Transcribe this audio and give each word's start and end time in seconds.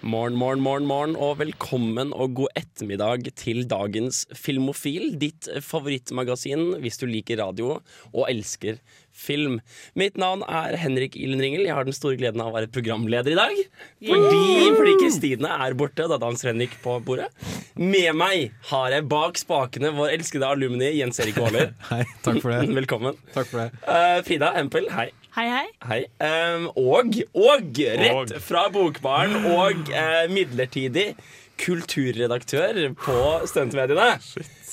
Morgen, 0.00 0.32
morgen, 0.32 0.62
morgen, 0.64 0.86
morgen, 0.88 1.12
og 1.20 1.34
velkommen 1.42 2.14
og 2.16 2.38
god 2.38 2.54
ettermiddag 2.56 3.26
til 3.36 3.66
dagens 3.68 4.22
Filmofil. 4.32 5.10
Ditt 5.20 5.44
favorittmagasin 5.60 6.78
hvis 6.80 6.96
du 7.02 7.04
liker 7.10 7.36
radio 7.42 7.74
og 8.08 8.24
elsker 8.24 8.78
film. 9.12 9.58
Mitt 10.00 10.16
navn 10.16 10.40
er 10.48 10.78
Henrik 10.80 11.18
Ildenringel. 11.20 11.66
Jeg 11.68 11.76
har 11.76 11.84
den 11.84 11.96
store 11.96 12.16
gleden 12.16 12.40
av 12.40 12.48
å 12.48 12.56
være 12.56 12.72
programleder 12.72 13.34
i 13.34 13.38
dag. 13.42 13.60
Fordi, 14.08 14.72
fordi 14.78 14.96
Kristine 15.02 15.52
er 15.66 15.76
borte, 15.76 16.08
da 16.08 16.16
danser 16.22 16.54
Henrik 16.54 16.80
på 16.80 16.96
bordet. 17.04 17.28
Med 17.76 18.16
meg 18.16 18.56
har 18.72 18.96
jeg 18.96 19.08
bak 19.12 19.36
spakene 19.36 19.92
vår 20.00 20.16
elskede 20.16 20.48
alumni 20.48 20.94
Jens 20.96 21.20
Erik 21.20 21.36
Waaler. 21.44 21.74
Hei, 21.92 22.06
takk 22.24 22.40
for 22.40 22.56
det. 22.56 22.72
Velkommen. 22.80 23.20
Takk 23.36 23.52
for 23.52 23.66
det. 23.66 23.72
Uh, 23.84 24.22
Frida 24.24 24.54
Hempel, 24.56 24.88
hei. 24.96 25.10
Hei, 25.30 25.44
hei. 25.46 25.66
Hei. 25.86 25.98
Um, 26.26 26.64
og, 26.74 27.14
og 27.38 27.76
rett 27.78 28.32
fra 28.42 28.64
Bokbaren 28.74 29.44
og 29.52 29.92
uh, 29.94 30.24
midlertidig 30.26 31.12
kulturredaktør 31.60 32.80
på 32.98 33.18
Studentmediene. 33.46 34.16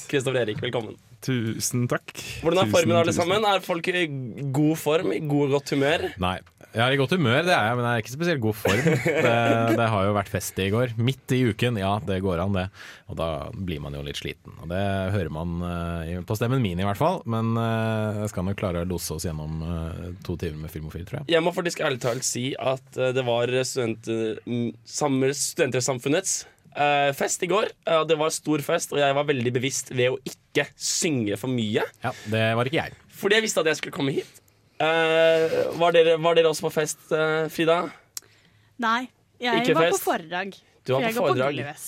Kristoffer 0.09 0.41
Erik, 0.41 0.63
velkommen. 0.65 0.97
Tusen 1.21 1.85
takk. 1.91 2.09
Hvordan 2.41 2.63
er 2.63 2.71
Tusen, 2.71 2.73
formen, 2.73 2.97
alle 3.03 3.13
sammen? 3.13 3.45
Er 3.45 3.61
folk 3.65 3.91
i 3.91 4.07
god 4.53 4.81
form? 4.81 5.13
I 5.13 5.21
god 5.29 5.53
godt 5.59 5.75
humør? 5.75 6.07
Nei, 6.25 6.39
jeg 6.77 6.83
er 6.85 6.93
i 6.93 6.99
godt 6.99 7.15
humør, 7.17 7.41
det 7.47 7.53
er 7.55 7.69
jeg, 7.71 7.77
men 7.79 7.85
jeg 7.87 7.97
er 7.97 8.03
ikke 8.03 8.13
spesielt 8.13 8.41
god 8.43 8.57
form. 8.57 8.83
Det, 9.27 9.33
det 9.79 9.87
har 9.89 10.05
jo 10.05 10.13
vært 10.15 10.29
fest 10.29 10.59
i 10.61 10.67
går. 10.71 10.93
Midt 11.01 11.33
i 11.33 11.39
uken, 11.49 11.79
ja, 11.81 11.95
det 12.05 12.19
går 12.23 12.41
an, 12.43 12.53
det. 12.53 12.65
Og 13.09 13.17
da 13.17 13.29
blir 13.51 13.81
man 13.83 13.95
jo 13.97 14.03
litt 14.05 14.19
sliten. 14.19 14.53
Og 14.61 14.69
det 14.69 14.83
hører 15.15 15.31
man 15.33 15.55
eh, 15.65 16.11
på 16.27 16.37
stemmen 16.37 16.61
min 16.63 16.79
i 16.79 16.85
hvert 16.85 16.99
fall. 16.99 17.21
Men 17.29 17.57
eh, 17.57 18.21
jeg 18.21 18.31
skal 18.33 18.47
nok 18.47 18.59
klare 18.59 18.83
å 18.85 18.89
lose 18.89 19.17
oss 19.17 19.25
gjennom 19.25 19.63
eh, 19.65 20.05
to 20.27 20.37
timer 20.39 20.67
med 20.67 20.73
Filmofil, 20.73 21.07
tror 21.07 21.21
jeg. 21.21 21.31
Jeg 21.33 21.45
må 21.45 21.53
faktisk 21.55 21.81
ærlig 21.87 22.01
talt 22.03 22.27
si 22.27 22.51
at 22.59 23.01
det 23.17 23.25
var 23.25 23.51
student, 23.67 24.11
mm, 24.45 24.69
Studentersamfunnets 24.87 26.39
fest 27.17 27.41
i 27.41 27.49
går. 27.49 27.71
Det 28.05 28.17
var 28.19 28.33
stor 28.35 28.61
fest, 28.61 28.91
og 28.93 29.01
jeg 29.01 29.15
var 29.17 29.25
veldig 29.25 29.53
bevisst 29.55 29.89
ved 29.97 30.13
å 30.13 30.19
ikke 30.29 30.67
synge 30.77 31.39
for 31.41 31.49
mye. 31.49 31.85
Ja, 32.03 32.11
det 32.29 32.43
var 32.59 32.69
ikke 32.69 32.83
jeg. 32.83 32.99
Fordi 33.17 33.39
jeg 33.39 33.47
visste 33.47 33.63
at 33.63 33.71
jeg 33.71 33.79
skulle 33.79 33.97
komme 33.97 34.13
hit. 34.13 34.43
Eh, 34.77 35.77
var, 35.79 35.95
dere, 35.95 36.17
var 36.21 36.37
dere 36.37 36.51
også 36.51 36.67
på 36.67 36.73
fest, 36.75 36.99
eh, 37.15 37.47
Frida? 37.49 37.79
Nei, 38.83 39.07
jeg 39.41 39.63
Ikke 39.63 39.73
var 39.77 39.87
fest? 39.87 40.03
på 40.03 40.11
foredrag. 40.11 40.51
Du 40.85 40.93
var 40.93 41.01
på 41.01 41.07
jeg 41.07 41.15
på 41.15 41.21
går 41.23 41.31
foredrag. 41.31 41.55
på 41.55 41.63
Gløs. 41.63 41.87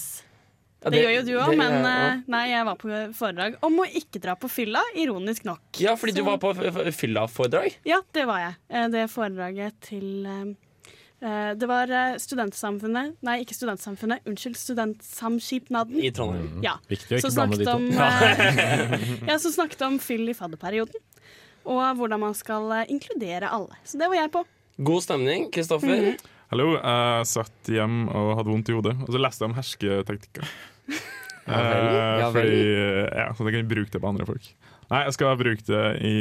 Ja, 0.79 0.89
Det, 0.93 0.99
gjør 1.03 1.11
jo 1.17 1.21
du 1.27 1.33
òg, 1.43 1.49
men 1.59 1.73
ja. 1.75 1.91
eh, 1.91 2.21
nei, 2.31 2.41
jeg 2.49 2.65
var 2.65 2.77
på 2.79 2.89
foredrag 3.19 3.57
om 3.67 3.81
å 3.83 3.85
ikke 3.99 4.21
dra 4.23 4.33
på 4.39 4.49
fylla, 4.49 4.81
ironisk 4.95 5.43
nok. 5.45 5.61
Ja, 5.83 5.93
fordi 5.99 6.15
du 6.15 6.23
var 6.23 6.39
på 6.41 6.53
fylla-foredrag. 6.55 7.75
Ja, 7.85 7.99
det 8.15 8.25
var 8.25 8.39
jeg. 8.45 8.55
Det 8.95 9.05
foredraget 9.11 9.75
til 9.89 10.55
Det 11.19 11.67
var 11.67 11.91
Studentsamfunnet 12.17 13.17
Nei, 13.27 13.41
ikke 13.43 13.53
Studentsamfunnet. 13.57 14.23
Unnskyld, 14.25 14.55
Studentsamskipnaden. 14.55 15.99
I 15.99 16.13
Trondheim. 16.15 16.61
Ja. 16.63 16.77
Viktig 16.87 17.17
å 17.17 17.19
ikke 17.19 17.33
blande 17.35 17.59
de 17.59 17.65
to. 17.67 17.75
om, 17.75 17.91
ja, 19.29 19.35
som 19.37 19.51
snakket 19.51 19.83
om 19.83 19.99
fyll 19.99 20.29
i 20.31 20.33
fadderperioden. 20.37 20.95
Og 21.69 21.81
hvordan 21.99 22.21
man 22.23 22.35
skal 22.37 22.65
eh, 22.79 22.89
inkludere 22.95 23.49
alle. 23.53 23.77
Så 23.85 23.99
det 24.01 24.09
var 24.09 24.17
jeg 24.23 24.31
på. 24.33 24.43
God 24.89 25.03
stemning, 25.05 25.49
Kristoffer. 25.53 26.15
Hallo, 26.49 26.71
jeg 26.79 27.25
satt 27.29 27.69
hjem 27.69 28.07
og 28.09 28.31
hadde 28.39 28.49
vondt 28.49 28.71
i 28.71 28.75
hodet, 28.77 28.95
og 29.05 29.11
så 29.13 29.19
leste 29.21 29.43
jeg 29.45 29.51
om 29.51 29.57
hersketeknikker. 29.59 30.47
Ja 31.49 31.59
vel, 31.65 31.85
Eh, 31.89 32.19
ja 32.21 32.27
vel. 32.29 32.43
fordi, 32.45 32.57
ja, 33.17 33.27
så 33.33 33.45
jeg 33.47 33.53
kan 33.55 33.69
bruke 33.71 33.89
det 33.93 34.01
på 34.03 34.09
andre 34.09 34.25
folk. 34.27 34.47
Nei, 34.91 34.99
jeg 35.07 35.13
skal 35.15 35.37
bruke 35.39 35.63
det 35.65 35.83
i 36.05 36.15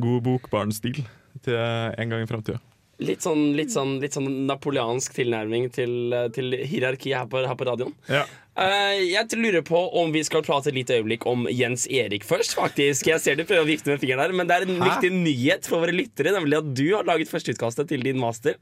god 0.00 0.18
bokbarnstil 0.26 0.98
til 1.44 1.56
en 1.56 2.12
gang 2.12 2.24
i 2.24 2.28
framtida. 2.28 2.58
Litt 3.02 3.24
sånn, 3.26 3.56
litt, 3.58 3.72
sånn, 3.74 3.96
litt 4.02 4.14
sånn 4.14 4.28
napoleansk 4.46 5.16
tilnærming 5.16 5.70
til, 5.74 6.12
eh, 6.14 6.28
til 6.34 6.52
hierarki 6.54 7.14
her 7.16 7.26
på, 7.26 7.40
her 7.46 7.56
på 7.58 7.66
radioen. 7.66 7.94
Ja. 8.08 8.22
Uh, 8.54 8.94
jeg 9.02 9.34
lurer 9.34 9.64
på 9.66 9.80
om 9.98 10.12
vi 10.14 10.20
skal 10.22 10.44
prate 10.46 10.70
litt 10.70 10.86
øyeblikk 10.94 11.24
om 11.26 11.48
Jens 11.50 11.88
Erik 11.90 12.22
først. 12.22 12.54
faktisk 12.54 13.08
Jeg 13.10 13.18
ser 13.18 13.34
du 13.34 13.42
prøver 13.42 13.64
å 13.64 13.66
vifte 13.66 13.90
med 13.90 13.98
fingeren 13.98 14.22
der 14.22 14.32
Men 14.38 14.46
det 14.46 14.54
er 14.60 14.66
en 14.68 14.76
Hæ? 14.78 14.92
viktig 14.92 15.10
nyhet 15.10 15.66
for 15.66 15.82
våre 15.82 15.90
lyttere, 15.96 16.30
nemlig 16.36 16.60
at 16.60 16.68
du 16.78 16.84
har 16.94 17.02
laget 17.08 17.32
førsteutkastet 17.32 17.88
til 17.90 18.06
din 18.06 18.20
master. 18.22 18.54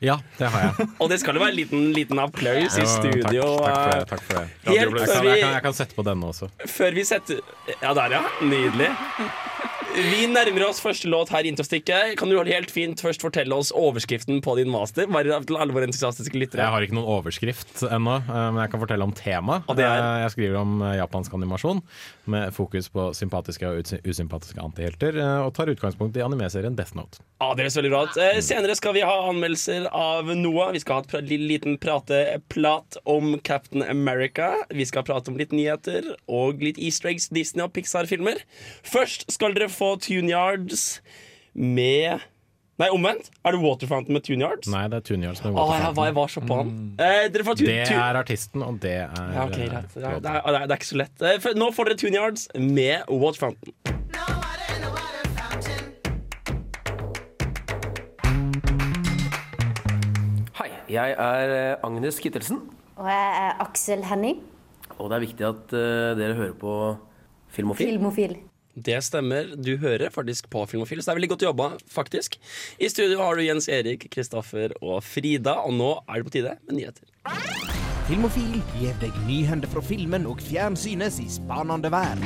Ja, 0.00 0.14
det 0.38 0.48
har 0.48 0.62
jeg. 0.78 0.86
Og 1.02 1.10
det 1.10 1.18
skal 1.20 1.34
jo 1.36 1.42
være 1.42 1.50
en 1.52 1.58
liten, 1.58 1.82
liten 1.92 2.18
applaus 2.22 2.78
i 2.78 2.86
studio. 2.88 3.42
Takk, 3.60 3.74
takk 3.74 3.82
for 3.82 3.90
det. 3.90 4.06
Takk 4.08 4.22
for 4.22 4.38
det. 4.38 4.44
eh, 4.46 4.70
Helt 4.70 4.96
Jeg 4.96 5.10
kan, 5.10 5.26
jeg, 5.26 5.42
kan, 5.42 5.52
jeg 5.58 5.62
kan 5.66 5.76
sette 5.76 5.98
på 5.98 6.04
denne 6.06 6.30
også. 6.30 6.48
Før 6.70 6.94
vi 6.96 7.04
setter 7.04 7.42
Ja, 7.82 7.92
der, 7.92 8.14
ja. 8.16 8.22
Nydelig. 8.40 8.88
Vi 9.90 10.22
nærmer 10.30 10.62
oss 10.68 10.78
første 10.82 11.08
låt 11.10 11.32
her 11.34 11.46
inntil 11.48 11.66
stykket. 11.66 12.12
Kan 12.18 12.30
du 12.30 12.36
helt 12.46 12.70
fint 12.70 13.00
først 13.02 13.24
fortelle 13.24 13.56
oss 13.56 13.72
overskriften 13.74 14.38
på 14.44 14.54
din 14.60 14.70
master? 14.70 15.08
Bare 15.10 15.40
til 15.42 15.58
alle 15.58 15.74
våre 15.74 15.88
entusiastiske 15.88 16.38
lyttere. 16.38 16.62
Jeg 16.62 16.74
har 16.76 16.86
ikke 16.86 16.94
noen 16.94 17.10
overskrift 17.18 17.82
ennå, 17.88 18.20
eh, 18.22 18.46
men 18.54 18.60
jeg 18.62 18.70
kan 18.70 18.82
fortelle 18.84 19.08
om 19.08 19.14
temaet. 19.18 19.66
Eh, 19.74 20.22
Jeg 20.22 20.30
skriver 20.36 20.60
om 20.60 20.76
eh, 20.86 20.94
japansk 21.00 21.34
animasjon, 21.34 21.82
med 22.30 22.54
fokus 22.56 22.88
på 22.92 23.08
sympatiske 23.16 23.66
og 23.68 23.90
usympatiske 24.06 24.62
antihelter, 24.62 25.18
eh, 25.18 25.40
og 25.44 25.52
tar 25.56 25.70
utgangspunkt 25.72 26.16
i 26.16 26.22
animeserien 26.24 26.76
Death 26.78 26.94
Note. 26.98 27.20
Ja, 27.40 27.50
det 27.56 27.66
høres 27.66 27.76
veldig 27.80 27.90
bra. 27.92 28.02
Eh, 28.24 28.40
Senere 28.44 28.76
skal 28.78 28.94
vi 28.96 29.04
ha 29.06 29.14
anmeldelser 29.30 29.88
av 29.90 30.30
Noah. 30.38 30.72
Vi 30.76 30.82
skal 30.84 31.02
ha 31.10 31.20
li- 31.26 31.40
liten 31.50 31.78
prateplat 31.82 32.96
om 33.04 33.38
Captain 33.46 33.82
America. 33.82 34.52
Vi 34.70 34.84
skal 34.88 35.02
prate 35.08 35.30
om 35.32 35.38
litt 35.40 35.52
nyheter 35.52 36.14
og 36.28 36.62
litt 36.62 36.78
easter 36.78 37.10
eggs, 37.12 37.28
Disney 37.34 37.64
og 37.64 37.72
Pixar-filmer. 37.76 38.42
Først 38.86 39.26
skal 39.32 39.54
dere 39.56 39.68
få 39.72 39.96
Tune 40.00 40.30
Yards 40.30 41.00
med 41.54 42.20
Nei, 42.80 42.88
omvendt. 42.96 43.28
Er 43.44 43.52
det 43.52 43.60
Water 43.60 43.86
Fountain 43.90 44.16
med 44.16 44.24
Tune 44.24 44.40
Yards? 44.46 44.68
Nei, 44.72 44.86
det 44.88 45.00
er 45.02 45.04
Tune 45.04 45.26
Yards 45.26 45.42
med 45.44 45.52
Water 45.52 45.66
Fountain. 45.66 45.82
Water 45.84 45.96
var, 45.98 46.06
jeg 46.08 46.14
var 46.16 46.32
så 46.32 46.40
på 46.48 46.56
han. 46.60 46.70
Eh, 46.96 47.26
dere 47.34 47.44
får 47.44 47.58
Tune 47.60 47.74
Det 47.74 47.96
er 47.98 48.20
artisten, 48.22 48.64
og 48.64 48.80
det 48.80 48.94
er 49.02 49.10
ja, 49.36 49.44
okay, 49.44 49.66
eh. 49.68 49.82
Det 49.94 50.04
er, 50.04 50.20
det, 50.24 50.34
er, 50.40 50.58
det 50.64 50.70
er 50.70 50.78
ikke 50.80 50.90
så 50.94 51.00
lett. 51.02 51.26
Eh, 51.32 51.36
for- 51.44 51.60
Nå 51.60 51.70
får 51.76 51.90
dere 51.92 52.00
Tune 52.06 52.16
Yards 52.22 52.48
med 52.56 53.04
Water 53.12 53.44
Fountain. 53.44 54.80
Hei, 60.60 60.68
jeg 60.92 61.14
er 61.16 61.52
eh, 61.54 61.86
Agnes 61.86 62.18
Kittelsen, 62.22 62.60
Og 63.00 63.06
jeg 63.08 63.28
er 63.44 63.60
Aksel 63.64 64.02
Henning, 64.04 64.40
og 65.00 65.08
det 65.08 65.16
er 65.16 65.22
viktig 65.24 65.46
at 65.48 65.72
uh, 65.72 66.10
dere 66.18 66.34
hører 66.36 66.56
på 66.60 66.72
Filmofil. 67.54 67.94
filmofil. 67.94 68.34
Det 68.80 68.96
stemmer. 69.04 69.50
Du 69.60 69.74
hører 69.80 70.12
faktisk 70.14 70.48
på 70.52 70.62
Filmofil, 70.70 71.02
så 71.02 71.10
det 71.10 71.12
er 71.12 71.18
veldig 71.18 71.30
godt 71.34 71.44
jobba, 71.44 71.66
faktisk. 71.90 72.38
I 72.80 72.88
studio 72.88 73.20
har 73.20 73.36
du 73.36 73.44
Jens 73.44 73.68
Erik, 73.68 74.06
Kristoffer 74.14 74.72
og 74.80 75.02
Frida, 75.04 75.58
og 75.66 75.74
nå 75.76 75.90
er 76.06 76.20
det 76.20 76.28
på 76.28 76.34
tide 76.38 76.54
med 76.64 76.78
nyheter. 76.78 77.04
Filmofil 78.08 78.56
gir 78.78 78.96
deg 79.02 79.18
nyhender 79.26 79.70
fra 79.70 79.82
filmen 79.84 80.24
og 80.30 80.40
fjernsynets 80.42 81.20
i 81.22 81.28
spanende 81.30 81.92
verden. 81.92 82.24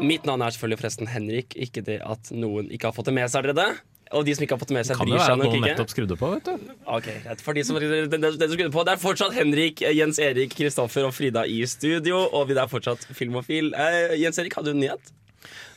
Mitt 0.00 0.26
navn 0.26 0.42
er 0.42 0.54
selvfølgelig 0.54 0.80
forresten 0.80 1.10
Henrik, 1.12 1.54
ikke 1.60 1.84
det 1.86 2.00
at 2.02 2.32
noen 2.32 2.70
ikke 2.72 2.88
har 2.88 2.96
fått 2.96 3.10
det 3.12 3.16
med 3.20 3.30
seg 3.30 3.44
allerede. 3.44 3.68
Og 4.12 4.24
de 4.26 4.34
som 4.34 4.42
ikke 4.42 4.56
har 4.56 4.58
fått 4.58 4.72
med 4.74 4.86
seg, 4.88 4.96
Kan 4.98 5.06
jo 5.06 5.14
bryr 5.14 5.20
være 5.20 5.26
seg 5.28 5.32
at 5.32 5.38
nok 5.38 5.46
noen 5.46 5.58
ikke. 5.60 5.70
nettopp 5.70 5.90
skrudde 5.92 6.16
på, 6.18 6.30
vet 6.34 6.48
du. 6.48 6.72
Ok, 6.96 7.06
greit. 7.24 7.40
For 7.46 7.52
de 7.54 7.62
som, 7.64 7.76
de, 7.78 7.90
det, 8.10 8.30
som 8.34 8.54
skrudde 8.56 8.72
på, 8.74 8.82
det 8.88 8.92
er 8.96 9.00
fortsatt 9.04 9.36
Henrik, 9.36 9.82
Jens 9.94 10.18
Erik, 10.18 10.50
Kristoffer 10.58 11.06
og 11.06 11.14
Frida 11.14 11.44
i 11.46 11.60
studio, 11.70 12.24
og 12.34 12.48
vi 12.50 12.56
er 12.58 12.66
fortsatt 12.72 13.06
filmofil. 13.14 13.70
Eh, 13.74 14.16
Jens 14.18 14.38
Erik, 14.42 14.56
hadde 14.58 14.72
du 14.72 14.78
en 14.78 14.82
nyhet? 14.82 15.12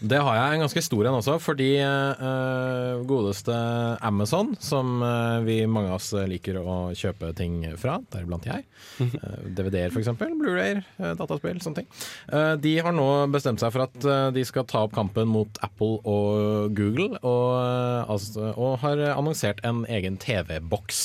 Det 0.03 0.19
har 0.19 0.35
jeg 0.35 0.57
en 0.57 0.63
ganske 0.66 0.83
stor 0.83 1.07
en 1.07 1.18
også, 1.19 1.38
fordi 1.39 1.69
uh, 1.80 3.04
godeste 3.07 3.56
Amazon, 4.04 4.51
som 4.60 4.98
uh, 5.00 5.39
vi 5.45 5.62
mange 5.69 5.94
av 5.94 6.01
oss 6.01 6.12
liker 6.27 6.60
å 6.60 6.77
kjøpe 6.98 7.31
ting 7.38 7.62
fra, 7.80 8.00
deriblant 8.12 8.48
jeg, 8.50 8.65
uh, 9.00 9.48
DVD-er 9.48 9.94
f.eks., 9.94 10.12
Blu-rayer, 10.19 10.83
uh, 11.00 11.13
dataspill, 11.19 11.62
sånne 11.63 11.83
ting, 11.83 11.89
eh, 12.33 12.54
de 12.60 12.74
har 12.83 12.95
nå 12.95 13.07
bestemt 13.33 13.62
seg 13.63 13.71
for 13.74 13.86
at 13.86 14.06
eh, 14.06 14.27
de 14.36 14.44
skal 14.48 14.68
ta 14.69 14.83
opp 14.86 14.94
kampen 14.95 15.30
mot 15.31 15.60
Apple 15.66 16.01
og 16.09 16.75
Google, 16.77 17.19
og, 17.21 17.48
eh, 17.62 18.12
altså, 18.12 18.51
og 18.54 18.80
har 18.83 19.01
annonsert 19.13 19.63
en 19.68 19.83
egen 19.88 20.19
TV-boks 20.21 21.04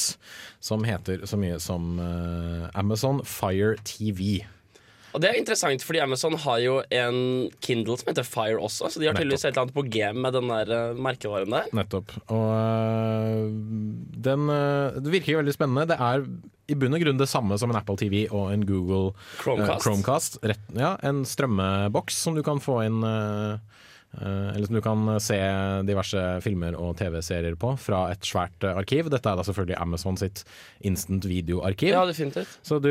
som 0.65 0.85
heter 0.89 1.23
så 1.29 1.39
mye 1.41 1.59
som 1.63 1.99
eh, 2.03 2.69
Amazon 2.79 3.23
Fire 3.25 3.77
TV. 3.87 4.43
Og 5.15 5.23
det 5.23 5.31
er 5.31 5.39
interessant, 5.41 5.85
fordi 5.85 6.03
Amazon 6.05 6.37
har 6.43 6.59
jo 6.63 6.75
en 6.93 7.49
Kindle 7.65 7.97
som 7.99 8.11
heter 8.11 8.27
Fire 8.29 8.59
også, 8.61 8.91
så 8.93 9.01
de 9.01 9.09
har 9.09 9.17
tydeligvis 9.17 9.47
et 9.47 9.53
eller 9.53 9.65
annet 9.67 9.77
på 9.79 9.87
game 9.89 10.21
med 10.21 10.37
den 10.37 10.53
der 10.53 10.73
eh, 10.77 11.01
merkevaren 11.09 11.55
der. 11.55 11.71
Nettopp. 11.77 12.13
Og 12.29 12.53
øh, 12.53 13.49
den 14.29 14.51
øh, 14.53 15.01
Det 15.01 15.15
virker 15.15 15.33
jo 15.33 15.43
veldig 15.43 15.57
spennende. 15.57 15.89
Det 15.93 15.99
er 15.99 16.27
i 16.69 16.77
bunn 16.77 16.93
og 16.93 17.01
grunn 17.01 17.21
det 17.21 17.31
samme 17.31 17.57
som 17.57 17.73
en 17.73 17.79
Apple 17.81 17.97
TV 17.97 18.27
og 18.29 18.51
en 18.53 18.67
Google 18.69 19.15
Chromecast. 19.41 19.87
Chromecast. 19.87 20.39
Rett, 20.45 20.67
ja, 20.77 20.97
en 21.09 21.25
strømmeboks 21.25 22.19
som 22.27 22.37
du 22.37 22.45
kan 22.45 22.61
få 22.61 22.83
inn 22.85 23.01
Eh, 23.09 23.59
eller 24.23 24.67
som 24.67 24.79
du 24.79 24.83
kan 24.85 25.05
se 25.23 25.39
diverse 25.89 26.23
filmer 26.45 26.77
og 26.79 26.97
TV-serier 26.99 27.57
på 27.59 27.75
fra 27.81 28.05
et 28.13 28.25
svært 28.27 28.67
eh, 28.67 28.77
arkiv. 28.79 29.11
Dette 29.13 29.31
er 29.31 29.39
da 29.39 29.45
selvfølgelig 29.47 29.79
Amazon 29.81 30.19
sitt 30.21 30.45
instant 30.87 31.27
videoarkiv. 31.29 31.93
Ja, 31.95 32.05
definitivt. 32.09 32.59
Så 32.67 32.79
du, 32.83 32.91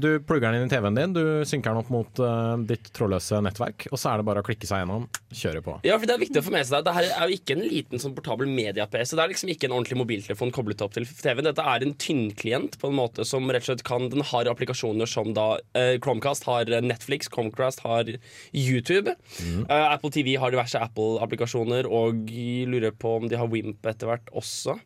du 0.00 0.10
plugger 0.26 0.52
den 0.52 0.62
inn 0.62 0.70
i 0.70 0.72
TV-en 0.72 0.98
din, 0.98 1.16
du 1.16 1.24
synker 1.48 1.72
den 1.74 1.82
opp 1.82 1.92
mot 1.92 2.22
eh, 2.22 2.54
ditt 2.68 2.90
trådløse 2.96 3.40
nettverk, 3.44 3.88
og 3.92 4.00
så 4.00 4.12
er 4.12 4.20
det 4.20 4.28
bare 4.28 4.42
å 4.44 4.46
klikke 4.46 4.68
seg 4.68 4.82
gjennom, 4.82 5.08
kjøre 5.32 5.62
på. 5.64 5.78
Ja, 5.88 5.98
for 5.98 6.08
Det 6.08 6.16
er 6.16 6.22
viktig 6.24 6.42
å 6.42 6.46
få 6.46 6.54
med 6.54 6.66
seg 6.68 6.78
det. 6.78 6.92
Dette 6.92 7.16
er 7.18 7.30
jo 7.32 7.38
ikke 7.38 7.56
en 7.56 7.64
liten 7.66 8.02
sånn 8.02 8.16
portabel 8.16 8.50
media-PC. 8.52 9.14
Det 9.16 9.24
er 9.24 9.32
liksom 9.34 9.52
ikke 9.54 9.68
en 9.68 9.76
ordentlig 9.76 10.00
mobiltelefon 10.00 10.54
koblet 10.54 10.84
opp 10.84 10.96
til 10.96 11.06
TV-en. 11.08 11.50
Dette 11.50 11.66
er 11.74 11.86
en 11.86 11.96
tynnklient 12.00 12.78
på 12.80 12.90
en 12.90 12.98
måte 12.98 13.26
som 13.28 13.48
rett 13.48 13.64
og 13.64 13.70
slett 13.72 13.86
kan 13.88 14.08
Den 14.12 14.24
har 14.24 14.48
applikasjoner 14.50 15.08
som 15.08 15.32
da 15.36 15.48
eh, 15.76 15.96
Chromecast 16.02 16.46
har 16.48 16.70
Netflix, 16.84 17.28
Chromecast 17.32 17.82
har 17.84 18.08
YouTube. 18.56 19.14
Eh, 19.44 19.86
Apple 19.88 20.10
TV 20.14 20.36
har 20.40 20.54
diverse 20.58 20.82
Apple-applikasjoner, 20.82 21.86
og 21.86 22.28
lurer 22.68 22.94
på 22.98 23.16
om 23.20 23.30
de 23.30 23.38
har 23.38 23.48
Wimp 23.50 23.86
etter 23.86 24.10
hvert 24.10 24.30
også. 24.36 24.78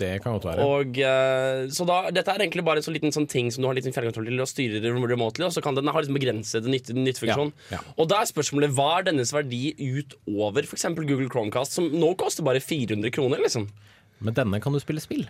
Det 0.00 0.14
kan 0.24 0.32
godt 0.32 0.46
være. 0.48 0.64
Og, 0.64 0.96
eh, 0.96 1.66
så 1.68 1.84
da, 1.84 1.98
Dette 2.14 2.32
er 2.32 2.46
egentlig 2.46 2.64
bare 2.64 2.80
en 2.80 2.86
sånn 2.86 2.96
liten 2.96 3.12
sånn 3.12 3.28
ting 3.28 3.50
som 3.52 3.60
du 3.60 3.68
har 3.68 3.76
litt 3.76 3.84
fjernkontroll 3.84 4.30
til 4.30 4.40
og 4.40 4.48
styrer 4.48 4.86
remotely, 4.96 5.44
og 5.44 5.52
så 5.52 5.62
kan 5.64 5.76
den 5.76 5.90
ha 5.92 6.00
liksom 6.00 6.16
begrenset 6.16 6.64
nytte, 6.64 6.96
nyttefunksjon. 6.96 7.52
Ja, 7.68 7.76
ja. 7.76 7.82
Og 7.98 8.08
da 8.08 8.22
er 8.22 8.30
spørsmålet 8.30 8.72
hva 8.76 8.88
er 8.98 9.10
dennes 9.10 9.34
verdi 9.36 9.74
utover 9.76 10.64
f.eks. 10.64 10.88
Google 10.96 11.28
Chromecast, 11.28 11.76
som 11.76 11.90
nå 11.92 12.14
koster 12.20 12.46
bare 12.46 12.64
400 12.64 13.12
kroner, 13.12 13.42
liksom. 13.44 13.68
Med 14.24 14.36
denne 14.40 14.60
kan 14.62 14.72
du 14.72 14.80
spille 14.80 15.04
spill. 15.04 15.28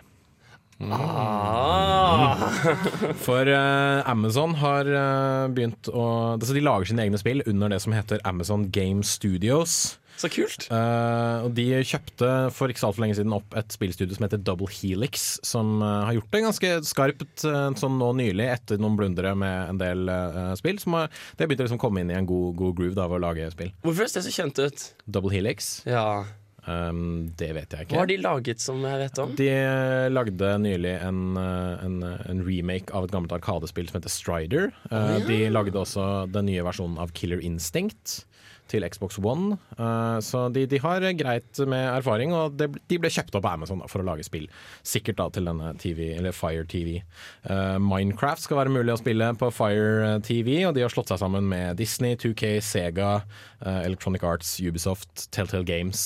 Ah. 0.89 2.49
For 3.25 3.47
uh, 3.47 4.01
Amazon 4.09 4.55
har 4.61 4.89
uh, 4.89 5.47
begynt 5.53 5.89
å 5.91 6.05
altså 6.35 6.55
De 6.57 6.63
lager 6.63 6.91
sine 6.91 7.05
egne 7.05 7.19
spill 7.21 7.43
under 7.49 7.71
det 7.73 7.81
som 7.83 7.93
heter 7.95 8.21
Amazon 8.27 8.69
Game 8.73 9.05
Studios. 9.05 9.97
Så 10.21 10.29
kult. 10.29 10.67
Uh, 10.69 11.47
og 11.47 11.53
De 11.57 11.65
kjøpte 11.87 12.29
for 12.53 12.69
ikke 12.69 12.81
så 12.81 12.89
altfor 12.91 13.05
lenge 13.05 13.17
siden 13.17 13.33
opp 13.33 13.55
et 13.57 13.73
spillstudio 13.73 14.13
som 14.17 14.27
heter 14.27 14.41
Double 14.45 14.69
Helix, 14.69 15.39
som 15.47 15.79
uh, 15.81 16.03
har 16.05 16.17
gjort 16.19 16.35
det 16.35 16.43
ganske 16.45 16.73
skarpt 16.85 17.45
uh, 17.47 17.71
sånn 17.79 17.97
nå 17.97 18.11
nylig, 18.19 18.45
etter 18.53 18.81
noen 18.81 18.99
blundere 18.99 19.33
med 19.37 19.71
en 19.73 19.81
del 19.81 20.11
spill. 20.59 20.77
Som 20.81 20.99
har, 20.99 21.09
det 21.09 21.45
har 21.45 21.51
begynt 21.51 21.63
å 21.65 21.69
liksom 21.69 21.81
komme 21.81 22.03
inn 22.03 22.13
i 22.13 22.19
en 22.19 22.29
god, 22.29 22.53
god 22.59 22.77
groove 22.77 22.97
da, 22.97 23.07
av 23.07 23.17
å 23.17 23.21
lage 23.23 23.49
spill. 23.55 23.73
Hvorfor 23.81 24.03
høres 24.03 24.17
det 24.19 24.25
så 24.27 24.35
kjent 24.35 24.61
ut? 24.61 24.85
Double 25.07 25.33
Helix, 25.33 25.73
Ja. 25.89 26.05
Um, 26.67 27.31
det 27.37 27.51
vet 27.57 27.73
jeg 27.73 27.85
ikke. 27.87 27.95
Hva 27.95 28.03
har 28.03 28.09
de 28.11 28.17
laget 28.21 28.59
som 28.63 28.81
jeg 28.85 28.99
vet 29.03 29.21
om? 29.23 29.35
De 29.39 29.49
lagde 30.13 30.51
nylig 30.61 30.95
en, 31.01 31.21
eh, 31.37 31.85
en, 31.85 31.95
en 32.03 32.43
remake 32.47 32.93
av 32.93 33.05
et 33.07 33.11
gammelt 33.15 33.33
arkadespill 33.37 33.87
som 33.89 33.99
heter 34.01 34.13
Strider. 34.13 34.71
Eh, 34.91 35.17
De 35.27 35.39
lagde 35.49 35.77
også 35.81 36.27
den 36.31 36.45
nye 36.51 36.63
versjonen 36.67 36.99
av 37.01 37.13
Killer 37.17 37.41
Instinct 37.41 38.25
til 38.71 38.85
Xbox 38.87 39.19
One. 39.19 39.57
Eh, 39.75 40.17
Så 40.23 40.45
de, 40.55 40.63
de 40.71 40.79
har 40.79 41.03
greit 41.19 41.59
med 41.67 41.83
erfaring, 41.97 42.31
og 42.33 42.55
de 42.57 42.97
ble 42.97 43.11
kjøpt 43.11 43.35
opp 43.37 43.45
av 43.49 43.57
Amazon 43.59 43.83
da, 43.83 43.89
for 43.91 44.01
å 44.01 44.07
lage 44.07 44.23
spill. 44.27 44.47
Sikkert 44.87 45.19
da 45.19 45.27
til 45.35 45.45
denne 45.49 45.73
TV, 45.81 46.13
eller 46.17 46.31
Fire 46.35 46.63
TV. 46.71 47.01
Eh, 47.43 47.77
Minecraft 47.83 48.45
skal 48.47 48.61
være 48.63 48.73
mulig 48.73 48.95
å 48.95 48.99
spille 49.01 49.31
på 49.39 49.51
Fire 49.53 50.17
TV, 50.25 50.61
og 50.69 50.75
de 50.77 50.85
har 50.85 50.93
slått 50.93 51.11
seg 51.13 51.19
sammen 51.21 51.47
med 51.51 51.77
Disney, 51.81 52.15
2K, 52.15 52.55
Sega, 52.63 53.11
eh, 53.65 53.81
Electronic 53.85 54.23
Arts, 54.23 54.55
Ubisoft, 54.63 55.27
Telltale 55.35 55.67
Games. 55.67 56.05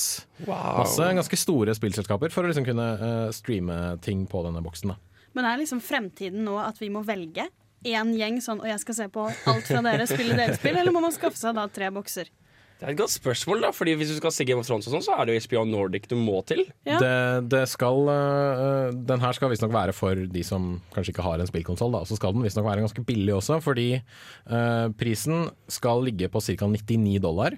Masse 0.49 1.11
ganske 1.15 1.37
store 1.39 1.75
spillselskaper 1.77 2.33
for 2.33 2.43
å 2.43 2.49
liksom 2.51 2.65
kunne 2.67 2.89
streame 3.35 3.77
ting 4.03 4.25
på 4.27 4.41
denne 4.45 4.61
boksen. 4.65 4.91
da. 4.95 4.97
Men 5.35 5.45
er 5.45 5.59
liksom 5.61 5.81
fremtiden 5.83 6.43
nå 6.47 6.57
at 6.63 6.77
vi 6.79 6.89
må 6.89 7.01
velge 7.05 7.45
én 7.85 8.13
gjeng 8.17 8.39
sånn, 8.41 8.61
og 8.63 8.67
jeg 8.69 8.79
skal 8.81 8.95
se 8.97 9.05
på 9.13 9.25
alt 9.29 9.67
fra 9.67 9.81
dere, 9.85 10.07
spille 10.09 10.33
deres 10.39 10.57
spill, 10.57 10.77
eller 10.79 10.95
må 10.95 11.03
man 11.03 11.13
skaffe 11.13 11.37
seg 11.37 11.53
da 11.57 11.67
tre 11.69 11.91
bokser? 11.93 12.31
Det 12.75 12.83
er 12.83 12.91
et 12.91 12.99
godt 12.99 13.13
spørsmål, 13.13 13.61
da 13.63 13.69
Fordi 13.71 13.93
hvis 13.95 14.09
du 14.11 14.17
skal 14.17 14.33
se 14.35 14.45
Game 14.47 14.59
of 14.59 14.67
Thrones, 14.67 14.87
og 14.89 14.97
sånn 14.97 15.05
så 15.05 15.15
er 15.15 15.29
det 15.29 15.37
jo 15.37 15.43
HBO 15.47 15.63
Nordic 15.69 16.09
du 16.11 16.17
må 16.19 16.41
til. 16.47 16.65
Ja. 16.87 16.97
Det, 16.99 17.13
det 17.53 17.63
skal, 17.71 18.01
eh, 18.11 18.89
den 19.11 19.23
her 19.23 19.37
skal 19.37 19.53
visstnok 19.53 19.71
være 19.75 19.95
for 19.95 20.25
de 20.31 20.43
som 20.43 20.75
kanskje 20.95 21.15
ikke 21.15 21.25
har 21.25 21.39
en 21.39 21.49
spillkonsoll. 21.49 21.95
Og 22.01 22.09
så 22.09 22.19
skal 22.19 22.35
den 22.35 22.43
visstnok 22.43 22.67
være 22.67 22.83
ganske 22.83 23.05
billig 23.07 23.37
også, 23.37 23.61
fordi 23.63 23.93
eh, 24.01 24.87
prisen 24.99 25.47
skal 25.71 26.03
ligge 26.03 26.27
på 26.31 26.43
ca. 26.43 26.67
99 26.67 27.23
dollar. 27.23 27.55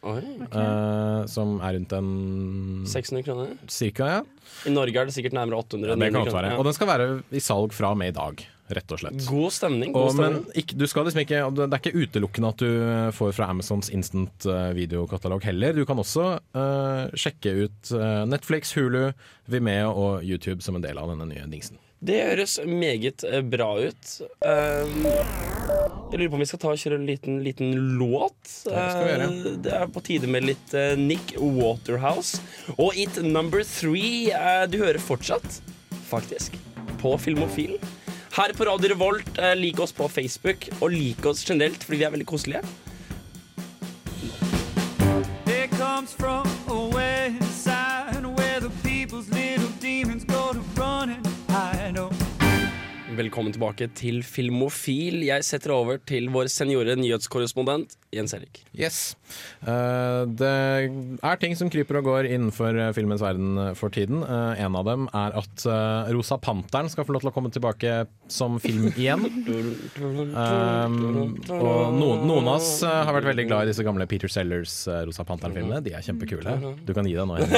Oi, 0.00 0.22
eh, 0.48 1.26
som 1.28 1.58
er 1.60 1.74
rundt 1.76 1.90
en 1.92 2.06
600 2.88 3.26
kroner. 3.26 3.50
Cirka, 3.68 4.06
ja. 4.08 4.20
I 4.64 4.72
Norge 4.72 4.96
er 4.96 5.10
det 5.10 5.16
sikkert 5.16 5.36
nærmere 5.36 5.60
800. 5.60 5.90
ja 5.92 5.98
det 5.98 6.08
kan 6.14 6.24
godt 6.24 6.38
være. 6.38 6.54
Og 6.56 6.64
den 6.70 6.76
skal 6.78 6.88
være 6.88 7.08
i 7.36 7.42
salg 7.44 7.74
fra 7.76 7.92
og 7.92 8.00
med 8.00 8.14
i 8.14 8.16
dag, 8.16 8.46
rett 8.76 8.94
og 8.94 9.02
slett. 9.02 9.26
God 9.28 9.54
stemning. 9.54 9.92
Og, 9.94 10.10
God 10.10 10.18
men 10.20 10.38
stemning. 10.38 10.56
ikke, 10.62 10.78
du 10.78 10.86
skal 10.90 11.06
liksom 11.08 11.22
ikke, 11.24 11.42
det 11.58 11.66
er 11.68 11.82
ikke 11.82 12.04
utelukkende 12.06 12.54
at 12.54 12.64
du 12.64 12.72
får 13.16 13.36
fra 13.36 13.50
Amazons 13.52 13.90
instant 13.94 14.46
eh, 14.46 14.70
videokatalog 14.76 15.44
heller. 15.44 15.76
Du 15.76 15.84
kan 15.88 16.00
også 16.00 16.32
uh, 16.38 17.04
sjekke 17.18 17.54
ut 17.66 17.92
eh, 17.96 18.24
Netflix, 18.30 18.74
Hulu, 18.76 19.12
Vimeo 19.50 19.92
og 19.92 20.26
YouTube 20.26 20.60
som 20.64 20.78
en 20.78 20.84
del 20.84 21.00
av 21.00 21.12
denne 21.12 21.28
nye 21.30 21.46
dingsen. 21.50 21.80
Det 22.00 22.16
høres 22.30 22.56
meget 22.64 23.26
bra 23.52 23.74
ut. 23.76 24.12
Um, 24.40 25.02
jeg 25.04 26.16
lurer 26.16 26.30
på 26.32 26.38
om 26.38 26.40
vi 26.40 26.48
skal 26.48 26.62
ta 26.62 26.70
og 26.72 26.80
kjøre 26.80 26.96
en 26.96 27.04
liten, 27.04 27.42
liten 27.44 27.74
låt. 28.00 28.38
Det 28.64 29.58
det 29.66 29.74
er 29.76 29.92
på 29.92 30.00
tide 30.06 30.30
med 30.32 30.48
litt 30.48 30.72
Nick 30.96 31.34
Waterhouse. 31.36 32.40
Og 32.78 32.96
It 32.96 33.20
Number 33.20 33.60
Three. 33.68 34.32
du 34.72 34.80
hører 34.80 34.98
fortsatt, 34.98 35.60
faktisk, 36.08 36.56
på 37.04 37.18
Filmofil. 37.20 37.76
Her 38.30 38.52
på 38.54 38.64
Radio 38.64 38.88
Revolt, 38.92 39.38
eh, 39.38 39.56
lik 39.56 39.80
oss 39.80 39.92
på 39.92 40.06
Facebook, 40.08 40.68
og 40.80 40.92
lik 40.94 41.26
oss 41.26 41.42
generelt 41.44 41.82
fordi 41.82 41.98
vi 41.98 42.04
er 42.04 42.10
veldig 42.14 42.26
koselige. 42.26 42.62
It 45.46 45.70
comes 45.72 46.12
from 46.12 46.46
a 46.68 46.88
west 46.94 47.64
side 47.64 48.09
Velkommen 53.20 53.52
tilbake 53.52 53.84
til 53.98 54.22
Filmofil. 54.24 55.18
Jeg 55.26 55.44
setter 55.44 55.74
over 55.74 55.98
til 56.08 56.30
vår 56.32 56.48
seniore 56.48 56.94
nyhetskorrespondent 56.96 57.98
Jens 58.14 58.32
Erik. 58.34 58.62
Yes. 58.72 59.14
Eh, 59.62 60.22
det 60.40 60.50
er 61.20 61.40
ting 61.42 61.52
som 61.58 61.68
kryper 61.70 62.00
og 62.00 62.08
går 62.08 62.28
innenfor 62.30 62.74
eh, 62.74 62.92
filmens 62.96 63.20
verden 63.22 63.58
eh, 63.60 63.74
for 63.78 63.92
tiden. 63.92 64.22
En 64.24 64.78
av 64.78 64.86
dem 64.88 65.04
er 65.14 65.36
at 65.36 65.66
Rosa 66.14 66.38
Panteren 66.40 66.88
skal 66.90 67.04
få 67.06 67.14
lov 67.14 67.22
til 67.22 67.30
å 67.30 67.34
komme 67.34 67.52
tilbake 67.52 68.06
som 68.30 68.56
film 68.62 68.88
igjen. 68.94 69.26
Og 71.50 71.94
noen, 72.00 72.24
av 72.40 72.50
oss 72.56 72.72
har 72.86 73.12
vært 73.18 73.28
veldig 73.30 73.46
glad 73.50 73.66
i 73.66 73.70
disse 73.74 73.84
gamle 73.86 74.08
Peter 74.10 74.32
Sellers 74.32 74.74
Rosa 75.06 75.26
Panteren-filmene. 75.28 75.82
De 75.84 75.94
er 75.98 76.06
kjempekule. 76.06 76.56
Du 76.86 76.94
kan 76.96 77.06
gi 77.06 77.18
deg 77.18 77.28
nå. 77.28 77.36
Henrik. 77.36 77.52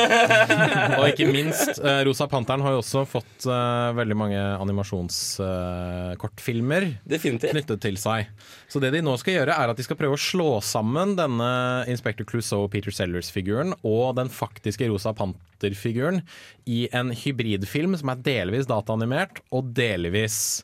og 0.99 1.07
ikke 1.13 1.31
minst, 1.31 1.81
Rosa 2.09 2.27
Panteren 2.33 2.67
har 2.67 2.77
jo 2.77 2.83
også 2.83 3.07
fått 3.09 3.47
veldig 3.47 4.19
mange 4.19 4.43
animasjonskortfilmer 5.53 6.87
Definitivt. 7.09 7.53
knyttet 7.53 7.81
til 7.83 7.97
seg. 8.01 8.29
Så 8.71 8.81
det 8.83 8.93
de 8.95 9.03
nå 9.05 9.15
skal 9.21 9.39
gjøre 9.41 9.57
er 9.57 9.73
at 9.73 9.79
de 9.79 9.85
skal 9.87 9.99
prøve 10.01 10.17
å 10.17 10.21
slå 10.21 10.49
sammen 10.65 11.17
denne 11.19 11.49
Inspector 11.91 12.27
Clouseau 12.29 12.69
Peter 12.73 12.93
Sellers-figuren 12.95 13.75
og 13.83 14.17
den 14.19 14.31
faktiske 14.33 14.89
Rosa 14.91 15.13
Panter-figuren 15.17 16.23
i 16.67 16.87
en 16.93 17.13
hybridfilm 17.15 17.97
som 18.01 18.13
er 18.13 18.23
delvis 18.25 18.69
dataanimert 18.71 19.43
og 19.53 19.73
delvis 19.77 20.63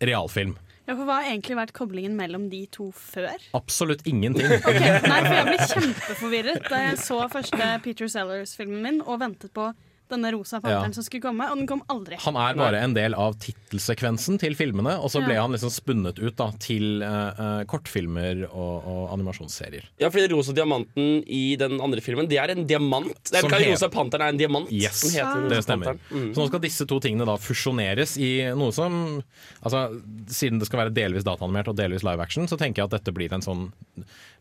realfilm. 0.00 0.56
Ja, 0.86 0.94
for 0.94 1.02
Hva 1.08 1.16
har 1.18 1.32
egentlig 1.32 1.56
vært 1.58 1.72
koblingen 1.74 2.14
mellom 2.14 2.44
de 2.52 2.60
to 2.70 2.92
før? 2.94 3.34
Absolutt 3.58 4.04
ingenting. 4.06 4.46
Ok, 4.70 4.78
Nei, 4.78 5.18
for 5.26 5.34
Jeg 5.34 5.48
ble 5.48 5.66
kjempeforvirret 5.72 6.68
da 6.70 6.82
jeg 6.84 7.00
så 7.02 7.18
første 7.32 7.70
Peter 7.82 8.10
Sellers-filmen 8.12 8.84
min 8.84 9.00
og 9.02 9.18
ventet 9.24 9.50
på 9.56 9.72
denne 10.12 10.30
rosa 10.34 10.60
panteren 10.60 10.90
Ja. 10.90 10.96
som 10.96 11.04
skulle 11.06 11.22
komme, 11.24 11.46
og 11.50 11.56
den 11.58 11.66
kom 11.66 11.82
aldri. 11.92 12.16
Han 12.24 12.36
er 12.36 12.54
bare 12.58 12.80
en 12.84 12.94
del 12.94 13.14
av 13.14 13.34
tittelsekvensen 13.42 14.38
til 14.38 14.54
filmene, 14.54 14.96
og 15.00 15.10
så 15.10 15.22
ble 15.24 15.34
Ja. 15.34 15.42
han 15.42 15.52
liksom 15.52 15.70
spunnet 15.70 16.18
ut 16.18 16.36
da, 16.36 16.50
til 16.58 17.02
eh, 17.02 17.64
kortfilmer 17.66 18.44
og, 18.50 18.86
og 18.86 19.12
animasjonsserier. 19.16 19.84
Ja, 19.98 20.10
fordi 20.10 20.30
Rosa 20.32 20.52
diamanten 20.56 21.22
i 21.26 21.56
den 21.56 21.80
andre 21.80 22.00
filmen, 22.00 22.28
det 22.28 22.38
er 22.38 22.50
en 22.54 22.66
diamant. 22.66 23.12
Det 23.30 23.38
er 23.38 23.40
Som 23.46 23.50
ikke 23.50 23.72
Rosa 23.72 23.88
Panteren 23.88 24.22
er 24.26 24.28
en 24.34 24.38
diamant. 24.38 24.70
Yes, 24.72 25.00
som 25.02 25.10
heter 25.10 25.42
Rosa 25.42 25.54
det 25.54 25.62
stemmer. 25.64 25.98
Mm. 26.10 26.30
Så 26.34 26.42
nå 26.42 26.48
skal 26.48 26.60
disse 26.60 26.86
to 26.86 27.00
tingene 27.00 27.26
da 27.26 27.36
fusjoneres 27.36 28.16
i 28.18 28.30
noe 28.56 28.72
som 28.72 29.22
altså, 29.62 29.86
Siden 30.26 30.58
det 30.58 30.66
skal 30.68 30.80
være 30.84 30.94
delvis 30.94 31.24
dataanimert 31.24 31.68
og 31.68 31.76
delvis 31.76 32.02
live 32.06 32.20
action, 32.22 32.46
så 32.48 32.56
tenker 32.58 32.82
jeg 32.82 32.90
at 32.90 32.96
dette 32.98 33.12
blir 33.14 33.32
en 33.32 33.42
sånn 33.44 33.72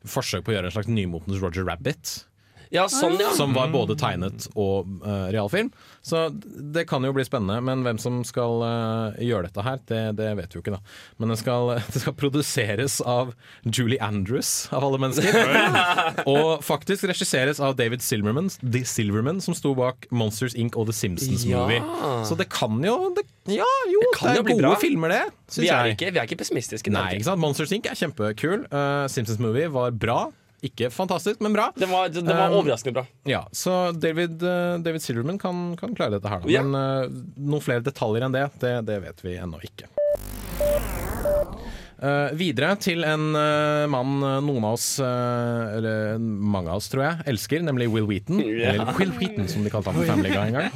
forsøk 0.05 0.43
på 0.45 0.51
å 0.53 0.55
gjøre 0.57 0.69
en 0.69 0.75
slags 0.75 0.89
nymotens 0.91 1.41
Roger 1.41 1.65
Rabbit. 1.67 2.25
Ja, 2.75 2.85
sånn, 2.91 3.17
ja. 3.21 3.31
Som 3.37 3.55
var 3.55 3.71
både 3.73 3.95
tegnet 3.99 4.47
og 4.53 4.89
uh, 5.05 5.27
realfilm. 5.33 5.71
Så 6.05 6.27
det 6.75 6.83
kan 6.89 7.01
jo 7.07 7.13
bli 7.15 7.23
spennende. 7.25 7.57
Men 7.65 7.81
hvem 7.85 7.97
som 8.01 8.19
skal 8.27 8.61
uh, 8.61 9.15
gjøre 9.21 9.47
dette 9.47 9.63
her, 9.65 9.79
det, 9.89 10.01
det 10.19 10.27
vet 10.37 10.53
vi 10.53 10.59
jo 10.59 10.63
ikke, 10.63 10.75
da. 10.75 10.97
Men 11.21 11.33
det 11.33 11.39
skal, 11.41 11.71
det 11.95 12.03
skal 12.03 12.15
produseres 12.19 12.99
av 13.01 13.33
Julie 13.65 13.97
Andrews, 14.03 14.67
av 14.75 14.85
alle 14.85 14.99
mennesker. 15.01 15.49
og 16.35 16.61
faktisk 16.65 17.07
regisseres 17.09 17.61
av 17.63 17.77
David 17.79 18.05
Silverman, 18.05 18.51
The 18.61 18.83
Silverman 18.85 19.41
som 19.41 19.57
sto 19.57 19.73
bak 19.77 20.05
Monsters 20.13 20.53
Inc. 20.59 20.77
og 20.77 20.91
The 20.91 20.97
Simpsons 20.97 21.47
Ja. 21.47 21.63
Movie. 21.65 21.81
Så 22.27 22.37
det 22.37 22.49
kan 22.53 22.77
jo 22.85 22.95
det, 23.15 23.25
Ja, 23.49 23.65
jo, 23.89 24.01
det, 24.01 24.13
kan 24.17 24.35
jo 24.35 24.43
er 24.43 24.47
bli 24.47 24.57
gode 24.59 24.69
bra. 24.69 24.77
filmer, 24.81 25.13
det. 25.13 25.23
Vi 25.57 25.69
er, 25.69 25.93
ikke, 25.93 26.11
vi 26.13 26.21
er 26.21 26.29
ikke 26.29 26.39
pessimistiske. 26.41 26.93
Nei, 26.93 27.15
ikke 27.17 27.29
sant? 27.31 27.41
Monsters 27.41 27.73
Inc. 27.75 27.89
er 27.89 27.97
kjempekul. 27.97 28.65
Uh, 28.69 29.05
Simpsons 29.11 29.41
Movie 29.41 29.69
var 29.73 29.93
bra. 29.95 30.25
Ikke 30.65 30.89
fantastisk, 30.93 31.41
men 31.45 31.53
bra. 31.53 31.67
Det 31.75 31.87
var, 31.91 32.09
det, 32.09 32.23
det 32.25 32.33
var 32.35 32.49
Um, 32.53 32.59
overraskende 32.61 32.95
bra. 32.99 33.05
Ja, 33.29 33.43
Så 33.53 33.91
David, 33.93 34.41
eh, 34.43 34.77
David 34.85 35.03
Silverman 35.03 35.37
kan, 35.41 35.75
kan 35.77 35.93
klare 35.97 36.17
dette 36.17 36.31
her, 36.31 36.41
da. 36.45 36.63
Men 36.63 36.79
eh, 36.79 37.19
noen 37.37 37.61
flere 37.63 37.85
detaljer 37.85 38.25
enn 38.27 38.35
det, 38.35 38.47
det, 38.63 38.73
det 38.89 38.99
vet 39.05 39.25
vi 39.25 39.37
ennå 39.41 39.61
ikke. 39.67 39.89
Eh, 42.05 42.33
videre 42.37 42.75
til 42.77 43.01
en 43.07 43.31
uh, 43.33 43.85
mann 43.89 44.19
eh, 44.21 44.37
noen 44.45 44.65
av 44.67 44.75
oss, 44.77 44.87
uh, 45.01 45.77
eller 45.77 46.19
mange 46.21 46.69
av 46.69 46.81
oss 46.81 46.89
tror 46.91 47.01
jeg, 47.05 47.25
elsker, 47.31 47.63
nemlig 47.65 47.87
Will 47.93 48.05
Wheaton. 48.09 48.43
Ja. 48.55 48.73
Eller 48.75 48.91
Will 48.99 49.11
Wheaton, 49.17 49.47
som 49.51 49.65
de 49.65 49.71
kalte 49.73 49.91
ham 49.91 49.97
på 49.99 50.05
Family 50.07 50.29
Guy 50.31 50.51
en 50.51 50.55
gang. 50.55 50.69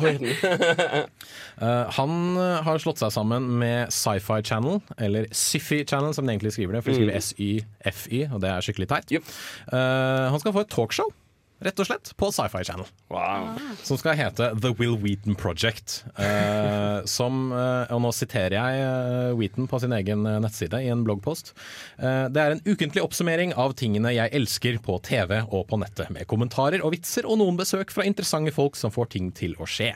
Han 1.99 2.11
har 2.65 2.79
slått 2.81 3.01
seg 3.01 3.11
sammen 3.13 3.45
med 3.59 3.91
Sci-Fi 3.93 4.39
Channel, 4.47 4.79
eller 4.97 5.27
Syfy 5.35 5.81
Channel 5.87 6.13
som 6.15 6.27
de 6.27 6.33
egentlig 6.33 6.53
skriver 6.55 6.77
det, 6.77 6.83
for 6.85 6.91
de 6.93 6.99
skriver 6.99 7.09
Mm. 7.09 7.17
S-Y-F-Y, 7.19 8.21
og 8.33 8.41
det 8.43 8.51
er 8.51 8.65
skikkelig 8.65 8.87
teit. 8.91 9.13
Eh, 9.15 10.25
han 10.29 10.39
skal 10.41 10.53
få 10.55 10.63
et 10.65 10.71
talkshow. 10.71 11.09
Rett 11.59 11.79
og 11.83 11.89
slett, 11.89 12.13
på 12.15 12.29
Sci-Fi 12.31 12.61
Channel. 12.63 12.87
Som 13.83 13.99
skal 13.99 14.15
hete 14.15 14.45
The 14.63 14.69
Will 14.79 14.95
Wheaton 15.01 15.35
Project. 15.35 16.05
Eh, 16.15 17.01
som, 17.09 17.51
eh, 17.51 17.91
og 17.91 17.99
nå 18.05 18.11
siterer 18.15 18.55
jeg 18.55 18.83
eh, 18.85 19.33
Wheaton 19.35 19.67
på 19.67 19.79
sin 19.83 19.91
egen 19.97 20.23
eh, 20.29 20.37
nettside 20.39 20.79
i 20.85 20.87
en 20.93 21.03
bloggpost. 21.03 21.51
Eh, 21.99 22.29
det 22.31 22.39
er 22.45 22.55
en 22.55 22.63
ukentlig 22.63 23.03
oppsummering 23.03 23.51
av 23.59 23.75
tingene 23.79 24.13
jeg 24.15 24.31
elsker 24.39 24.79
på 24.85 25.01
TV 25.03 25.41
og 25.49 25.67
på 25.67 25.81
nettet, 25.83 26.07
med 26.15 26.29
kommentarer 26.31 26.79
og 26.79 26.95
vitser 26.95 27.27
og 27.27 27.41
noen 27.43 27.59
besøk 27.59 27.91
fra 27.91 28.07
interessante 28.07 28.55
folk 28.55 28.79
som 28.79 28.93
får 28.95 29.11
ting 29.17 29.27
til 29.35 29.57
å 29.59 29.67
skje. 29.67 29.91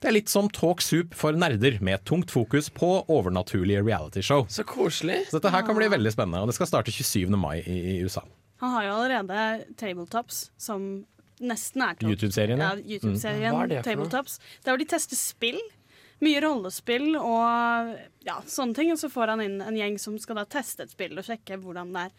Det 0.00 0.08
er 0.08 0.16
litt 0.16 0.32
som 0.32 0.48
Talk 0.48 0.80
Soup 0.80 1.12
for 1.18 1.36
nerder, 1.36 1.76
med 1.84 2.06
tungt 2.08 2.32
fokus 2.32 2.72
på 2.72 3.02
overnaturlige 3.12 3.84
realityshow. 3.84 4.46
Så 4.48 4.64
koselig. 4.64 5.26
Så 5.28 5.36
dette 5.36 5.52
her 5.52 5.68
kan 5.68 5.76
bli 5.76 5.92
veldig 5.92 6.14
spennende, 6.16 6.40
og 6.40 6.48
det 6.48 6.56
skal 6.56 6.72
starte 6.72 6.94
27. 6.94 7.28
mai 7.36 7.58
i 7.68 8.00
USA. 8.00 8.24
Han 8.62 8.74
har 8.76 8.86
jo 8.86 8.96
allerede 8.96 9.74
Tabletops, 9.80 10.44
som 10.60 11.04
nesten 11.42 11.82
er 11.82 11.98
YouTube-serien, 12.06 12.60
ja. 12.62 12.74
YouTube-serien 12.78 13.56
Mm. 13.56 13.82
Tabletops. 13.82 14.38
Det 14.62 14.70
er 14.70 14.76
hvor 14.76 14.82
de 14.84 14.90
tester 14.92 15.18
spill. 15.18 15.58
Mye 16.22 16.38
rollespill 16.44 17.16
og 17.18 17.96
ja, 18.22 18.36
sånne 18.46 18.78
ting. 18.78 18.92
Og 18.94 19.00
så 19.00 19.10
får 19.10 19.34
han 19.34 19.42
inn 19.42 19.58
en 19.64 19.74
gjeng 19.74 19.98
som 19.98 20.14
skal 20.22 20.38
da 20.38 20.44
teste 20.46 20.86
et 20.86 20.94
spill 20.94 21.18
og 21.18 21.26
sjekke 21.26 21.58
hvordan 21.58 21.90
det 21.96 22.04
er. 22.06 22.14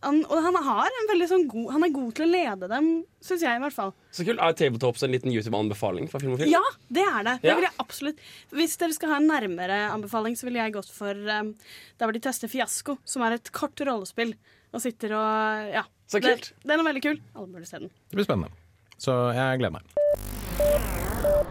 Han, 0.00 0.22
og 0.32 0.38
han, 0.40 0.56
har 0.64 0.88
en 0.88 1.08
veldig 1.10 1.26
sånn 1.28 1.42
god, 1.52 1.66
han 1.74 1.84
er 1.84 1.90
god 1.92 2.14
til 2.16 2.24
å 2.24 2.30
lede 2.30 2.68
dem, 2.72 2.86
syns 3.20 3.42
jeg 3.44 3.58
i 3.58 3.60
hvert 3.60 3.76
fall. 3.76 3.92
Så 4.16 4.24
kult. 4.24 4.40
Er 4.40 4.56
Tabletops 4.56 5.04
en 5.04 5.12
liten 5.12 5.28
YouTube-anbefaling 5.34 6.08
fra 6.08 6.22
Film 6.22 6.32
og 6.32 6.40
Film? 6.40 6.54
Ja, 6.54 6.62
det 6.88 7.04
er 7.04 7.20
det. 7.28 7.34
det 7.42 7.50
Ja. 7.50 7.58
vil 7.58 7.66
jeg 7.68 7.76
absolutt. 7.84 8.22
Hvis 8.56 8.78
dere 8.80 8.96
skal 8.96 9.12
ha 9.12 9.16
en 9.20 9.28
nærmere 9.28 9.92
anbefaling, 9.92 10.38
så 10.40 10.48
ville 10.48 10.64
jeg 10.64 10.72
gått 10.78 10.88
for 10.88 11.12
um, 11.12 11.52
der 12.00 12.06
hvor 12.08 12.16
de 12.16 12.24
tester 12.24 12.48
Fiasko, 12.48 12.96
som 13.04 13.26
er 13.28 13.36
et 13.36 13.52
kort 13.52 13.76
rollespill. 13.84 14.32
Og 14.74 14.82
sitter 14.82 15.14
og 15.16 15.74
Ja. 15.74 15.84
Så 16.10 16.20
kult. 16.20 16.50
Det, 16.52 16.68
den 16.68 16.80
er 16.82 16.84
veldig 16.84 17.02
kul. 17.02 17.20
Alle 17.32 17.48
burde 17.48 17.66
se 17.66 17.78
den. 17.80 17.88
Det 18.10 18.18
blir 18.18 18.26
spennende. 18.26 18.52
Så 19.00 19.14
jeg 19.34 19.62
gleder 19.62 19.78
meg. 19.78 19.86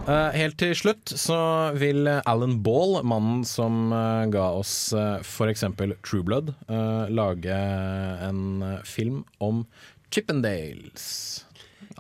Uh, 0.04 0.30
helt 0.36 0.58
til 0.60 0.74
slutt 0.76 1.14
så 1.16 1.38
vil 1.80 2.08
Alan 2.12 2.58
Ball, 2.64 2.98
mannen 3.08 3.42
som 3.48 3.88
uh, 3.96 4.28
ga 4.32 4.50
oss 4.60 4.92
uh, 4.94 5.24
f.eks. 5.24 5.64
True 6.04 6.24
Blood, 6.28 6.52
eh, 6.68 7.06
lage 7.10 7.56
en 8.28 8.62
eh, 8.62 8.82
film 8.84 9.24
om 9.40 9.64
Chippendales. 10.12 11.46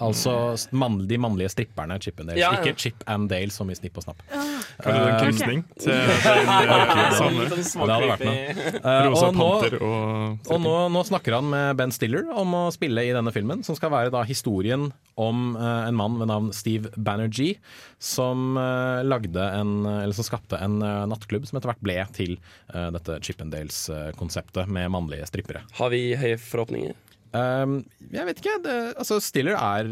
Altså 0.01 0.33
man, 0.73 0.95
de 1.07 1.17
mannlige 1.21 1.51
stripperne 1.53 1.99
Chippendales. 2.01 2.39
Ja, 2.41 2.53
ja. 2.55 2.61
Ikke 2.63 2.79
Chip 2.81 3.03
and 3.07 3.29
Dale 3.29 3.51
som 3.53 3.69
i 3.69 3.75
Snipp 3.77 3.97
og 4.01 4.03
Snapp. 4.07 4.23
Det 4.25 4.89
er 4.89 4.95
en 4.95 5.09
Eh, 5.13 5.19
krysning 5.21 5.63
til 5.79 5.91
eh, 5.93 7.13
samme. 7.13 7.45
Det 7.51 7.93
hadde 7.93 8.09
vært 8.09 8.23
noe. 8.25 8.55
Eh, 8.73 8.99
Rosa 9.07 9.27
og 9.27 9.35
nå- 9.37 9.47
panter 9.61 9.75
og 9.83 10.49
og 10.53 10.61
nå, 10.63 10.73
nå 10.95 11.03
snakker 11.07 11.35
han 11.37 11.49
med 11.51 11.77
Ben 11.77 11.91
Stiller 11.93 12.25
om 12.33 12.55
å 12.57 12.63
spille 12.73 13.03
i 13.05 13.13
denne 13.13 13.31
filmen, 13.35 13.61
som 13.63 13.77
skal 13.77 13.91
være 13.93 14.11
da 14.13 14.23
historien 14.27 14.89
om 15.19 15.53
uh, 15.55 15.85
en 15.85 15.93
mann 15.95 16.17
ved 16.17 16.27
navn 16.31 16.49
Steve 16.57 16.89
Banerjee, 16.97 17.59
som 18.01 18.57
uh, 18.57 19.03
lagde 19.05 19.43
en, 19.59 19.75
eller 19.85 20.15
som 20.17 20.25
skapte 20.25 20.57
en 20.57 20.79
nattklubb 20.81 21.45
som 21.45 21.59
etter 21.59 21.69
hvert 21.69 21.83
ble 21.85 21.99
til 22.17 22.37
dette 22.73 23.19
Chippendales-konseptet 23.23 24.67
med 24.73 24.89
mannlige 24.93 25.27
strippere. 25.29 25.61
Har 25.77 25.93
vi 25.93 26.15
høye 26.17 26.37
forhåpninger? 26.41 26.95
Um, 27.33 27.79
jeg 28.13 28.25
vet 28.29 28.41
ikke. 28.43 28.57
Det, 28.65 28.77
altså 29.01 29.17
Stiller 29.23 29.57
er 29.57 29.87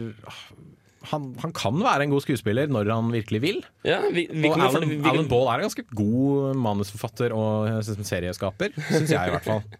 han, 1.10 1.24
han 1.42 1.54
kan 1.58 1.80
være 1.82 2.06
en 2.06 2.12
god 2.14 2.22
skuespiller 2.22 2.70
når 2.70 2.92
han 2.94 3.08
virkelig 3.14 3.40
vil. 3.42 3.62
Ja, 3.88 4.02
vi, 4.14 4.28
vi 4.30 4.50
og 4.52 4.60
Alan, 4.62 4.86
vi- 4.92 5.00
Alan 5.10 5.30
Ball 5.32 5.48
er 5.50 5.62
en 5.64 5.66
ganske 5.66 5.86
god 5.98 6.52
manusforfatter 6.62 7.34
og 7.34 7.72
eh, 7.72 8.04
serieskaper, 8.06 8.76
syns 8.92 9.10
jeg 9.16 9.32
i 9.32 9.38
hvert 9.38 9.48
fall. 9.50 9.64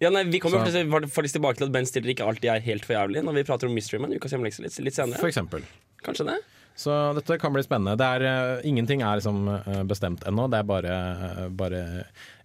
Ja, 0.00 0.08
nei, 0.08 0.22
Vi 0.32 0.38
kommer 0.40 0.62
faktisk 0.64 1.12
faktisk 1.12 1.34
tilbake 1.36 1.58
til 1.60 1.66
at 1.66 1.72
Ben 1.74 1.84
Stiller 1.84 2.08
ikke 2.14 2.24
alltid 2.24 2.48
er 2.48 2.62
helt 2.64 2.86
for 2.88 2.94
jævlig 2.96 3.20
når 3.20 3.34
vi 3.36 3.42
prater 3.44 3.68
om 3.68 3.74
Mystery 3.76 3.98
Man. 4.00 4.14
Ukas 4.16 4.32
hjemmelekse 4.32 4.62
litt, 4.64 4.78
litt 4.80 4.96
senere. 4.96 5.20
For 5.20 5.28
eksempel. 5.28 5.60
Kanskje 6.06 6.24
det? 6.30 6.36
Så 6.78 6.94
dette 7.16 7.36
kan 7.38 7.52
bli 7.52 7.62
spennende. 7.64 7.96
Det 8.00 8.06
er, 8.06 8.22
eh, 8.24 8.68
ingenting 8.68 9.02
er 9.04 9.18
liksom 9.20 9.48
eh, 9.52 9.82
bestemt 9.88 10.24
ennå. 10.28 10.46
Det 10.50 10.60
er 10.60 10.68
bare, 10.68 10.94
eh, 10.96 11.48
bare 11.48 11.82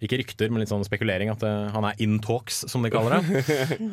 Ikke 0.04 0.18
rykter, 0.20 0.50
men 0.50 0.60
litt 0.60 0.72
sånn 0.72 0.84
spekulering. 0.84 1.30
At 1.32 1.40
det, 1.40 1.52
han 1.72 1.88
er 1.88 2.02
in 2.04 2.18
talks, 2.20 2.64
som 2.68 2.84
de 2.84 2.92
kaller 2.92 3.16
det. 3.16 3.46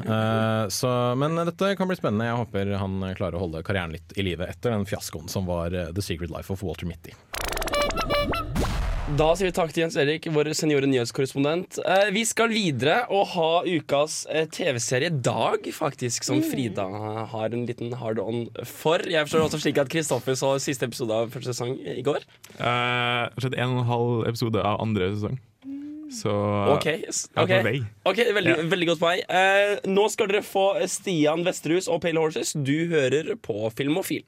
uh, 0.04 0.68
så, 0.80 0.92
men 1.16 1.40
dette 1.48 1.76
kan 1.80 1.88
bli 1.88 1.96
spennende. 2.00 2.28
Jeg 2.28 2.42
håper 2.42 2.76
han 2.82 3.00
klarer 3.16 3.40
å 3.40 3.46
holde 3.46 3.64
karrieren 3.64 3.96
litt 3.96 4.18
i 4.20 4.28
live 4.28 4.50
etter 4.52 4.76
den 4.76 4.88
fiaskoen 4.90 5.32
som 5.32 5.48
var 5.48 5.72
The 5.72 6.04
Secret 6.04 6.34
Life 6.34 6.52
of 6.52 6.66
Walter 6.66 6.90
Mitty. 6.90 7.16
Da 9.14 9.28
sier 9.38 9.46
vi 9.46 9.54
takk 9.54 9.70
til 9.76 9.84
Jens 9.84 9.96
Erik, 10.00 10.26
vår 10.34 10.48
seniore 10.58 10.88
nyhetskorrespondent. 10.90 11.78
Eh, 11.86 12.08
vi 12.16 12.24
skal 12.26 12.50
videre 12.50 13.04
og 13.14 13.28
ha 13.36 13.50
ukas 13.68 14.24
eh, 14.26 14.48
TV-serie 14.50 15.12
Dag, 15.14 15.68
faktisk, 15.76 16.26
som 16.26 16.42
Frida 16.42 16.88
har 17.30 17.54
en 17.54 17.68
liten 17.70 17.94
hard 18.00 18.22
on 18.24 18.48
for. 18.66 19.04
Jeg 19.06 19.28
forstår 19.28 19.46
også 19.46 19.60
slik 19.62 19.78
at 19.84 19.92
Kristoffer 19.94 20.38
så 20.40 20.56
siste 20.64 20.90
episode 20.90 21.14
av 21.14 21.30
første 21.36 21.54
sesong 21.54 21.76
i 21.94 22.02
går. 22.06 22.26
Eh, 22.58 23.38
sett 23.46 23.54
en 23.60 23.76
og 23.76 23.84
en 23.84 23.90
halv 23.92 24.26
episode 24.34 24.66
av 24.66 24.82
andre 24.82 25.12
sesong. 25.14 25.38
Så 26.14 26.34
Ok, 26.74 26.90
Okay. 26.90 27.54
er 27.54 27.86
ok. 28.10 28.20
veldig, 28.34 28.56
yeah. 28.58 28.68
veldig 28.74 28.88
godt 28.94 29.04
på 29.04 29.12
vei. 29.12 29.18
Eh, 29.30 29.78
nå 29.94 30.10
skal 30.14 30.30
dere 30.34 30.42
få 30.46 30.68
Stian 30.90 31.46
Vesterhus 31.46 31.86
og 31.90 32.02
Pale 32.02 32.18
Horses. 32.22 32.54
Du 32.58 32.90
hører 32.90 33.36
på 33.38 33.70
Filmofil. 33.78 34.26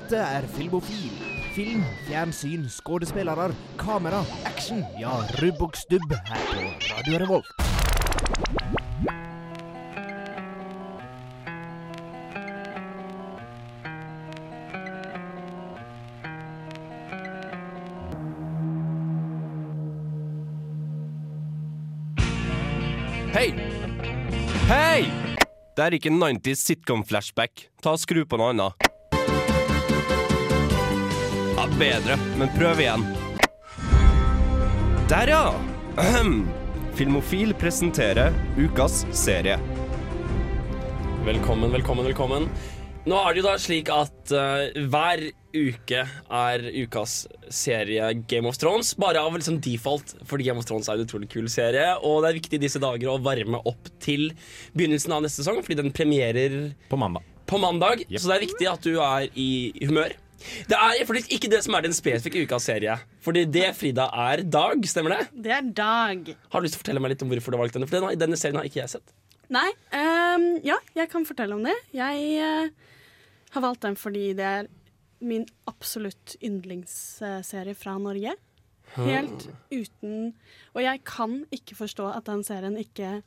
Dette 0.00 0.16
er 0.16 0.46
Filmofil. 0.48 1.12
Film, 1.52 1.82
fjernsyn, 2.06 2.64
skuespillere, 2.72 3.50
kamera, 3.78 4.22
action. 4.48 4.80
Ja, 4.96 5.12
rubb 5.42 5.60
og 5.66 5.76
stubb 5.76 6.14
her 6.14 6.40
på 6.48 6.62
Radio 6.88 7.18
Revolt. 7.20 7.50
Hei! 23.36 23.52
Hei! 24.70 25.02
Det 25.76 25.84
er 25.84 26.00
ikke 26.00 26.16
90s 26.16 26.64
sitcom-flashback. 26.70 27.68
Ta 27.82 27.92
og 27.98 28.00
Skru 28.00 28.24
på 28.24 28.40
noe 28.40 28.54
annet. 28.56 28.89
Bedre, 31.80 32.12
men 32.36 32.50
prøv 32.52 32.80
igjen. 32.82 33.04
Der, 35.08 35.30
ja! 35.32 35.54
Ahem. 35.96 36.42
Filmofil 36.98 37.54
presenterer 37.56 38.36
ukas 38.60 39.06
serie. 39.16 39.56
Velkommen, 41.24 41.72
velkommen, 41.72 42.04
velkommen. 42.04 42.50
Nå 43.08 43.16
er 43.16 43.32
det 43.32 43.40
jo 43.40 43.46
da 43.46 43.56
slik 43.56 43.88
at 43.96 44.34
uh, 44.36 44.68
hver 44.92 45.24
uke 45.56 46.04
er 46.04 46.68
ukas 46.82 47.22
serie 47.48 48.12
Game 48.28 48.52
of 48.52 48.60
Thrones. 48.60 48.92
Bare 49.00 49.24
av 49.24 49.40
liksom 49.40 49.56
default, 49.64 50.18
fordi 50.28 50.50
Game 50.50 50.60
of 50.60 50.68
Thrones 50.68 50.92
er 50.92 51.00
en 51.00 51.08
utrolig 51.08 51.32
kul 51.32 51.48
serie. 51.48 51.94
Og 52.04 52.20
det 52.20 52.34
er 52.34 52.40
viktig 52.42 52.60
i 52.60 52.64
disse 52.68 52.82
dager 52.84 53.14
å 53.14 53.20
varme 53.24 53.64
opp 53.64 53.88
til 54.04 54.34
begynnelsen 54.76 55.16
av 55.16 55.24
neste 55.24 55.40
sesong, 55.40 55.64
fordi 55.64 55.80
den 55.80 55.96
premierer 55.96 56.74
På 56.92 57.00
mandag. 57.00 57.24
På 57.48 57.56
mandag 57.56 58.04
Så 58.12 58.28
det 58.28 58.36
er 58.36 58.50
viktig 58.50 58.68
at 58.68 58.84
du 58.84 58.98
er 59.00 59.30
i 59.32 59.72
humør. 59.80 60.12
Det 60.70 60.76
er 60.76 61.00
faktisk 61.08 61.32
ikke 61.36 61.50
det 61.52 61.62
som 61.66 61.76
er 61.76 61.86
den 61.86 61.96
spesifikke 61.96 62.44
ukas 62.46 62.68
serie. 62.70 62.96
Fordi 63.24 63.44
det, 63.44 63.66
Frida, 63.78 64.08
er 64.28 64.44
Dag. 64.48 64.84
Stemmer 64.88 65.16
det? 65.16 65.44
Det 65.46 65.52
er 65.56 65.66
Dag. 65.76 66.30
Har 66.52 66.60
du 66.60 66.66
lyst 66.66 66.76
til 66.76 66.80
å 66.80 66.84
fortelle 66.84 67.02
meg 67.04 67.14
litt 67.14 67.24
om 67.26 67.32
hvorfor 67.32 67.52
du 67.52 67.58
har 67.58 67.64
valgt 67.66 67.76
denne? 67.76 67.88
For 67.90 68.00
denne, 68.00 68.14
denne 68.20 68.40
serien 68.40 68.60
har 68.60 68.68
ikke 68.68 68.82
jeg 68.82 68.94
sett. 68.98 69.16
Nei, 69.50 69.68
Um, 69.90 70.60
ja, 70.62 70.76
jeg 70.94 71.10
kan 71.10 71.26
fortelle 71.26 71.56
om 71.56 71.64
det. 71.66 71.74
Jeg 71.96 72.26
uh, 72.38 72.68
har 73.56 73.64
valgt 73.64 73.82
den 73.82 73.96
fordi 73.98 74.30
det 74.38 74.46
er 74.46 74.68
min 75.20 75.46
absolutt 75.68 76.36
yndlingsserie 76.44 77.74
fra 77.76 77.96
Norge. 78.00 78.36
Helt 78.96 79.44
uten 79.70 80.32
Og 80.74 80.80
jeg 80.82 81.02
kan 81.06 81.44
ikke 81.54 81.76
forstå 81.78 82.08
at 82.10 82.26
den 82.26 82.40
serien 82.42 82.78
ikke 82.80 83.20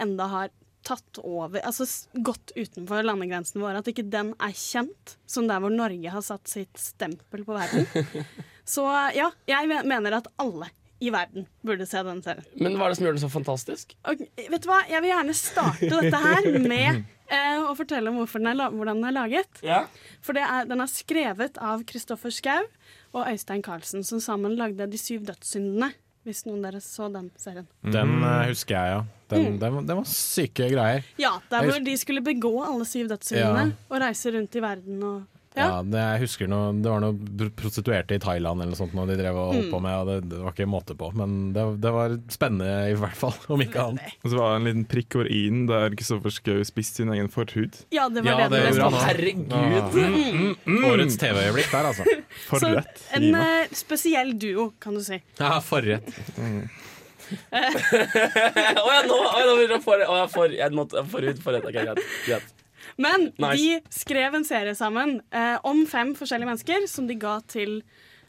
enda 0.00 0.26
har 0.28 0.50
tatt 0.88 1.20
over 1.20 1.60
Altså 1.60 1.86
gått 2.24 2.54
utenfor 2.56 3.04
landegrensene 3.04 3.62
våre. 3.62 3.82
At 3.82 3.90
ikke 3.90 4.06
den 4.08 4.32
er 4.40 4.56
kjent 4.56 5.16
som 5.28 5.48
der 5.50 5.62
hvor 5.62 5.74
Norge 5.74 6.14
har 6.14 6.24
satt 6.24 6.48
sitt 6.50 6.80
stempel 6.80 7.44
på 7.46 7.56
verden. 7.56 7.86
Så 8.68 8.84
ja, 9.16 9.30
jeg 9.48 9.68
mener 9.88 10.18
at 10.18 10.28
alle 10.40 10.68
i 10.98 11.10
verden 11.14 11.46
burde 11.62 11.86
se 11.86 12.00
den 12.02 12.20
serien. 12.24 12.46
Men 12.58 12.74
hva 12.76 12.88
er 12.88 12.92
det 12.92 12.98
som 12.98 13.06
gjør 13.06 13.14
den 13.16 13.22
så 13.22 13.30
fantastisk? 13.30 13.94
Og, 14.10 14.24
vet 14.36 14.64
du 14.64 14.68
hva, 14.70 14.80
Jeg 14.90 15.04
vil 15.04 15.12
gjerne 15.12 15.36
starte 15.36 15.90
dette 15.92 16.22
her 16.24 16.48
med 16.58 17.04
eh, 17.36 17.62
å 17.62 17.76
fortelle 17.78 18.10
om 18.10 18.18
den 18.24 18.50
er, 18.50 18.64
hvordan 18.74 18.98
den 18.98 19.10
er 19.12 19.14
laget. 19.14 19.62
Ja. 19.62 19.84
For 20.24 20.36
det 20.36 20.42
er, 20.42 20.66
den 20.68 20.82
er 20.82 20.90
skrevet 20.90 21.60
av 21.62 21.86
Kristoffer 21.88 22.34
Schau 22.34 22.66
og 23.14 23.22
Øystein 23.30 23.62
Carlsen, 23.64 24.02
som 24.04 24.20
sammen 24.20 24.58
lagde 24.58 24.90
De 24.90 25.00
syv 25.00 25.24
dødssyndene. 25.28 25.92
Hvis 26.28 26.42
noen 26.44 26.60
av 26.60 26.72
dere 26.74 26.80
så 26.84 27.06
den 27.12 27.30
serien. 27.40 27.64
Den 27.88 28.10
eh, 28.22 28.42
husker 28.50 28.76
jeg, 28.76 28.92
ja. 28.98 29.04
Den, 29.32 29.44
Mm. 29.46 29.58
den, 29.60 29.72
var- 29.74 29.86
den 29.88 29.96
var 29.96 30.04
syke 30.08 30.68
greier. 30.72 31.02
Ja, 31.20 31.30
Der 31.50 31.64
hvor 31.64 31.80
de 31.84 31.96
skulle 32.00 32.20
begå 32.24 32.52
alle 32.64 32.84
syv 32.88 33.08
dødssyndene 33.08 33.64
Ja. 33.72 33.72
og 33.90 34.00
reise 34.02 34.32
rundt 34.36 34.54
i 34.56 34.60
verden 34.60 35.02
og 35.02 35.22
Ja. 35.56 35.64
Ja. 35.68 35.82
det, 35.82 35.98
jeg 35.98 36.20
husker 36.22 36.48
noe, 36.50 36.72
det 36.84 36.90
var 36.92 37.00
noen 37.02 37.50
prostituerte 37.58 38.14
i 38.14 38.20
Thailand 38.22 38.60
eller 38.62 38.74
noe 38.74 38.78
sånt 38.78 38.92
de 39.08 39.16
drev 39.18 39.34
og 39.40 39.48
holdt 39.54 39.64
Mm. 39.68 39.72
på 39.72 39.80
med, 39.82 39.94
og 39.98 40.06
det, 40.06 40.16
det 40.30 40.38
var 40.44 40.52
ikke 40.54 40.66
måte 40.70 40.94
på. 40.98 41.08
Men 41.18 41.52
det, 41.56 41.64
det 41.82 41.92
var 41.94 42.14
spennende 42.30 42.68
i 42.92 42.94
hvert 43.00 43.16
fall, 43.18 43.34
om 43.56 43.64
ikke 43.64 43.80
annet. 43.88 44.12
Og 44.22 44.30
så 44.30 44.38
var 44.38 44.52
det 44.52 44.58
en 44.60 44.68
liten 44.68 44.84
prikk 44.92 45.16
over 45.18 45.30
i-en 45.32 45.64
der 45.70 45.96
Kristoffer 45.98 46.30
Schou 46.36 46.60
spiste 46.68 47.02
sin 47.02 47.10
egen 47.16 47.30
forhud. 47.32 47.80
Ja, 47.94 48.08
det 48.12 48.22
var 48.26 48.44
Ja, 48.44 48.48
det, 48.52 48.60
det 48.76 48.92
Herregud! 49.08 49.48
gjorde 49.48 49.58
Mm. 49.58 49.72
Herregud! 50.04 50.56
Mm, 50.68 50.84
Årets 50.92 51.16
TV-øyeblikk 51.24 51.72
der, 51.72 51.90
altså. 51.90 52.04
Så 52.62 52.74
en 53.18 53.28
uh, 53.34 53.72
spesiell 53.72 54.34
duo, 54.38 54.70
kan 54.80 54.94
du 54.94 55.02
si. 55.04 55.18
Ja, 55.40 55.58
forrett. 55.64 56.12
Å 57.52 57.56
ja, 58.88 59.00
nå, 59.04 59.16
å, 59.16 59.40
ja, 59.40 59.56
nå 59.68 59.80
få 59.84 59.96
Å, 60.00 60.20
jeg 60.54 60.72
måtte, 60.76 61.02
jeg 61.02 61.10
forrett. 61.44 61.66
Ok, 61.68 61.74
greit. 61.76 62.00
greit. 62.24 62.54
Men 62.98 63.28
Nice. 63.38 63.56
de 63.62 63.94
skrev 63.94 64.34
en 64.34 64.44
serie 64.46 64.74
sammen 64.74 65.20
eh, 65.30 65.54
om 65.66 65.84
fem 65.86 66.14
forskjellige 66.18 66.50
mennesker 66.50 66.88
som 66.90 67.06
de 67.06 67.14
ga 67.20 67.36
til 67.46 67.78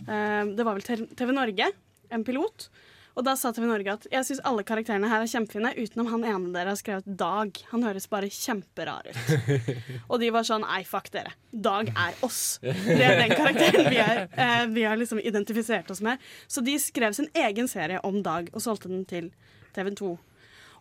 eh, 0.05 0.45
Det 0.53 0.65
var 0.65 0.77
vel 0.77 1.07
TV 1.17 1.33
Norge, 1.33 1.71
en 2.13 2.23
pilot. 2.27 2.69
Og 3.17 3.25
da 3.25 3.33
sa 3.35 3.49
TV 3.51 3.65
Norge 3.67 3.91
at 3.97 4.05
jeg 4.13 4.27
syns 4.27 4.39
alle 4.47 4.63
karakterene 4.63 5.09
her 5.11 5.25
er 5.25 5.27
kjempefine, 5.27 5.73
utenom 5.75 6.07
han 6.13 6.21
ene 6.29 6.53
dere 6.53 6.71
har 6.71 6.79
skrevet 6.79 7.09
Dag. 7.19 7.57
Han 7.73 7.83
høres 7.83 8.05
bare 8.07 8.29
kjemperar 8.31 9.09
ut. 9.09 9.19
Og 10.11 10.21
de 10.21 10.29
var 10.31 10.45
sånn 10.47 10.63
nei, 10.63 10.83
fuck 10.88 11.09
dere. 11.11 11.33
Dag 11.51 11.89
er 11.91 12.15
oss. 12.23 12.59
Det 12.61 13.01
er 13.03 13.17
den 13.19 13.33
karakteren 13.35 13.89
vi, 13.91 13.99
er, 14.05 14.23
eh, 14.31 14.63
vi 14.71 14.85
har 14.88 14.95
liksom 15.01 15.19
identifisert 15.19 15.89
oss 15.91 15.99
med. 16.05 16.21
Så 16.47 16.63
de 16.63 16.77
skrev 16.79 17.17
sin 17.17 17.27
egen 17.33 17.67
serie 17.67 17.99
om 18.07 18.21
Dag 18.23 18.53
og 18.53 18.63
solgte 18.63 18.93
den 18.93 19.03
til 19.09 19.33
TV 19.75 19.91
2. 19.99 20.13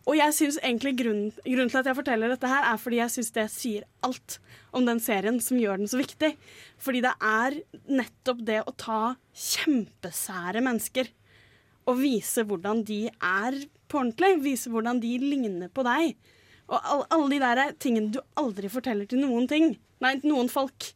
Og 0.07 0.15
jeg 0.17 0.33
synes 0.35 0.57
egentlig 0.63 0.95
grunnen, 0.99 1.31
grunnen 1.43 1.71
til 1.71 1.81
at 1.81 1.89
jeg 1.89 1.97
forteller 1.99 2.31
dette 2.31 2.49
her, 2.49 2.65
er 2.71 2.79
fordi 2.81 3.01
jeg 3.01 3.13
syns 3.13 3.31
det 3.35 3.45
sier 3.53 3.85
alt 4.05 4.39
om 4.75 4.85
den 4.87 5.01
serien 5.03 5.39
som 5.43 5.59
gjør 5.59 5.81
den 5.81 5.91
så 5.91 5.99
viktig. 5.99 6.33
Fordi 6.81 7.03
det 7.05 7.13
er 7.19 7.59
nettopp 7.89 8.43
det 8.47 8.61
å 8.63 8.75
ta 8.79 9.01
kjempesære 9.35 10.63
mennesker 10.65 11.11
og 11.89 11.97
vise 12.01 12.43
hvordan 12.45 12.83
de 12.85 13.07
er 13.09 13.55
på 13.89 14.01
ordentlig. 14.03 14.35
Vise 14.45 14.71
hvordan 14.71 15.01
de 15.01 15.15
ligner 15.21 15.71
på 15.73 15.85
deg. 15.87 16.13
Og 16.69 16.77
all, 16.77 17.03
alle 17.09 17.29
de 17.33 17.39
der 17.41 17.73
tingene 17.81 18.13
du 18.13 18.19
aldri 18.37 18.69
forteller 18.69 19.09
til 19.09 19.23
noen 19.23 19.47
ting. 19.49 19.73
Nei, 20.03 20.13
noen 20.23 20.51
folk. 20.53 20.91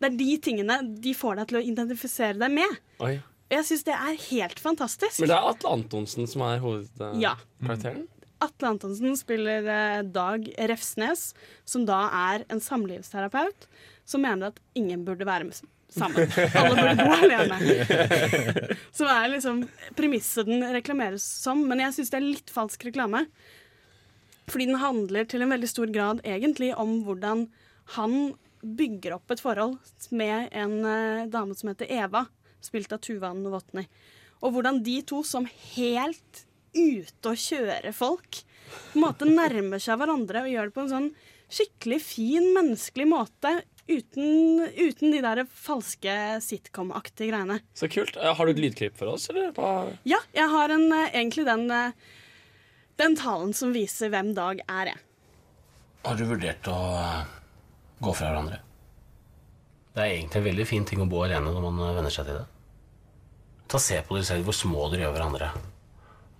Det 0.00 0.06
er 0.08 0.16
de 0.16 0.36
tingene 0.40 0.78
de 1.02 1.16
får 1.16 1.40
deg 1.40 1.50
til 1.50 1.58
å 1.58 1.64
identifisere 1.72 2.38
deg 2.40 2.54
med. 2.54 2.78
Oi. 3.04 3.16
Jeg 3.50 3.66
syns 3.66 3.82
det 3.88 3.96
er 3.96 4.14
helt 4.28 4.62
fantastisk. 4.62 5.18
Men 5.18 5.32
det 5.32 5.36
er 5.36 5.48
Atle 5.50 5.74
Antonsen 5.74 6.30
som 6.30 6.46
er 6.46 6.62
Ja. 7.18 7.34
Atle 8.40 8.72
Antonsen 8.74 9.16
spiller 9.18 9.66
eh, 9.68 10.00
Dag 10.08 10.46
Refsnes, 10.70 11.30
som 11.68 11.84
da 11.88 12.06
er 12.32 12.46
en 12.48 12.62
samlivsterapeut 12.62 13.68
som 14.08 14.24
mener 14.24 14.50
at 14.50 14.60
ingen 14.78 15.04
burde 15.06 15.28
være 15.28 15.50
sammen. 15.90 16.32
Alle 16.54 16.74
burde 16.76 16.96
bo 16.98 17.14
alene. 17.14 17.58
Som 18.96 19.10
er 19.10 19.30
liksom 19.32 19.64
premisset 19.98 20.48
den 20.48 20.62
reklameres 20.74 21.24
som, 21.24 21.62
men 21.66 21.82
jeg 21.82 21.96
syns 21.96 22.12
det 22.12 22.18
er 22.20 22.26
litt 22.26 22.52
falsk 22.54 22.84
reklame. 22.88 23.24
Fordi 24.50 24.66
den 24.70 24.80
handler 24.82 25.26
til 25.30 25.44
en 25.44 25.52
veldig 25.54 25.70
stor 25.70 25.90
grad 25.94 26.22
egentlig 26.26 26.72
om 26.78 27.00
hvordan 27.06 27.46
han 27.96 28.16
bygger 28.60 29.16
opp 29.16 29.32
et 29.32 29.42
forhold 29.42 29.78
med 30.14 30.50
en 30.52 30.76
eh, 30.84 31.26
dame 31.30 31.56
som 31.56 31.70
heter 31.72 31.90
Eva, 31.90 32.26
spilt 32.62 32.92
av 32.92 33.02
Tuva 33.04 33.32
Novotny. 33.34 33.86
Og 34.40 34.54
hvordan 34.54 34.82
de 34.84 35.00
to 35.06 35.22
som 35.26 35.46
helt 35.74 36.44
ute 36.74 37.32
og 37.32 37.36
kjøre 37.40 37.92
folk 37.96 38.42
på 38.70 38.94
en 38.98 39.02
måte 39.02 39.26
nærmer 39.26 39.82
seg 39.82 39.98
hverandre 39.98 40.44
og 40.44 40.50
gjør 40.52 40.68
det 40.70 40.74
på 40.76 40.82
en 40.84 40.90
sånn 40.92 41.08
skikkelig 41.50 41.98
fin, 42.04 42.44
menneskelig 42.54 43.06
måte. 43.10 43.50
Uten, 43.90 44.60
uten 44.78 45.10
de 45.10 45.18
der 45.24 45.40
falske 45.50 46.12
sitcom-aktige 46.46 47.32
greiene. 47.32 47.56
Så 47.74 47.88
kult. 47.90 48.14
Eh, 48.16 48.30
Har 48.38 48.46
du 48.46 48.52
et 48.52 48.60
lydklipp 48.62 48.94
for 48.96 49.10
oss, 49.16 49.26
eller? 49.32 49.50
Hva- 49.56 49.96
Ja, 50.06 50.18
jeg 50.32 50.48
har 50.48 50.70
en, 50.70 50.92
eh, 50.92 51.10
egentlig 51.10 51.44
den, 51.48 51.68
eh, 51.70 51.90
den 52.98 53.16
talen 53.16 53.52
som 53.52 53.72
viser 53.74 54.10
hvem 54.10 54.32
Dag 54.34 54.60
er, 54.68 54.84
jeg. 54.94 54.98
Har 56.04 56.14
du 56.16 56.24
vurdert 56.24 56.62
å 56.70 57.26
gå 58.00 58.14
fra 58.14 58.30
hverandre? 58.30 58.60
Det 59.94 59.98
er 60.04 60.14
egentlig 60.22 60.36
en 60.36 60.44
veldig 60.54 60.66
fin 60.66 60.84
ting 60.84 61.00
å 61.00 61.08
bo 61.10 61.24
alene 61.24 61.50
når 61.50 61.72
man 61.72 61.96
venner 61.96 62.10
seg 62.10 62.26
til 62.26 62.34
det. 62.38 62.46
Ta 63.66 63.78
Se 63.78 64.00
på 64.02 64.14
dere 64.14 64.22
selv 64.24 64.44
hvor 64.44 64.54
små 64.54 64.88
dere 64.92 65.10
gjør 65.10 65.16
hverandre. 65.18 65.50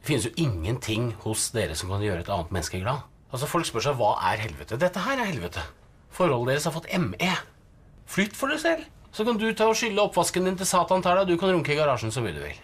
Det 0.00 0.06
finnes 0.08 0.26
jo 0.26 0.32
ingenting 0.40 1.10
hos 1.24 1.50
dere 1.54 1.74
som 1.76 1.90
kan 1.92 2.02
gjøre 2.04 2.20
et 2.24 2.30
annet 2.32 2.52
menneske 2.54 2.80
glad. 2.80 2.98
Altså 3.30 3.46
Folk 3.50 3.66
spør 3.68 3.84
seg 3.84 3.98
hva 4.00 4.14
er 4.32 4.40
helvete. 4.42 4.78
Dette 4.80 5.02
her 5.04 5.16
er 5.20 5.28
helvete. 5.28 5.62
Forholdet 6.10 6.54
deres 6.54 6.66
har 6.66 6.74
fått 6.74 6.88
ME. 7.04 7.34
Flytt 8.10 8.34
for 8.38 8.46
deg 8.50 8.60
selv. 8.62 8.82
Så 9.12 9.24
kan 9.26 9.38
du 9.38 9.46
ta 9.54 9.64
og 9.70 9.76
skylle 9.78 10.02
oppvasken 10.02 10.46
din 10.46 10.56
til 10.58 10.66
Satan 10.66 11.02
tar 11.02 11.14
deg, 11.18 11.22
og 11.26 11.30
du 11.30 11.36
kan 11.38 11.50
runke 11.52 11.72
i 11.74 11.78
garasjen 11.78 12.12
så 12.14 12.22
mye 12.24 12.34
du 12.34 12.42
vil. 12.42 12.58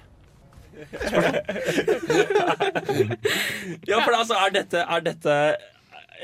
Ja, 3.88 4.00
for 4.04 4.12
altså, 4.16 4.34
er 4.36 4.50
dette, 4.54 4.82
er 4.82 5.00
dette 5.06 5.36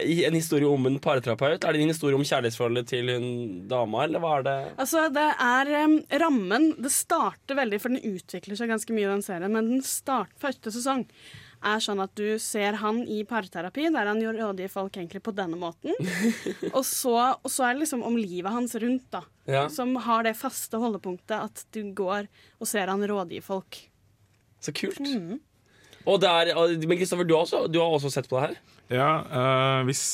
en 0.01 0.35
historie 0.35 0.69
om 0.69 0.87
en 0.89 0.99
parterapeut? 1.03 1.65
Er 1.65 1.75
det 1.75 1.83
en 1.83 1.93
historie 1.93 2.17
om 2.17 2.25
kjærlighetsforholdet 2.25 2.89
til 2.89 3.11
hun 3.13 3.29
dama, 3.69 4.07
eller 4.07 4.23
hva 4.23 4.35
er 4.39 4.47
det? 4.47 4.57
Altså, 4.81 5.07
det 5.13 5.29
er 5.45 5.73
um, 5.85 5.97
rammen 6.23 6.69
Det 6.83 6.93
starter 6.95 7.59
veldig, 7.59 7.81
for 7.83 7.93
den 7.93 8.17
utvikler 8.17 8.59
seg 8.59 8.73
ganske 8.73 8.97
mye, 8.97 9.11
den 9.11 9.25
serien. 9.25 9.53
Men 9.53 9.71
den 9.75 9.87
start, 9.87 10.33
første 10.41 10.73
sesong 10.75 11.07
er 11.63 11.83
sånn 11.83 12.03
at 12.03 12.11
du 12.19 12.27
ser 12.43 12.81
han 12.81 13.05
i 13.07 13.21
parterapi, 13.29 13.87
der 13.95 14.11
han 14.11 14.23
rådgir 14.23 14.73
folk 14.73 14.97
egentlig 14.99 15.23
på 15.23 15.35
denne 15.37 15.59
måten. 15.61 15.95
og, 16.77 16.83
så, 16.89 17.15
og 17.39 17.53
så 17.53 17.69
er 17.69 17.77
det 17.77 17.85
liksom 17.85 18.03
om 18.07 18.19
livet 18.19 18.51
hans 18.53 18.75
rundt, 18.83 19.07
da. 19.15 19.23
Ja. 19.47 19.67
Som 19.71 19.95
har 20.05 20.27
det 20.27 20.37
faste 20.39 20.79
holdepunktet 20.79 21.39
at 21.39 21.65
du 21.75 21.85
går 21.97 22.29
og 22.59 22.69
ser 22.71 22.91
han 22.91 23.03
rådgi 23.07 23.43
folk. 23.45 23.79
Så 24.63 24.75
kult. 24.75 25.01
Og 26.03 26.19
det 26.23 26.31
er, 26.31 26.53
men 26.87 26.99
Kristoffer, 26.99 27.27
du, 27.27 27.35
du 27.71 27.79
har 27.79 27.95
også 27.95 28.11
sett 28.11 28.29
på 28.31 28.39
det 28.39 28.49
her? 28.49 28.61
Ja, 28.93 29.11
uh, 29.33 29.85
hvis 29.89 30.05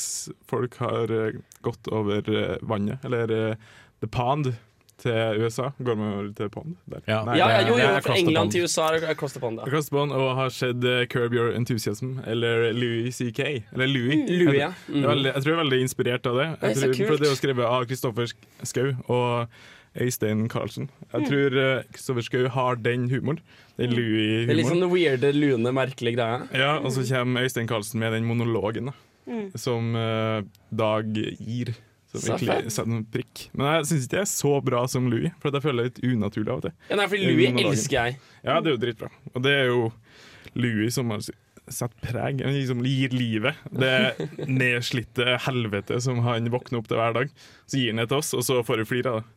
folk 0.49 0.75
har 0.79 1.11
eh, 1.11 1.37
gått 1.65 1.87
over 1.91 2.23
eh, 2.31 2.57
vannet, 2.61 3.03
eller 3.05 3.31
uh, 3.51 3.55
The 4.01 4.07
Pond 4.07 4.53
til 4.99 5.37
USA 5.39 5.69
Går 5.79 5.95
man 5.95 6.09
over 6.13 6.29
til 6.35 6.49
Pond? 6.51 6.73
Der. 6.91 6.99
Ja, 7.07 7.21
Nei, 7.23 7.37
Ja, 7.39 7.47
det 7.47 7.53
ja, 7.53 7.59
er- 7.61 7.69
jo, 7.69 7.75
det 7.79 7.85
er 7.85 8.01
fra 8.03 8.15
England 8.19 8.49
Pond. 8.49 8.51
til 8.51 8.63
USA 8.67 8.87
er 8.89 8.99
the 8.99 9.39
Pond. 9.39 9.59
Ja. 9.61 9.63
Across 9.67 9.87
the 9.89 9.95
Pond, 9.95 10.11
og 10.11 10.35
har 10.35 10.49
sett 10.49 10.83
uh, 10.83 11.05
Curb 11.11 11.33
Your 11.33 11.53
Enthusiasm, 11.55 12.17
eller 12.27 12.71
Louis 12.75 13.15
CK. 13.15 13.39
Eller 13.73 13.87
Louis. 13.87 14.15
Mm. 14.25 14.33
Louis, 14.41 14.59
ja. 14.59 14.71
Jeg, 14.89 15.03
er 15.03 15.07
veldig, 15.13 15.31
jeg 15.33 15.43
tror 15.43 15.51
jeg 15.53 15.57
er 15.59 15.63
veldig 15.63 15.81
inspirert 15.85 16.27
av 16.27 16.35
det. 16.41 16.47
Jeg 16.49 16.59
det 16.59 16.69
er 16.69 16.81
tror, 16.81 16.93
kult. 16.99 17.07
for 17.07 17.15
det 17.23 17.27
er 17.29 17.33
jo 17.35 17.39
skrevet 17.43 17.65
av 17.69 17.85
Kristoffer 17.87 18.33
Skau 18.63 18.91
og 19.07 19.47
Øystein 19.99 20.47
Carlsen. 20.51 20.89
Jeg 21.13 21.21
Mm. 21.21 21.27
tror 21.31 21.83
Kristoffer 21.95 22.21
Skau 22.27 22.47
har 22.49 22.75
den 22.75 23.09
humoren. 23.09 23.39
Den 23.79 23.93
Det 23.95 24.49
er 24.51 24.57
litt 24.59 24.67
sånn 24.67 24.81
Louis-humoren. 24.83 24.91
weirde, 24.91 25.29
lune, 25.35 25.71
merkelige 25.75 26.17
greia. 26.19 26.39
Ja, 26.53 26.71
og 26.83 26.91
så 26.91 27.03
kommer 27.07 27.45
Øystein 27.47 27.67
Carlsen 27.69 27.99
med 28.03 28.11
den 28.17 28.25
monologen 28.27 28.91
da, 28.91 28.97
Mm. 29.29 29.51
som 29.61 29.93
uh, 29.95 30.41
Dag 30.73 31.05
gir. 31.13 31.75
Som 32.09 32.33
egentlig 32.33 32.71
setter 32.73 32.89
en 32.95 33.03
prikk. 33.05 33.43
Men 33.53 33.67
jeg 33.77 33.85
syns 33.85 34.05
ikke 34.07 34.15
det 34.15 34.21
er 34.23 34.29
så 34.31 34.53
bra 34.65 34.79
som 34.89 35.05
Louis, 35.11 35.29
for 35.39 35.53
jeg 35.53 35.61
føler 35.61 35.85
det 35.85 35.91
litt 36.01 36.15
unaturlig 36.15 36.49
av 36.49 36.57
og 36.57 36.63
til. 36.65 36.73
Ja, 36.89 36.95
nei, 36.97 37.05
for 37.11 37.21
Louis 37.21 37.59
elsker 37.61 37.97
jeg. 37.99 38.17
Ja, 38.43 38.55
det 38.59 38.71
er 38.71 38.73
jo 38.73 38.81
dritbra. 38.81 39.09
Og 39.35 39.43
det 39.45 39.53
er 39.53 39.65
jo 39.69 39.83
Louis 40.55 40.95
som 40.97 41.11
har 41.13 41.21
satt 41.69 41.93
preg, 42.01 42.41
han 42.41 42.55
liksom 42.57 42.81
gir 42.81 43.13
livet. 43.13 43.53
Det 43.69 43.93
nedslitte 44.49 45.37
helvete 45.45 45.99
som 46.01 46.23
han 46.25 46.49
våkner 46.49 46.81
opp 46.81 46.87
til 46.89 46.97
hver 46.97 47.13
dag. 47.19 47.29
Så 47.69 47.77
gir 47.77 47.93
han 47.93 48.01
det 48.01 48.09
til 48.09 48.17
oss, 48.23 48.33
og 48.33 48.41
så 48.47 48.63
får 48.65 48.81
vi 48.83 48.89
flire 48.95 49.13
av 49.13 49.21
det. 49.21 49.29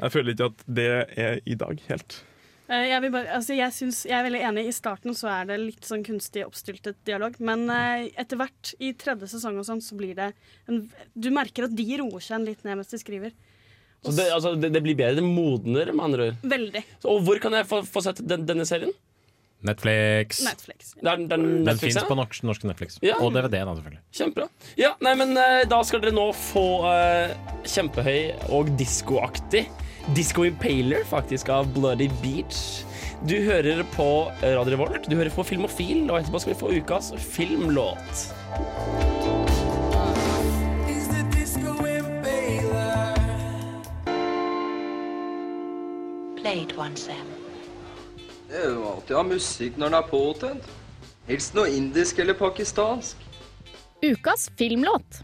Jeg 0.00 0.12
føler 0.14 0.34
ikke 0.36 0.50
at 0.52 0.62
det 0.68 0.88
er 1.16 1.40
i 1.48 1.56
dag, 1.60 1.80
helt. 1.88 2.20
Eh, 2.70 2.86
Jeg, 2.92 3.02
vil 3.02 3.12
bare, 3.14 3.30
altså 3.34 3.56
jeg, 3.58 3.74
synes, 3.74 4.04
jeg 4.06 4.16
er 4.16 4.26
veldig 4.28 4.42
enig. 4.50 4.66
I 4.70 4.74
starten 4.74 5.16
så 5.18 5.30
er 5.32 5.50
det 5.50 5.60
litt 5.64 5.86
sånn 5.86 6.04
kunstig 6.06 6.46
oppstyltet 6.46 7.00
dialog. 7.08 7.36
Men 7.42 7.66
eh, 7.74 8.08
etter 8.20 8.40
hvert, 8.40 8.74
i 8.78 8.92
tredje 8.98 9.32
sesong 9.34 9.58
og 9.60 9.66
sånn, 9.66 9.82
så 9.84 9.98
blir 9.98 10.14
det 10.18 10.32
en, 10.70 10.84
Du 11.14 11.32
merker 11.34 11.66
at 11.66 11.76
de 11.76 11.88
roer 12.00 12.24
seg 12.24 12.46
litt 12.46 12.64
ned 12.66 12.80
mens 12.80 12.92
de 12.92 13.02
skriver. 13.02 13.34
Så 14.00 14.14
det, 14.16 14.30
altså, 14.32 14.54
det, 14.56 14.70
det 14.72 14.80
blir 14.84 14.96
bedre. 14.96 15.18
Det 15.18 15.26
modner, 15.26 15.92
med 15.92 16.04
andre 16.06 16.30
ord. 16.30 16.42
Veldig. 16.54 16.84
Så, 17.02 17.06
og 17.12 17.24
hvor 17.26 17.42
kan 17.42 17.58
jeg 17.58 17.68
få, 17.68 17.82
få 17.84 18.04
sett 18.06 18.22
den, 18.24 18.46
denne 18.48 18.64
serien? 18.68 18.94
Netflix. 19.60 20.38
Netflix. 20.40 20.94
Er 21.02 21.18
Den 21.18 21.42
Netflix, 21.66 21.80
fins 21.82 21.98
ja? 22.00 22.06
på 22.08 22.16
norsk, 22.16 22.44
norsk 22.48 22.62
Netflix. 22.64 22.96
Ja. 23.04 23.18
Og 23.20 23.34
DVD, 23.34 23.58
da, 23.58 23.74
selvfølgelig. 23.76 24.00
Kjempebra. 24.16 24.46
Ja, 24.80 24.94
nei, 25.04 25.12
men 25.20 25.36
eh, 25.36 25.66
da 25.68 25.82
skal 25.84 26.00
dere 26.00 26.16
nå 26.16 26.30
få 26.32 26.64
uh, 26.86 27.34
kjempehøy 27.68 28.54
og 28.56 28.72
diskoaktig 28.80 29.66
Disco 30.16 30.44
Impaler, 30.44 31.04
faktisk, 31.04 31.48
av 31.48 31.68
Bloody 31.74 32.08
Beach. 32.22 32.84
Du 33.28 33.36
hører 33.44 33.82
på 33.92 34.32
Radio 34.42 34.72
Revolt, 34.72 35.04
du 35.10 35.16
hører 35.16 35.30
på 35.34 35.44
Filmofil, 35.44 36.06
og 36.10 36.20
etterpå 36.20 36.40
skal 36.40 36.54
vi 36.54 36.60
få 36.60 36.70
ukas 36.80 37.12
filmlåt. 37.20 38.22
Play 46.40 46.62
it 46.62 46.72
Sam. 46.98 47.28
Det 48.48 48.56
er 48.56 48.70
jo 48.72 48.86
alltid 48.88 49.12
å 49.14 49.20
ha 49.20 49.26
musikk 49.28 49.76
når 49.76 49.92
den 49.92 49.98
er 50.00 50.06
påtent. 50.08 50.70
Helst 51.28 51.54
noe 51.54 51.68
indisk 51.70 52.18
eller 52.18 52.34
pakistansk. 52.34 53.20
Ukas 54.02 54.48
filmlåt. 54.56 55.20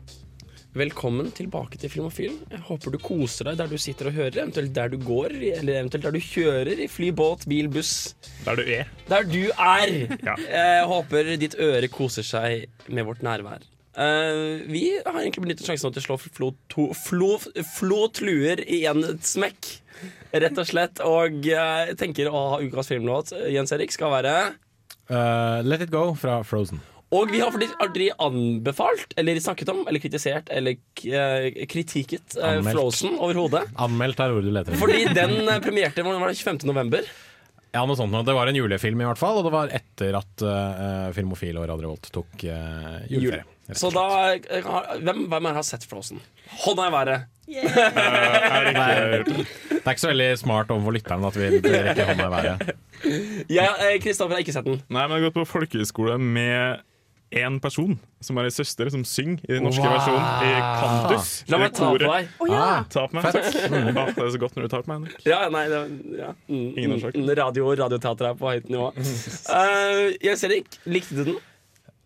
Velkommen 0.77 1.31
tilbake 1.33 1.79
til 1.81 1.89
Filmofil. 1.89 2.35
Jeg 2.53 2.61
håper 2.67 2.93
du 2.93 2.99
koser 3.01 3.49
deg 3.49 3.61
der 3.63 3.71
du 3.71 3.79
sitter 3.81 4.11
og 4.11 4.17
hører, 4.19 4.35
eventuelt 4.43 4.75
der 4.77 4.91
du 4.93 4.99
går, 5.01 5.33
eller 5.57 5.79
eventuelt 5.81 6.05
der 6.05 6.13
du 6.13 6.21
kjører 6.21 6.83
i 6.85 6.89
fly, 6.93 7.09
båt, 7.17 7.47
bil, 7.49 7.71
buss. 7.73 8.13
Der 8.45 8.59
du 8.59 8.67
er. 8.75 8.91
Der 9.09 9.25
du 9.25 9.39
er! 9.55 9.95
Jeg 10.43 10.83
håper 10.91 11.31
ditt 11.41 11.57
øre 11.65 11.89
koser 11.89 12.27
seg 12.29 12.67
med 12.93 13.09
vårt 13.09 13.25
nærvær. 13.25 13.65
Uh, 13.97 14.61
vi 14.69 14.83
har 14.99 15.17
egentlig 15.23 15.47
benyttet 15.47 15.65
sjansen 15.65 15.95
til 15.97 16.03
å 16.03 16.07
slå 16.11 16.19
flo, 16.21 16.51
to, 16.69 16.91
flo, 16.93 17.31
flo 17.73 18.03
tluer 18.13 18.61
i 18.69 18.83
en 18.91 19.01
smekk, 19.25 19.71
rett 20.37 20.61
og 20.61 20.69
slett. 20.69 21.01
Og 21.09 21.49
uh, 21.57 21.97
tenker 21.97 22.29
å 22.29 22.45
ha 22.53 22.61
ukas 22.61 22.93
filmlåt, 22.93 23.33
Jens 23.49 23.73
Erik, 23.73 23.97
skal 23.97 24.13
være 24.19 24.37
Uh, 25.07 25.63
Let 25.63 25.85
It 25.85 25.93
Go 25.93 26.17
fra 26.19 26.41
Frozen. 26.43 26.81
Og 27.15 27.31
vi 27.31 27.39
har 27.39 27.53
faktisk 27.55 27.77
aldri 27.85 28.09
anbefalt, 28.19 29.13
eller 29.21 29.39
snakket 29.39 29.69
om, 29.71 29.85
eller 29.87 30.03
kritisert, 30.03 30.49
eller 30.51 30.75
kritiket 30.99 31.71
kritikket 31.71 32.37
eh, 32.41 32.57
Anmeldt. 32.57 32.75
Frozen 32.75 33.15
overhodet. 33.23 33.63
Anmeldt 33.79 34.21
er 34.25 34.35
ordet 34.35 34.49
du 34.49 34.57
leter 34.57 34.75
etter. 34.75 34.81
Fordi 34.83 35.05
den 35.15 35.37
eh, 35.47 35.61
premierte 35.63 36.03
var 36.03 36.19
det, 36.27 36.35
25. 36.41 36.65
november. 36.67 37.07
Ja, 37.77 37.85
noe 37.87 37.99
sånt. 37.99 38.15
Det 38.27 38.35
var 38.35 38.49
en 38.51 38.57
julefilm, 38.57 39.03
i 39.05 39.07
hvert 39.07 39.21
fall. 39.21 39.39
Og 39.39 39.47
det 39.47 39.53
var 39.55 39.73
etter 39.77 40.17
at 40.17 40.43
uh, 40.47 41.13
Filmofil 41.15 41.59
og 41.61 41.67
Radio 41.69 41.93
Volt 41.93 42.09
tok 42.15 42.47
uh, 42.49 43.05
juleferie. 43.11 43.45
Så 43.75 43.91
da 43.91 44.35
eh, 44.35 44.63
har- 44.65 45.01
Hvem, 45.03 45.25
hvem 45.31 45.49
her 45.51 45.57
har 45.59 45.67
sett 45.67 45.85
Frozen? 45.91 46.21
Hånda 46.65 46.87
i 46.87 46.93
været. 46.95 47.27
det, 47.47 47.63
er, 47.67 49.23
det 49.27 49.81
er 49.83 49.93
ikke 49.93 50.03
så 50.03 50.11
veldig 50.11 50.29
smart 50.39 50.71
overfor 50.75 50.95
lytteren 50.97 51.27
at 51.27 51.39
vi 51.39 51.51
rekker 51.89 52.11
hånda 52.13 52.27
i 52.27 52.35
været. 52.37 52.75
Ja, 53.53 53.69
eh, 53.89 53.99
Kristoffer 54.03 54.39
har 54.39 54.45
ikke 54.47 54.55
sett 54.57 54.67
den. 54.71 54.81
Nei, 54.87 55.03
men 55.07 55.17
jeg 55.19 55.21
har 55.21 55.27
gått 55.29 55.41
på 55.43 55.49
folkehøyskole 55.51 56.17
med 56.23 56.85
én 57.35 57.57
person 57.61 57.97
som 58.23 58.39
er 58.39 58.47
ei 58.47 58.53
søster 58.55 58.89
som 58.91 59.03
synger 59.05 59.41
i 59.49 59.57
den 59.57 59.65
norske 59.67 59.83
Wow. 59.83 59.97
versjonen 59.97 60.45
i 60.47 60.53
Kantus. 60.81 61.31
La 61.51 61.59
meg 61.59 61.73
ta 61.75 61.89
på 61.91 61.99
deg. 61.99 62.29
Oh, 62.39 62.47
ja. 62.51 62.61
Ah, 62.63 62.85
ta 62.89 63.07
på 63.11 63.19
meg. 63.19 63.27
Fett. 63.35 63.59
Mm. 63.73 63.91
Ah, 63.99 64.13
det 64.15 64.23
er 64.25 64.31
så 64.37 64.39
godt 64.45 64.55
når 64.57 64.69
du 64.69 64.69
tar 64.77 64.85
på 64.87 64.93
meg, 64.93 65.01
Henrik. 65.11 65.27
Ja, 65.27 65.41
nei, 65.51 65.65
det, 65.73 65.81
ja. 66.21 66.31
Mm, 66.49 66.69
Ingen 66.79 66.95
årsak. 67.01 67.19
mm, 67.19 67.35
Radio 67.43 67.75
radioteater 67.83 68.31
er 68.31 68.39
på 68.39 68.53
høyt 68.55 68.71
nivå. 68.71 68.93
Uh, 69.51 70.15
Jens 70.23 70.45
Erik, 70.47 70.79
likte 70.87 71.19
du 71.19 71.25
den? 71.33 71.39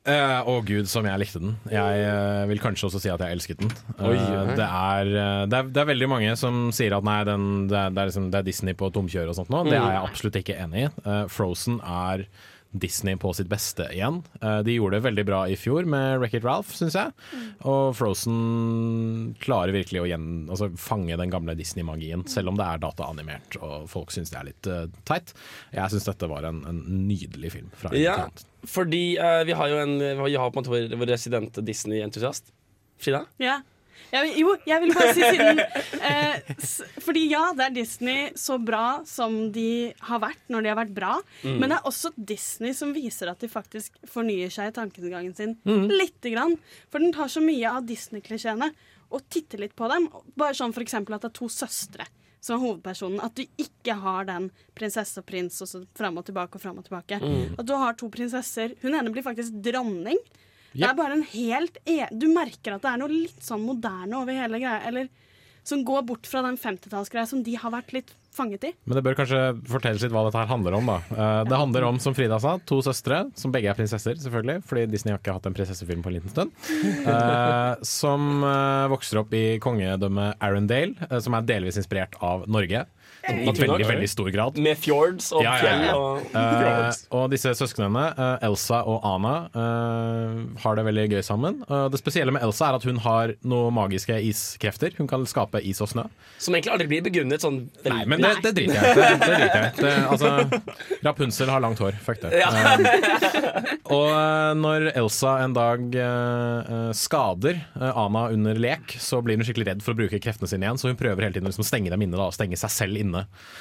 Eh, 0.09 0.39
Å 0.49 0.55
gud, 0.65 0.89
som 0.89 1.05
jeg 1.05 1.21
likte 1.21 1.39
den. 1.43 1.53
Jeg 1.71 2.05
uh, 2.09 2.47
vil 2.49 2.59
kanskje 2.63 2.87
også 2.89 3.03
si 3.05 3.11
at 3.13 3.21
jeg 3.21 3.37
elsket 3.37 3.61
den. 3.61 3.71
Uh, 4.01 4.07
Oi, 4.09 4.17
det, 4.57 4.65
er, 4.65 5.11
det, 5.53 5.59
er, 5.61 5.69
det 5.69 5.83
er 5.85 5.91
veldig 5.93 6.09
mange 6.09 6.33
som 6.41 6.71
sier 6.73 6.97
at 6.97 7.05
nei, 7.05 7.19
den, 7.29 7.45
det, 7.69 7.77
er, 7.77 7.93
det, 7.93 8.01
er 8.01 8.09
liksom, 8.09 8.31
det 8.33 8.41
er 8.41 8.49
Disney 8.49 8.73
på 8.81 8.89
tomkjør 8.97 9.29
og 9.29 9.37
sånt 9.37 9.53
nå. 9.53 9.61
Det 9.69 9.77
Mm. 9.77 9.85
er 9.85 9.93
jeg 9.99 10.09
absolutt 10.09 10.41
ikke 10.41 10.57
enig 10.65 10.87
i. 10.89 11.19
Frozen 11.29 11.77
er 11.85 12.25
Disney 12.71 13.17
på 13.17 13.33
sitt 13.35 13.49
beste 13.51 13.89
igjen. 13.91 14.21
Eh, 14.41 14.61
de 14.67 14.77
gjorde 14.77 14.99
det 14.99 15.07
veldig 15.09 15.25
bra 15.27 15.41
i 15.51 15.57
fjor 15.59 15.89
med 15.91 16.21
Wreck-It 16.21 16.45
Ralph, 16.47 16.71
syns 16.77 16.95
jeg. 16.95 17.11
Og 17.67 17.97
Frozen 17.99 19.35
klarer 19.43 19.75
virkelig 19.75 20.05
å 20.05 20.07
gjen, 20.11 20.29
altså, 20.47 20.71
fange 20.79 21.19
den 21.19 21.33
gamle 21.33 21.57
Disney-magien, 21.59 22.23
selv 22.31 22.53
om 22.53 22.61
det 22.61 22.69
er 22.69 22.83
dataanimert 22.83 23.59
og 23.61 23.89
folk 23.91 24.15
syns 24.15 24.31
det 24.31 24.39
er 24.39 24.49
litt 24.53 24.71
uh, 24.71 24.85
teit. 25.09 25.35
Jeg 25.75 25.95
syns 25.95 26.07
dette 26.07 26.31
var 26.31 26.47
en, 26.47 26.63
en 26.71 26.81
nydelig 27.09 27.53
film. 27.57 27.75
Fra 27.81 27.93
Ja, 27.97 28.29
fordi 28.69 29.05
uh, 29.19 29.43
vi 29.49 29.59
har 29.59 29.73
jo 29.73 29.83
en, 29.83 29.99
vi 29.99 30.39
har 30.39 30.55
på 30.55 30.61
en 30.61 30.63
måte 30.63 30.75
vår, 30.77 30.97
vår 31.01 31.15
resident 31.17 31.61
Disney-entusiast. 31.67 32.55
Frida? 33.01 33.25
Ja. 33.43 33.61
Jeg, 34.11 34.23
vil- 34.27 34.39
jo, 34.43 34.55
jeg 34.67 34.83
vil 34.83 34.93
bare 34.97 35.15
si 35.15 35.23
siden 35.23 35.61
eh, 36.03 36.55
s, 36.59 36.73
Fordi 37.05 37.23
ja, 37.31 37.43
det 37.57 37.67
er 37.69 37.75
Disney 37.77 38.31
så 38.39 38.57
bra 38.63 39.01
som 39.07 39.37
de 39.55 39.67
har 40.09 40.23
vært 40.23 40.43
når 40.51 40.63
de 40.67 40.73
har 40.73 40.79
vært 40.81 40.95
bra. 40.97 41.13
Mm. 41.45 41.57
Men 41.63 41.71
det 41.73 41.79
er 41.79 41.89
også 41.91 42.11
Disney 42.17 42.75
som 42.77 42.95
viser 42.97 43.31
at 43.31 43.41
de 43.45 43.51
faktisk 43.53 43.99
fornyer 44.11 44.51
seg 44.53 44.71
i 44.73 44.77
tankegangen 44.81 45.35
sin. 45.39 45.57
Mm. 45.69 45.87
Lite 45.93 46.33
grann. 46.35 46.57
For 46.91 46.99
den 47.03 47.15
tar 47.17 47.31
så 47.33 47.43
mye 47.45 47.71
av 47.71 47.87
Disney-klisjeene 47.89 48.73
og 49.11 49.25
titter 49.33 49.63
litt 49.65 49.77
på 49.79 49.89
dem. 49.91 50.09
Bare 50.39 50.55
sånn 50.59 50.75
for 50.75 50.85
eksempel 50.85 51.17
at 51.17 51.25
det 51.27 51.33
er 51.33 51.39
to 51.41 51.49
søstre 51.51 52.07
som 52.41 52.55
er 52.57 52.63
hovedpersonen. 52.63 53.19
At 53.21 53.35
du 53.37 53.43
ikke 53.61 53.95
har 54.01 54.25
den 54.29 54.47
prinsesse 54.79 55.21
og 55.21 55.27
prins 55.29 55.59
og 55.61 55.69
så 55.69 55.83
fram 55.99 56.17
og 56.17 56.25
tilbake 56.29 56.57
og 56.57 56.63
fram 56.63 56.79
og 56.81 56.87
tilbake. 56.87 57.19
Mm. 57.21 57.57
At 57.61 57.67
du 57.69 57.75
har 57.77 57.99
to 58.01 58.09
prinsesser. 58.15 58.73
Hun 58.81 58.95
ene 58.97 59.13
blir 59.13 59.27
faktisk 59.27 59.59
dronning. 59.67 60.17
Det 60.73 60.87
er 60.87 60.95
bare 60.99 61.17
en 61.19 61.27
helt 61.33 61.79
e 61.89 62.05
Du 62.15 62.29
merker 62.33 62.77
at 62.77 62.85
det 62.85 62.93
er 62.93 63.01
noe 63.03 63.11
litt 63.11 63.43
sånn 63.43 63.65
moderne 63.67 64.21
over 64.23 64.37
hele 64.37 64.61
greia. 64.63 64.81
Eller 64.87 65.09
som 65.67 65.83
går 65.85 66.03
bort 66.09 66.27
fra 66.27 66.41
den 66.43 66.57
50-tallsgreia 66.59 67.27
som 67.29 67.43
de 67.45 67.53
har 67.61 67.71
vært 67.75 67.93
litt 67.93 68.15
fanget 68.33 68.63
i. 68.65 68.71
Men 68.89 68.97
det 68.97 69.03
bør 69.05 69.17
kanskje 69.19 69.41
fortelles 69.69 70.03
litt 70.05 70.13
hva 70.15 70.23
dette 70.25 70.39
her 70.41 70.49
handler 70.49 70.77
om. 70.79 70.87
da 70.89 70.97
Eh, 71.11 71.45
Det 71.51 71.59
handler 71.59 71.85
om, 71.85 71.99
som 72.01 72.15
Frida 72.15 72.39
sa, 72.41 72.55
to 72.65 72.81
søstre, 72.83 73.19
som 73.37 73.53
begge 73.53 73.69
er 73.69 73.75
prinsesser, 73.75 74.15
selvfølgelig. 74.23 74.63
Fordi 74.65 74.87
Disney 74.91 75.13
har 75.13 75.19
ikke 75.21 75.35
hatt 75.37 75.47
en 75.51 75.55
prinsessefilm 75.55 76.03
på 76.03 76.09
en 76.11 76.17
liten 76.17 76.31
stund. 76.33 76.51
eh, 77.07 77.75
som 77.83 78.43
eh, 78.45 78.87
vokser 78.95 79.21
opp 79.21 79.35
i 79.35 79.59
kongedømmet 79.63 80.41
Arendale, 80.41 81.21
som 81.21 81.35
er 81.35 81.43
delvis 81.43 81.77
inspirert 81.77 82.17
av 82.23 82.47
Norge. 82.49 82.87
I 83.29 83.51
veldig, 83.51 83.87
veldig 83.87 84.09
stor 84.11 84.31
grad. 84.35 84.59
Med 84.63 84.79
fjords 84.81 85.31
og 85.37 85.45
fjell 85.45 85.87
og 85.93 86.31
uh, 86.35 86.89
og 87.21 87.27
disse 87.33 87.53
søsknene, 87.59 88.07
uh, 88.17 88.47
Elsa 88.47 88.81
og 88.89 89.05
Ana, 89.07 89.35
uh, 89.55 90.41
har 90.63 90.79
det 90.79 90.85
veldig 90.87 91.07
gøy 91.15 91.23
sammen. 91.27 91.61
Eh, 91.69 91.87
det 91.93 92.01
spesielle 92.01 92.33
med 92.35 92.43
Elsa 92.45 92.71
er 92.71 92.79
at 92.79 92.87
hun 92.87 93.01
har 93.05 93.35
noen 93.47 93.75
magiske 93.77 94.17
iskrefter. 94.31 94.95
Hun 94.99 95.09
kan 95.11 95.25
skape 95.29 95.61
is 95.67 95.81
og 95.85 95.91
snø. 95.93 96.07
Som 96.41 96.57
egentlig 96.57 96.73
aldri 96.75 96.89
blir 96.91 97.05
begrunnet 97.07 97.45
sånn 97.45 97.63
veldig 97.85 97.99
Nei, 97.99 98.07
men 98.09 98.25
det, 98.25 98.33
det 98.45 98.53
driter 98.57 98.79
jeg 98.79 98.95
i. 98.95 99.19
Det, 99.21 99.61
det 99.81 99.91
jeg. 99.91 100.05
Altså, 100.11 100.29
Rapunzel 101.07 101.53
har 101.53 101.63
langt 101.65 101.81
hår. 101.83 101.99
Fuck 102.05 102.23
det. 102.25 102.33
Ja. 102.41 102.49
Og 103.91 104.07
eh, 104.07 104.53
når 104.61 104.91
Elsa 104.95 105.37
en 105.45 105.55
dag 105.57 105.97
eh, 105.99 106.73
eh, 106.77 106.91
skader 106.97 107.57
eh, 107.59 107.91
Ana 107.91 108.29
under 108.31 108.55
lek, 108.61 108.95
så 109.03 109.19
blir 109.25 109.39
hun 109.39 109.47
skikkelig 109.47 109.69
redd 109.73 109.83
for 109.85 109.95
å 109.95 109.99
bruke 109.99 110.21
kreftene 110.23 110.51
sine 110.51 110.67
igjen, 110.67 110.79
så 110.81 110.91
hun 110.91 110.99
prøver 111.01 111.27
hele 111.27 111.35
tiden 111.37 111.49
å 111.49 111.53
liksom 111.53 111.67
stenge 111.67 111.91
dem 111.93 112.03
inne. 112.07 112.17
Da, 112.19 112.29
og 112.31 112.37
stenge 112.37 112.59
seg 112.61 112.71
selv 112.75 112.95
inne. 113.01 113.10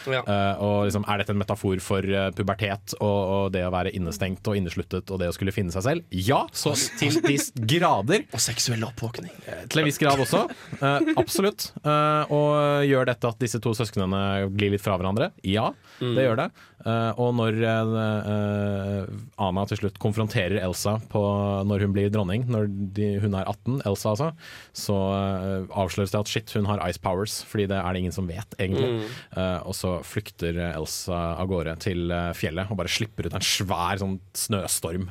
Ja. 0.09 0.21
Uh, 0.23 0.61
og 0.63 0.75
liksom, 0.87 1.05
Er 1.09 1.21
dette 1.21 1.33
en 1.35 1.41
metafor 1.41 1.81
for 1.83 2.05
uh, 2.05 2.29
pubertet 2.35 2.95
og, 2.99 3.19
og 3.35 3.51
det 3.55 3.65
å 3.67 3.71
være 3.73 3.93
innestengt 3.97 4.47
og 4.49 4.57
innesluttet 4.59 5.09
og 5.11 5.21
det 5.21 5.29
å 5.31 5.35
skulle 5.35 5.53
finne 5.55 5.73
seg 5.75 5.85
selv? 5.85 6.05
Ja, 6.15 6.45
så 6.53 6.75
til 6.99 7.19
de 7.25 7.37
grader. 7.69 8.25
Og 8.35 8.41
seksuell 8.43 8.83
oppvåkning. 8.87 9.31
Til 9.69 9.81
en 9.81 9.87
viss 9.87 9.99
grad 10.01 10.21
også. 10.21 10.45
Uh, 10.79 11.11
absolutt. 11.19 11.69
Eh, 11.83 12.31
og 12.33 12.85
gjør 12.87 13.07
dette 13.09 13.29
at 13.29 13.39
disse 13.41 13.59
to 13.63 13.73
søsknene 13.77 14.49
glir 14.55 14.73
litt 14.73 14.83
fra 14.83 14.97
hverandre? 14.99 15.31
Ja, 15.47 15.71
Mm. 15.99 16.13
det 16.15 16.23
gjør 16.23 16.37
det. 16.39 16.45
Eh, 16.87 17.19
og 17.19 17.33
når 17.35 17.57
eh, 17.67 17.89
eh, 18.31 19.09
Ana 19.43 19.65
til 19.67 19.81
slutt 19.81 19.97
konfronterer 19.99 20.61
Elsa 20.63 20.93
på, 21.11 21.21
når 21.67 21.83
hun 21.83 21.95
blir 21.95 22.11
dronning, 22.13 22.45
når 22.47 22.69
de, 22.95 23.09
hun 23.19 23.35
er 23.35 23.49
18, 23.51 23.81
Elsa 23.89 24.13
altså, 24.13 24.29
så 24.71 24.95
eh, 25.17 25.67
avsløres 25.75 26.13
det 26.13 26.21
at 26.21 26.31
shit, 26.31 26.53
hun 26.55 26.69
har 26.69 26.79
ice 26.87 27.01
powers, 27.03 27.41
fordi 27.49 27.67
det 27.71 27.79
er 27.81 27.91
det 27.97 28.03
ingen 28.05 28.15
som 28.15 28.29
vet, 28.31 28.55
egentlig. 28.59 28.93
Mm. 29.01 29.17
Eh, 29.39 29.59
og 29.69 29.75
så 29.77 29.95
flykter 30.03 30.57
Elsa 30.73 31.19
av 31.39 31.47
gårde 31.51 31.75
til 31.85 32.11
eh, 32.11 32.31
fjellet 32.37 32.71
og 32.73 32.79
bare 32.81 32.91
slipper 32.91 33.29
ut 33.29 33.35
en 33.39 33.45
svær 33.45 34.01
sånn 34.01 34.17
snøstorm. 34.35 35.09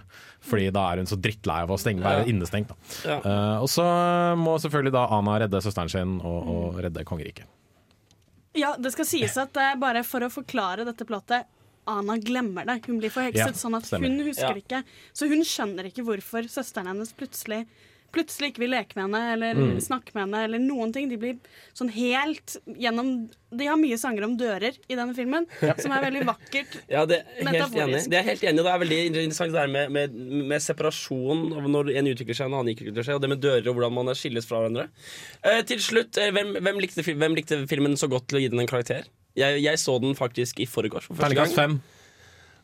Fordi 0.49 0.69
da 0.75 0.85
er 0.93 1.01
hun 1.03 1.09
så 1.11 1.17
drittlei 1.19 1.63
av 1.65 1.73
å 1.75 1.79
stenge, 1.81 2.05
være 2.05 2.27
Ja. 2.27 2.31
innestengt. 2.33 2.69
Da. 2.69 2.77
Ja. 3.09 3.19
Eh, 3.25 3.57
og 3.65 3.69
så 3.73 3.87
må 4.39 4.59
selvfølgelig 4.63 4.93
da 4.95 5.07
Ana 5.19 5.39
redde 5.45 5.63
søsteren 5.65 5.91
sin 5.93 6.19
og, 6.21 6.51
og 6.55 6.83
redde 6.85 7.05
kongeriket. 7.09 7.47
Ja, 8.59 8.73
det 8.81 8.91
skal 8.95 9.07
sies 9.07 9.37
at 9.39 9.53
det 9.55 9.63
er 9.63 9.77
bare 9.81 10.03
for 10.07 10.25
å 10.27 10.31
forklare 10.33 10.85
dette 10.89 11.07
plottet 11.07 11.47
Ana 11.89 12.19
glemmer 12.21 12.67
det. 12.69 12.83
Hun 12.85 12.99
blir 13.01 13.09
forhekset, 13.13 13.55
Ja, 13.55 13.57
sånn 13.57 13.77
at 13.79 13.87
stemmer. 13.89 14.11
hun 14.13 14.19
husker 14.27 14.51
Ja. 14.53 14.61
ikke. 14.61 14.81
Så 15.17 15.29
hun 15.31 15.41
skjønner 15.41 15.87
ikke 15.89 16.05
hvorfor 16.05 16.45
søsteren 16.53 16.87
hennes 16.91 17.15
plutselig 17.17 17.63
Plutselig 18.09 18.49
ikke 18.55 18.63
vil 18.63 18.71
leke 18.73 18.97
med 18.97 19.05
henne 19.05 19.33
eller 19.35 19.55
Mm. 19.59 19.81
snakke 19.85 20.15
med 20.15 20.23
henne. 20.25 20.39
eller 20.45 20.59
noen 20.59 20.93
ting. 20.95 21.11
De 21.11 21.17
blir 21.21 21.37
sånn 21.77 21.91
helt 21.93 22.57
gjennom 22.81 23.29
De 23.55 23.67
har 23.67 23.77
mye 23.77 23.97
sanger 24.01 24.25
om 24.25 24.37
dører 24.37 24.77
i 24.89 24.95
denne 24.97 25.15
filmen, 25.17 25.47
som 25.83 25.93
er 25.93 26.03
veldig 26.05 26.25
vakkert. 26.29 26.79
Ja, 26.89 27.05
det 27.09 27.23
er 27.41 27.47
helt 27.53 27.77
enig. 27.77 28.01
Det 28.09 28.19
er 28.19 28.23
helt 28.27 28.43
enig. 28.45 28.65
Det 28.65 28.73
er 28.73 28.79
veldig 28.83 28.99
interessant 29.13 29.53
det 29.53 29.61
der 29.61 29.69
med, 29.73 29.91
med, 29.93 30.15
med 30.53 30.61
separasjon 30.61 31.53
av 31.57 31.69
når 31.69 31.93
en 31.97 32.11
utvikler 32.13 32.37
seg 32.37 32.47
og 32.47 32.53
en 32.53 32.59
annen 32.61 32.73
ikke 32.75 32.87
utvikler 32.89 33.05
seg, 33.09 33.15
og 33.17 33.23
det 33.25 33.31
med 33.33 33.41
dører 33.45 33.69
og 33.69 33.77
hvordan 33.79 33.93
man 33.97 34.13
skilles 34.15 34.49
fra 34.49 34.61
hverandre. 34.61 34.89
Eh, 35.45 35.63
til 35.69 35.79
slutt, 35.81 36.17
eh, 36.21 36.31
hvem, 36.33 36.57
hvem, 36.61 36.81
likte, 36.81 37.05
hvem 37.05 37.37
likte 37.37 37.61
filmen 37.69 37.97
så 37.97 38.09
godt 38.13 38.29
til 38.29 38.39
å 38.39 38.43
gi 38.45 38.49
den 38.53 38.61
en 38.61 38.69
karakter? 38.69 39.05
Jeg, 39.37 39.63
jeg 39.63 39.77
så 39.81 39.99
den 40.01 40.15
faktisk 40.19 40.61
i 40.61 40.67
forgårs. 40.67 41.07
for 41.09 41.15
Terningkast 41.21 41.55
fem. 41.57 41.81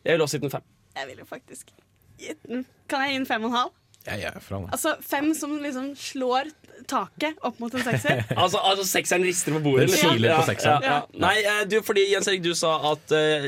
Jeg 0.05 0.17
vil 0.17 0.25
også 0.25 0.37
gitt 0.37 0.45
den 0.49 0.53
fem. 0.57 0.65
Jeg 0.95 1.07
vil 1.09 1.17
jo 1.21 1.25
faktisk 1.29 1.73
gi 2.21 2.33
den 2.47 2.65
Kan 2.89 3.01
jeg 3.05 3.11
gi 3.13 3.17
den 3.23 3.25
fem 3.29 3.43
og 3.45 3.51
en 3.51 3.57
halv? 3.57 3.71
Jeg 4.05 4.29
er 4.29 4.39
fra 4.43 4.59
den. 4.61 4.69
Altså 4.75 4.95
fem 5.01 5.31
som 5.37 5.57
liksom 5.61 5.93
slår 5.97 6.51
taket 6.89 7.39
opp 7.45 7.57
mot 7.61 7.73
en 7.73 7.83
sekser. 7.85 8.23
Altså, 8.45 8.59
altså 8.59 8.83
sekseren 8.87 9.23
rister 9.25 9.55
på 9.55 9.61
bordet? 9.63 9.87
Den 9.89 10.11
kiler 10.13 10.35
på 10.37 10.45
sekseren. 10.49 10.83
Ja, 10.83 10.97
ja. 10.99 11.19
Nei, 11.23 11.35
eh, 11.41 11.61
du, 11.69 11.77
fordi 11.85 12.03
Jens 12.11 12.27
Erik, 12.29 12.43
du 12.45 12.51
sa 12.57 12.75
at 12.91 13.13
uh, 13.15 13.45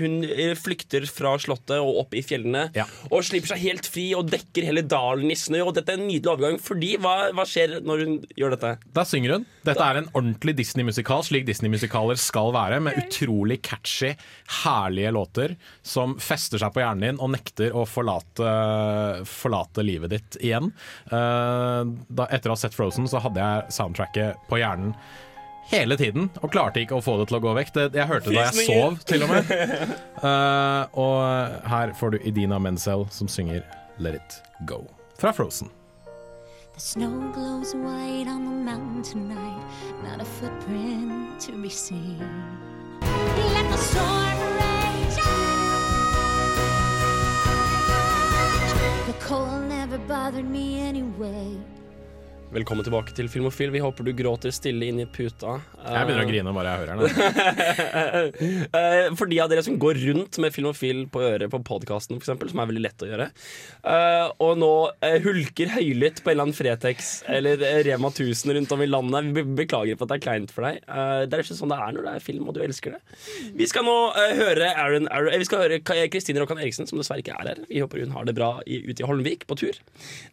hun 0.00 0.24
flykter 0.58 1.04
fra 1.10 1.34
slottet 1.40 1.76
og 1.78 2.00
opp 2.02 2.16
i 2.18 2.22
fjellene. 2.24 2.68
Og 3.10 3.22
slipper 3.26 3.52
seg 3.52 3.62
helt 3.62 3.88
fri 3.90 4.08
og 4.18 4.30
dekker 4.32 4.66
hele 4.66 4.82
dalen 4.86 5.30
i 5.30 5.36
snø. 5.38 5.62
Og 5.68 5.74
dette 5.76 5.94
er 5.94 6.00
en 6.00 6.08
nydelig 6.08 6.32
overgang. 6.32 6.58
Fordi, 6.62 6.94
hva, 7.02 7.14
hva 7.36 7.46
skjer 7.48 7.78
når 7.86 8.04
hun 8.06 8.16
gjør 8.38 8.56
dette? 8.56 8.72
Da 8.96 9.04
synger 9.06 9.36
hun. 9.36 9.46
Dette 9.66 9.84
er 9.84 10.00
en 10.00 10.08
ordentlig 10.14 10.56
Disney-musikal, 10.62 11.22
slik 11.26 11.46
Disney-musikaler 11.48 12.18
skal 12.20 12.54
være, 12.56 12.80
med 12.82 12.96
utrolig 13.02 13.60
catchy, 13.66 14.14
herlige 14.64 15.12
låter 15.14 15.56
som 15.86 16.16
fester 16.22 16.60
seg 16.62 16.72
på 16.74 16.82
hjernen 16.82 17.04
din 17.10 17.20
og 17.20 17.32
nekter 17.34 17.76
å 17.76 17.84
forlate, 17.88 18.50
forlate 19.28 19.84
livet 19.84 19.99
ditt 20.08 20.36
igjen. 20.40 20.72
Eh, 21.12 21.82
da, 22.08 22.26
etter 22.30 22.48
å 22.48 22.56
ha 22.56 22.60
sett 22.60 22.74
Frozen, 22.74 23.08
så 23.10 23.20
hadde 23.20 23.42
jeg 23.42 23.74
soundtracket 23.76 24.48
på 24.48 24.62
hjernen 24.62 24.94
hele 25.70 25.96
tiden, 25.96 26.30
og 26.42 26.50
klarte 26.50 26.82
ikke 26.82 26.98
å 26.98 27.04
få 27.04 27.16
det 27.20 27.28
til 27.30 27.38
å 27.38 27.42
gå 27.44 27.52
vekk. 27.60 27.74
Det, 27.76 27.84
jeg 27.94 28.08
hørte 28.10 28.30
det 28.30 28.38
da 28.38 28.46
jeg 28.48 28.66
sov, 28.66 28.96
til 29.06 29.26
og 29.26 29.34
med. 29.34 29.52
Uh, 30.22 30.82
og 31.04 31.68
her 31.70 31.94
får 31.98 32.16
du 32.16 32.18
Idina 32.26 32.58
Menzel 32.62 33.06
som 33.14 33.30
synger 33.30 33.62
Let 34.02 34.18
It 34.18 34.40
Go 34.66 34.82
fra 35.20 35.32
Frozen. 35.36 35.70
The 36.74 36.80
snow 36.80 37.32
glows 37.34 37.74
white 37.74 38.26
on 38.26 38.44
the 38.44 38.50
mountain 38.50 39.02
tonight, 39.02 39.62
not 40.02 40.20
a 40.20 40.24
footprint 40.24 41.38
to 41.40 41.52
be 41.52 41.68
seen. 41.68 42.18
Let 43.00 43.70
the 43.70 43.76
storm 43.76 44.38
rage 44.56 45.18
on. 45.26 45.60
The 49.06 49.12
cold 49.20 49.69
bothered 50.06 50.48
me 50.48 50.80
anyway. 50.80 51.56
Velkommen 52.50 52.82
tilbake 52.82 53.12
til 53.14 53.28
Filmofil. 53.30 53.70
Vi 53.70 53.78
håper 53.78 54.02
du 54.02 54.08
gråter 54.18 54.50
stille 54.50 54.88
inn 54.90 54.96
i 54.98 55.04
puta. 55.06 55.52
Jeg 55.84 56.06
begynner 56.08 56.24
å 56.24 56.30
grine 56.32 56.54
bare 56.56 56.72
jeg 56.72 56.80
hører 56.80 56.98
den. 56.98 57.04
Eh, 58.80 59.06
For 59.18 59.28
de 59.30 59.36
av 59.42 59.50
dere 59.52 59.62
som 59.62 59.76
går 59.80 59.98
rundt 60.02 60.36
med 60.42 60.50
Filmofil 60.54 61.04
på 61.12 61.20
øret 61.28 61.50
på 61.52 61.60
podkasten, 61.66 62.18
som 62.24 62.40
er 62.42 62.68
veldig 62.70 62.82
lett 62.82 63.04
å 63.04 63.08
gjøre, 63.08 63.26
eh, 63.86 64.26
og 64.42 64.58
nå 64.58 64.70
eh, 65.06 65.16
hulker 65.22 65.70
høylytt 65.76 66.22
på 66.24 66.30
en 66.30 66.34
eller 66.34 66.46
annen 66.48 66.56
Fretex 66.58 67.10
eller 67.30 67.62
Rema 67.86 68.10
1000 68.10 68.54
rundt 68.56 68.74
om 68.74 68.82
i 68.84 68.88
landet 68.90 69.30
Vi 69.36 69.44
Beklager 69.62 69.98
for 70.00 70.06
at 70.08 70.12
det 70.14 70.18
er 70.18 70.24
kleint 70.26 70.54
for 70.54 70.66
deg. 70.66 70.80
Det 71.30 71.38
er 71.38 71.44
ikke 71.44 71.58
sånn 71.60 71.70
det 71.74 71.78
er 71.84 71.94
når 71.96 72.08
det 72.08 72.16
er 72.18 72.24
film 72.26 72.50
og 72.50 72.56
du 72.58 72.62
elsker 72.66 72.96
det. 72.96 73.00
Vi 73.62 73.70
skal 73.70 73.86
nå 73.86 73.96
høre 74.40 74.72
Aaron, 74.74 75.06
Aaron, 75.12 75.38
Vi 75.42 75.46
skal 75.48 75.64
høre 75.68 75.80
Kristine 75.86 76.42
Rokkan 76.42 76.58
Eriksen, 76.62 76.90
som 76.90 76.98
dessverre 76.98 77.22
ikke 77.22 77.38
er 77.38 77.52
her. 77.54 77.62
Vi 77.70 77.82
håper 77.84 78.02
hun 78.04 78.14
har 78.18 78.26
det 78.28 78.34
bra 78.38 78.52
ute 78.66 78.98
i 78.98 79.06
Holmvik 79.06 79.46
på 79.50 79.58
tur. 79.62 79.78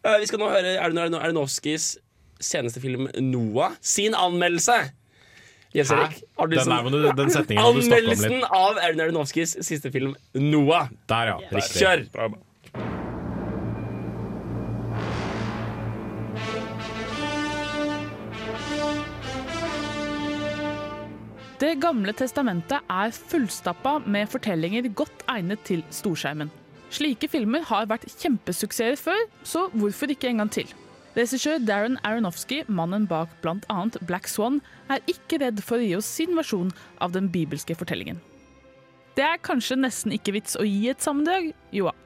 Vi 0.02 0.30
skal 0.30 0.42
nå 0.42 0.50
høre 0.54 0.76
Aaron 0.82 1.02
Aron- 1.04 1.20
Aronofskys 1.22 1.92
seneste 2.40 2.80
film 2.80 3.08
Noah 3.20 3.72
sin 3.80 4.14
anmeldelse. 4.14 4.78
Jens 5.74 5.90
Hæ? 5.92 5.96
Erik, 6.00 6.22
har 6.38 6.46
du 6.46 6.56
Den 6.56 6.64
liksom- 6.64 6.90
du- 6.92 7.12
den 7.22 7.30
setningen 7.30 7.62
har 7.64 7.72
du 7.72 7.82
snakka 7.82 7.98
om 7.98 8.08
litt. 8.08 8.18
Anmeldelsen 8.24 8.44
av 8.50 8.78
Erin 8.78 9.00
Aronovskis 9.00 9.56
siste 9.62 9.90
film 9.92 10.14
Noah. 10.34 10.88
Der, 11.08 11.26
ja. 11.26 11.38
Riktig. 11.52 11.82
Kjør! 11.82 12.34
Det 21.58 21.72
gamle 21.82 22.12
testamentet 22.14 22.84
er 22.86 23.10
fullstappa 23.10 23.96
med 24.06 24.28
fortellinger 24.30 24.86
godt 24.94 25.24
egnet 25.32 25.64
til 25.66 25.80
storskjermen. 25.90 26.52
Slike 26.94 27.28
filmer 27.28 27.64
har 27.68 27.88
vært 27.90 28.06
kjempesuksesser 28.14 28.96
før, 29.00 29.24
så 29.44 29.66
hvorfor 29.74 30.12
ikke 30.14 30.30
en 30.30 30.44
gang 30.44 30.52
til? 30.54 30.70
Regissør 31.18 31.58
Darren 31.58 31.96
Aronofsky, 32.06 32.60
mannen 32.70 33.08
bak 33.10 33.32
bl.a. 33.42 33.78
Black 34.06 34.28
Swan, 34.30 34.60
er 34.86 35.02
ikke 35.10 35.40
redd 35.42 35.58
for 35.66 35.80
å 35.80 35.82
gi 35.82 35.96
oss 35.98 36.06
sin 36.06 36.36
versjon 36.38 36.68
av 37.02 37.10
den 37.16 37.26
bibelske 37.32 37.74
fortellingen. 37.74 38.20
Det 39.18 39.24
er 39.26 39.40
kanskje 39.42 39.80
nesten 39.80 40.14
ikke 40.14 40.36
vits 40.36 40.54
å 40.54 40.62
gi 40.62 40.92
et 40.92 41.02
sammendrag? 41.02 41.50
Jo 41.74 41.88
da. 41.90 41.96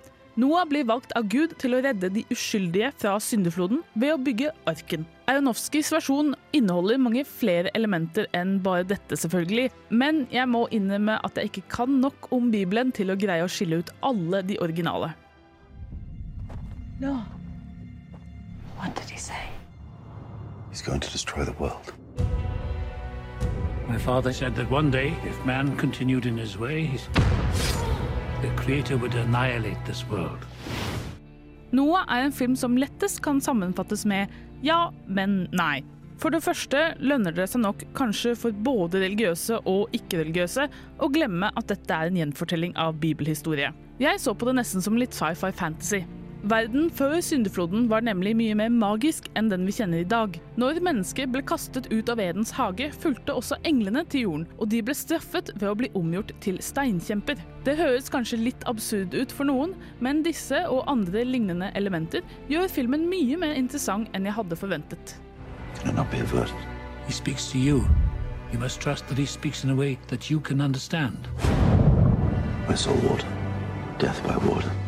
Noah 0.40 0.64
blir 0.64 0.86
valgt 0.88 1.12
av 1.12 1.26
Gud 1.28 1.52
til 1.60 1.76
å 1.76 1.82
redde 1.84 2.08
de 2.14 2.22
uskyldige 2.32 2.88
fra 3.02 3.18
syndefloden 3.20 3.82
ved 3.92 4.14
å 4.14 4.22
bygge 4.24 4.54
arken. 4.70 5.04
Aronofskys 5.28 5.92
versjon 5.92 6.32
inneholder 6.56 6.96
mange 7.04 7.26
flere 7.28 7.68
elementer 7.76 8.30
enn 8.32 8.56
bare 8.64 8.88
dette, 8.94 9.18
selvfølgelig, 9.20 9.68
men 9.92 10.24
jeg 10.32 10.48
må 10.48 10.64
innrømme 10.72 11.18
at 11.20 11.36
jeg 11.36 11.52
ikke 11.52 11.66
kan 11.76 12.00
nok 12.00 12.32
om 12.32 12.48
Bibelen 12.54 12.96
til 12.96 13.12
å 13.12 13.20
greie 13.20 13.44
å 13.44 13.52
skille 13.52 13.82
ut 13.84 13.92
alle 14.08 14.40
de 14.48 14.56
originale. 14.64 15.12
No. 17.04 17.18
What 18.82 18.96
did 18.96 19.10
he 19.10 19.18
say? 19.18 19.44
He's 20.70 20.82
going 20.82 20.98
to 21.00 21.10
destroy 21.10 21.44
the 21.44 21.52
world. 21.52 21.92
My 23.88 23.96
father 23.96 24.32
said 24.32 24.56
that 24.56 24.68
one 24.70 24.90
day, 24.90 25.14
if 25.24 25.44
man 25.44 25.76
continued 25.76 26.26
in 26.26 26.36
his 26.36 26.58
ways, 26.58 27.08
the 28.42 28.48
Creator 28.56 28.96
would 28.96 29.14
annihilate 29.14 29.84
this 29.84 30.04
world. 30.10 30.38
Noah 31.70 32.04
er 32.08 32.24
en 32.24 32.32
film 32.32 32.56
som 32.56 32.76
lettest 32.76 33.22
kan 33.22 33.40
sammenfattes 33.40 34.04
med 34.04 34.26
ja, 34.62 34.90
men 35.06 35.46
nei. 35.52 35.84
For 36.18 36.34
det 36.34 36.42
første 36.42 36.80
lønner 36.98 37.34
det 37.34 37.46
seg 37.50 37.62
nok 37.62 37.84
kanskje 37.94 38.34
for 38.38 38.64
både 38.66 39.04
religiøse 39.04 39.60
og 39.62 39.94
ikke-religiøse 39.94 40.66
å 40.98 41.10
glemme 41.14 41.52
at 41.54 41.70
dette 41.70 41.94
er 41.94 42.10
en 42.10 42.18
gjenfortelling 42.18 42.74
av 42.78 42.98
bibelhistorie. 42.98 43.70
Jeg 44.02 44.20
så 44.20 44.34
på 44.34 44.50
det 44.50 44.58
nesten 44.58 44.82
som 44.82 44.98
litt 44.98 45.14
sci-fi 45.14 45.54
fantasy. 45.54 46.02
Verden 46.42 46.88
før 46.90 47.20
syndefloden 47.22 47.84
var 47.86 48.02
nemlig 48.02 48.32
mye 48.34 48.54
mer 48.58 48.70
magisk 48.74 49.28
enn 49.38 49.46
den 49.46 49.62
vi 49.62 49.74
kjenner 49.76 50.02
i 50.02 50.08
dag. 50.10 50.34
Når 50.58 50.80
mennesker 50.82 51.28
ble 51.30 51.42
kastet 51.46 51.86
ut 51.92 52.10
av 52.10 52.18
Edens 52.18 52.50
hage, 52.56 52.88
fulgte 52.98 53.36
også 53.38 53.60
englene 53.68 54.02
til 54.10 54.26
jorden, 54.26 54.48
og 54.58 54.72
de 54.72 54.80
ble 54.82 54.96
straffet 54.98 55.52
ved 55.54 55.68
å 55.70 55.76
bli 55.78 55.92
omgjort 55.98 56.34
til 56.42 56.58
steinkjemper. 56.58 57.38
Det 57.62 57.76
høres 57.78 58.10
kanskje 58.10 58.40
litt 58.42 58.66
absurd 58.66 59.14
ut 59.14 59.30
for 59.30 59.46
noen, 59.46 59.76
men 60.02 60.24
disse 60.26 60.64
og 60.66 60.82
andre 60.90 61.22
lignende 61.22 61.70
elementer 61.78 62.26
gjør 62.50 62.66
filmen 62.74 63.06
mye 63.06 63.38
mer 63.38 63.54
interessant 63.54 64.10
enn 64.10 64.26
jeg 64.26 64.34
hadde 64.40 64.58
forventet. 64.58 65.16
Can 65.78 65.94
it 65.94 65.96
not 65.96 66.10
be 66.10 66.26
averted? 66.26 66.58
He 67.06 67.12
speaks 67.12 67.52
to 67.52 67.58
you. 67.58 67.84
You 68.52 68.58
must 68.58 68.80
trust 68.80 69.06
that 69.08 69.18
he 69.18 69.26
speaks 69.26 69.62
in 69.62 69.70
a 69.70 69.74
way 69.78 69.96
that 70.08 70.28
you 70.28 70.40
can 70.40 70.60
understand. 70.60 71.28
I 72.68 72.74
saw 72.74 72.92
water. 73.08 73.28
Death 73.98 74.20
by 74.26 74.36
water. 74.48 74.81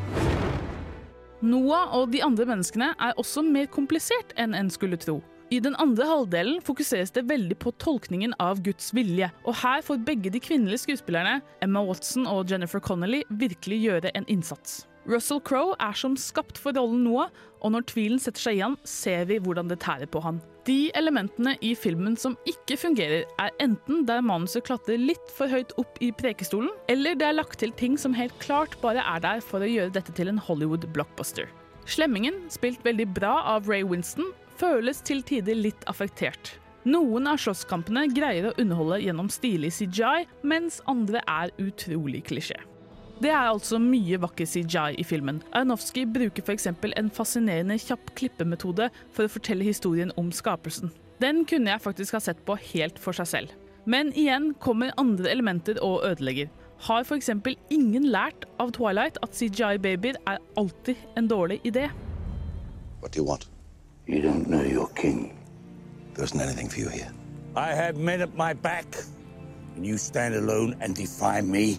Noah 1.45 1.93
og 1.93 2.11
de 2.15 2.23
andre 2.25 2.47
menneskene 2.49 2.95
er 2.97 3.19
også 3.21 3.43
mer 3.45 3.69
komplisert 3.73 4.33
enn 4.41 4.57
en 4.57 4.71
skulle 4.73 4.97
tro. 5.01 5.19
I 5.53 5.59
den 5.61 5.77
andre 5.79 6.07
halvdelen 6.09 6.63
fokuseres 6.65 7.13
det 7.13 7.27
veldig 7.29 7.59
på 7.61 7.75
tolkningen 7.83 8.33
av 8.41 8.63
Guds 8.65 8.95
vilje, 8.97 9.29
og 9.45 9.59
her 9.61 9.85
får 9.85 10.01
begge 10.07 10.33
de 10.33 10.41
kvinnelige 10.41 10.87
skuespillerne, 10.87 11.43
Emma 11.63 11.85
Watson 11.85 12.25
og 12.31 12.49
Jennifer 12.51 12.81
Connelly, 12.81 13.23
virkelig 13.29 13.83
gjøre 13.85 14.15
en 14.17 14.27
innsats. 14.33 14.87
Russell 15.05 15.41
Crowe 15.45 15.77
er 15.83 15.97
som 15.99 16.17
skapt 16.17 16.57
for 16.61 16.77
rollen 16.77 17.03
Noah, 17.05 17.29
og 17.65 17.75
når 17.75 17.85
tvilen 17.91 18.21
setter 18.21 18.41
seg 18.41 18.59
igjen, 18.59 18.77
ser 18.89 19.27
vi 19.29 19.39
hvordan 19.43 19.69
det 19.69 19.81
tærer 19.85 20.09
på 20.09 20.23
han. 20.25 20.41
De 20.65 20.89
elementene 20.97 21.55
i 21.65 21.75
filmen 21.77 22.17
som 22.17 22.39
ikke 22.49 22.79
fungerer, 22.81 23.27
er 23.41 23.53
enten 23.61 24.07
der 24.09 24.25
manuset 24.25 24.65
klatrer 24.65 25.01
litt 25.01 25.33
for 25.37 25.53
høyt 25.53 25.75
opp 25.81 26.01
i 26.05 26.09
prekestolen, 26.17 26.73
eller 26.89 27.19
det 27.21 27.29
er 27.29 27.37
lagt 27.37 27.61
til 27.61 27.73
ting 27.77 27.99
som 28.01 28.17
helt 28.17 28.37
klart 28.41 28.79
bare 28.81 29.05
er 29.05 29.21
der 29.25 29.45
for 29.45 29.65
å 29.65 29.69
gjøre 29.69 29.93
dette 29.93 30.17
til 30.17 30.33
en 30.33 30.41
Hollywood-blockbuster. 30.41 31.53
Slemmingen, 31.85 32.47
spilt 32.49 32.85
veldig 32.85 33.11
bra 33.13 33.37
av 33.57 33.69
Ray 33.69 33.85
Winston, 33.85 34.33
føles 34.57 35.05
til 35.05 35.21
tider 35.27 35.59
litt 35.59 35.85
affektert. 35.91 36.55
Noen 36.89 37.29
av 37.29 37.41
slåsskampene 37.41 38.07
greier 38.13 38.51
å 38.51 38.57
underholde 38.61 39.03
gjennom 39.05 39.29
stilig 39.33 39.73
CGI, 39.77 40.25
mens 40.45 40.81
andre 40.89 41.21
er 41.29 41.53
utrolig 41.61 42.25
klisjé. 42.29 42.57
Det 43.23 43.31
er 43.31 43.47
altså 43.47 43.79
mye 43.79 44.19
vakker 44.21 44.49
CGI 44.49 44.99
i 44.99 45.05
filmen. 45.07 45.39
Aronofsky 45.55 46.03
bruker 46.11 46.43
f.eks. 46.43 46.67
en 46.67 47.11
fascinerende 47.15 47.77
kjapp 47.79 48.11
klippemetode 48.19 48.89
for 49.15 49.27
å 49.27 49.31
fortelle 49.31 49.67
historien 49.67 50.11
om 50.21 50.33
skapelsen. 50.35 50.91
Den 51.23 51.45
kunne 51.47 51.71
jeg 51.71 51.85
faktisk 51.85 52.17
ha 52.19 52.21
sett 52.21 52.43
på 52.45 52.57
helt 52.73 52.99
for 52.99 53.15
seg 53.17 53.31
selv. 53.31 53.55
Men 53.87 54.11
igjen 54.19 54.53
kommer 54.61 54.95
andre 54.99 55.31
elementer 55.31 55.79
og 55.85 56.03
ødelegger. 56.09 56.51
Har 56.89 57.07
f.eks. 57.07 57.31
ingen 57.71 58.11
lært 58.11 58.49
av 58.59 58.75
Twilight 58.75 59.21
at 59.23 59.37
CGI-babyer 59.37 60.19
er 60.27 60.43
alltid 60.59 60.97
en 61.17 61.31
dårlig 61.31 61.61
idé? 61.65 61.89
What 63.01 63.13
do 63.13 63.23
you 63.23 63.29
want? 63.29 63.49
You 64.07 64.21
don't 64.21 64.49
know 64.49 64.63
your 64.63 64.91
king. 64.97 65.39
There 66.15 66.25
isn't 66.25 66.41
anything 66.41 66.69
for 66.69 66.81
you 66.81 66.89
here. 66.89 67.11
I 67.57 67.75
have 67.75 67.97
men 67.97 68.21
at 68.21 68.35
my 68.35 68.55
back, 68.55 68.87
and 69.77 69.87
you 69.87 69.97
stand 69.97 70.35
alone 70.35 70.77
and 70.81 70.97
defy 70.97 71.41
me. 71.41 71.79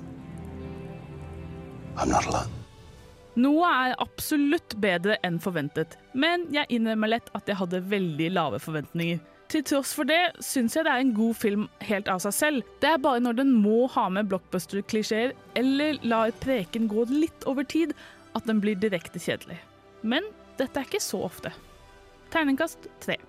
I'm 1.98 2.12
not 2.12 2.28
alone. 2.28 2.52
Noe 3.36 3.68
er 3.68 3.98
absolutt 4.00 4.78
bedre 4.80 5.18
enn 5.28 5.42
forventet, 5.44 5.98
men 6.16 6.46
jeg 6.56 6.70
innrømmer 6.78 7.12
lett 7.18 7.32
at 7.36 7.50
jeg 7.52 7.60
hadde 7.60 7.82
veldig 7.92 8.30
lave 8.32 8.62
forventninger. 8.64 9.20
Til 9.52 9.62
tross 9.68 9.92
for 9.94 10.08
det 10.10 10.40
syns 10.44 10.74
jeg 10.78 10.88
det 10.88 10.94
er 10.94 11.04
en 11.04 11.14
god 11.14 11.36
film 11.38 11.66
helt 11.86 12.08
av 12.10 12.22
seg 12.24 12.34
selv. 12.34 12.72
Det 12.82 12.90
er 12.96 13.04
bare 13.04 13.22
når 13.22 13.38
den 13.42 13.52
må 13.60 13.86
ha 13.94 14.08
med 14.10 14.32
blockbuster-klisjeer 14.32 15.36
eller 15.60 16.00
lar 16.08 16.34
preken 16.42 16.88
gå 16.90 17.06
litt 17.12 17.46
over 17.50 17.68
tid, 17.68 17.94
at 18.36 18.48
den 18.50 18.64
blir 18.64 18.80
direkte 18.80 19.22
kjedelig. 19.22 19.60
Men 20.02 20.26
dette 20.58 20.80
er 20.80 20.88
ikke 20.88 21.04
så 21.04 21.22
ofte. 21.28 21.52
Terningkast 22.34 22.88
tre. 23.04 23.20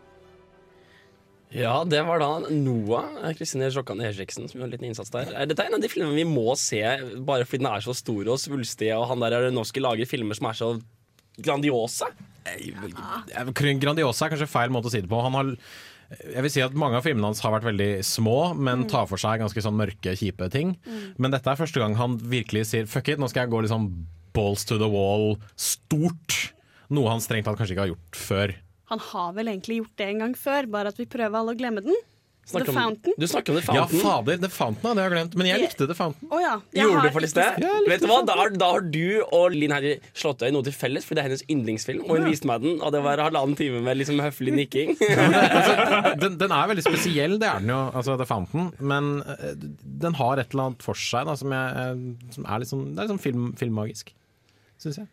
Ja, 1.56 1.76
det 1.88 2.02
var 2.04 2.20
da 2.20 2.30
Noah, 2.52 3.32
Kristine 3.38 3.70
Sjokkan 3.72 4.02
Eriksen, 4.04 4.48
som 4.50 4.60
gjorde 4.60 4.68
en 4.68 4.74
liten 4.76 4.90
innsats 4.90 5.12
der. 5.14 5.32
Eh, 5.32 5.48
Dette 5.48 5.64
er 5.64 5.70
en 5.70 5.78
av 5.78 5.84
de 5.84 5.90
filmene 5.90 6.18
vi 6.18 6.26
må 6.28 6.52
se 6.60 6.82
bare 7.26 7.48
fordi 7.48 7.64
den 7.64 7.72
er 7.72 7.84
så 7.84 7.96
stor 7.96 8.28
og 8.34 8.40
svulstig, 8.42 8.92
og 8.96 9.08
han 9.10 9.24
der 9.24 9.38
Aronofsky 9.38 9.80
lager 9.80 10.08
filmer 10.10 10.36
som 10.36 10.50
er 10.50 10.58
så 10.60 10.70
grandiose. 11.40 12.08
Ja, 12.46 13.42
Grandiosa 13.50 14.26
er 14.26 14.32
kanskje 14.32 14.48
feil 14.48 14.72
måte 14.72 14.90
å 14.90 14.92
si 14.94 15.02
det 15.02 15.10
på. 15.10 15.20
Han 15.24 15.36
har 15.36 15.54
jeg 16.06 16.42
vil 16.44 16.52
si 16.54 16.62
at 16.62 16.76
Mange 16.78 17.00
av 17.00 17.06
filmene 17.06 17.26
hans 17.26 17.40
har 17.42 17.50
vært 17.56 17.66
veldig 17.66 17.90
små, 18.06 18.52
men 18.54 18.84
tar 18.90 19.08
for 19.10 19.18
seg 19.18 19.40
ganske 19.42 19.62
sånn 19.64 19.78
mørke, 19.78 20.14
kjipe 20.14 20.46
ting. 20.54 20.76
Mm. 20.86 21.16
Men 21.18 21.34
dette 21.34 21.50
er 21.50 21.58
første 21.58 21.82
gang 21.82 21.96
han 21.98 22.14
virkelig 22.30 22.68
sier 22.70 22.86
fuck 22.90 23.10
it, 23.10 23.18
nå 23.18 23.26
skal 23.32 23.46
jeg 23.46 23.54
gå 23.54 23.64
liksom 23.66 23.88
balls 24.36 24.66
to 24.68 24.78
the 24.78 24.88
wall, 24.90 25.34
stort. 25.58 26.36
Noe 26.94 27.10
han 27.10 27.24
strengt 27.24 27.48
tatt 27.48 27.58
kanskje 27.58 27.74
ikke 27.74 27.86
har 27.88 27.94
gjort 27.94 28.20
før. 28.20 28.54
Han 28.92 29.00
har 29.12 29.32
vel 29.34 29.48
egentlig 29.50 29.80
gjort 29.82 29.96
det 29.98 30.06
en 30.12 30.18
gang 30.26 30.34
før, 30.38 30.68
bare 30.70 30.92
at 30.94 31.00
vi 31.00 31.06
prøver 31.10 31.34
alle 31.40 31.54
å 31.56 31.58
glemme 31.58 31.82
den. 31.82 31.96
Snakker 32.46 32.68
The 32.68 32.70
om- 32.70 32.76
Fountain. 32.78 33.14
Du 33.18 33.24
snakker 33.26 33.50
om 33.50 33.56
The 33.58 33.62
Fountain. 33.66 33.98
Ja, 33.98 34.02
fader, 34.06 34.36
The 34.38 34.48
Fountain 34.54 34.86
hadde 34.92 35.02
jeg 35.02 35.10
glemt. 35.16 35.32
Men 35.40 35.46
jeg 35.48 35.60
likte 35.64 35.88
The 35.90 35.96
Fountain. 35.98 36.28
Oh, 36.30 36.38
ja. 36.38 36.52
jeg 36.70 36.84
Gjorde 36.84 37.00
har 37.00 37.08
du 37.08 37.14
for 37.16 37.24
det? 37.24 37.30
sett 37.32 37.88
Vet 37.90 38.00
du 38.00 38.06
hva? 38.06 38.18
Da 38.28 38.36
har, 38.38 38.50
da 38.54 38.68
har 38.76 38.84
du 38.86 39.00
og 39.34 39.50
Linn 39.56 39.74
Herre 39.74 39.96
Slåttøy 40.14 40.52
noe 40.54 40.62
til 40.68 40.76
felles, 40.78 41.02
for 41.08 41.18
det 41.18 41.24
er 41.24 41.26
hennes 41.26 41.42
yndlingsfilm. 41.50 42.04
Og 42.06 42.12
hun 42.14 42.22
Ja. 42.22 42.30
viste 42.30 42.46
meg 42.46 42.62
den, 42.62 42.78
og 42.86 42.92
det 42.94 43.02
var 43.02 43.18
halvannen 43.18 43.56
time 43.58 43.82
med 43.82 43.98
liksom 43.98 44.22
høflig 44.22 44.54
nikking. 44.54 44.94
Den, 46.22 46.38
den 46.38 46.52
er 46.54 46.68
veldig 46.70 46.84
spesiell, 46.86 47.34
det 47.42 47.48
er 47.50 47.58
den 47.60 47.72
jo, 47.74 47.80
altså 47.98 48.14
The 48.16 48.26
Fountain. 48.30 48.70
Men 48.78 49.10
eh, 49.26 49.58
den 50.06 50.14
har 50.14 50.38
et 50.38 50.54
eller 50.54 50.68
annet 50.70 50.86
for 50.86 50.94
seg 50.94 51.26
da, 51.26 51.34
som, 51.34 51.50
jeg, 51.50 51.82
eh, 51.82 52.30
som 52.30 52.46
er 52.46 52.62
litt 52.62 52.70
sånn, 52.70 52.86
det 52.94 53.02
er 53.02 53.08
litt 53.08 53.14
sånn 53.16 53.24
film, 53.26 53.48
filmmagisk, 53.58 54.14
syns 54.78 55.00
jeg. 55.02 55.08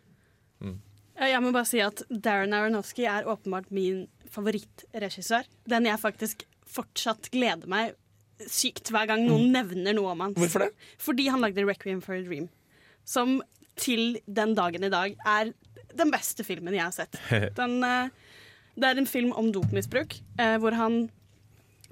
Ja, 1.18 1.28
Jeg 1.30 1.42
må 1.44 1.52
bare 1.54 1.68
si 1.68 1.80
at 1.84 2.02
Darren 2.10 2.54
Aronofsky 2.56 3.06
er 3.06 3.28
åpenbart 3.30 3.70
min 3.74 4.06
favorittregissør. 4.34 5.46
Den 5.70 5.86
jeg 5.86 6.02
faktisk 6.02 6.42
fortsatt 6.74 7.30
gleder 7.34 7.70
meg 7.70 7.94
sykt 8.50 8.90
hver 8.90 9.06
gang 9.06 9.22
noen 9.28 9.52
nevner 9.54 9.94
noe 9.94 10.12
om 10.14 10.24
han. 10.24 10.34
Hvorfor 10.34 10.66
det? 10.66 10.72
Fordi 10.98 11.28
han 11.30 11.42
lagde 11.44 11.62
'Requiem 11.62 12.02
for 12.02 12.16
a 12.16 12.22
Dream', 12.22 12.48
som 13.04 13.42
til 13.76 14.18
den 14.26 14.54
dagen 14.54 14.84
i 14.84 14.90
dag 14.90 15.14
er 15.26 15.52
den 15.94 16.10
beste 16.10 16.44
filmen 16.44 16.74
jeg 16.74 16.82
har 16.82 16.94
sett. 16.94 17.18
Den, 17.58 17.82
eh, 17.86 18.10
det 18.74 18.88
er 18.90 18.98
en 18.98 19.06
film 19.06 19.32
om 19.38 19.52
dopmisbruk, 19.54 20.16
eh, 20.38 20.56
hvor 20.58 20.74
han 20.74 21.08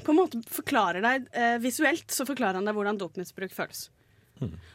på 0.02 0.10
en 0.10 0.18
måte 0.18 0.40
forklarer 0.50 1.04
deg 1.04 1.28
eh, 1.36 1.58
Visuelt 1.62 2.10
så 2.10 2.26
forklarer 2.26 2.58
han 2.58 2.66
deg 2.66 2.74
hvordan 2.74 2.98
dopmisbruk 2.98 3.54
føles. 3.54 3.86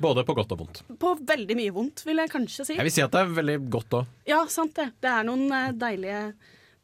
Både 0.03 0.23
på 0.27 0.35
godt 0.37 0.51
og 0.55 0.61
vondt. 0.63 0.81
På 1.01 1.13
veldig 1.19 1.55
mye 1.59 1.73
vondt, 1.75 2.03
vil 2.07 2.21
jeg 2.23 2.33
kanskje 2.33 2.65
si. 2.67 2.75
Jeg 2.77 2.87
vil 2.87 2.95
si 2.95 3.05
at 3.05 3.13
det 3.15 3.23
er 3.23 3.33
veldig 3.37 3.57
godt 3.73 3.97
òg. 4.01 4.11
Ja, 4.29 4.41
sant 4.51 4.75
det. 4.79 4.91
Det 5.03 5.09
er 5.13 5.25
noen 5.27 5.47
eh, 5.51 5.71
deilige 5.77 6.21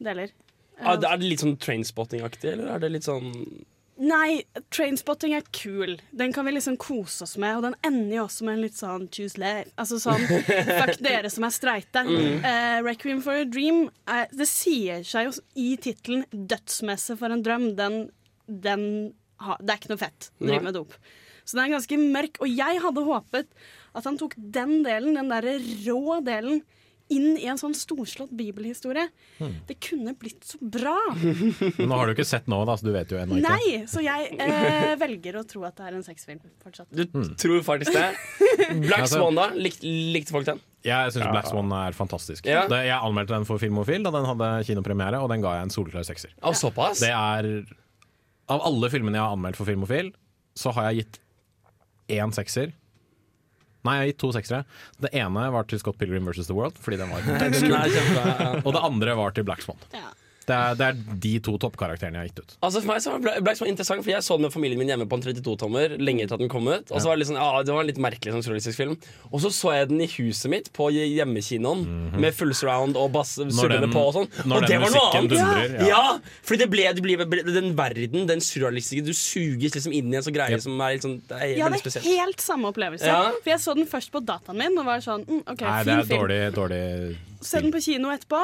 deler. 0.03 0.33
Ah, 0.81 0.95
Er 0.97 1.19
det 1.21 1.29
litt 1.29 1.43
sånn 1.43 1.57
trainspotting-aktig, 1.61 2.55
eller 2.55 2.73
er 2.73 2.83
det 2.83 2.89
litt 2.95 3.05
sånn 3.07 3.29
Nei, 4.03 4.41
Trainspotting 4.73 5.35
er 5.37 5.43
kul. 5.53 5.99
Den 6.17 6.31
kan 6.33 6.47
vi 6.47 6.55
liksom 6.55 6.79
kose 6.81 7.27
oss 7.27 7.35
med. 7.37 7.59
Og 7.59 7.61
den 7.67 7.75
ender 7.85 8.15
jo 8.17 8.23
også 8.25 8.47
med 8.47 8.57
en 8.57 8.63
litt 8.65 8.75
sånn 8.75 9.05
choose 9.13 9.37
life. 9.37 9.69
Altså 9.79 9.99
sånn 10.01 10.23
fuck 10.79 10.97
dere 11.05 11.29
som 11.29 11.45
er 11.45 11.53
streite. 11.53 12.01
Mm. 12.07 12.39
Uh, 12.41 12.79
Requiem 12.87 13.21
for 13.23 13.43
a 13.43 13.45
Dream 13.45 13.85
er, 14.09 14.25
Det 14.33 14.47
sier 14.49 15.05
seg 15.05 15.29
jo 15.29 15.35
i 15.61 15.75
tittelen 15.77 16.25
'Dødsmesse 16.33 17.15
for 17.21 17.29
en 17.35 17.45
drøm'. 17.45 17.69
Den, 17.77 17.99
den 18.49 18.87
ha, 19.45 19.59
Det 19.61 19.69
er 19.75 19.81
ikke 19.83 19.93
noe 19.93 20.01
fett 20.01 20.31
å 20.41 20.49
drive 20.49 20.65
med 20.65 20.79
dop. 20.81 20.97
Så 21.43 21.57
den 21.57 21.65
er 21.67 21.75
ganske 21.77 21.99
mørk. 21.99 22.39
Og 22.43 22.51
jeg 22.51 22.81
hadde 22.83 23.07
håpet 23.07 23.51
at 23.93 24.07
han 24.09 24.17
tok 24.17 24.37
den 24.37 24.79
delen, 24.85 25.17
den 25.19 25.29
derre 25.31 25.57
rå 25.85 26.19
delen, 26.25 26.63
inn 27.11 27.35
i 27.37 27.45
en 27.51 27.59
sånn 27.59 27.73
storslått 27.77 28.31
bibelhistorie. 28.33 29.03
Hmm. 29.37 29.57
Det 29.67 29.75
kunne 29.83 30.13
blitt 30.17 30.45
så 30.47 30.57
bra. 30.61 30.95
Men 31.77 31.89
nå 31.91 31.97
har 31.99 32.07
du 32.09 32.13
ikke 32.15 32.25
sett 32.25 32.47
nå, 32.49 32.61
da, 32.65 32.77
så 32.79 32.87
du 32.87 32.93
vet 32.95 33.11
jo 33.11 33.19
ennå 33.19 33.37
ikke. 33.37 33.51
Nei, 33.51 33.81
så 33.91 34.01
jeg 34.01 34.37
eh, 34.41 34.93
velger 35.01 35.37
å 35.41 35.43
tro 35.47 35.65
at 35.67 35.77
det 35.77 35.89
er 35.89 35.97
en 35.99 36.05
sexfilm 36.05 36.39
fortsatt. 36.63 36.87
Du 36.95 37.03
tror 37.39 37.59
faktisk 37.67 37.93
det? 37.97 38.07
Black 38.87 39.03
Altså- 39.03 39.19
Swan, 39.19 39.37
da? 39.37 39.49
Lik, 39.57 39.81
likte 39.83 40.33
folk 40.35 40.47
den? 40.49 40.63
Jeg 40.83 41.13
syns 41.15 41.29
Black 41.31 41.47
Swan 41.47 41.69
er 41.77 41.95
fantastisk. 41.95 42.47
Ja. 42.49 42.65
Det, 42.71 42.81
jeg 42.87 42.97
anmeldte 42.97 43.35
den 43.37 43.45
for 43.47 43.61
Filmofil 43.61 44.03
da 44.03 44.11
den 44.15 44.25
hadde 44.27 44.49
kinopremiere, 44.67 45.21
og 45.23 45.29
den 45.31 45.43
ga 45.43 45.57
jeg 45.59 45.69
en 45.69 45.75
solklar 45.75 46.07
sekser. 46.07 46.33
Ja. 46.39 46.51
Det 46.99 47.11
er 47.13 47.51
Av 48.51 48.65
alle 48.67 48.89
filmene 48.91 49.15
jeg 49.15 49.23
har 49.23 49.35
anmeldt 49.37 49.55
for 49.59 49.69
Filmofil, 49.69 50.11
så 50.59 50.73
har 50.75 50.89
jeg 50.91 51.03
gitt 51.03 51.21
én 52.15 52.33
sekser. 52.35 52.73
Nei, 53.83 53.97
jeg 53.97 54.03
har 54.03 54.09
gitt 54.13 54.19
to 54.23 54.31
seksere. 54.31 54.63
Det 55.03 55.11
ene 55.19 55.45
var 55.51 55.65
til 55.67 55.81
Scott 55.81 55.97
Pilgrim 55.99 56.27
vs. 56.29 56.47
The 56.47 56.55
World, 56.55 56.77
fordi 56.79 56.99
den 57.01 57.11
var 57.11 57.25
Den 57.43 57.57
ja. 57.67 58.51
Og 58.63 58.71
det 58.75 58.83
andre 58.83 59.15
var 59.19 59.35
til 59.35 59.47
Black 59.47 59.65
Swan. 59.65 59.81
Det 60.47 60.55
er, 60.55 60.75
det 60.79 60.87
er 60.89 61.17
de 61.23 61.33
to 61.45 61.53
toppkarakterene 61.61 62.19
jeg 62.19 62.23
har 62.23 62.29
gitt 62.31 62.41
ut. 62.43 62.55
Altså 62.63 62.81
For 62.83 62.89
meg 62.91 63.03
så 63.05 63.13
ble 63.21 63.33
det 63.37 63.43
Black 63.45 63.61
interessant, 63.63 64.03
for 64.03 64.11
jeg 64.11 64.25
så 64.25 64.37
den 64.37 64.47
med 64.47 64.53
familien 64.55 64.79
min 64.81 64.89
hjemme 64.91 65.07
på 65.09 65.19
en 65.19 65.23
32-tommer 65.23 65.95
lenge 66.03 66.25
etter 66.25 66.35
at 66.37 66.43
den 66.43 66.51
kom 66.51 66.67
ut. 66.67 66.91
Og 66.91 66.99
så 66.99 67.09
var 67.09 67.15
det 67.15 67.23
litt 67.23 67.29
sånn, 67.31 67.39
ja, 67.39 67.63
det 67.63 67.73
var 67.75 67.85
en 67.85 67.89
litt 67.91 68.01
merkelig 68.03 68.33
sånn 68.35 68.43
surrealistisk 68.45 68.79
film. 68.81 68.97
Og 69.31 69.43
så 69.43 69.51
så 69.53 69.73
jeg 69.77 69.89
den 69.93 70.01
i 70.03 70.09
huset 70.17 70.51
mitt 70.51 70.69
på 70.75 70.89
hjemmekinoen 70.93 71.85
med 72.19 72.35
full 72.35 72.53
surround 72.57 72.97
og 72.99 73.11
bass 73.15 73.35
surrende 73.39 73.89
på 73.93 74.03
og 74.09 74.13
sånn. 74.17 74.29
Når 74.43 74.55
Og 74.57 74.67
den 74.67 74.71
det 74.73 74.79
var 74.83 74.93
noe 74.95 75.05
annet! 75.09 75.31
dundrer, 75.33 75.77
ja. 75.79 75.87
ja. 75.87 75.89
ja, 75.93 76.39
fordi 76.45 76.63
det 76.63 76.69
ble, 76.73 76.87
det 76.97 77.03
ble, 77.05 77.43
den 77.47 77.71
verden, 77.77 78.27
den 78.29 78.43
surrealistiske 78.43 79.05
Du 79.07 79.13
suges 79.17 79.75
liksom 79.77 79.93
inn 79.95 80.11
i 80.13 80.19
en 80.19 80.25
sånn 80.25 80.35
greie 80.35 80.59
som 80.63 80.79
er 80.83 80.95
litt 80.97 81.05
sånn 81.05 81.19
Det 81.29 81.37
er 81.39 81.53
Jeg 81.53 81.59
det 81.73 81.79
er 81.79 81.83
spesielt. 81.83 82.07
helt 82.09 82.43
samme 82.43 82.71
opplevelse. 82.73 83.07
Ja. 83.07 83.31
For 83.43 83.53
jeg 83.53 83.61
så 83.63 83.75
den 83.77 83.87
først 83.89 84.11
på 84.13 84.21
dataen 84.23 84.59
min 84.59 84.77
og 84.81 84.85
var 84.89 85.03
sånn 85.05 85.23
mm, 85.27 85.43
OK, 85.53 85.61
Nei, 85.63 85.77
det 85.83 85.89
fin 85.89 85.99
er 85.99 86.09
film. 86.09 86.19
dårlig, 86.23 86.41
dårlig 86.57 86.83
Se 87.47 87.61
den 87.63 87.73
på 87.73 87.81
kino 87.83 88.11
etterpå. 88.13 88.41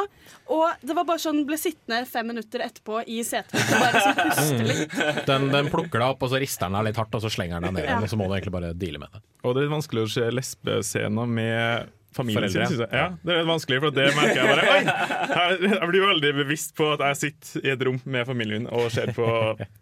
Og 0.55 0.85
det 0.85 0.95
var 0.97 1.07
bare 1.07 1.21
sånn 1.23 1.43
ble 1.47 1.57
sittende 1.59 2.01
fem 2.09 2.27
minutter 2.31 2.63
etterpå 2.65 3.03
i 3.07 3.21
setet 3.27 3.55
mitt 3.55 3.73
og 3.75 3.83
bare 3.85 4.03
sånn 4.05 4.19
puste 4.19 4.67
litt. 4.69 4.97
Den, 5.29 5.47
den 5.53 5.69
plukker 5.73 6.01
deg 6.01 6.07
opp, 6.15 6.25
og 6.25 6.33
så 6.33 6.41
rister 6.41 6.67
den 6.67 6.79
deg 6.79 6.89
litt 6.89 6.99
hardt, 7.01 7.15
og 7.17 7.23
så 7.23 7.31
slenger 7.33 7.59
den 7.59 7.69
deg 7.69 7.77
ned 7.77 7.87
igjen. 7.87 7.99
Ja. 7.99 8.07
Og 8.07 8.13
så 8.13 8.19
må 8.19 8.27
du 8.27 8.35
egentlig 8.35 8.55
bare 8.55 8.73
deale 8.77 9.01
med 9.01 9.15
det. 9.15 9.23
Og 9.43 9.55
det 9.55 9.61
er 9.61 9.67
litt 9.67 9.77
vanskelig 9.77 10.03
å 10.05 10.11
se 10.15 10.27
lesbescener 10.35 11.33
med 11.39 11.95
familien 12.15 12.49
sin, 12.51 12.65
syns 12.65 12.79
jeg. 12.81 12.89
Ja, 12.91 13.07
det 13.23 13.35
er 13.37 13.45
vanskelig, 13.47 13.79
for 13.83 13.93
det 13.95 14.05
merker 14.17 14.39
jeg 14.39 14.49
bare 14.49 14.63
Oi! 14.73 15.69
Jeg, 15.69 15.89
blir 15.91 16.05
veldig 16.07 16.31
bevisst 16.39 16.73
på 16.77 16.87
at 16.95 17.03
jeg 17.05 17.17
sitter 17.21 17.67
i 17.67 17.71
et 17.75 17.83
rom 17.85 17.99
med 18.05 18.25
familien 18.27 18.65
og 18.73 18.87
ser 18.93 19.11
på 19.15 19.25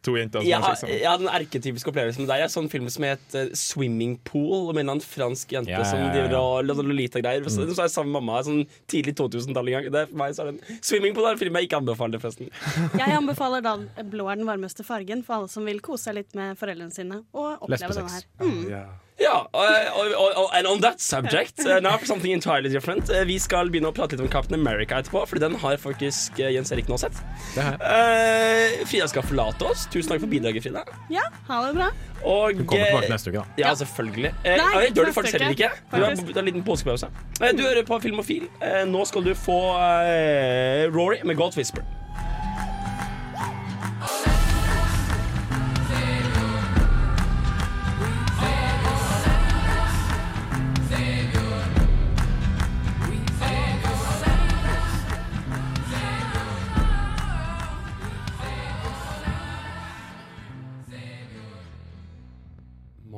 to 0.06 0.16
jenter 0.18 0.44
som 0.44 0.50
Jeg 0.50 0.60
har 0.64 0.76
jeg 0.88 1.08
har 1.08 1.24
en 1.24 1.32
erketypisk 1.40 1.88
opplevelse 1.92 2.20
med 2.22 2.28
deg. 2.32 2.44
Jeg 2.44 2.54
så 2.54 2.62
en 2.64 2.70
film 2.70 2.90
som 2.94 3.04
het 3.08 3.36
eh, 3.36 3.48
'Swimming 3.56 4.18
Pool', 4.28 4.74
med 4.74 4.84
en 4.86 4.90
annen 4.96 5.02
fransk 5.06 5.56
jente 5.56 5.72
Ja, 5.72 5.80
ja, 5.80 5.88
som 5.88 6.04
driver 6.12 6.36
og 6.40 6.66
Lolita-greier. 6.68 7.44
Så 7.48 7.64
Mm. 7.68 7.74
så 7.74 7.82
er 7.82 7.88
jeg 7.88 7.96
sammen 7.96 8.12
med 8.12 8.22
mamma 8.22 8.44
sånn 8.44 8.68
tidlig 8.88 9.16
2000-tall 9.16 9.68
en 9.68 9.74
gang. 9.78 9.92
Det 9.92 10.02
er 10.04 10.06
for 10.12 10.18
meg 10.18 10.36
så 10.36 10.42
er 10.44 10.52
den 10.52 10.60
'Swimming 10.82 11.16
Pool' 11.16 11.28
er 11.28 11.32
en 11.32 11.38
film 11.42 11.54
jeg 11.56 11.70
ikke 11.70 11.78
anbefaler, 11.82 12.20
forresten. 12.20 12.50
Jeg 13.02 13.18
anbefaler 13.18 13.62
da 13.64 13.78
blå 14.04 14.30
er 14.32 14.36
den 14.36 14.46
varmeste 14.46 14.84
fargen 14.84 15.24
for 15.24 15.34
alle 15.40 15.48
som 15.50 15.66
vil 15.66 15.80
kose 15.82 16.04
seg 16.10 16.16
litt 16.16 16.36
med 16.36 16.58
foreldrene 16.58 16.94
sine 16.94 17.24
og 17.34 17.62
oppleve 17.62 17.94
denne 17.94 18.12
her. 18.12 18.24
Mm. 18.42 19.07
Ja, 19.18 19.48
og, 19.50 20.12
og, 20.14 20.52
and 20.54 20.68
on 20.70 20.82
that 20.84 21.02
subject, 21.02 21.60
uh, 21.66 21.80
now 21.82 21.98
for 21.98 22.06
something 22.06 22.34
entirely 22.34 22.70
different. 22.70 23.10
Uh, 23.10 23.24
vi 23.26 23.40
skal 23.42 23.72
begynne 23.74 23.90
å 23.90 23.96
prate 23.96 24.14
litt 24.14 24.22
om 24.22 24.30
Captain 24.30 24.60
America 24.60 25.00
etterpå, 25.02 25.24
Fordi 25.26 25.42
den 25.42 25.56
har 25.64 25.80
faktisk 25.82 26.38
uh, 26.38 26.52
Jens 26.54 26.72
Erik 26.76 26.90
nå 26.92 27.00
sett. 27.02 27.18
Uh, 27.58 28.86
Frida 28.86 29.08
skal 29.10 29.26
forlate 29.26 29.66
oss. 29.72 29.88
Tusen 29.94 30.14
takk 30.14 30.22
for 30.22 30.30
bidraget, 30.32 30.68
Frida. 30.68 30.86
Ja, 31.14 31.26
ha 31.50 31.64
det 31.66 31.74
bra. 31.80 31.90
Og, 32.24 32.58
Du 32.58 32.64
kommer 32.66 32.86
tilbake 32.92 33.10
neste 33.14 33.34
uke, 33.34 33.42
da. 33.42 33.62
Ja, 33.62 33.74
selvfølgelig. 33.78 34.34
Eh, 34.44 34.58
Nei, 34.58 34.70
uh, 34.70 34.86
ikke 34.86 34.94
det 34.94 35.02
gjør 35.02 35.10
du 35.12 35.18
faktisk 35.18 35.38
heller 35.40 35.58
ikke. 35.58 35.72
Du 35.92 35.98
har, 35.98 36.16
du 36.18 36.34
har 36.34 36.44
en 36.44 36.50
liten 36.52 36.66
påskepause. 36.70 37.10
Uh, 37.42 37.50
Du 37.58 37.64
hører 37.66 37.84
på 37.90 38.00
Filmofil. 38.06 38.48
Uh, 38.62 38.84
Nå 38.90 39.06
skal 39.10 39.26
du 39.26 39.34
få 39.38 39.60
eh, 39.82 40.86
Rory 40.94 41.24
med 41.26 41.38
Goat 41.42 41.58
Whisper. 41.58 41.86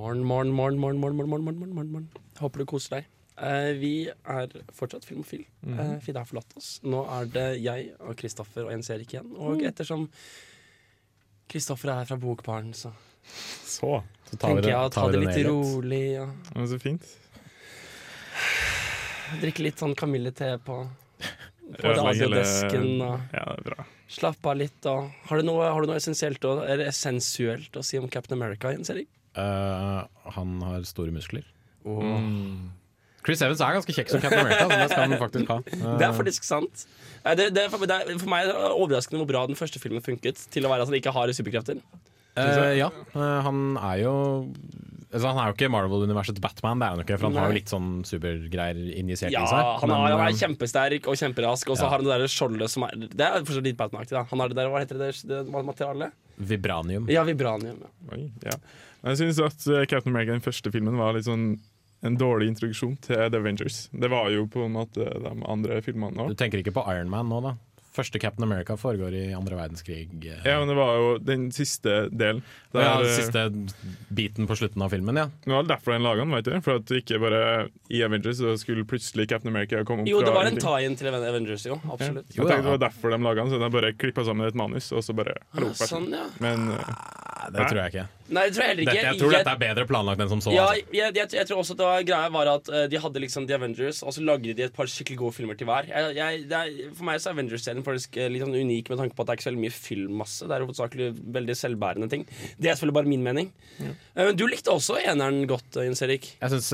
Morgen, 0.09 0.23
morgen, 0.25 0.77
morgen, 0.79 0.79
morgen, 0.79 0.99
morgen, 0.99 1.29
morgen, 1.29 1.43
morgen, 1.45 1.73
morgen, 1.75 1.91
morgen. 1.91 2.09
Håper 2.39 2.59
du 2.63 2.65
koser 2.65 2.95
deg. 2.95 3.09
Eh, 3.39 3.73
vi 3.77 3.91
er 4.09 4.53
fortsatt 4.75 5.05
Filmofil. 5.05 5.43
Mhm. 5.61 5.79
Eh, 5.79 5.99
Frida 6.01 6.23
har 6.23 6.25
forlatt 6.25 6.55
oss. 6.57 6.79
Nå 6.83 7.03
er 7.13 7.25
det 7.29 7.43
jeg 7.61 7.91
og 7.99 8.15
Kristoffer 8.17 8.65
og 8.65 8.71
Jens 8.73 8.89
Erik 8.89 9.13
igjen. 9.13 9.29
Og 9.37 9.59
Mm. 9.61 9.67
ettersom 9.69 10.07
Kristoffer 11.49 11.89
er 11.93 12.05
fra 12.05 12.17
Bokbaren, 12.17 12.73
så 12.73 12.91
Så, 13.63 14.01
så 14.31 14.37
tar 14.39 14.55
vi 14.55 14.61
tenker 14.61 14.61
det- 14.61 14.69
jeg 14.71 14.77
å 14.77 14.89
ta 14.91 15.01
tar 15.01 15.11
vi 15.11 15.17
det 15.17 15.25
litt 15.27 15.35
ned 15.37 15.45
rolig. 15.45 16.11
Ja. 16.13 16.25
Ja, 16.55 16.61
så 16.65 16.79
fint. 16.81 17.05
Drikke 19.41 19.59
litt 19.63 19.75
sånn 19.77 19.95
kamillete 19.95 20.57
på, 20.65 20.89
på 21.77 21.95
radiodesken. 21.95 22.99
Og 23.01 23.21
Ja, 23.31 23.45
det 23.45 23.59
er 23.59 23.63
bra. 23.75 23.85
Slapp 24.09 24.43
av 24.43 24.57
litt, 24.57 24.81
da. 24.81 25.07
Har 25.27 25.37
du 25.37 25.43
noe, 25.43 25.69
har 25.71 25.81
du 25.81 25.85
noe 25.87 25.97
essensielt 25.97 26.43
og, 26.45 26.63
eller 26.67 26.85
essensuelt 26.87 27.69
å 27.77 27.83
si 27.85 27.97
om 27.99 28.09
Captain 28.09 28.41
America, 28.41 28.71
Jens 28.71 28.89
Erik? 28.89 29.07
Eh, 29.39 30.31
han 30.35 30.59
har 30.67 30.83
store 30.89 31.13
muskler. 31.15 31.47
Mm. 31.87 32.69
Chris 33.25 33.41
Evans 33.43 33.59
er 33.61 33.75
ganske 33.75 33.93
kjekk 33.93 34.11
som 34.13 34.21
Captain 34.23 34.41
America, 34.45 34.65
så 34.69 34.77
det 34.79 34.89
skal 34.93 35.03
han 35.11 35.19
faktisk 35.21 35.49
ha. 35.51 35.57
Det 35.99 36.05
er 36.07 36.13
faktisk 36.15 36.45
sant. 36.47 36.85
Eh, 37.23 37.33
Det, 37.35 37.49
det, 37.55 37.65
er 37.67 37.73
for, 37.73 37.83
det 37.85 37.95
er, 37.97 38.13
for 38.21 38.31
meg 38.31 38.45
er 38.47 38.53
det 38.53 38.69
overraskende 38.75 39.19
hvor 39.23 39.29
bra 39.33 39.41
den 39.49 39.59
første 39.59 39.81
filmen 39.83 40.03
funket 40.05 40.39
til 40.53 40.65
å 40.65 40.71
være 40.71 40.85
at 40.87 40.91
han 40.91 40.99
ikke 41.01 41.13
har 41.15 41.33
superkrefter. 41.35 41.81
Uh, 42.39 42.71
ja, 42.77 42.87
eh, 43.17 43.39
han 43.43 43.73
er 43.81 43.95
jo 44.05 44.11
altså, 45.11 45.31
Han 45.33 45.39
er 45.41 45.49
jo 45.49 45.55
ikke 45.57 45.67
Marvel-universets 45.73 46.39
Batman, 46.39 46.79
det 46.79 46.85
er 46.85 46.93
han 46.93 47.01
jo 47.01 47.03
ikke, 47.07 47.17
for 47.19 47.27
han 47.27 47.39
har 47.41 47.49
jo 47.51 47.55
litt 47.57 47.71
sånn 47.73 47.87
supergreier 48.07 48.77
injisert 49.01 49.33
Ja, 49.33 49.41
i 49.43 49.49
seg. 49.49 49.71
han, 49.81 49.91
er, 49.91 50.03
han 50.13 50.21
eh, 50.21 50.27
er 50.29 50.37
kjempesterk 50.45 51.09
og 51.09 51.17
kjemperask, 51.19 51.73
og 51.73 51.79
så 51.81 51.83
Ja. 51.83 51.89
har 51.91 51.99
han 51.99 52.07
det 52.07 52.19
der 52.21 52.31
skjoldet 52.31 52.71
som 52.71 52.85
er 52.87 52.95
Det 53.01 53.25
er 53.25 53.41
fortsatt 53.41 53.65
litt 53.67 53.79
Batman-aktig. 53.81 54.15
Han 54.31 54.43
har 54.45 54.53
det 54.53 54.59
der, 54.61 54.69
Hva 54.71 54.83
heter 54.85 55.01
det, 55.01 55.09
det, 55.25 55.41
det 55.49 55.65
materialet? 55.71 56.15
Vibranium. 56.53 57.09
Ja, 57.11 57.25
vibranium. 57.27 57.81
Ja. 57.83 57.91
Oi, 58.15 58.21
ja. 58.45 58.55
Jeg 59.03 59.21
syns 59.21 59.39
at 59.43 59.67
eh, 59.71 59.85
Captain 59.87 60.13
America, 60.13 60.35
den 60.35 60.43
første 60.43 60.71
filmen, 60.73 60.97
var 60.99 61.15
litt 61.15 61.27
sånn 61.29 61.53
en 62.01 62.15
dårlig 62.19 62.53
introduksjon 62.53 62.95
til 63.03 63.25
The 63.27 63.39
Avengers. 63.41 63.87
Det 63.91 64.07
var 64.11 64.29
jo 64.31 64.45
på 64.51 64.63
en 64.67 64.77
måte 64.77 65.03
de 65.03 65.33
andre 65.43 65.81
filmene 65.83 66.29
Du 66.29 66.37
tenker 66.39 66.61
ikke 66.61 66.75
på 66.77 66.85
Iron 66.93 67.11
Man 67.11 67.27
nå, 67.31 67.41
da? 67.43 67.57
Første 67.89 68.19
Captain 68.21 68.45
America 68.45 68.75
foregår 68.77 69.15
i 69.17 69.23
andre 69.33 69.57
verdenskrig. 69.57 70.05
eh. 70.23 70.43
Ja, 70.45 70.59
men 70.61 70.69
det 70.69 70.75
var 70.77 70.93
jo 70.95 71.07
den 71.17 71.47
siste 71.51 72.05
delen. 72.13 72.43
ja, 72.71 73.01
den 73.01 73.07
eh, 73.09 73.15
siste 73.17 73.43
biten 74.13 74.47
på 74.47 74.55
slutten 74.55 74.85
av 74.85 74.93
filmen, 74.93 75.17
ja. 75.17 75.25
Det 75.43 75.51
var 75.51 75.65
derfor 75.67 75.91
den 75.97 76.05
laga 76.05 76.21
den, 76.23 76.31
vet 76.37 76.45
du. 76.45 76.53
For 76.61 76.79
at 76.79 76.93
ikke 76.95 77.19
bare 77.19 77.41
i 77.89 78.03
Avengers 78.05 78.37
så 78.39 78.53
skulle 78.61 78.85
plutselig 78.87 79.27
Captain 79.27 79.51
America 79.51 79.81
komme 79.83 80.05
opp 80.05 80.11
Jo, 80.11 80.21
det 80.23 80.35
var 80.37 80.47
en 80.47 80.61
tie-in 80.61 80.95
til 80.95 81.11
Avengers, 81.11 81.65
jo. 81.65 81.81
Absolutt. 81.89 82.29
Ja. 82.29 82.43
Jeg 82.43 82.53
tenkte 82.53 82.69
det 82.69 82.77
var 82.77 82.83
derfor 82.85 83.15
de 83.15 83.19
laga 83.25 83.43
den, 83.43 83.51
så 83.51 83.59
de 83.59 83.73
bare 83.73 83.91
klippa 83.97 84.23
sammen 84.23 84.47
et 84.47 84.55
manus, 84.55 84.93
og 84.93 85.03
så 85.03 85.17
bare 85.17 85.35
hallo, 85.57 85.73
sånn, 85.73 86.07
ja. 86.13 86.29
Men 86.39 86.69
uh, 86.77 86.95
Det 87.49 87.67
tror 87.67 87.83
jeg 87.83 87.95
ikke. 87.95 88.07
Nei, 88.29 88.43
det 88.47 88.53
tror 88.55 88.63
jeg 88.65 88.69
heller 88.71 88.83
ikke. 88.85 88.93
Dette, 88.93 89.05
jeg 89.09 89.19
tror 89.19 89.31
Jeg- 89.33 89.43
dette 89.45 89.53
er 89.55 89.61
bedre 89.63 89.85
planlagt 89.89 90.21
enn 90.21 90.29
som 90.29 90.41
så. 90.43 90.51
Ja, 90.53 90.67
altså. 90.69 90.85
jeg, 90.93 91.13
jeg, 91.17 91.29
jeg 91.39 91.47
tror 91.49 91.61
også 91.63 91.75
at 91.75 91.79
det 91.81 91.87
var 91.89 92.03
greia 92.09 92.29
var 92.35 92.51
at 92.53 92.69
uh, 92.69 92.83
de 92.91 92.97
hadde 93.03 93.23
liksom 93.23 93.47
The 93.49 93.55
Avengers, 93.57 94.01
og 94.03 94.13
så 94.13 94.21
lagde 94.25 94.53
de 94.53 94.63
et 94.67 94.73
par 94.75 94.85
skikkelig 94.91 95.17
gode 95.23 95.33
filmer 95.39 95.57
til 95.59 95.67
hver. 95.69 95.89
Jeg, 95.89 96.15
jeg, 96.19 96.43
det 96.49 96.59
er, 96.59 96.91
for 96.97 97.07
meg 97.09 97.19
så 97.23 97.31
er 97.31 97.37
Avengers-serien 97.37 97.85
faktisk 97.85 98.17
eh, 98.21 98.29
litt 98.29 98.43
sånn 98.45 98.53
unik 98.55 98.89
med 98.93 99.01
tanke 99.01 99.15
på 99.17 99.23
at 99.25 99.29
det 99.29 99.33
er 99.33 99.39
ikke 99.39 99.47
så 99.47 99.51
veldig 99.51 99.63
mye 99.65 99.75
filmmasse. 99.75 100.47
Det 100.49 100.55
er 100.59 100.65
hovedsakelig 100.67 101.09
veldig 101.39 101.55
selvbærende 101.57 102.09
ting. 102.13 102.25
Det 102.59 102.69
er 102.69 102.77
selvfølgelig 102.77 102.97
bare 102.99 103.11
min 103.13 103.25
mening. 103.25 103.51
Eh, 103.81 103.93
Men 104.19 104.35
du 104.37 104.45
likte 104.49 104.71
også 104.73 104.99
eneren 105.01 105.41
godt, 105.49 105.79
Jens 105.81 106.01
Erik. 106.05 106.29
Jeg 106.41 106.53
syns 106.53 106.69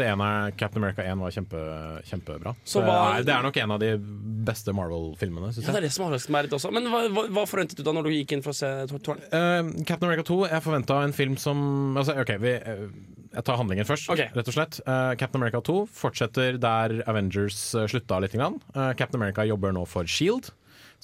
Captain 0.60 0.84
America 0.84 1.04
1 1.06 1.20
var 1.24 1.32
kjempe, 1.32 1.62
kjempebra. 2.10 2.56
Så 2.66 2.82
hva- 2.84 3.16
det, 3.16 3.22
er, 3.22 3.24
det 3.30 3.34
er 3.36 3.44
nok 3.48 3.58
en 3.64 3.72
av 3.76 3.80
de 3.80 3.92
beste 4.46 4.74
Marvel-filmene, 4.76 5.54
syns 5.56 5.66
Ja, 5.68 5.72
det 5.76 5.82
er 5.84 5.88
det 5.88 5.94
som 5.96 6.06
overrasket 6.08 6.34
meg 6.36 6.48
litt 6.48 6.56
også. 6.58 6.72
Men 6.76 6.90
hva, 6.92 7.04
hva, 7.16 7.26
hva 7.40 7.46
forventet 7.50 7.78
du 7.80 7.84
da 7.86 7.94
når 7.96 8.10
du 8.10 8.14
gikk 8.16 8.36
inn 8.38 8.44
for 8.46 8.54
å 8.54 8.58
se 8.58 8.72
Tårn? 9.06 9.22
Eh, 9.32 9.72
Captain 9.88 10.08
America 10.10 10.26
2, 10.28 10.40
jeg 10.52 10.64
forventa 10.66 11.00
en 11.06 11.14
film 11.16 11.38
som 11.46 11.98
altså, 12.00 12.18
Ok, 12.22 12.36
vi, 12.42 12.56
eh, 12.58 12.86
jeg 13.36 13.46
tar 13.48 13.60
handlingen 13.60 13.88
først, 13.88 14.10
rett 14.16 14.50
og 14.50 14.56
slett. 14.56 14.80
Uh, 14.88 15.14
Captain 15.20 15.42
America 15.42 15.60
2 15.66 15.82
fortsetter 15.92 16.60
der 16.62 17.02
Avengers 17.10 17.58
uh, 17.76 17.84
slutta 17.92 18.22
litt. 18.24 18.36
Grann. 18.36 18.60
Eh, 18.76 18.92
Captain 19.00 19.20
America 19.22 19.46
jobber 19.48 19.76
nå 19.76 19.86
for 19.88 20.08
Shield. 20.08 20.52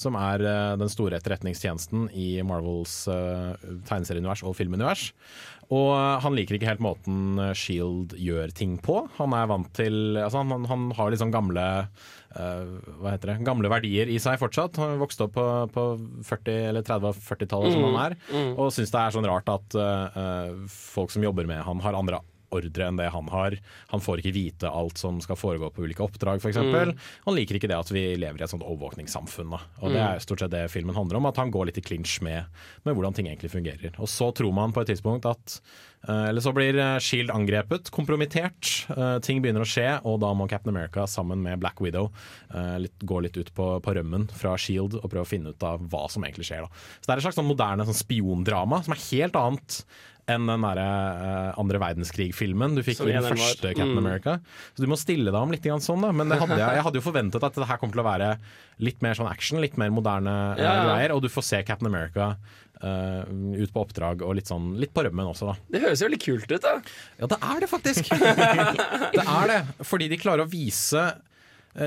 Som 0.01 0.17
er 0.17 0.41
eh, 0.41 0.73
den 0.81 0.89
store 0.91 1.19
etterretningstjenesten 1.21 2.07
i 2.17 2.31
Marvels 2.47 3.03
uh, 3.11 3.53
tegneserieunivers 3.85 4.41
og 4.47 4.55
filmunivers. 4.57 5.11
Og 5.71 5.91
eh, 5.95 6.15
han 6.25 6.35
liker 6.35 6.57
ikke 6.57 6.67
helt 6.67 6.81
måten 6.83 7.37
eh, 7.39 7.53
Shield 7.55 8.15
gjør 8.19 8.51
ting 8.57 8.73
på. 8.83 9.05
Han 9.21 9.31
er 9.37 9.45
vant 9.47 9.69
til 9.77 10.17
altså 10.19 10.41
han, 10.41 10.65
han 10.67 10.89
har 10.97 11.15
sånn 11.21 11.31
gamle 11.31 11.63
eh, 11.85 12.73
hva 12.99 13.13
heter 13.13 13.31
det? 13.31 13.37
Gamle 13.47 13.71
verdier 13.71 14.11
i 14.11 14.17
seg 14.19 14.39
fortsatt. 14.41 14.79
Han 14.81 14.97
vokste 14.99 15.29
opp 15.29 15.37
på, 15.37 15.45
på 15.75 15.85
40- 16.27 16.57
eller 16.73 16.83
30- 16.87 17.07
og 17.13 17.21
40-tallet, 17.29 17.71
som 17.77 17.85
Mm, 17.85 17.87
han 17.95 18.03
er. 18.09 18.17
mm. 18.33 18.51
Og 18.59 18.73
syns 18.75 18.91
det 18.91 18.99
er 19.05 19.15
sånn 19.15 19.29
rart 19.31 19.53
at 19.53 19.79
eh, 19.79 20.19
eh, 20.25 20.59
folk 20.75 21.13
som 21.15 21.23
jobber 21.29 21.47
med 21.47 21.63
han, 21.67 21.79
har 21.87 21.95
andre 22.01 22.19
ordre 22.51 22.87
enn 22.87 22.97
det 22.99 23.09
han 23.13 23.27
har. 23.31 23.55
Han 23.93 24.03
får 24.03 24.21
ikke 24.21 24.33
vite 24.35 24.69
alt 24.71 24.99
som 24.99 25.21
skal 25.23 25.39
foregå 25.39 25.69
på 25.71 25.85
ulike 25.85 26.03
oppdrag, 26.03 26.41
f.eks. 26.43 26.57
Mm. 26.59 26.93
Han 27.25 27.37
liker 27.37 27.55
ikke 27.59 27.69
det 27.71 27.77
at 27.79 27.91
vi 27.95 28.03
lever 28.19 28.41
i 28.41 28.43
et 28.43 28.51
sånt 28.51 28.65
overvåkningssamfunn. 28.67 29.51
Da. 29.55 29.61
Og 29.81 29.91
Det 29.91 30.01
Mm. 30.01 30.15
er 30.15 30.19
stort 30.19 30.39
sett 30.39 30.51
det 30.51 30.65
filmen 30.71 30.95
handler 30.95 31.17
om, 31.17 31.25
at 31.27 31.37
han 31.37 31.51
går 31.51 31.65
litt 31.67 31.77
i 31.77 31.81
clinch 31.81 32.21
med, 32.21 32.45
med 32.85 32.95
hvordan 32.95 33.13
ting 33.15 33.27
egentlig 33.27 33.51
fungerer. 33.51 33.93
Og 33.99 34.07
så 34.07 34.33
tror 34.33 34.53
man 34.53 34.71
på 34.73 34.81
et 34.81 34.87
tidspunkt 34.91 35.25
at 35.29 35.61
eh, 36.07 36.29
Eller 36.29 36.41
så 36.41 36.51
blir 36.53 36.75
eh, 36.79 36.99
Shield 36.99 37.29
angrepet, 37.29 37.91
kompromittert, 37.91 38.87
eh, 38.89 39.19
ting 39.19 39.41
begynner 39.41 39.61
å 39.61 39.69
skje, 39.69 40.01
og 40.03 40.19
da 40.23 40.33
må 40.33 40.47
Captain 40.49 40.75
America 40.75 41.05
sammen 41.07 41.41
med 41.43 41.59
Black 41.61 41.79
Widow 41.79 42.11
litt, 42.81 42.97
gå 42.99 43.21
litt 43.21 43.37
ut 43.37 43.53
på, 43.53 43.67
på 43.81 43.93
rømmen 43.95 44.27
fra 44.33 44.55
Shield 44.57 44.95
og 44.99 45.09
prøve 45.09 45.23
å 45.23 45.29
finne 45.29 45.53
ut 45.53 45.63
av 45.63 45.79
hva 45.91 46.09
som 46.11 46.23
egentlig 46.23 46.47
skjer. 46.49 46.65
Da. 46.65 46.69
Så 46.99 47.05
det 47.07 47.13
er 47.13 47.17
et 47.21 47.25
slags 47.27 47.37
sånn 47.39 47.47
moderne 47.47 47.85
sånn 47.87 47.95
spiondrama 48.01 48.81
som 48.83 48.93
er 48.95 49.03
helt 49.11 49.35
annet 49.39 49.83
enn 50.29 50.45
den 50.49 50.61
derre 50.65 50.85
uh, 50.85 51.59
andre 51.61 51.79
verdenskrig-filmen 51.81 52.75
du 52.77 52.83
fikk 52.85 53.01
i 53.07 53.15
den 53.15 53.25
første 53.33 53.71
Captain 53.73 53.91
Mm. 53.91 54.01
America. 54.05 54.37
Så 54.75 54.83
du 54.85 54.89
må 54.91 54.97
stille 54.99 55.31
deg 55.33 55.39
om 55.41 55.51
litt 55.51 55.65
sånn, 55.83 56.01
da. 56.05 56.11
Men 56.13 56.29
det 56.29 56.37
hadde 56.39 56.57
jeg, 56.59 56.77
jeg 56.77 56.85
hadde 56.85 56.99
jo 57.01 57.05
forventet 57.05 57.43
at 57.43 57.57
det 57.57 57.67
her 57.67 57.77
kommer 57.81 57.97
til 57.97 58.03
å 58.03 58.07
være 58.07 58.29
litt 58.79 59.01
mer 59.01 59.17
sånn 59.17 59.29
action, 59.31 59.61
litt 59.61 59.77
mer 59.81 59.89
moderne 59.93 60.35
uh, 60.55 60.59
Ja, 60.61 60.73
ja. 60.75 60.83
greier. 60.91 61.15
Og 61.15 61.23
du 61.25 61.29
får 61.31 61.47
se 61.49 61.63
Captain 61.67 61.89
America 61.91 62.35
Uh, 62.81 63.21
ut 63.61 63.69
på 63.69 63.83
oppdrag 63.83 64.23
og 64.25 64.31
litt 64.33 64.49
sånn 64.49 64.71
litt 64.81 64.89
på 64.89 65.03
rømmen 65.05 65.27
også, 65.29 65.51
da. 65.51 65.53
Det 65.69 65.83
høres 65.83 66.01
jo 66.01 66.07
veldig 66.07 66.17
kult 66.23 66.47
ut, 66.49 66.63
da. 66.63 66.71
Ja, 67.19 67.27
det 67.29 67.37
er 67.45 67.59
det 67.61 67.67
faktisk. 67.69 68.09
det 69.13 69.21
er 69.21 69.51
det, 69.51 69.59
fordi 69.85 70.07
de 70.09 70.17
klarer 70.17 70.47
å 70.47 70.49
vise 70.49 71.03
eh, 71.03 71.19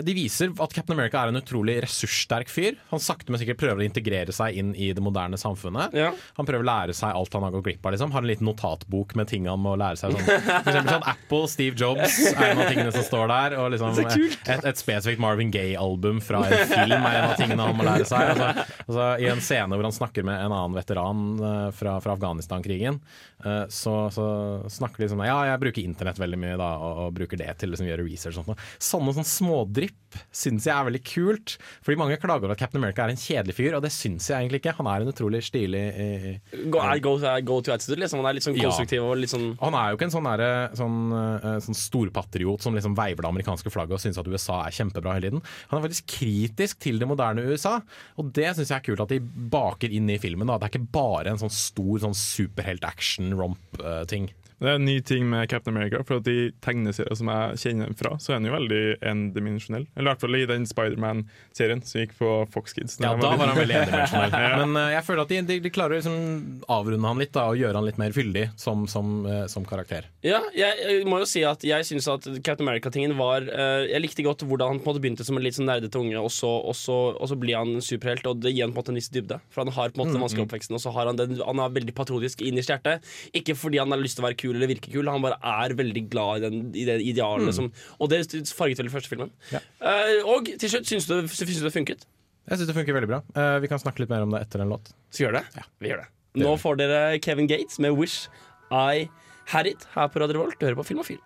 de 0.05 0.15
viser 0.17 0.53
at 0.63 0.73
Captain 0.73 0.97
America 0.97 1.21
er 1.21 1.33
en 1.33 1.41
utrolig 1.41 1.77
ressurssterk 1.85 2.49
fyr. 2.53 2.79
Han 2.91 3.03
sakte, 3.03 3.33
men 3.33 3.41
sikkert 3.43 3.61
prøver 3.61 3.83
å 3.83 3.87
integrere 3.87 4.33
seg 4.35 4.57
inn 4.61 4.73
i 4.81 4.93
det 4.97 5.03
moderne 5.05 5.39
samfunnet. 5.41 5.95
Han 6.39 6.49
prøver 6.49 6.65
å 6.65 6.69
lære 6.69 6.97
seg 6.97 7.13
alt 7.15 7.35
han 7.37 7.45
har 7.47 7.53
gått 7.55 7.67
glipp 7.69 7.85
av. 7.87 7.95
Liksom. 7.95 8.15
Har 8.15 8.25
en 8.25 8.31
liten 8.31 8.49
notatbok 8.49 9.15
med 9.19 9.29
ting 9.31 9.49
han 9.51 9.61
må 9.61 9.75
lære 9.81 10.01
seg. 10.01 10.15
Sånn. 10.15 10.25
For 10.25 10.71
eksempel 10.73 10.95
sånn 10.97 11.09
Apple, 11.13 11.43
Steve 11.53 11.79
Jobs 11.81 12.17
er 12.33 12.47
en 12.53 12.63
av 12.63 12.71
tingene 12.71 12.95
som 12.95 13.05
står 13.07 13.29
der. 13.33 13.57
Og 13.61 13.71
liksom, 13.75 14.01
et, 14.05 14.67
et 14.71 14.81
spesifikt 14.81 15.23
Marvin 15.23 15.53
Gaye-album 15.55 16.21
fra 16.25 16.43
en 16.49 16.67
film 16.71 16.97
er 16.97 17.19
en 17.21 17.29
av 17.29 17.37
tingene 17.41 17.69
han 17.69 17.79
må 17.79 17.87
lære 17.87 18.09
seg. 18.09 18.33
Altså, 18.35 18.67
altså, 18.87 19.09
I 19.25 19.29
en 19.33 19.45
scene 19.45 19.77
hvor 19.77 19.89
han 19.89 19.97
snakker 19.97 20.27
med 20.27 20.41
en 20.41 20.55
annen 20.55 20.79
veteran 20.79 21.25
eh, 21.39 21.69
fra, 21.77 21.99
fra 22.05 22.17
Afghanistan-krigen, 22.17 23.01
eh, 23.45 23.65
så, 23.73 23.95
så 24.15 24.27
snakker 24.73 25.05
de 25.05 25.11
sånn 25.13 25.25
Ja, 25.27 25.39
jeg 25.51 25.63
bruker 25.63 25.85
internett 25.85 26.21
veldig 26.23 26.41
mye 26.41 26.59
da, 26.61 26.71
og, 26.81 27.03
og 27.07 27.17
bruker 27.21 27.41
det 27.41 27.51
til 27.61 27.71
å 27.71 27.75
liksom, 27.75 27.89
gjøre 27.91 28.07
research. 28.07 28.41
og 28.41 28.51
sånt. 28.51 28.67
Sånne 28.83 29.17
sånn 29.19 29.29
smådrypp 29.75 30.01
syns 30.35 30.67
jeg 30.69 30.75
er 30.75 30.85
veldig 30.87 31.01
kult. 31.07 31.55
Fordi 31.83 31.99
mange 31.99 32.17
klager 32.23 32.45
over 32.47 32.53
at 32.55 32.61
Captain 32.61 32.79
America 32.81 33.03
er 33.05 33.11
en 33.15 33.19
kjedelig 33.19 33.55
fyr, 33.57 33.75
og 33.75 33.83
det 33.83 33.91
syns 33.91 34.29
jeg 34.31 34.39
egentlig 34.45 34.61
ikke. 34.63 34.75
Han 34.79 34.87
er 34.87 35.03
en 35.03 35.11
utrolig 35.11 35.41
stilig 35.43 35.81
eh, 35.91 36.39
Go, 36.71 36.79
go, 37.03 37.15
go 37.43 37.57
to 37.67 37.73
attitude, 37.75 37.99
liksom. 37.99 38.21
Han 38.23 38.29
er 38.31 38.37
litt 38.39 38.47
sånn 38.47 38.55
Ja. 38.59 38.69
konstruktiv 38.71 39.03
og 39.03 39.17
litt 39.19 39.33
sånn 39.33 39.57
han 39.59 39.75
er 39.75 39.91
jo 39.91 39.97
ikke 39.99 40.07
en 40.09 40.15
sånn, 40.15 40.29
der, 40.39 40.71
sånn, 40.79 40.99
eh, 41.19 41.59
sånn 41.67 41.79
storpatriot 41.79 42.63
som 42.63 42.75
liksom 42.77 42.95
veiver 42.99 43.23
det 43.27 43.31
amerikanske 43.33 43.71
flagget 43.75 43.99
og 43.99 44.03
syns 44.05 44.19
at 44.21 44.29
USA 44.31 44.61
er 44.69 44.77
kjempebra 44.77 45.17
hele 45.17 45.27
tiden. 45.31 45.43
Han 45.71 45.79
er 45.81 45.87
faktisk 45.89 46.07
kritisk 46.15 46.79
til 46.85 46.97
det 47.03 47.09
moderne 47.11 47.43
USA, 47.51 47.75
og 48.21 48.25
det 48.33 48.53
syns 48.55 48.71
jeg 48.71 48.79
er 48.79 48.87
kult 48.87 49.03
at 49.05 49.11
de 49.15 49.19
baker 49.21 49.91
inn 49.91 50.09
i 50.15 50.19
filmen. 50.23 50.47
Da. 50.47 50.59
Det 50.59 50.65
er 50.71 50.75
ikke 50.79 50.93
bare 50.95 51.27
en 51.35 51.43
sånn 51.43 51.51
stor 51.55 51.99
sånn 52.07 52.15
superhelt-action-romp-ting. 52.15 54.31
Det 54.65 54.73
er 54.73 54.81
en 54.81 54.87
ny 54.89 54.97
ting 55.07 55.29
med 55.31 55.49
Captain 55.51 55.77
America, 55.77 56.03
for 56.07 56.21
at 56.21 56.29
i 56.31 56.51
tegneserier 56.65 57.17
som 57.19 57.31
jeg 57.31 57.61
kjenner 57.63 57.91
den 57.91 57.99
fra, 57.99 58.17
så 58.21 58.35
er 58.35 58.41
den 58.41 58.49
jo 58.51 58.57
veldig 58.57 58.83
endimensjonell. 59.13 59.87
Eller 59.95 60.09
i 60.09 60.11
hvert 60.11 60.25
fall 60.25 60.39
i 60.39 60.43
den 60.51 60.67
Spiderman-serien 60.69 61.85
som 61.87 62.03
gikk 62.03 62.17
på 62.19 62.33
Fox 62.55 62.75
Kids. 62.77 62.99
Ja, 63.03 63.13
da 63.21 63.35
var 63.39 63.53
han 63.53 63.61
veldig 63.61 63.77
endimensjonell. 63.83 64.35
Ja. 64.35 64.57
Men 64.65 64.75
uh, 64.81 64.89
jeg 64.97 65.07
føler 65.07 65.25
at 65.25 65.35
de, 65.35 65.41
de, 65.53 65.59
de 65.65 65.73
klarer 65.75 65.97
å 65.97 66.01
liksom 66.01 66.65
avrunde 66.75 67.13
han 67.13 67.23
litt 67.23 67.35
da, 67.37 67.47
og 67.53 67.61
gjøre 67.61 67.79
han 67.79 67.89
litt 67.89 68.01
mer 68.03 68.17
fyldig 68.17 68.49
som, 68.61 68.85
som, 68.91 69.15
uh, 69.29 69.45
som 69.51 69.69
karakter. 69.69 70.11
Ja, 70.27 70.43
jeg, 70.57 70.81
jeg 70.83 71.07
må 71.11 71.23
jo 71.23 71.31
si 71.31 71.45
at 71.47 71.63
jeg 71.67 71.87
syns 71.87 72.11
at 72.11 72.27
Captain 72.41 72.67
America-tingen 72.67 73.15
var 73.19 73.45
uh, 73.47 73.85
Jeg 73.87 74.03
likte 74.03 74.25
godt 74.27 74.43
hvordan 74.43 74.75
han 74.75 74.83
på 74.83 74.89
en 74.89 74.95
måte 74.95 75.05
begynte 75.05 75.27
som 75.27 75.39
en 75.39 75.45
litt 75.45 75.59
sånn 75.59 75.69
nerdete 75.71 76.01
unge, 76.01 76.19
og 76.19 76.33
så, 76.35 76.51
og, 76.51 76.75
så, 76.79 76.99
og 77.15 77.31
så 77.31 77.39
blir 77.39 77.61
han 77.61 77.79
superhelt, 77.85 78.27
og 78.27 78.43
det 78.43 78.55
gir 78.55 78.67
han 78.67 78.75
på 78.75 78.81
en 78.81 78.83
måte 78.83 78.95
en 78.95 79.01
viss 79.01 79.13
dybde. 79.15 79.39
For 79.55 79.65
han 79.65 79.75
har 79.75 79.93
på 79.93 80.01
en 80.01 80.05
måte 80.05 80.15
den 80.15 80.25
Mm, 80.25 80.25
vanskelige 80.25 80.45
mm. 80.45 80.49
oppveksten, 80.49 80.75
og 80.75 80.81
så 80.81 80.91
har 80.95 81.07
han 81.07 81.17
den 81.19 81.41
Han 81.45 81.61
er 81.61 81.75
veldig 81.75 81.95
patriotisk 81.95 82.43
innerst 82.43 82.71
i 82.71 82.75
hjertet. 82.75 83.09
Ikke 83.35 83.55
fordi 83.55 83.79
han 83.79 83.91
har 83.91 84.01
lyst 84.01 84.19
til 84.19 84.25
å 84.25 84.29
være 84.29 84.39
kul 84.41 84.54
eller 84.55 84.71
virke 84.71 84.93
kul, 84.93 85.09
han 85.11 85.23
bare 85.25 85.39
er 85.43 85.75
veldig 85.77 86.03
glad 86.11 86.39
i, 86.39 86.45
den, 86.49 86.59
i 86.75 86.85
det 86.89 86.99
idealet 87.03 87.51
Mm. 87.51 87.53
som 87.53 87.73
Og 88.01 88.09
det 88.11 88.23
farget 88.55 88.79
vel 88.79 88.91
første 88.91 89.09
filmen. 89.11 89.31
Eh, 89.53 90.21
og 90.25 90.47
til 90.59 90.71
slutt, 90.71 90.87
syns 90.87 91.07
du, 91.11 91.17
syns 91.29 91.59
du 91.59 91.65
det 91.67 91.73
funket? 91.75 92.07
Jeg 92.49 92.59
syns 92.59 92.69
det 92.69 92.77
funker 92.77 92.93
veldig 92.93 93.09
bra. 93.09 93.21
Uh, 93.37 93.59
vi 93.61 93.69
kan 93.69 93.79
snakke 93.81 94.01
litt 94.05 94.11
mer 94.13 94.23
om 94.27 94.31
det 94.35 94.43
etter 94.45 94.61
en 94.61 94.69
låt. 94.69 94.91
Så 95.11 95.25
gjør 95.25 95.39
det. 95.41 95.45
Ja. 95.57 95.63
Vi 95.81 95.89
gjør 95.89 96.03
det. 96.05 96.09
Nå 96.43 96.57
får 96.61 96.77
dere 96.77 97.19
Kevin 97.25 97.47
Gates 97.47 97.79
med 97.79 97.93
'Wish 97.97 98.29
I 98.71 99.09
Had 99.47 99.67
It' 99.67 99.87
her 99.95 100.09
på 100.09 100.21
Radio 100.21 100.35
Revolt. 100.41 100.59
Du 100.61 100.67
hører 100.67 100.77
på 100.77 100.85
Filmofil. 100.85 101.19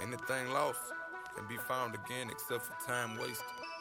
Anything 0.00 0.48
lost 0.52 0.92
can 1.36 1.46
be 1.48 1.58
found 1.68 1.94
again 1.94 2.30
except 2.30 2.62
for 2.64 2.76
time 2.86 3.18
wasted. 3.20 3.75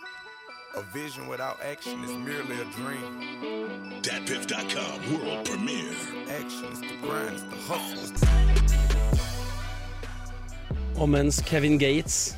A 0.77 0.83
vision 0.91 1.29
without 1.29 1.57
action 1.63 2.03
is 2.03 2.11
merely 2.11 2.59
a 2.59 2.65
dream. 2.75 4.01
Datpiff.com 4.01 4.95
world 5.13 5.45
premiere. 5.45 5.95
Action 6.29 6.65
is 6.73 6.81
the 6.81 6.97
grind, 7.01 7.33
it's 7.33 7.43
the 7.43 7.55
hustle. 7.55 8.07
The 8.17 8.27
Og 10.99 11.09
mens 11.09 11.41
Kevin 11.47 11.79
Gates 11.79 12.35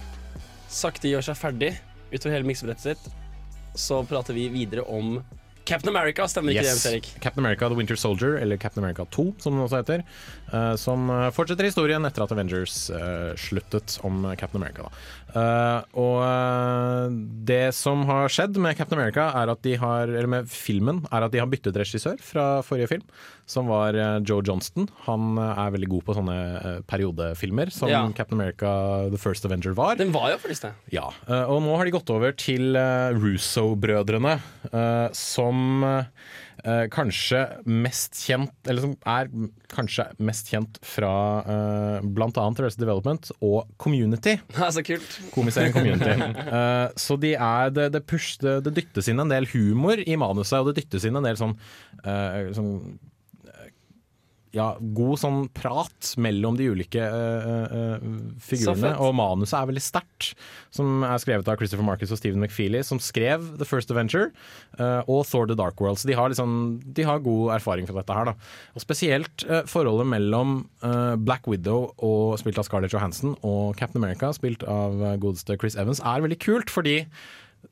sakte 0.70 1.10
gjør 1.10 1.26
seg 1.26 1.38
ferdig 1.40 1.72
utover 2.14 2.36
hele 2.36 2.46
miksebrettet 2.46 2.84
sitt, 2.86 3.10
så 3.74 4.04
prater 4.06 4.38
vi 4.38 4.48
videre 4.54 4.86
om 4.86 5.18
Captain 5.68 5.92
America, 5.92 6.28
stemmer 6.32 6.56
ikke 6.56 6.64
Yes. 6.64 6.84
det, 6.84 6.94
Erik? 6.94 7.10
Captain 7.20 7.44
America 7.44 7.68
The 7.68 7.78
Winter 7.78 8.00
Soldier, 8.00 8.38
eller 8.40 8.58
Captain 8.58 8.84
America 8.84 9.06
2, 9.12 9.28
som 9.44 9.54
den 9.58 9.66
også 9.66 9.82
heter. 9.82 10.04
Uh, 10.48 10.76
som 10.80 11.10
eh, 11.12 11.28
fortsetter 11.36 11.68
historien 11.68 12.08
etter 12.08 12.24
at 12.24 12.32
Avengers 12.32 12.90
uh, 12.90 13.36
sluttet 13.36 13.98
om 14.08 14.24
Captain 14.40 14.62
America. 14.64 14.88
Eh, 15.36 15.82
og 16.00 17.18
det 17.48 17.74
som 17.76 18.06
har 18.08 18.32
skjedd 18.32 18.58
med 18.64 18.78
Captain 18.80 19.00
America, 19.00 19.28
er 19.36 19.52
at 19.52 19.64
de 19.66 19.76
har, 19.80 20.08
eller 20.08 20.30
med 20.32 20.48
filmen, 20.52 21.04
er 21.12 21.26
at 21.28 21.34
de 21.34 21.42
har 21.42 21.50
byttet 21.52 21.76
regissør 21.78 22.16
fra 22.24 22.48
forrige 22.66 22.90
film, 22.96 23.04
som 23.48 23.70
var 23.72 23.96
eh, 23.96 24.18
Joe 24.28 24.44
Johnston. 24.46 24.90
Han 25.08 25.38
eh, 25.40 25.62
er 25.64 25.72
veldig 25.78 25.90
god 25.94 26.06
på 26.10 26.16
sånne 26.18 26.36
eh, 26.58 26.82
periodefilmer, 26.88 27.72
som 27.72 27.92
Ja. 27.92 28.04
Captain 28.18 28.40
America 28.40 28.70
The 29.14 29.20
First 29.22 29.48
Avenger 29.48 29.76
var. 29.78 29.96
Den 30.00 30.12
var 30.16 30.34
jo 30.34 30.42
faktisk 30.44 30.68
det. 30.68 30.74
Ja, 30.92 31.08
og 31.48 31.62
nå 31.64 31.78
har 31.80 31.88
de 31.88 31.94
gått 31.96 32.12
over 32.12 32.34
til 32.36 32.76
Russo-brødrene, 33.16 34.38
som 35.16 35.84
kanskje 36.92 37.40
mest 37.70 38.18
kjent 38.26 38.68
Eller 38.68 38.82
som 38.84 38.96
er 39.08 39.30
kanskje 39.72 40.08
mest 40.26 40.50
kjent 40.52 40.80
fra 40.86 41.12
uh, 41.46 42.00
bl.a. 42.02 42.30
Arrested 42.34 42.82
Development 42.82 43.30
og 43.40 43.70
Community. 43.80 44.38
Ja, 44.58 44.72
så 44.74 44.84
kult. 44.86 45.20
Komiserien 45.36 45.76
Community. 45.76 46.16
Så 47.06 47.20
de 47.22 47.36
er, 47.36 47.70
det, 47.76 47.92
det, 47.94 48.04
push, 48.10 48.40
det, 48.42 48.58
det 48.66 48.74
dyttes 48.80 49.08
inn 49.12 49.22
en 49.22 49.32
del 49.32 49.48
humor 49.54 50.02
i 50.02 50.18
manuset, 50.20 50.58
og 50.60 50.72
det 50.72 50.82
dyttes 50.82 51.06
inn 51.08 51.20
en 51.20 51.28
del 51.28 51.38
sånn, 51.40 51.54
sånn 52.58 52.74
ja, 54.56 54.68
god 54.80 55.20
sånn 55.22 55.40
prat 55.56 56.14
mellom 56.22 56.58
de 56.60 56.70
ulike 56.72 57.04
uh, 57.04 57.66
uh, 57.68 58.08
figurene. 58.44 58.94
Og 59.04 59.14
manuset 59.18 59.58
er 59.60 59.70
veldig 59.70 59.84
sterkt, 59.84 60.32
som 60.74 61.04
er 61.06 61.20
skrevet 61.22 61.50
av 61.50 61.58
Christopher 61.60 61.88
Marcus 61.88 62.14
og 62.14 62.22
Stephen 62.22 62.44
McFeely, 62.44 62.84
som 62.86 63.02
skrev 63.04 63.44
The 63.60 63.68
First 63.68 63.92
Adventure 63.94 64.32
uh, 64.80 65.02
og 65.06 65.26
Thor 65.30 65.50
The 65.50 65.58
Dark 65.60 65.82
World. 65.84 66.02
Så 66.02 66.10
de 66.10 66.18
har, 66.18 66.32
liksom, 66.32 66.78
de 66.84 67.08
har 67.08 67.24
god 67.26 67.56
erfaring 67.58 67.90
fra 67.90 68.00
dette 68.00 68.20
her. 68.20 68.32
Da. 68.32 68.54
Og 68.78 68.84
spesielt 68.84 69.48
forholdet 69.70 70.08
mellom 70.10 70.60
Black 71.24 71.48
Widow, 71.50 71.92
og, 72.04 72.38
spilt 72.42 72.60
av 72.60 72.68
Scarlett 72.68 72.94
Johansson, 72.96 73.36
og 73.48 73.76
Captain 73.80 74.04
America, 74.04 74.32
spilt 74.36 74.64
av 74.68 74.96
godeste 75.22 75.58
Chris 75.60 75.78
Evans, 75.80 76.02
er 76.04 76.24
veldig 76.24 76.40
kult, 76.44 76.74
fordi 76.74 77.02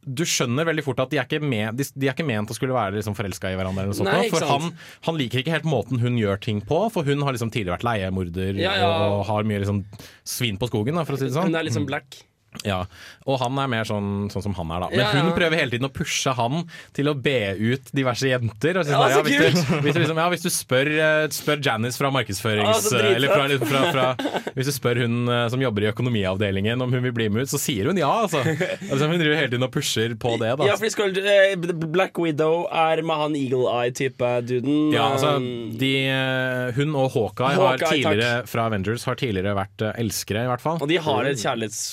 du 0.06 0.22
skjønner 0.30 0.68
veldig 0.70 0.84
fort 0.86 1.00
at 1.02 1.10
de 1.10 1.18
er 1.18 1.26
ikke, 1.26 1.42
med, 1.42 1.80
de, 1.80 1.86
de 1.98 2.08
er 2.10 2.14
ikke 2.14 2.28
ment 2.28 2.52
å 2.54 2.58
skulle 2.58 2.76
være 2.76 3.00
liksom 3.00 3.16
forelska 3.18 3.50
i 3.50 3.58
hverandre. 3.58 3.88
Eller 3.88 3.98
sånt, 3.98 4.12
Nei, 4.12 4.28
for 4.34 4.46
han, 4.46 4.70
han 5.08 5.18
liker 5.18 5.42
ikke 5.42 5.56
helt 5.56 5.68
måten 5.70 6.02
hun 6.04 6.20
gjør 6.20 6.42
ting 6.46 6.62
på, 6.66 6.84
for 6.94 7.08
hun 7.08 7.26
har 7.26 7.34
liksom 7.36 7.50
tidligere 7.54 7.80
vært 7.80 7.88
leiemorder 7.88 8.62
Ja, 8.62 8.76
ja. 8.82 8.92
og 9.10 9.26
har 9.30 9.48
mye 9.50 9.64
liksom 9.64 9.82
svin 10.28 10.62
på 10.62 10.70
skogen, 10.70 10.98
da, 11.00 11.06
for 11.08 11.18
å 11.18 11.22
si 11.22 11.30
det 11.30 11.36
sånn. 11.38 11.50
Hun 11.50 11.58
er 11.58 11.66
liksom 11.68 11.90
black. 11.90 12.20
Ja, 12.64 12.86
Og 13.26 13.40
han 13.42 13.58
er 13.60 13.70
mer 13.72 13.88
sånn, 13.88 14.28
sånn 14.34 14.44
som 14.46 14.56
han 14.58 14.72
er, 14.76 14.86
da. 14.86 14.90
Men 14.92 15.00
Ja, 15.02 15.10
ja. 15.12 15.24
hun 15.26 15.34
prøver 15.36 15.58
hele 15.58 15.74
tiden 15.74 15.88
å 15.88 15.92
pushe 15.94 16.32
han 16.38 16.66
til 16.96 17.10
å 17.10 17.16
be 17.18 17.56
ut 17.58 17.90
diverse 17.96 18.30
jenter. 18.30 18.80
Og 18.80 18.86
så 18.86 18.94
Ja, 18.94 19.02
sånn, 19.12 19.30
ja, 19.32 19.40
hvis, 19.50 19.58
du, 19.58 19.80
hvis, 19.86 19.96
du 19.98 20.02
liksom, 20.04 20.22
ja, 20.22 20.28
hvis 20.34 20.46
du 20.46 20.50
spør, 20.54 20.92
eh, 20.94 21.26
spør 21.34 21.64
Janice 21.66 22.00
fra 22.00 22.12
markedsførings... 22.14 22.92
Eller 22.96 23.34
fra, 23.34 23.48
fra, 23.66 23.82
fra, 23.92 24.42
hvis 24.56 24.70
du 24.70 24.74
spør 24.76 25.02
hun 25.04 25.32
eh, 25.32 25.46
som 25.52 25.62
jobber 25.62 25.86
i 25.86 25.90
økonomiavdelingen 25.92 26.82
om 26.86 26.94
hun 26.94 27.04
vil 27.08 27.16
bli 27.16 27.28
med 27.34 27.46
ut, 27.46 27.52
så 27.52 27.60
sier 27.62 27.90
hun 27.90 28.00
ja, 28.00 28.12
altså. 28.26 28.44
altså 28.46 29.10
hun 29.10 29.18
driver 29.20 29.40
hele 29.40 29.52
tiden 29.54 29.68
og 29.68 29.74
pusher 29.74 30.16
på 30.22 30.36
det, 30.42 30.54
da. 30.62 30.70
Ja, 30.70 30.78
for 30.80 30.94
skal, 30.94 31.16
eh, 31.20 31.56
Black 31.86 32.20
Widow 32.22 32.66
er 32.70 33.02
med 33.06 33.22
han 33.24 33.38
Eagle 33.40 33.66
Eye-type 33.74 34.32
duden. 34.46 34.94
Ja, 34.96 35.10
altså, 35.16 35.36
de, 35.82 35.94
hun 36.78 36.96
og 36.96 37.12
Hawkeye, 37.16 37.56
har 37.58 37.76
Hawkeye, 37.76 38.04
tidligere 38.04 38.46
fra 38.50 38.70
Avengers 38.70 39.06
har 39.10 39.20
tidligere 39.20 39.56
vært 39.58 39.88
elskere, 39.96 40.46
i 40.46 40.52
hvert 40.54 40.64
fall. 40.64 40.80
og 40.82 40.92
de 40.92 41.02
har 41.02 41.32
et 41.32 41.42
kjærlighets... 41.42 41.84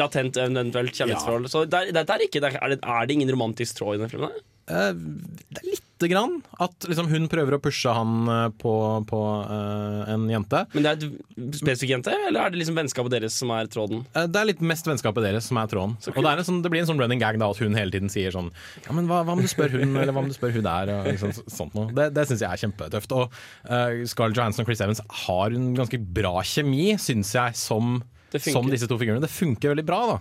Latent 0.00 0.40
eventuelt 0.40 0.96
kjærlighetsforhold. 0.96 1.50
Så 1.52 1.66
det 1.68 1.82
er, 1.82 1.92
dette 2.00 2.16
er, 2.16 2.26
ikke, 2.26 2.42
det 2.42 2.54
er, 2.54 2.72
det, 2.74 2.80
er 2.80 3.06
det 3.06 3.18
ingen 3.18 3.34
romantisk 3.36 3.80
tråd 3.80 3.98
i 3.98 4.02
den 4.04 4.12
filmen? 4.12 4.40
Eh, 4.70 4.92
det 5.50 5.60
er 5.60 5.68
lite 5.72 6.08
grann. 6.08 6.38
At 6.62 6.86
liksom, 6.88 7.08
hun 7.10 7.28
prøver 7.32 7.56
å 7.56 7.60
pushe 7.62 7.92
han 7.94 8.28
eh, 8.30 8.46
på, 8.60 8.72
på 9.08 9.20
uh, 9.50 10.08
en 10.12 10.26
jente. 10.30 10.62
Men 10.74 10.86
det 10.86 10.92
er 10.92 11.00
et 11.04 11.58
spesifikk 11.58 11.94
jente, 11.96 12.14
eller 12.28 12.46
er 12.46 12.54
det 12.54 12.60
liksom 12.60 12.78
vennskapet 12.78 13.16
deres 13.16 13.36
som 13.42 13.52
er 13.56 13.68
tråden? 13.72 14.04
Uh, 14.14 14.24
Det 14.30 14.40
er 14.40 14.48
litt 14.52 14.62
mest 14.64 14.88
vennskapet 14.88 15.26
deres 15.26 15.50
som 15.50 15.60
er 15.60 15.70
tråden. 15.72 15.96
Og 16.14 16.20
det, 16.20 16.28
er 16.30 16.42
en 16.42 16.48
sånn, 16.48 16.62
det 16.64 16.72
blir 16.72 16.84
en 16.84 16.90
sånn 16.92 17.02
running 17.02 17.22
gag 17.22 17.40
da 17.40 17.50
at 17.50 17.60
hun 17.60 17.76
hele 17.76 17.92
tiden 17.94 18.12
sier 18.12 18.32
sånn 18.34 18.52
Ja, 18.86 18.94
men 18.96 19.10
hva, 19.10 19.22
hva 19.26 19.36
om 19.36 19.42
du 19.42 19.50
spør 19.50 19.74
hun, 19.76 19.92
eller 19.96 20.14
hva 20.14 20.24
om 20.24 20.30
du 20.30 20.36
spør 20.36 20.54
hun 20.56 20.66
der? 20.66 20.94
Og 21.00 21.10
liksom, 21.10 21.34
sånt 21.50 21.76
noe. 21.76 21.90
Det, 21.96 22.10
det 22.16 22.28
syns 22.30 22.46
jeg 22.46 22.50
er 22.50 22.64
kjempetøft. 22.64 23.16
Og 23.16 23.42
Scarlett 24.08 24.38
Johansson 24.38 24.64
og 24.64 24.70
Chris 24.70 24.84
Evans 24.84 25.04
har 25.26 25.56
en 25.56 25.70
ganske 25.76 26.00
bra 26.20 26.38
kjemi, 26.46 26.94
syns 27.02 27.34
jeg, 27.36 27.58
som. 27.58 28.00
Som 28.38 28.70
disse 28.70 28.86
to 28.86 28.98
figurene. 29.00 29.20
Det 29.20 29.32
funker 29.32 29.74
veldig 29.74 29.84
bra, 29.84 30.00
da. 30.06 30.18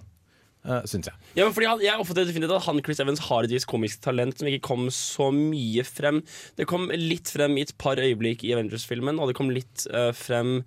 Uh, 0.69 0.83
syns 0.89 1.09
jeg. 1.09 1.17
Ja, 1.33 1.47
men 1.47 1.55
fordi 1.55 1.65
han, 1.65 1.81
Jeg 1.81 2.05
definitivt 2.19 2.53
at 2.53 2.67
han 2.67 2.81
Chris 2.85 3.01
Evans 3.01 3.23
har 3.25 3.47
et 3.47 3.53
visst 3.55 3.69
komisk 3.69 4.03
talent 4.05 4.37
som 4.37 4.49
ikke 4.49 4.67
kom 4.69 4.87
så 4.93 5.31
mye 5.33 5.85
frem. 5.87 6.21
Det 6.59 6.69
kom 6.69 6.87
litt 6.93 7.31
frem 7.33 7.57
i 7.57 7.65
et 7.65 7.73
par 7.81 7.97
øyeblikk 7.97 8.45
i 8.45 8.53
Avengers-filmen, 8.53 9.17
og 9.17 9.31
det 9.31 9.37
kom 9.39 9.49
litt 9.53 9.87
uh, 9.89 10.11
frem 10.13 10.59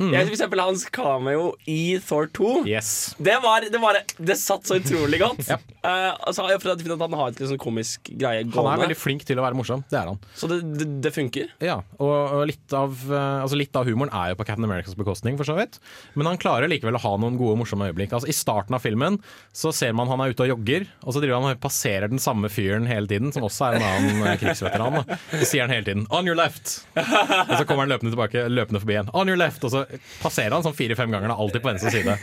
Mm. 0.00 0.14
Jeg, 0.14 0.28
For 0.30 0.32
eksempel 0.32 0.62
hans 0.62 0.86
cameo 0.96 1.50
i 1.68 1.98
Thor 2.00 2.30
2. 2.32 2.52
Yes. 2.68 3.12
Det, 3.20 3.36
var, 3.44 3.66
det, 3.68 3.80
var, 3.82 3.98
det 4.00 4.36
satt 4.40 4.68
så 4.68 4.80
utrolig 4.80 5.20
godt. 5.22 5.44
Eh, 5.80 6.12
altså, 6.28 6.44
jeg 6.52 6.60
føler 6.60 6.76
definitivt 6.76 7.00
at 7.00 7.08
han 7.08 7.14
har 7.16 7.30
et 7.30 7.38
litt 7.40 7.48
sånn 7.48 7.60
komisk 7.60 8.10
greie 8.20 8.42
Han 8.52 8.66
er 8.68 8.82
veldig 8.82 8.96
flink 9.00 9.22
til 9.24 9.38
å 9.40 9.44
være 9.46 9.56
morsom. 9.56 9.80
Det 9.88 9.96
er 9.96 10.10
han. 10.10 10.18
Så 10.36 10.50
det, 10.50 10.58
det, 10.76 10.86
det 11.06 11.12
funker. 11.14 11.54
Ja, 11.64 11.78
og, 11.96 12.10
og 12.36 12.42
litt, 12.50 12.66
av, 12.76 12.98
eh, 13.08 13.38
altså 13.46 13.56
litt 13.56 13.78
av 13.80 13.88
humoren 13.88 14.12
er 14.12 14.34
jo 14.34 14.36
på 14.36 14.44
Captain 14.44 14.68
Americas 14.68 14.98
bekostning, 14.98 15.38
for 15.40 15.48
så 15.48 15.56
vidt. 15.56 15.78
Men 16.20 16.28
han 16.28 16.36
klarer 16.42 16.68
likevel 16.68 16.98
å 16.98 17.00
ha 17.00 17.14
noen 17.16 17.38
gode, 17.40 17.56
morsomme 17.62 17.88
øyeblikk. 17.88 18.12
Altså 18.12 18.28
I 18.28 18.36
starten 18.36 18.76
av 18.76 18.84
filmen 18.84 19.16
så 19.52 19.72
ser 19.74 19.92
man 19.98 20.06
han 20.06 20.20
er 20.22 20.30
ute 20.30 20.44
og 20.44 20.48
jogger, 20.52 20.84
og 21.02 21.10
så 21.14 21.20
driver 21.20 21.40
han 21.40 21.50
og 21.56 21.60
passerer 21.60 22.06
den 22.12 22.20
samme 22.22 22.46
fyren 22.48 22.84
hele 22.86 23.08
tiden, 23.10 23.32
som 23.34 23.42
også 23.42 23.66
er 23.66 23.78
en 23.80 23.86
annen 23.88 24.20
eh, 24.30 24.36
krigsveteran. 24.38 25.00
Så 25.40 25.48
sier 25.50 25.64
han 25.66 25.72
hele 25.74 25.84
tiden 25.88 26.04
'on 26.06 26.28
your 26.30 26.36
left', 26.38 26.84
og 26.94 27.56
så 27.58 27.64
kommer 27.66 27.82
han 27.82 27.90
løpende 27.90 28.12
tilbake, 28.14 28.44
løpende 28.48 28.78
forbi 28.80 28.94
igjen. 28.94 29.10
'On 29.12 29.26
your 29.28 29.36
left', 29.40 29.64
og 29.66 29.72
så 29.74 29.82
passerer 30.22 30.54
han 30.54 30.62
sånn 30.62 30.76
fire-fem 30.78 31.10
ganger, 31.10 31.34
alltid 31.34 31.62
på 31.64 31.72
venstre 31.72 31.90
side. 31.90 32.14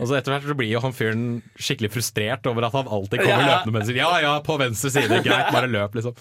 Og 0.00 0.08
så 0.08 0.16
etter 0.16 0.32
hvert 0.32 0.48
så 0.48 0.56
blir 0.56 0.70
jo 0.72 0.80
han 0.80 0.92
fyren 0.96 1.24
skikkelig 1.60 1.90
frustrert 1.92 2.46
over 2.50 2.64
at 2.66 2.72
han 2.72 2.88
alltid 2.88 3.20
kommer 3.22 3.46
løpende 3.46 3.72
med 3.78 3.86
sier 3.86 3.96
'ja 4.02 4.20
ja, 4.24 4.32
på 4.40 4.58
venstre 4.58 4.90
side', 4.90 5.22
greit, 5.22 5.52
bare 5.54 5.70
løp', 5.70 5.94
liksom. 5.94 6.16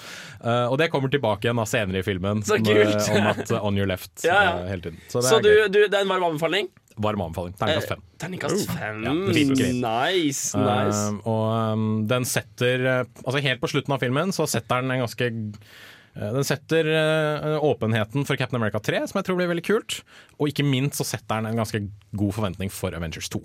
Uh, 0.46 0.70
og 0.70 0.78
det 0.78 0.92
kommer 0.92 1.10
tilbake 1.10 1.48
igjen 1.50 1.58
da 1.58 1.66
senere 1.66 2.00
i 2.00 2.06
filmen, 2.06 2.44
Så 2.46 2.60
når- 2.62 2.86
kult. 2.86 3.10
om 3.18 3.28
at 3.34 3.50
eh, 3.50 3.58
'on 3.66 3.78
your 3.82 3.88
left' 3.88 4.24
Ja, 4.24 4.44
ja. 4.44 4.54
eh, 4.62 4.70
hele 4.70 4.82
tiden. 4.82 5.02
Så, 5.10 5.22
Så 5.26 5.42
det 5.42 5.52
er 5.58 5.68
du, 5.70 5.80
du, 5.80 5.88
det 5.88 5.98
er 5.98 6.02
en 6.06 6.08
varm 6.14 6.24
anbefaling? 6.24 6.70
Varm 6.98 7.22
anbefaling. 7.24 7.54
Terningkast 7.60 7.92
fem. 7.94 8.02
Terningkast 8.22 8.72
fem. 8.72 9.04
Ja, 9.06 9.14
nice, 9.14 10.58
nice. 10.58 11.06
Uh, 11.08 11.22
og 11.30 11.46
um, 11.76 11.86
den 12.10 12.28
setter 12.28 12.84
uh, 12.86 13.24
Altså 13.24 13.44
Helt 13.46 13.62
på 13.64 13.70
slutten 13.72 13.96
av 13.96 14.04
filmen 14.04 14.34
så 14.36 14.48
setter 14.50 14.84
den 14.84 14.94
en 14.96 15.04
ganske 15.06 15.30
uh, 15.32 16.30
Den 16.38 16.48
setter 16.48 16.92
uh, 16.92 17.58
åpenheten 17.64 18.28
for 18.28 18.40
Captain 18.40 18.60
America 18.60 18.82
3, 18.84 19.06
som 19.10 19.22
jeg 19.22 19.30
tror 19.30 19.40
blir 19.40 19.52
veldig 19.54 19.66
kult. 19.68 20.02
Og 20.40 20.52
ikke 20.52 20.68
minst 20.68 21.00
så 21.00 21.08
setter 21.14 21.40
den 21.40 21.54
en 21.54 21.64
ganske 21.64 21.86
god 22.18 22.38
forventning 22.38 22.74
for 22.74 22.98
Avengers 22.98 23.32
2. 23.32 23.44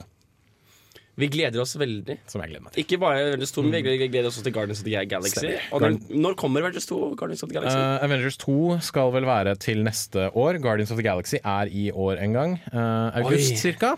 Vi 1.17 1.29
gleder 1.33 1.63
oss 1.63 1.73
veldig. 1.81 2.19
Som 2.29 2.43
jeg 2.43 2.51
gleder 2.51 2.65
meg 2.67 2.75
til. 2.75 2.83
Ikke 2.85 2.99
bare 3.01 3.23
Avengers 3.31 3.53
2, 3.57 3.63
men 3.65 3.73
vi 3.73 3.81
gleder- 3.87 4.11
gleder 4.13 4.29
oss 4.29 4.37
også 4.37 4.45
til 4.45 4.53
Guardians 4.53 4.83
of 4.83 4.85
the 4.85 5.05
Galaxy. 5.09 5.47
Og 5.73 5.81
når, 5.81 5.97
når 6.13 6.35
kommer 6.37 6.61
Avengers 6.61 6.87
2 6.91 6.99
Guardians 7.17 7.43
of 7.43 7.49
the 7.49 7.57
Galaxy? 7.57 7.77
Uh, 7.77 8.05
Avengers 8.05 8.37
2 8.37 8.57
skal 8.85 9.13
vel 9.15 9.25
være 9.25 9.55
til 9.57 9.81
neste 9.87 10.29
år. 10.37 10.61
Guardians 10.61 10.91
of 10.93 11.01
the 11.01 11.07
Galaxy 11.07 11.41
er 11.43 11.73
i 11.73 11.91
år 11.91 12.21
en 12.21 12.33
gang. 12.37 12.59
Uh, 12.73 13.17
august 13.23 13.53
Oi. 13.53 13.57
cirka. 13.57 13.95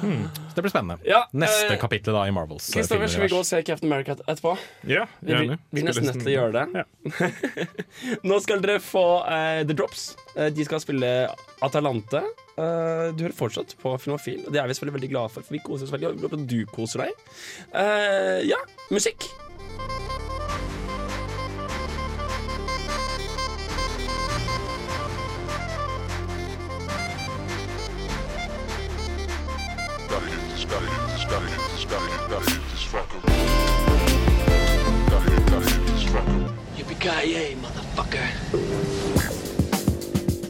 Hmm. 0.00 0.24
Så 0.48 0.56
det 0.56 0.62
blir 0.64 0.72
spennende. 0.72 0.96
Ja, 1.04 1.20
Neste 1.36 1.74
eh, 1.74 1.78
kapittel 1.80 2.16
da 2.16 2.24
i 2.26 2.32
Marvels. 2.32 2.70
Kristoffer, 2.72 3.06
skal 3.12 3.26
vi 3.26 3.28
gå 3.28 3.38
og 3.42 3.46
se 3.46 3.60
Captain 3.62 3.92
America 3.92 4.16
etterpå? 4.24 4.54
Ja, 4.88 5.04
gjerne. 5.20 5.58
vi 5.70 5.82
blir 5.82 5.90
nesten 5.90 6.08
nødt 6.08 6.22
til 6.24 6.32
å 6.32 6.36
gjøre 6.38 6.64
det. 6.72 6.86
Nå 8.28 8.38
skal 8.42 8.64
dere 8.64 8.80
få 8.82 9.04
eh, 9.28 9.60
The 9.68 9.76
Drops. 9.76 10.06
Eh, 10.36 10.48
de 10.54 10.64
skal 10.64 10.80
spille 10.82 11.10
Atalante. 11.62 12.22
Eh, 12.56 13.12
du 13.16 13.24
hører 13.24 13.36
fortsatt 13.36 13.76
på 13.80 13.94
Filmofil, 14.00 14.44
og 14.46 14.52
det 14.52 14.60
er 14.60 14.68
vi 14.68 14.76
selvfølgelig 14.76 15.00
veldig 15.00 15.12
glade 15.14 15.32
for. 15.34 15.46
For 15.46 15.56
vi 15.56 15.62
koser 15.64 15.88
oss 15.88 15.92
veldig, 15.92 16.12
og 16.24 16.48
du 16.48 16.58
koser 16.72 17.06
deg. 17.06 17.12
Eh, 17.74 18.48
ja, 18.48 18.60
musikk. 18.90 19.28
Yippee-ki-yay, 36.76 37.54
motherfucker. 37.60 39.01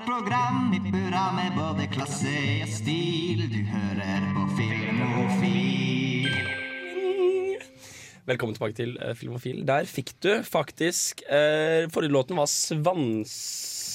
Et 0.00 0.06
program 0.06 0.72
i 0.72 0.78
burra 0.80 1.26
med 1.36 1.56
både 1.56 1.84
klasse 1.92 2.30
og 2.62 2.68
stil. 2.72 3.42
Du 3.52 3.58
hører 3.68 4.22
på 4.32 4.44
Filmofil. 4.56 6.30
Velkommen 8.30 8.56
tilbake 8.56 8.78
til 8.78 8.94
uh, 8.96 9.12
Filmofil. 9.14 9.60
Der 9.68 9.84
fikk 9.84 10.14
du 10.24 10.30
faktisk 10.46 11.20
uh, 11.28 11.84
Forrige 11.92 12.14
låten 12.16 12.40
var 12.40 12.48
Svanse. 12.48 13.36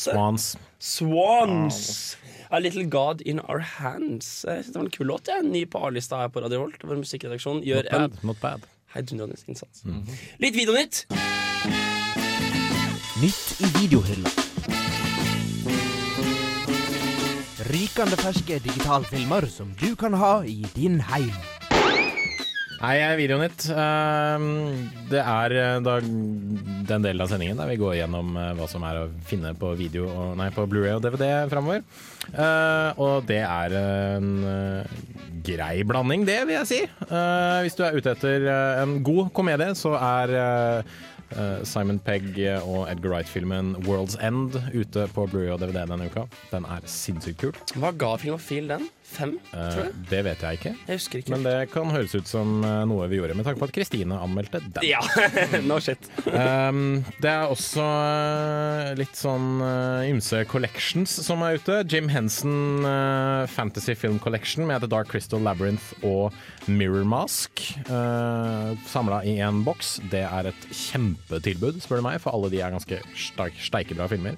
Swans. 0.06 0.58
Swans. 0.78 2.18
A 2.52 2.60
Little 2.62 2.86
God 2.90 3.26
In 3.26 3.40
Our 3.40 3.66
Hands. 3.80 4.46
Jeg 4.46 4.64
synes 4.64 4.74
det 4.74 4.76
var 4.76 4.86
en 4.86 4.92
kul 4.94 5.10
låt. 5.10 5.28
Jeg. 5.28 5.42
Ny 5.50 5.66
på 5.66 5.82
A-lista 5.88 6.22
her 6.22 6.30
på 6.30 6.46
Radio 6.46 6.68
Volt. 6.68 6.86
Vår 6.86 7.02
musikkredaksjon 7.02 7.64
gjør 7.66 7.90
Not 7.90 7.92
bad. 7.98 8.24
Not 8.24 8.42
bad. 8.42 8.62
en 8.62 8.94
heidundrende 8.94 9.42
innsats. 9.48 9.82
Litt 10.38 10.54
videonytt. 10.54 11.08
Nytt 13.24 13.58
i 13.58 13.78
videohylla. 13.80 14.85
Rykende 17.66 18.18
ferske 18.22 18.60
digitalfilmer 18.62 19.48
som 19.50 19.72
du 19.80 19.96
kan 19.98 20.14
ha 20.14 20.36
i 20.46 20.60
din 20.76 21.00
heim. 21.02 21.32
Nei, 22.76 23.00
Videonytt. 23.18 23.64
ehm, 23.74 24.44
det 25.10 25.22
er 25.24 25.56
eh, 25.58 25.80
da 25.82 25.96
den 26.04 27.06
delen 27.08 27.24
av 27.24 27.32
sendingen 27.32 27.58
der 27.58 27.72
vi 27.72 27.80
går 27.82 27.96
gjennom 27.98 28.36
eh, 28.38 28.52
hva 28.60 28.68
som 28.70 28.86
er 28.86 29.00
å 29.00 29.08
finne 29.26 29.56
på 29.58 29.72
video 29.80 30.36
nei, 30.38 30.52
på 30.54 30.68
Blu-ray 30.70 30.94
og 30.94 31.02
DVD 31.08 31.50
framover. 31.50 31.82
Eh, 32.30 33.02
og 33.02 33.26
det 33.26 33.42
er 33.42 33.78
en 33.80 34.30
grei 35.46 35.82
blanding, 35.88 36.28
det 36.28 36.44
vil 36.46 36.60
jeg 36.60 36.70
si. 36.70 36.80
Hvis 37.66 37.80
du 37.80 37.84
er 37.88 37.98
ute 37.98 38.14
etter 38.14 38.48
en 38.84 39.00
god 39.06 39.34
komedie, 39.34 39.74
så 39.78 39.96
er 39.98 40.38
Simon 41.68 42.00
Pegg 42.00 42.38
og 42.64 42.86
Edgar 42.92 43.12
Wright-filmen 43.12 43.76
'World's 43.84 44.16
End' 44.24 44.56
ute 44.74 45.08
på 45.14 45.26
Blu-ray 45.32 45.52
og 45.54 45.60
DVD 45.60 45.86
denne 45.90 46.08
uka. 46.08 46.26
Den 46.52 46.66
er 46.66 46.86
sinnssykt 46.86 47.42
kul. 47.42 47.54
Hva 47.76 47.92
ga 47.92 48.16
Filmofil 48.22 48.70
den? 48.70 48.88
Fem, 49.06 49.36
Eh, 49.54 49.68
tror 49.72 49.84
jeg? 49.86 49.92
det 50.10 50.20
vet 50.26 50.42
jeg 50.44 50.58
ikke. 50.58 50.72
Jeg 50.90 50.98
husker 51.00 51.20
ikke. 51.22 51.32
Men 51.36 51.44
det 51.46 51.54
kan 51.72 51.92
høres 51.94 52.16
ut 52.18 52.28
som 52.28 52.56
eh, 52.66 52.82
noe 52.90 53.06
vi 53.08 53.20
gjorde, 53.20 53.36
med 53.38 53.46
tanke 53.48 53.62
på 53.62 53.68
at 53.70 53.74
Kristine 53.76 54.18
anmeldte 54.20 54.60
den. 54.66 54.84
Ja, 54.90 55.00
no 55.70 55.78
shit. 55.80 56.10
Um, 56.26 57.04
det 57.24 57.30
er 57.32 57.46
også 57.54 57.86
eh, 57.86 58.90
litt 59.00 59.16
sånn 59.16 59.62
ymse 60.10 60.42
collections 60.52 61.14
som 61.26 61.46
er 61.46 61.60
ute. 61.62 61.78
Jim 61.92 62.10
Henson 62.12 62.84
uh, 62.84 63.46
Fantasy 63.54 63.96
Film 63.96 64.18
Collection 64.20 64.66
med 64.68 64.82
The 64.84 64.90
Dark 64.92 65.14
Crystal 65.14 65.40
Labyrinth 65.46 65.94
og 66.04 66.34
Mirror 66.68 67.06
Mask. 67.08 67.62
Uh, 67.88 68.74
Samla 68.90 69.22
i 69.24 69.38
én 69.40 69.62
boks. 69.68 70.00
Det 70.12 70.26
er 70.28 70.50
et 70.52 70.68
kjempetilbud, 70.74 71.80
spør 71.86 72.02
du 72.02 72.08
meg, 72.10 72.20
for 72.24 72.36
alle 72.36 72.52
de 72.52 72.60
er 72.66 72.74
ganske 72.76 73.00
steikebra 73.16 74.10
filmer. 74.12 74.36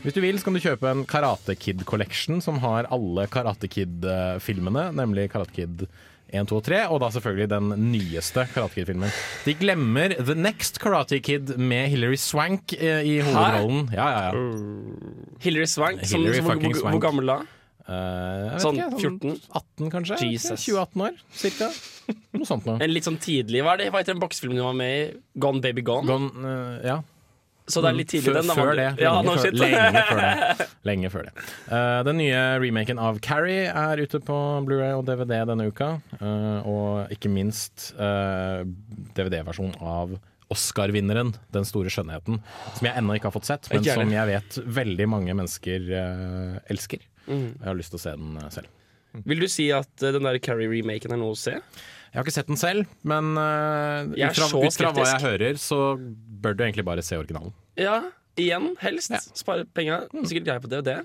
Hvis 0.00 0.16
du 0.16 0.22
vil, 0.24 0.38
så 0.40 0.46
kan 0.46 0.56
du 0.56 0.62
kjøpe 0.64 0.88
en 0.88 1.02
Karate 1.08 1.56
Kid 1.60 1.82
Collection 1.88 2.40
som 2.40 2.60
har 2.62 2.88
alle 2.94 3.26
Karate 3.32 3.68
Kid-filmene, 3.68 4.86
nemlig 4.96 5.26
Karate 5.32 5.52
Kid 5.52 5.84
1, 6.30 6.46
2 6.48 6.56
og 6.56 6.64
3, 6.64 6.78
og 6.88 7.00
da 7.02 7.10
selvfølgelig 7.12 7.48
den 7.50 7.70
nyeste 7.90 8.46
Karate 8.54 8.78
Kid-filmen. 8.78 9.12
De 9.44 9.54
glemmer 9.60 10.14
The 10.16 10.36
Next 10.38 10.80
Karate 10.80 11.20
Kid 11.20 11.52
med 11.58 11.90
Hilary 11.92 12.16
Swank 12.22 12.72
eh, 12.78 13.02
i 13.04 13.18
hovedrollen. 13.26 13.90
Ja, 13.92 14.08
ja, 14.08 14.26
ja. 14.30 15.36
Hilary 15.44 15.68
Swank. 15.68 16.04
Som, 16.06 16.20
Hillary 16.20 16.40
som, 16.40 16.48
hvor, 16.48 16.64
hvor, 16.64 16.94
hvor 16.94 17.04
gammel 17.10 17.34
da? 17.34 17.40
Uh, 17.90 18.56
Sånn 18.62 18.76
ikke, 18.78 19.00
14? 19.02 19.38
18 19.58 19.90
kanskje? 19.90 20.18
Jesus. 20.30 20.62
20-18 20.68 21.06
år, 21.08 21.22
cirka. 21.34 21.70
Noe 22.38 22.46
sånt 22.46 22.68
noe. 22.68 22.78
En 22.84 22.92
litt 22.92 23.08
sånn 23.08 23.18
tidlig, 23.20 23.64
Hva 23.66 23.74
er 23.74 23.84
det? 23.84 23.88
Hva 23.90 24.00
heter 24.04 24.14
den 24.14 24.22
boksefilmen 24.22 24.60
du 24.60 24.62
var 24.64 24.76
med 24.78 24.92
i? 24.94 25.08
Gone 25.42 25.64
Baby 25.64 25.82
Gone? 25.84 26.06
Gone, 26.06 26.30
uh, 26.44 26.76
ja. 26.86 27.00
Så 27.70 27.82
det 27.84 27.92
er 27.92 27.98
litt 27.98 28.10
tidlig, 28.12 28.34
den? 28.36 28.50
da, 28.50 28.56
Før 28.58 28.72
det. 28.78 28.88
Ja, 29.02 29.12
Lenge, 29.20 29.36
før, 29.42 29.58
lenge 29.60 30.04
før 30.08 30.22
det. 30.22 30.68
Lenge 30.90 31.12
før 31.12 31.28
det. 31.28 31.34
Uh, 31.70 32.00
den 32.08 32.20
nye 32.22 32.40
remaken 32.62 33.02
av 33.02 33.20
Carrie 33.24 33.68
er 33.70 34.02
ute 34.02 34.22
på 34.24 34.40
Blu-ray 34.66 34.96
og 34.96 35.06
DVD 35.08 35.44
denne 35.48 35.70
uka. 35.70 35.92
Uh, 36.18 36.66
og 36.68 37.14
ikke 37.14 37.32
minst 37.32 37.92
uh, 38.00 38.66
DVD-versjon 39.16 39.76
av 39.80 40.18
Oscar-vinneren, 40.50 41.30
Den 41.54 41.66
store 41.68 41.92
skjønnheten, 41.94 42.40
som 42.74 42.88
jeg 42.88 42.98
ennå 42.98 43.16
ikke 43.16 43.30
har 43.30 43.36
fått 43.36 43.48
sett, 43.48 43.70
men 43.70 43.86
som 43.86 44.10
jeg 44.10 44.30
vet 44.32 44.58
veldig 44.80 45.06
mange 45.10 45.36
mennesker 45.38 45.86
eh, 45.94 46.56
elsker. 46.74 47.04
Mm. 47.28 47.46
Jeg 47.54 47.68
har 47.68 47.78
lyst 47.78 47.94
til 47.94 48.00
å 48.00 48.02
se 48.02 48.14
den 48.18 48.40
eh, 48.40 48.48
selv. 48.56 48.72
Vil 49.30 49.42
du 49.42 49.46
si 49.50 49.68
at 49.74 50.02
eh, 50.02 50.14
den 50.16 50.26
der 50.26 50.40
Carrie-remaken 50.42 51.14
er 51.14 51.22
noe 51.22 51.36
å 51.36 51.38
se? 51.38 51.54
Jeg 52.10 52.18
har 52.18 52.26
ikke 52.26 52.34
sett 52.34 52.48
den 52.50 52.58
selv, 52.58 52.88
men 53.06 53.36
uh, 53.38 54.08
ut, 54.10 54.34
fra, 54.34 54.48
ut 54.50 54.74
fra 54.74 54.90
hva 54.96 55.04
jeg 55.12 55.22
hører, 55.22 55.60
så 55.62 55.94
bør 56.42 56.56
du 56.58 56.64
egentlig 56.66 56.84
bare 56.88 57.04
se 57.06 57.18
originalen. 57.20 57.54
Ja, 57.78 58.00
igjen, 58.40 58.72
helst. 58.82 59.14
Spare 59.38 59.66
penger. 59.76 60.08
Mm. 60.10 60.24
Sikkert 60.26 60.48
grei 60.48 60.58
på 60.64 60.70
DVD. 60.72 60.96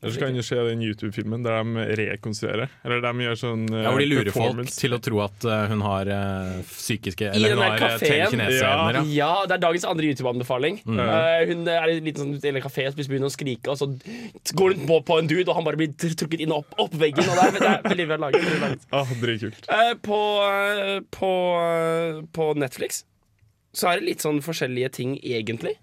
Eller 0.00 0.14
så 0.14 0.20
kan 0.22 0.36
du 0.36 0.42
se 0.42 0.56
den 0.64 0.80
YouTube-filmen 0.80 1.42
der 1.44 1.60
de 1.60 1.84
rekonstruerer. 2.00 2.70
Eller 2.86 3.02
de 3.04 3.26
gjør 3.26 3.36
sånn 3.36 3.66
uh, 3.68 3.82
Ja, 3.82 3.90
hvor 3.92 4.00
de 4.00 4.08
lurer 4.08 4.32
folk 4.32 4.70
til 4.72 4.96
å 4.96 5.00
tro 5.04 5.20
at 5.26 5.44
eh, 5.44 5.64
hun 5.68 5.84
har 5.84 6.08
uh, 6.08 6.54
psykiske 6.70 7.26
I 7.28 7.34
Eller 7.36 7.52
hun 7.52 7.60
har 7.66 7.98
telekineseevner. 8.00 9.00
Ja. 9.04 9.04
Ja, 9.20 9.32
det 9.44 9.58
er 9.58 9.64
dagens 9.66 9.84
andre 9.90 10.08
YouTube-anbefaling. 10.08 10.80
Mm. 10.88 11.02
Uh, 11.04 11.52
hun 11.52 11.68
er 11.68 11.92
i 11.92 11.98
en 11.98 12.08
liten 12.08 12.32
sånn 12.40 12.60
kafé 12.64 12.88
og 12.88 12.96
begynner 12.96 13.28
å 13.28 13.34
skrike, 13.34 13.72
og 13.72 13.76
så 13.76 13.90
går 14.56 14.78
hun 14.78 14.88
på, 14.88 15.00
på 15.10 15.20
en 15.20 15.28
dude, 15.28 15.48
og 15.50 15.58
han 15.58 15.68
bare 15.68 15.80
blir 15.80 15.92
tr- 15.92 16.16
trukket 16.16 16.46
inn 16.46 16.56
og 16.56 16.64
opp, 16.64 16.78
opp 16.86 16.96
veggen. 17.00 17.28
Og 17.28 17.36
det 17.36 17.44
er, 17.44 17.58
det 17.60 17.70
er 17.74 17.86
veldig 17.90 18.08
bra 18.10 18.20
laget. 18.24 18.48
veldig 18.48 18.64
laget. 18.64 18.88
Ah, 18.96 19.14
Dritkult. 19.20 19.68
Uh, 19.68 19.92
på, 20.08 20.18
eh, 20.48 20.96
på, 21.12 21.30
eh, 21.60 22.24
på 22.32 22.50
Netflix 22.58 23.04
så 23.76 23.92
er 23.92 24.00
det 24.00 24.08
litt 24.08 24.24
sånn 24.24 24.40
forskjellige 24.42 24.90
ting, 24.96 25.14
egentlig. 25.22 25.76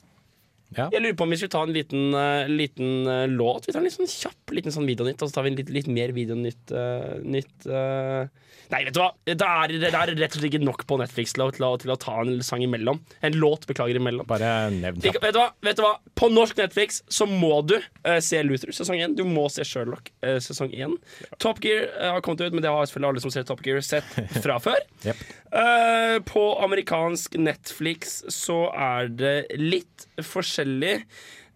Jeg 0.76 0.99
lurer 0.99 1.15
på 1.15 1.24
om 1.24 1.32
vi 1.32 1.38
skulle 1.39 1.53
ta 1.53 1.61
en 1.63 1.76
liten, 1.76 2.09
eh, 2.13 2.49
liten 2.51 3.07
eh, 3.07 3.28
låt. 3.32 3.68
Vi 3.68 3.74
tar 3.74 3.80
en 3.80 3.88
litt 3.88 3.95
sånn 3.95 4.09
kjapp 4.11 4.51
liten 4.51 4.74
sånn 4.74 4.88
videonytt, 4.88 5.22
og 5.22 5.30
så 5.30 5.38
tar 5.38 5.47
vi 5.47 5.53
en 5.53 5.61
litt, 5.61 5.72
litt 5.74 5.88
mer 5.91 6.11
videonytt. 6.15 6.72
uh, 6.72 7.18
nytt, 7.24 7.68
uh. 7.68 8.28
Nei, 8.68 8.82
vet 8.84 8.95
du 8.95 8.99
hva? 8.99 9.09
Det 9.24 9.36
er, 9.36 9.74
det 9.80 9.91
er 9.91 10.11
rett 10.11 10.34
og 10.36 10.41
slett 10.41 10.49
ikke 10.49 10.63
nok 10.63 10.84
på 10.89 10.97
Netflix 10.99 11.36
til 11.36 11.45
å, 11.45 11.47
til, 11.55 11.63
å, 11.63 11.78
til 11.80 11.93
å 11.93 11.97
ta 11.99 12.18
en 12.20 12.41
sang 12.43 12.63
imellom. 12.65 12.99
En 13.24 13.38
låt, 13.39 13.68
beklager, 13.70 13.99
imellom. 13.99 14.28
Bare 14.28 14.68
nevn 14.74 14.99
Ikke, 15.07 15.22
vet, 15.24 15.39
vet 15.63 15.80
du 15.80 15.84
hva? 15.86 15.93
På 16.20 16.28
norsk 16.34 16.59
Netflix 16.59 16.99
så 17.07 17.30
må 17.30 17.61
du 17.68 17.78
uh, 17.80 18.18
se 18.24 18.43
Luther 18.43 18.76
sesong 18.76 18.99
1. 18.99 19.15
Du 19.20 19.24
må 19.28 19.47
se 19.53 19.63
Sherlock 19.68 20.11
sesong 20.43 20.74
1. 20.76 20.97
Top 21.39 21.63
Gear 21.63 21.88
har 21.95 22.24
kommet 22.26 22.43
ut, 22.43 22.55
men 22.55 22.65
det 22.65 22.72
har 22.74 22.88
selvfølgelig 22.89 23.15
alle 23.15 23.24
som 23.24 23.36
ser 23.36 23.47
Top 23.47 23.63
Gear, 23.63 23.80
sett 23.86 24.07
fra 24.43 24.59
før. 24.63 24.84
Jep. 25.07 25.24
Eh, 25.51 26.17
på 26.27 26.43
amerikansk 26.63 27.37
Netflix 27.39 28.19
så 28.33 28.67
er 28.73 29.11
det 29.15 29.35
litt 29.59 30.07
forskjellig. 30.23 30.99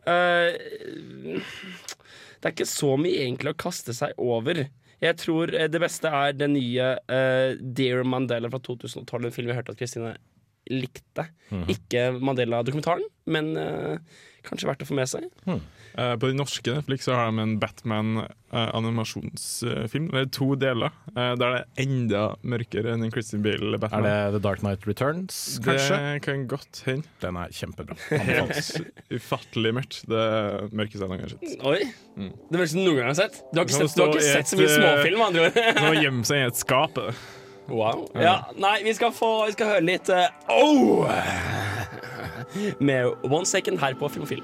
Uh, 0.02 0.58
det 2.42 2.48
er 2.48 2.54
ikke 2.56 2.66
så 2.66 2.96
mye 2.98 3.20
egentlig 3.22 3.54
å 3.54 3.60
kaste 3.68 3.94
seg 3.94 4.16
over. 4.18 4.64
Jeg 5.02 5.18
tror 5.22 5.54
eh, 5.54 5.70
det 5.70 5.82
beste 5.84 6.10
er 6.10 6.34
den 6.38 6.56
nye 6.56 6.94
uh, 6.98 7.54
Dear 7.60 8.06
Mandela 8.08 8.50
fra 8.54 8.62
2012, 8.64 9.28
en 9.28 9.36
film 9.36 9.52
vi 9.52 9.58
hørte 9.60 9.76
at 9.76 9.82
Kristine 9.82 10.16
likte. 10.72 11.28
Mhm. 11.52 11.68
Ikke 11.74 12.08
Mandela-dokumentaren, 12.22 13.06
men 13.34 13.56
kanskje 14.48 14.70
verdt 14.70 14.84
å 14.86 14.90
få 14.90 14.96
med 14.98 15.08
seg. 15.10 15.22
Eh, 15.48 16.16
på 16.16 16.26
den 16.30 16.38
norske 16.40 16.70
Netflix 16.78 17.00
så 17.08 17.12
har 17.18 17.26
de 17.28 17.34
en 17.44 17.60
Batman-animasjonsfilm. 17.60 20.06
det 20.14 20.20
er 20.22 20.28
to 20.32 20.48
deler, 20.60 20.92
Uh, 21.12 21.36
der 21.36 21.52
det 21.52 21.60
er 21.60 21.68
enda 21.84 22.40
mørkere 22.48 22.94
enn 22.94 23.04
en 23.04 23.12
Christian 23.12 23.44
Bale-Batman. 23.44 24.06
Er 24.08 24.32
det 24.32 24.38
The 24.38 24.44
Dark 24.46 24.62
Knight 24.64 24.80
Returns, 24.88 25.60
kanskje? 25.66 25.96
Det 26.00 26.24
kan 26.24 26.48
godt 26.48 26.84
hende. 26.88 27.04
Den 27.20 27.36
er 27.42 27.52
kjempebra. 27.52 27.96
Helt 28.30 28.80
ufattelig 29.12 29.74
mørkt. 29.76 30.08
Det 30.08 30.24
mørkeste 30.72 31.04
jeg 31.04 31.12
noen 31.12 31.20
gang 31.20 31.28
har 31.28 31.36
sett. 31.36 31.60
Oi! 31.68 31.84
Mm. 32.16 32.32
Det 32.48 32.56
verste 32.64 32.80
du 32.80 32.84
noen 32.86 32.96
gang 33.02 33.12
har 33.12 33.20
sett. 33.20 33.36
Du 33.52 33.60
har 33.60 33.68
ikke, 33.68 33.76
sett, 33.82 33.92
du 33.98 34.02
har 34.06 34.16
ikke 34.16 34.30
sett 34.30 34.48
så 34.54 34.58
mye 34.62 34.72
eh, 34.72 34.80
småfilm, 34.80 35.20
med 35.20 35.28
andre 35.28 35.42
ord. 35.50 35.56
Nå 35.82 35.92
gjemmer 36.00 36.24
seg 36.32 36.38
i 36.40 36.48
et 36.48 36.56
skap. 36.64 36.96
Wow. 37.72 38.08
Ja, 38.16 38.36
nei, 38.56 38.78
vi 38.88 38.92
skal, 38.96 39.12
få, 39.16 39.46
vi 39.50 39.54
skal 39.56 39.66
høre 39.76 39.86
litt 39.92 40.08
uh, 40.12 40.28
Oh! 40.52 41.08
Med 42.80 43.06
One 43.24 43.46
Second 43.46 43.80
her 43.80 43.94
på 43.94 44.08
Filmofil. 44.08 44.44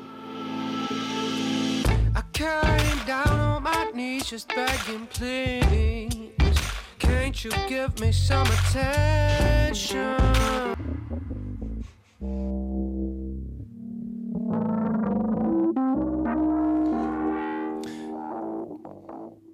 I 2.16 2.22
came 2.34 3.00
down 3.08 3.40
on 3.40 3.64
my 3.64 3.92
knees 3.94 4.32
just 4.32 4.50
begging, 4.50 5.08
please. 5.08 6.58
Can't 7.00 7.44
you 7.44 7.52
give 7.70 8.00
me 8.00 8.14
some 8.14 8.48
attention? 8.48 10.18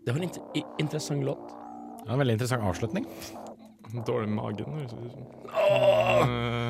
Det 0.05 0.11
var 0.11 0.17
en 0.17 0.23
inter 0.23 0.41
interessant 0.79 1.23
låt. 1.23 1.37
Ja, 2.05 2.11
en 2.11 2.17
veldig 2.19 2.33
interessant 2.33 2.63
avslutning. 2.63 3.07
Dårlig 4.07 4.27
i 4.27 4.31
magen. 4.31 4.65
Å 4.65 4.77
oh! 5.53 6.23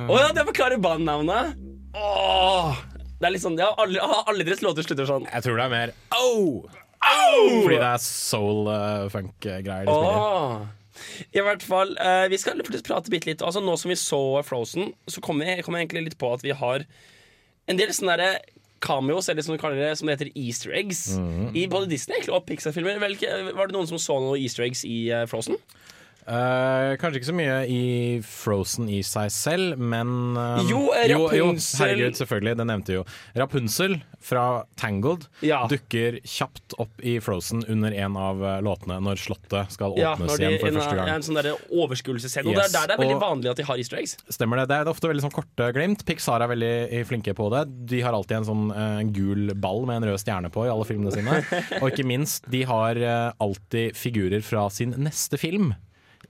oh, 0.10 0.18
ja, 0.20 0.32
det 0.36 0.44
forklarer 0.46 0.78
bandnavnet! 0.78 1.63
Åh 1.94 2.80
Det 3.20 3.28
er 3.28 3.36
litt 3.36 3.44
sånn, 3.44 3.58
ja, 3.60 3.70
alle, 3.80 4.02
alle 4.28 4.46
deres 4.48 4.64
låter 4.66 4.86
slutter 4.86 5.08
sånn. 5.08 5.28
Jeg 5.30 5.46
tror 5.46 5.60
det 5.60 5.68
er 5.68 5.74
mer 5.74 5.94
Au! 6.18 6.64
Fordi 7.04 7.76
det 7.78 7.90
er 7.90 8.02
soul-funk-greier 8.04 9.88
de 9.88 9.94
spiller. 9.94 10.24
Åh. 10.24 10.64
I 11.34 11.44
hvert 11.44 11.64
fall, 11.66 11.96
eh, 12.00 12.28
Vi 12.32 12.40
skal 12.40 12.62
faktisk 12.64 12.88
prate 12.88 13.12
bitte 13.12 13.30
litt. 13.30 13.44
Altså 13.44 13.62
Nå 13.64 13.76
som 13.80 13.92
vi 13.92 13.98
så 14.00 14.22
Frozen, 14.48 14.94
så 15.08 15.24
kom 15.24 15.42
jeg, 15.44 15.64
kom 15.66 15.76
jeg 15.76 15.88
egentlig 15.88 16.10
litt 16.10 16.20
på 16.22 16.32
at 16.34 16.44
vi 16.46 16.56
har 16.56 16.86
en 17.68 17.80
del 17.80 17.92
sånne 17.96 18.18
derre 18.18 18.42
cameos, 18.84 19.30
eller 19.32 19.46
som, 19.46 19.56
du 19.56 19.62
kaller 19.62 19.80
det, 19.80 19.94
som 19.98 20.10
det 20.10 20.18
heter 20.18 20.32
easter 20.36 20.74
eggs, 20.76 21.06
i 21.56 21.64
både 21.72 21.88
Disney 21.88 22.18
egentlig, 22.18 22.36
og 22.36 22.44
Pixar-filmer. 22.50 23.00
Var 23.00 23.70
det 23.70 23.76
noen 23.76 23.88
som 23.88 24.02
så 24.02 24.18
noen 24.20 24.42
easter 24.42 24.66
eggs 24.66 24.84
i 24.84 25.06
eh, 25.10 25.24
Frozen? 25.32 25.56
Eh, 26.24 26.94
kanskje 27.02 27.20
ikke 27.20 27.28
så 27.32 27.36
mye 27.36 27.56
i 27.68 27.82
Frozen 28.24 28.88
i 28.90 29.02
seg 29.04 29.28
selv, 29.34 29.78
men 29.82 30.38
eh, 30.40 30.62
Jo, 30.70 30.86
eh, 30.96 31.10
jo, 31.12 31.26
jo, 31.36 31.50
Rapunzel- 31.52 31.82
herregud, 31.84 32.16
selvfølgelig. 32.20 32.54
Det 32.62 32.66
nevnte 32.70 32.96
jo. 32.96 33.04
Rapunzel 33.36 33.98
fra 34.24 34.64
Tangled 34.80 35.26
dukker 35.44 36.20
kjapt 36.24 36.78
opp 36.80 37.02
i 37.04 37.18
Frozen 37.20 37.66
under 37.68 37.92
en 38.06 38.16
av 38.16 38.40
eh, 38.40 38.62
låtene 38.64 39.02
når 39.04 39.20
slottet 39.20 39.74
skal 39.76 39.98
Ja, 40.00 40.14
åpnes 40.16 40.38
igjen 40.40 40.56
for 40.62 40.72
en, 40.72 40.80
første 40.80 40.96
gang. 41.02 41.12
en 41.18 41.26
sånn 41.28 41.40
der 41.42 41.52
overskuelsesscene. 41.76 42.48
Og 42.48 42.56
det 42.56 42.64
Yes, 42.64 42.72
er 42.74 42.80
der 42.80 42.88
det 42.88 42.96
er 42.98 43.04
veldig 43.04 43.18
og- 43.20 43.26
vanlig 43.28 43.52
at 43.52 43.58
de 43.60 43.68
har 43.68 43.78
easter 43.84 44.00
eggs. 44.00 44.16
Stemmer 44.32 44.64
det. 44.64 44.68
Det 44.72 44.80
er 44.80 44.92
ofte 44.96 45.12
veldig 45.12 45.26
sånn 45.28 45.36
korte 45.36 45.70
glimt. 45.76 46.06
Pixar 46.08 46.42
er 46.42 46.48
veldig 46.56 47.06
flinke 47.12 47.36
på 47.36 47.50
det. 47.52 47.66
De 47.92 48.00
har 48.02 48.14
alltid 48.16 48.38
en 48.38 48.48
sånn 48.48 48.66
en 48.74 49.12
gul 49.12 49.52
ball 49.56 49.86
med 49.86 50.00
en 50.02 50.10
rød 50.14 50.24
stjerne 50.24 50.50
på 50.54 50.66
i 50.66 50.72
alle 50.72 50.88
filmene 50.88 51.12
sine. 51.12 51.42
Og 51.84 51.92
ikke 51.92 52.08
minst, 52.08 52.48
de 52.50 52.64
har 52.64 52.96
alltid 53.44 53.96
figurer 54.00 54.42
fra 54.44 54.70
sin 54.72 54.96
neste 55.04 55.38
film 55.38 55.74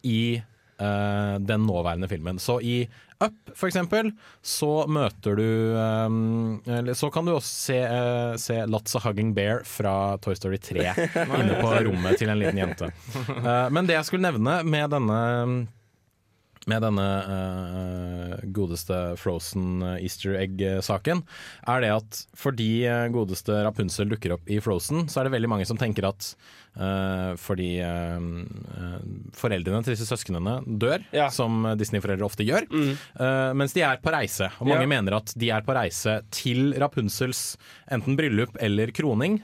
i 0.03 0.41
uh, 0.81 1.39
den 1.39 1.65
nåværende 1.67 2.09
filmen. 2.11 2.39
Så 2.39 2.59
i 2.61 2.83
Up, 3.23 3.51
for 3.55 3.69
eksempel, 3.69 4.09
så 4.43 4.83
møter 4.91 5.37
du 5.39 5.45
um, 5.79 6.57
eller 6.67 6.97
Så 6.97 7.07
kan 7.13 7.23
du 7.23 7.31
også 7.37 7.53
se, 7.69 7.77
uh, 7.79 8.33
se 8.41 8.57
Lots 8.67 8.97
of 8.99 9.05
Hugging 9.07 9.31
Bear 9.37 9.63
fra 9.67 10.17
Toy 10.19 10.35
Story 10.35 10.59
3 10.59 10.83
inne 11.39 11.61
på 11.61 11.71
rommet 11.87 12.19
til 12.19 12.33
en 12.33 12.41
liten 12.41 12.59
jente. 12.59 12.89
Uh, 13.29 13.69
men 13.71 13.87
det 13.87 13.95
jeg 13.95 14.09
skulle 14.09 14.27
nevne 14.27 14.59
med 14.67 14.91
denne 14.91 15.21
med 16.69 16.79
denne 16.85 17.05
uh, 17.27 18.35
godeste 18.55 18.95
Frozen 19.19 19.81
easter 19.99 20.37
egg-saken, 20.39 21.23
er 21.67 21.83
det 21.83 21.89
at 21.91 22.19
fordi 22.39 22.85
eh, 22.87 23.07
godeste 23.13 23.57
Rapunzel 23.65 24.07
dukker 24.13 24.35
opp 24.37 24.47
i 24.51 24.59
Frozen, 24.63 25.07
så 25.11 25.19
er 25.21 25.27
det 25.27 25.33
veldig 25.35 25.49
mange 25.51 25.67
som 25.67 25.79
tenker 25.79 26.07
at 26.07 26.29
uh, 26.79 27.33
fordi 27.39 27.71
uh, 27.83 28.19
foreldrene 29.37 29.83
til 29.83 29.95
disse 29.95 30.07
søsknene 30.07 30.55
dør, 30.79 31.03
som 31.35 31.65
Disney-foreldre 31.79 32.27
ofte 32.27 32.45
gjør, 32.47 32.67
eh, 32.71 33.51
mens 33.57 33.75
de 33.75 33.83
er 33.85 33.99
på 34.03 34.13
reise. 34.13 34.47
Og 34.59 34.69
mange 34.69 34.85
Ja. 34.87 34.91
mener 34.95 35.17
at 35.19 35.33
de 35.39 35.49
er 35.51 35.61
på 35.65 35.75
reise 35.75 36.19
til 36.33 36.73
Rapunzels 36.79 37.57
enten 37.91 38.15
bryllup 38.19 38.55
eller 38.63 38.91
kroning 38.95 39.39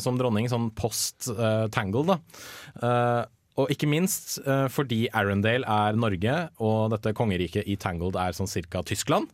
som 0.00 0.18
dronning, 0.20 0.48
sånn 0.50 0.70
post 0.76 1.28
eh, 1.34 1.66
Tangle, 1.74 2.06
da. 2.14 3.26
Og 3.60 3.72
ikke 3.72 3.88
minst 3.90 4.38
eh, 4.44 4.66
fordi 4.72 5.04
Arendale 5.16 5.66
er 5.68 5.98
Norge, 5.98 6.36
og 6.62 6.94
dette 6.94 7.14
kongeriket 7.16 7.68
i 7.68 7.76
Tangled 7.80 8.18
er 8.20 8.36
sånn 8.36 8.50
cirka 8.50 8.82
Tyskland. 8.86 9.30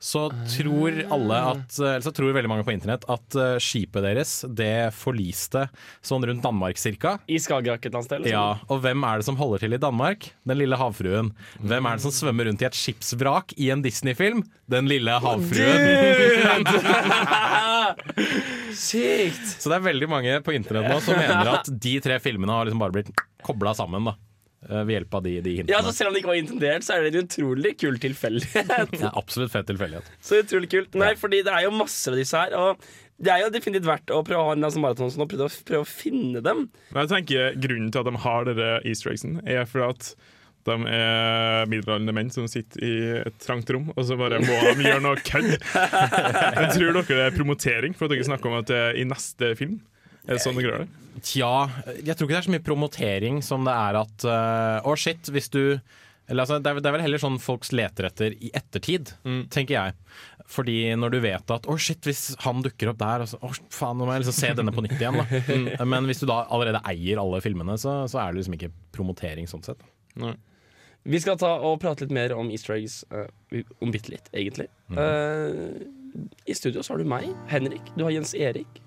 Så 0.00 0.22
tror 0.48 0.94
alle 1.12 1.38
at 1.50 1.74
eh, 1.76 1.90
eller 1.90 2.04
Så 2.06 2.12
tror 2.16 2.32
veldig 2.32 2.48
mange 2.48 2.64
på 2.64 2.72
internett 2.72 3.02
at 3.12 3.36
eh, 3.36 3.58
skipet 3.60 4.00
deres 4.06 4.32
det 4.48 4.94
forliste 4.96 5.66
sånn 6.00 6.24
rundt 6.24 6.44
Danmark 6.46 6.80
cirka. 6.80 7.18
I 7.28 7.36
Skagerrak 7.36 7.84
et 7.84 7.90
eller 7.90 8.00
annet 8.00 8.08
sted? 8.08 8.24
liksom. 8.24 8.38
Ja, 8.38 8.64
og 8.72 8.80
hvem 8.86 9.04
er 9.04 9.20
det 9.20 9.28
som 9.28 9.36
holder 9.40 9.66
til 9.66 9.76
i 9.76 9.82
Danmark? 9.82 10.30
Den 10.48 10.60
lille 10.62 10.80
havfruen. 10.80 11.34
Hvem 11.60 11.90
er 11.90 12.00
det 12.00 12.06
som 12.06 12.16
svømmer 12.16 12.48
rundt 12.48 12.64
i 12.64 12.68
et 12.70 12.80
skipsvrak 12.80 13.52
i 13.60 13.68
en 13.74 13.84
Disney-film? 13.84 14.40
Den 14.72 14.88
lille 14.88 15.20
havfruen. 15.20 16.64
Sykt! 18.76 19.46
Så 19.60 19.70
det 19.70 19.78
er 19.78 19.84
veldig 19.86 20.08
mange 20.10 20.38
på 20.46 20.54
internett 20.56 20.90
nå 20.90 20.98
som 21.04 21.18
mener 21.18 21.52
at 21.58 21.70
de 21.70 21.94
tre 22.04 22.18
filmene 22.22 22.54
har 22.54 22.68
liksom 22.68 22.82
bare 22.82 22.94
blitt 22.98 23.12
kobla 23.46 23.72
sammen. 23.78 24.08
da 24.10 24.14
eh, 24.68 24.82
Ved 24.86 24.94
hjelp 24.98 25.18
av 25.20 25.24
de, 25.26 25.34
de 25.44 25.54
hintene. 25.58 25.74
Ja, 25.76 25.82
så 25.86 25.92
Selv 25.96 26.10
om 26.10 26.16
det 26.16 26.22
ikke 26.22 26.32
var 26.32 26.40
intendert, 26.40 26.86
så 26.86 26.96
er 26.96 27.06
det 27.06 27.12
en 27.14 27.26
utrolig 27.28 27.74
kul 27.80 28.00
tilfeldighet. 28.02 28.96
Er 29.00 29.12
absolutt 29.18 29.52
fett 29.54 29.68
tilfeldighet. 29.70 30.10
Så 30.24 30.42
utrolig 30.44 30.70
kult. 30.72 30.98
Nei, 31.00 31.12
fordi 31.20 31.42
det 31.46 31.54
er 31.56 31.66
jo 31.68 31.74
masse 31.76 32.10
av 32.12 32.18
disse 32.20 32.40
her. 32.44 32.56
Og 32.60 32.90
det 33.20 33.32
er 33.34 33.42
jo 33.44 33.50
definitivt 33.52 33.84
verdt 33.88 34.12
å 34.16 34.22
prøve 34.24 34.40
å 34.40 34.50
ha 34.50 34.56
en 34.56 34.64
sånn 34.72 34.80
maraton 34.86 35.10
sånn, 35.12 35.26
og 35.26 35.32
prøve, 35.32 35.50
å- 35.50 35.64
prøve 35.68 35.84
å 35.84 35.88
finne 35.90 36.40
dem. 36.44 36.66
Men 36.94 37.02
jeg 37.04 37.10
tenker 37.16 37.58
Grunnen 37.60 37.90
til 37.92 38.00
at 38.04 38.08
de 38.12 38.22
har 38.26 38.46
dere 38.48 38.70
easter 38.88 39.12
eggsen, 39.12 39.40
er 39.44 39.66
for 39.68 39.84
at 39.90 40.14
de 40.68 40.76
er 40.92 41.68
middelaldrende 41.70 42.14
menn 42.16 42.32
som 42.34 42.48
sitter 42.50 42.84
i 42.84 42.94
et 43.22 43.38
trangt 43.42 43.70
rom, 43.72 43.88
og 43.94 44.02
så 44.06 44.18
bare 44.20 44.42
må 44.42 44.58
de 44.76 44.86
gjøre 44.86 45.04
noe 45.04 45.20
kødd. 45.24 45.54
Jeg 45.56 46.72
tror 46.74 46.98
dere 47.00 47.04
det 47.08 47.22
er 47.28 47.36
promotering, 47.36 47.96
for 47.96 48.06
at 48.06 48.14
dere 48.14 48.28
snakker 48.28 48.50
om 48.50 48.58
at 48.60 48.68
det 48.70 48.80
er 48.80 49.00
i 49.00 49.06
neste 49.08 49.54
film. 49.58 49.78
Er 50.26 50.36
det 50.36 50.44
sånn 50.44 50.58
dere 50.58 50.68
gjør 50.68 50.84
det? 50.84 51.06
Tja, 51.26 51.54
jeg 52.00 52.14
tror 52.14 52.28
ikke 52.28 52.34
det 52.34 52.42
er 52.42 52.48
så 52.48 52.54
mye 52.54 52.68
promotering 52.68 53.40
som 53.44 53.64
det 53.66 53.72
er 53.74 53.98
at 53.98 54.28
Å, 54.28 54.36
uh, 54.36 54.90
oh 54.92 54.96
shit, 54.98 55.32
hvis 55.32 55.50
du 55.52 55.62
eller 56.30 56.44
altså, 56.44 56.60
det, 56.62 56.70
er, 56.70 56.78
det 56.78 56.86
er 56.86 56.94
vel 56.94 57.02
heller 57.02 57.18
sånn 57.18 57.40
folks 57.42 57.72
leter 57.74 58.06
etter 58.06 58.36
i 58.38 58.52
ettertid, 58.54 59.10
tenker 59.50 59.74
jeg. 59.74 59.94
Fordi 60.50 60.76
når 60.98 61.14
du 61.14 61.18
vet 61.24 61.52
at 61.54 61.66
å 61.70 61.74
shit, 61.78 62.06
hvis 62.06 62.36
han 62.44 62.62
dukker 62.62 62.92
opp 62.92 63.00
der, 63.00 63.24
så, 63.26 63.38
oh, 63.46 63.56
faen, 63.74 63.98
nå 63.98 64.06
må 64.06 64.14
jeg 64.14 64.24
liksom 64.24 64.36
se 64.38 64.52
denne 64.58 64.74
på 64.74 64.84
nytt 64.86 64.94
igjen. 64.94 65.18
Da. 65.18 65.84
Men 65.90 66.06
hvis 66.10 66.22
du 66.22 66.28
da 66.30 66.44
allerede 66.46 66.82
eier 66.90 67.18
alle 67.22 67.42
filmene, 67.42 67.74
så, 67.82 68.04
så 68.10 68.22
er 68.22 68.30
det 68.30 68.40
liksom 68.40 68.56
ikke 68.58 68.70
promotering 68.94 69.50
sånn 69.50 69.66
sett. 69.66 69.82
Vi 71.04 71.20
skal 71.20 71.38
ta 71.40 71.54
og 71.64 71.78
prate 71.80 72.04
litt 72.04 72.12
mer 72.12 72.34
om 72.36 72.50
easter 72.52 72.74
eggs 72.76 73.04
uh, 73.14 73.24
om 73.80 73.90
bitte 73.94 74.10
litt, 74.12 74.26
egentlig. 74.36 74.66
Eh, 74.92 75.86
I 76.46 76.54
studio 76.54 76.82
så 76.84 76.92
har 76.92 76.98
du 77.00 77.08
meg, 77.08 77.30
Henrik. 77.48 77.88
Du 77.96 78.04
har 78.04 78.10
Jens 78.12 78.34
Erik. 78.34 78.82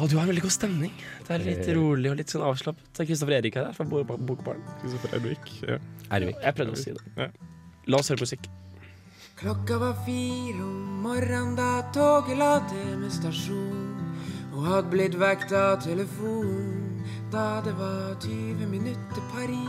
Og 0.00 0.08
du 0.10 0.16
har 0.16 0.22
en 0.26 0.30
veldig 0.30 0.42
god 0.44 0.52
stemning. 0.54 0.92
Det 1.26 1.34
er 1.34 1.44
litt 1.44 1.66
Eh. 1.68 1.74
rolig 1.76 2.10
og 2.10 2.16
litt 2.20 2.28
sånn 2.32 2.44
avslappet. 2.44 2.84
Det 2.92 3.00
er 3.04 3.08
Kristoffer 3.08 3.36
Erik 3.38 3.54
her 3.56 3.72
fra 3.72 3.84
Bo- 3.84 4.04
Bokbarn. 4.04 4.60
Kristoffer 4.82 5.16
Erik, 5.16 5.48
ja. 5.62 5.78
Jeg 6.10 6.54
prøvde 6.56 6.72
å 6.72 6.76
si 6.76 6.92
det. 6.92 7.30
La 7.86 7.98
oss 7.98 8.08
høre 8.12 8.20
musikk. 8.20 8.48
Klokka 9.40 9.78
var 9.80 9.94
fire 10.04 10.60
om 10.60 11.02
morgenen 11.02 11.56
da 11.56 11.82
toget 11.92 12.36
la 12.36 12.58
til 12.68 12.98
med 12.98 13.10
stasjon. 13.10 13.96
Og 14.52 14.64
hadde 14.66 14.90
blitt 14.90 15.14
vekt 15.16 15.52
av 15.56 15.80
telefon 15.80 16.79
da 17.30 17.60
det 17.62 17.72
var 17.78 18.16
20 18.20 18.66
minutter 18.66 19.22
Paris. 19.30 19.68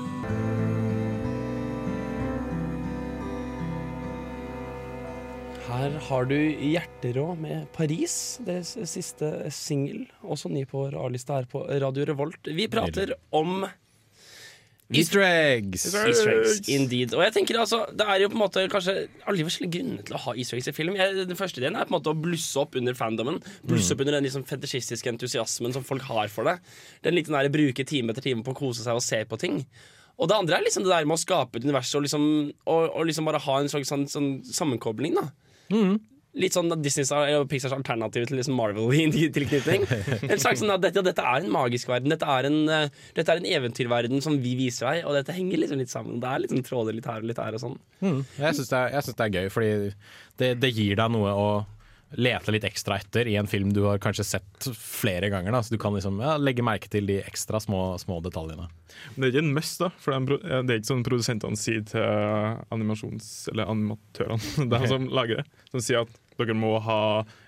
Her 5.68 5.93
har 6.07 6.26
du 6.26 6.38
Hjerterå 6.41 7.36
med 7.38 7.68
Paris, 7.76 8.16
deres 8.45 8.74
siste 8.89 9.30
singel. 9.53 10.07
Også 10.26 10.49
ny 10.49 10.66
på 10.68 10.88
A-lista 10.89 11.38
her 11.38 11.47
på 11.51 11.62
Radio 11.70 12.07
Revolt. 12.09 12.49
Vi 12.49 12.66
prater 12.72 13.14
om 13.30 13.62
Easter 14.91 15.21
eggs! 15.23 15.85
Easter 15.87 16.31
eggs, 16.33 16.59
indeed. 16.67 17.13
Og 17.15 17.23
jeg 17.23 17.33
tenker 17.37 17.59
altså, 17.61 17.85
Det 17.95 18.03
er 18.07 18.19
jo 18.23 18.29
på 18.31 18.37
en 18.37 18.41
måte 18.43 18.65
kanskje 18.71 18.95
alle 19.29 19.45
forskjellige 19.47 19.73
grunner 19.77 20.03
til 20.07 20.17
å 20.17 20.21
ha 20.25 20.33
easter 20.35 20.57
eggs 20.57 20.67
i 20.67 20.75
film. 20.75 20.97
Jeg, 20.99 21.27
den 21.29 21.39
første 21.39 21.61
ideen 21.61 21.77
er 21.79 21.87
på 21.87 21.93
en 21.93 21.97
måte 21.99 22.11
å 22.11 22.17
blusse 22.17 22.59
opp 22.59 22.75
under 22.75 22.97
fandomen. 22.97 23.39
Blusse 23.63 23.91
Mm. 23.91 23.95
opp 23.95 24.03
under 24.05 24.17
den 24.19 24.27
liksom 24.27 24.43
fetisjistiske 24.49 25.09
entusiasmen 25.13 25.73
som 25.73 25.83
folk 25.87 26.03
har 26.09 26.27
for 26.33 26.43
det. 26.49 26.57
Den 27.03 27.15
liten 27.15 27.31
der 27.37 27.49
Bruke 27.53 27.85
time 27.87 28.11
etter 28.11 28.21
time 28.21 28.43
på 28.43 28.51
å 28.51 28.59
kose 28.63 28.83
seg 28.83 28.95
og 28.95 29.01
se 29.05 29.23
på 29.25 29.39
ting. 29.39 29.65
Og 30.19 30.27
det 30.29 30.35
andre 30.37 30.57
er 30.59 30.65
liksom 30.67 30.83
det 30.83 30.91
der 30.91 31.05
med 31.05 31.15
å 31.17 31.21
skape 31.23 31.57
et 31.57 31.63
univers 31.63 31.95
og 31.95 32.03
liksom, 32.03 32.25
og, 32.67 32.89
og 32.95 33.05
liksom 33.07 33.25
bare 33.25 33.39
ha 33.41 33.59
en 33.61 33.69
slags 33.71 33.89
sånn, 33.89 34.07
sånn 34.11 34.43
sammenkobling. 34.45 35.15
da 35.15 35.29
Litt 36.39 36.55
sånn 36.55 36.71
Disneys 36.79 37.09
og 37.11 37.49
Pixars 37.51 37.73
alternativ 37.75 38.29
til 38.29 38.38
liksom 38.39 38.55
Marvel 38.55 38.88
tilknytning. 39.36 39.84
En 40.32 40.39
slags 40.39 40.61
sånn 40.61 40.71
at 40.71 40.84
dette, 40.86 41.03
dette 41.03 41.25
er 41.27 41.43
en 41.43 41.51
magisk 41.51 41.91
verden. 41.91 42.13
Dette 42.13 42.29
er 42.29 42.47
en, 42.47 42.59
uh, 42.71 43.03
dette 43.17 43.34
er 43.34 43.41
en 43.41 43.49
eventyrverden 43.49 44.23
som 44.23 44.38
vi 44.39 44.53
viser 44.59 44.88
deg, 44.88 45.03
og 45.03 45.17
dette 45.17 45.36
henger 45.36 45.59
liksom 45.59 45.82
litt 45.84 45.91
sammen. 45.91 46.21
Det 46.23 46.32
er 46.32 46.47
sånn 46.53 46.65
tråder 46.67 46.95
litt 46.95 47.09
her 47.11 47.19
og 47.19 47.27
litt 47.27 47.41
her 47.41 47.57
og 47.57 47.63
sånn. 47.65 47.77
Mm. 47.99 48.23
Jeg 48.38 48.59
syns 48.61 48.71
det, 48.71 48.82
det 49.11 49.27
er 49.27 49.36
gøy, 49.36 49.51
fordi 49.51 49.71
det, 50.39 50.53
det 50.63 50.71
gir 50.71 50.95
deg 51.01 51.13
noe 51.17 51.36
å 51.36 51.47
lete 52.20 52.51
litt 52.51 52.66
ekstra 52.68 52.97
etter 52.99 53.28
i 53.28 53.36
en 53.39 53.47
film 53.47 53.72
du 53.74 53.84
har 53.86 54.01
kanskje 54.03 54.26
sett 54.28 54.68
flere 54.78 55.30
ganger. 55.32 55.55
Da. 55.55 55.64
Så 55.64 55.74
du 55.74 55.80
kan 55.82 55.95
liksom 55.95 56.20
ja, 56.24 56.36
legge 56.41 56.66
merke 56.66 56.89
til 56.91 57.07
de 57.07 57.20
ekstra 57.24 57.62
små, 57.64 57.97
små 58.01 58.20
detaljene. 58.26 58.68
Men 59.14 59.24
det 59.24 59.30
er 59.30 59.36
ikke 59.36 59.45
en 59.45 59.53
must, 59.55 59.84
da. 59.84 59.91
For 60.01 60.18
det 60.18 60.57
er 60.59 60.82
ikke 60.82 60.91
sånn 60.91 61.05
produsentene 61.07 61.59
sier 61.59 61.86
til 61.88 62.03
animasjons... 62.74 63.32
Eller 63.53 63.72
animatørene, 63.72 64.68
de 64.74 64.91
som 64.91 65.07
lager 65.12 65.41
det. 65.41 65.47
Som 65.72 65.86
sier 65.86 66.05
at 66.05 66.20
dere 66.41 66.57
må 66.57 66.76
ha 66.84 66.99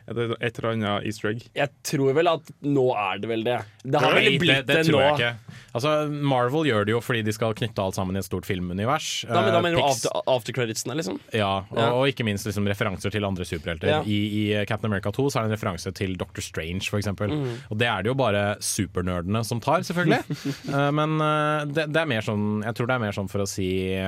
et, 0.08 0.18
et 0.40 0.60
eller 0.60 0.70
annet 0.74 1.08
easter 1.10 1.30
egg. 1.32 1.46
Jeg 1.56 1.70
tror 1.88 2.14
vel 2.18 2.28
at 2.32 2.50
nå 2.66 2.86
er 2.98 3.22
det 3.24 3.30
vel 3.32 3.44
det. 3.48 3.60
Det 3.84 4.00
har 4.04 4.16
vel 4.18 4.38
blitt 4.42 4.64
det, 4.64 4.68
det 4.68 4.78
det, 4.82 4.86
tror 4.90 5.00
nå. 5.00 5.04
jeg 5.06 5.14
ikke. 5.20 5.60
Altså, 5.74 5.92
Marvel 6.12 6.68
gjør 6.70 6.86
det 6.86 6.94
jo 6.94 7.00
fordi 7.02 7.24
de 7.26 7.34
skal 7.34 7.56
knytte 7.58 7.82
alt 7.82 7.98
sammen 7.98 8.16
i 8.16 8.22
et 8.22 8.28
stort 8.28 8.46
filmunivers. 8.46 9.08
Da, 9.28 9.42
men, 9.42 9.52
da 9.54 9.58
Eh, 9.60 9.64
mener 9.66 9.80
du 9.80 9.84
after, 9.88 10.12
aftercreditsene, 10.30 10.96
liksom? 11.00 11.20
Ja, 11.34 11.66
og, 11.70 11.78
Ja. 11.80 11.88
og 11.98 12.08
ikke 12.12 12.26
minst 12.28 12.46
liksom 12.46 12.68
referanser 12.70 13.12
til 13.14 13.26
andre 13.26 13.46
superhelter. 13.48 13.90
Ja. 13.90 14.02
I, 14.06 14.20
I 14.62 14.66
Captain 14.70 14.92
America 14.92 15.12
2 15.12 15.28
så 15.34 15.40
er 15.40 15.48
det 15.48 15.52
en 15.54 15.58
referanse 15.58 15.94
til 15.98 16.16
Doctor 16.20 16.42
Strange, 16.46 16.86
for 16.92 17.00
eksempel. 17.02 17.32
Mhm. 17.34 17.56
Og 17.72 17.78
det 17.82 17.88
er 17.90 18.04
det 18.04 18.12
jo 18.12 18.18
bare 18.20 18.44
supernerdene 18.62 19.44
som 19.48 19.60
tar, 19.64 19.82
selvfølgelig. 19.88 20.22
Eh, 20.74 20.90
men 20.96 21.18
eh, 21.22 21.66
det, 21.70 21.84
det 21.94 22.00
er 22.02 22.08
mer 22.10 22.24
sånn 22.26 22.64
Jeg 22.64 22.76
tror 22.78 22.88
det 22.88 22.96
er 22.96 23.02
mer 23.04 23.16
sånn 23.16 23.28
for 23.30 23.44
å 23.44 23.48
si 23.50 23.66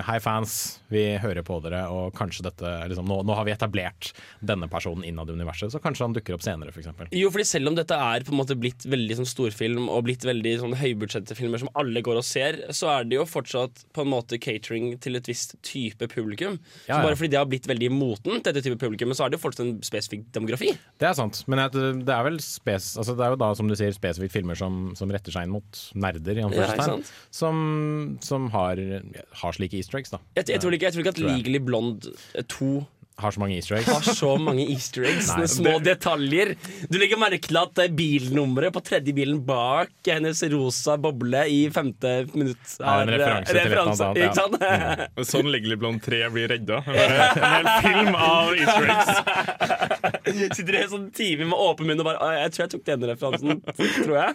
hei, 0.07 0.15
fans, 0.23 0.79
vi 0.91 1.03
hører 1.21 1.43
på 1.45 1.57
dere, 1.63 1.83
og 1.91 2.13
kanskje 2.17 2.45
dette 2.47 2.71
liksom, 2.89 3.05
nå, 3.09 3.19
nå 3.27 3.35
har 3.37 3.45
vi 3.47 3.53
etablert 3.53 4.11
denne 4.45 4.67
personen 4.71 5.03
innad 5.07 5.29
i 5.29 5.35
universet, 5.37 5.73
så 5.73 5.81
kanskje 5.86 6.05
han 6.07 6.15
dukker 6.15 6.36
opp 6.38 6.43
senere, 6.45 6.73
f.eks. 6.73 6.89
Jo, 7.15 7.29
fordi 7.33 7.45
selv 7.47 7.71
om 7.71 7.77
dette 7.77 7.97
er 7.97 8.25
på 8.25 8.33
en 8.33 8.39
måte 8.41 8.57
blitt 8.59 8.86
veldig 8.89 9.19
sånn 9.21 9.29
storfilm 9.29 9.88
og 9.88 10.05
blitt 10.07 10.25
veldig 10.27 10.55
sånn 10.63 10.75
høybudsjettfilmer 10.79 11.61
som 11.63 11.71
alle 11.79 12.03
går 12.05 12.19
og 12.21 12.25
ser, 12.27 12.59
så 12.75 12.91
er 12.95 13.07
det 13.09 13.19
jo 13.19 13.27
fortsatt 13.29 13.86
på 13.95 14.05
en 14.05 14.11
måte 14.11 14.39
catering 14.41 14.95
til 15.03 15.19
et 15.19 15.29
visst 15.29 15.55
type 15.65 16.09
publikum. 16.11 16.57
Ja, 16.89 16.97
Så 16.97 17.01
bare 17.07 17.19
fordi 17.19 17.31
det 17.36 17.41
har 17.41 17.49
blitt 17.49 17.69
veldig 17.69 17.91
motent, 17.93 18.45
dette 18.47 18.63
type 18.65 18.79
publikum, 18.81 19.13
så 19.15 19.25
er 19.25 19.33
det 19.33 19.39
jo 19.39 19.45
fortsatt 19.45 19.65
en 19.65 19.75
spesifikk 19.86 20.27
demografi. 20.36 20.73
Det 21.01 21.09
er 21.09 21.17
sant, 21.17 21.43
men 21.51 21.63
det 21.71 22.15
er 22.15 22.27
vel 22.27 22.39
spes, 22.43 22.93
altså 22.99 23.15
det 23.17 23.25
er 23.27 23.36
jo 23.36 23.41
da, 23.45 23.51
som 23.57 23.69
du 23.69 23.77
sier, 23.77 23.93
spesifikt 23.95 24.36
filmer 24.36 24.59
som, 24.59 24.89
som 24.97 25.11
retter 25.13 25.33
seg 25.36 25.47
inn 25.47 25.55
mot 25.55 25.81
nerder, 25.95 26.41
i 26.41 26.45
anførselstegn, 26.47 27.05
ja, 27.05 27.29
som, 27.36 27.61
som 28.25 28.49
har, 28.55 28.81
har 29.41 29.57
slike 29.57 29.79
easter 29.79 30.01
eggs, 30.01 30.13
da. 30.13 30.21
Jeg, 30.38 30.49
jeg, 30.55 30.63
tror 30.63 30.75
ikke, 30.75 30.89
jeg 30.89 30.97
tror 30.97 31.05
ikke 31.05 31.15
at 31.15 31.21
Tror. 31.25 31.31
Legally 31.31 31.61
Blonde 31.63 32.11
2 32.51 32.69
Har 33.18 33.32
så 33.32 33.39
mange 33.39 33.55
easter 33.55 33.78
eggs. 33.78 33.88
har 33.88 34.16
så 34.18 34.32
mange 34.43 34.66
easter 34.74 35.05
eggs. 35.07 35.30
Nei, 35.38 35.45
Små 35.47 35.70
små 35.70 35.74
detaljer. 35.86 36.49
Du 36.91 36.97
legger 36.99 37.20
merke 37.22 37.47
til 37.47 37.55
at 37.61 37.80
eh, 37.80 37.91
bilnummeret 37.95 38.74
på 38.76 38.82
tredje 38.84 39.13
bilen 39.16 39.38
bak 39.47 39.93
hennes 40.09 40.41
rosa 40.51 40.97
boble 40.99 41.45
i 41.47 41.61
femte 41.72 42.11
minutt 42.34 42.76
Er 42.82 43.05
en 43.05 43.13
eh, 43.13 43.16
referanse 43.16 43.47
til 43.47 43.61
et 43.61 43.66
eller 43.70 43.82
annet 43.86 44.03
annet, 44.03 44.22
Ikke 44.26 44.36
sant? 44.41 44.57
ja. 44.59 45.07
Mm. 45.16 45.26
Sånn 45.32 45.51
Legally 45.53 45.78
Blonde 45.80 46.03
3 46.03 46.22
blir 46.36 46.51
redda. 46.51 46.82
En 46.91 47.41
hel 47.55 47.72
film 47.88 48.20
av 48.20 48.51
easter 48.59 48.91
eggs. 48.97 49.11
Sitter 50.59 50.76
i 50.76 50.82
en 50.84 50.91
sånn 50.97 51.07
time 51.16 51.47
med 51.53 51.59
åpen 51.70 51.88
munn 51.88 52.03
og 52.03 52.09
bare 52.11 52.34
Jeg 52.41 52.51
tror 52.55 52.66
jeg 52.66 52.74
tok 52.76 52.86
denne 52.91 53.13
referansen. 53.13 53.63
Tror 54.01 54.18
jeg. 54.20 54.30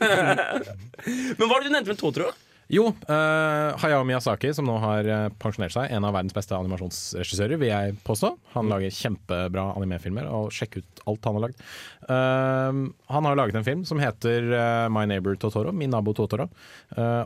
Men 1.36 1.44
hva 1.44 1.50
var 1.52 1.60
det 1.60 1.68
du 1.68 1.74
nevnte 1.76 1.92
med 1.92 2.00
Totoro? 2.00 2.32
Jo, 2.70 2.84
uh, 2.86 3.74
Hayao 3.82 4.04
Miyazaki, 4.06 4.52
som 4.54 4.68
nå 4.68 4.76
har 4.78 5.06
eh, 5.10 5.24
pensjonert 5.42 5.74
seg, 5.74 5.88
en 5.90 6.04
av 6.06 6.14
verdens 6.14 6.36
beste 6.36 6.54
animasjonsregissører, 6.54 7.58
vil 7.58 7.72
jeg 7.72 7.96
påstå. 8.06 8.30
Han 8.54 8.70
lager 8.70 8.94
kjempebra 8.94 9.64
animefilmer, 9.74 10.28
og 10.30 10.52
sjekk 10.54 10.78
ut 10.78 11.02
alt 11.10 11.26
han 11.26 11.38
har 11.38 11.44
lagd. 11.48 11.64
Uh, 12.06 12.94
han 13.10 13.26
har 13.26 13.40
laget 13.40 13.58
en 13.58 13.66
film 13.66 13.82
som 13.88 13.98
heter 13.98 14.46
uh, 14.54 14.86
My 14.92 15.02
Neighbor 15.10 15.34
Totoro, 15.42 15.74
Min 15.74 15.90
nabo 15.90 16.14
Totoro. 16.14 16.46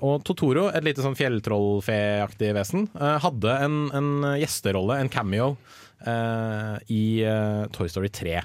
Og 0.04 0.24
Totoro, 0.24 0.70
et 0.72 0.84
lite 0.86 1.04
sånn 1.04 1.16
fjelltrollfeaktig 1.18 2.54
vesen, 2.56 2.88
hadde 2.94 3.60
en, 3.66 3.78
en 3.96 4.10
gjesterolle, 4.40 4.96
en 5.00 5.12
cameo, 5.12 5.54
i 6.92 7.04
Toy 7.72 7.88
Story 7.88 8.10
3. 8.12 8.42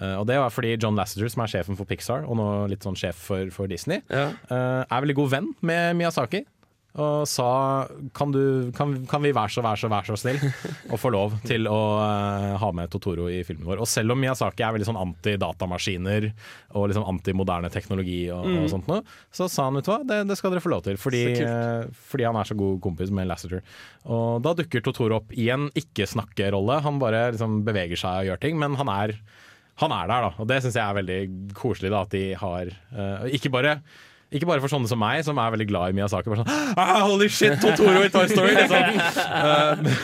Eh, 0.00 0.16
og 0.20 0.26
det 0.28 0.36
var 0.42 0.50
fordi 0.52 0.74
John 0.82 0.96
Lasseter, 0.98 1.28
som 1.32 1.42
er 1.46 1.52
sjefen 1.54 1.76
for 1.78 1.88
Pixar, 1.88 2.26
og 2.28 2.36
nå 2.36 2.48
litt 2.72 2.84
sånn 2.84 2.98
sjef 2.98 3.16
for, 3.30 3.48
for 3.54 3.66
Disney, 3.70 4.02
Ja. 4.12 4.28
uh, 4.50 4.82
er 4.84 5.00
veldig 5.06 5.16
god 5.22 5.30
venn 5.38 5.54
med 5.64 5.96
Miyazaki. 5.96 6.44
Og 6.96 7.26
sa 7.28 7.84
kan, 8.16 8.30
du, 8.32 8.70
kan, 8.72 8.94
kan 9.04 9.20
vi 9.20 9.28
være 9.36 9.52
så, 9.52 9.60
være 9.60 9.76
så, 9.82 9.88
være 9.92 10.08
så 10.08 10.16
snill 10.16 10.38
og 10.88 10.96
få 10.96 11.10
lov 11.12 11.34
til 11.44 11.66
å 11.68 11.80
uh, 12.00 12.54
ha 12.56 12.70
med 12.72 12.88
Totoro 12.88 13.26
i 13.28 13.42
filmen 13.44 13.66
vår. 13.68 13.82
Og 13.84 13.90
selv 13.90 14.14
om 14.14 14.20
Miyazaki 14.22 14.64
er 14.64 14.72
veldig 14.72 14.86
sånn 14.88 15.00
anti-datamaskiner 15.02 16.30
og 16.72 16.86
liksom 16.88 17.04
anti-moderne 17.12 17.68
teknologi, 17.74 18.22
og, 18.32 18.46
Mm. 18.48 18.62
og 18.62 18.70
sånt 18.72 18.88
noe, 18.88 19.02
så 19.32 19.44
sa 19.52 19.66
han 19.68 19.76
vet 19.76 19.84
du 19.84 19.92
hva, 19.92 19.98
det, 20.08 20.22
det 20.30 20.36
skal 20.40 20.54
dere 20.54 20.64
få 20.64 20.72
lov 20.72 20.86
til. 20.86 20.96
Fordi, 20.96 21.22
fordi 22.08 22.24
han 22.30 22.36
er 22.40 22.48
så 22.48 22.56
god 22.56 22.80
kompis 22.84 23.12
med 23.12 23.28
Lasseter. 23.28 23.60
Og 24.08 24.40
da 24.44 24.54
dukker 24.56 24.80
Totoro 24.88 25.20
opp 25.20 25.32
i 25.36 25.50
en 25.52 25.68
ikke-snakkerolle. 25.76 26.80
Han 26.86 27.00
bare 27.02 27.26
liksom 27.34 27.60
beveger 27.66 28.00
seg 28.00 28.22
og 28.24 28.30
gjør 28.32 28.40
ting, 28.40 28.56
men 28.60 28.76
han 28.80 28.88
er 28.92 29.18
han 29.82 29.92
er 29.92 30.10
der, 30.10 30.26
da. 30.26 30.32
Og 30.40 30.48
det 30.48 30.60
syns 30.64 30.76
jeg 30.78 30.84
er 30.84 30.98
veldig 30.98 31.20
koselig 31.56 31.92
da, 31.92 32.02
at 32.06 32.12
de 32.14 32.24
har 32.40 32.70
uh, 32.96 33.26
ikke, 33.28 33.52
bare, 33.52 33.78
ikke 34.32 34.48
bare 34.48 34.62
for 34.64 34.72
sånne 34.72 34.88
som 34.88 35.00
meg, 35.00 35.20
som 35.26 35.36
er 35.40 35.52
veldig 35.52 35.68
glad 35.68 35.92
i 35.92 35.98
Miyazaki. 35.98 36.32
Bare 36.32 36.44
sånn 36.44 36.78
ah, 36.80 37.02
Holy 37.04 37.28
shit, 37.28 37.58
Totoro 37.60 38.04
i 38.06 38.12
Toy 38.12 38.30
Story! 38.32 38.54
Liksom. 38.56 39.02
Eh, 39.36 39.98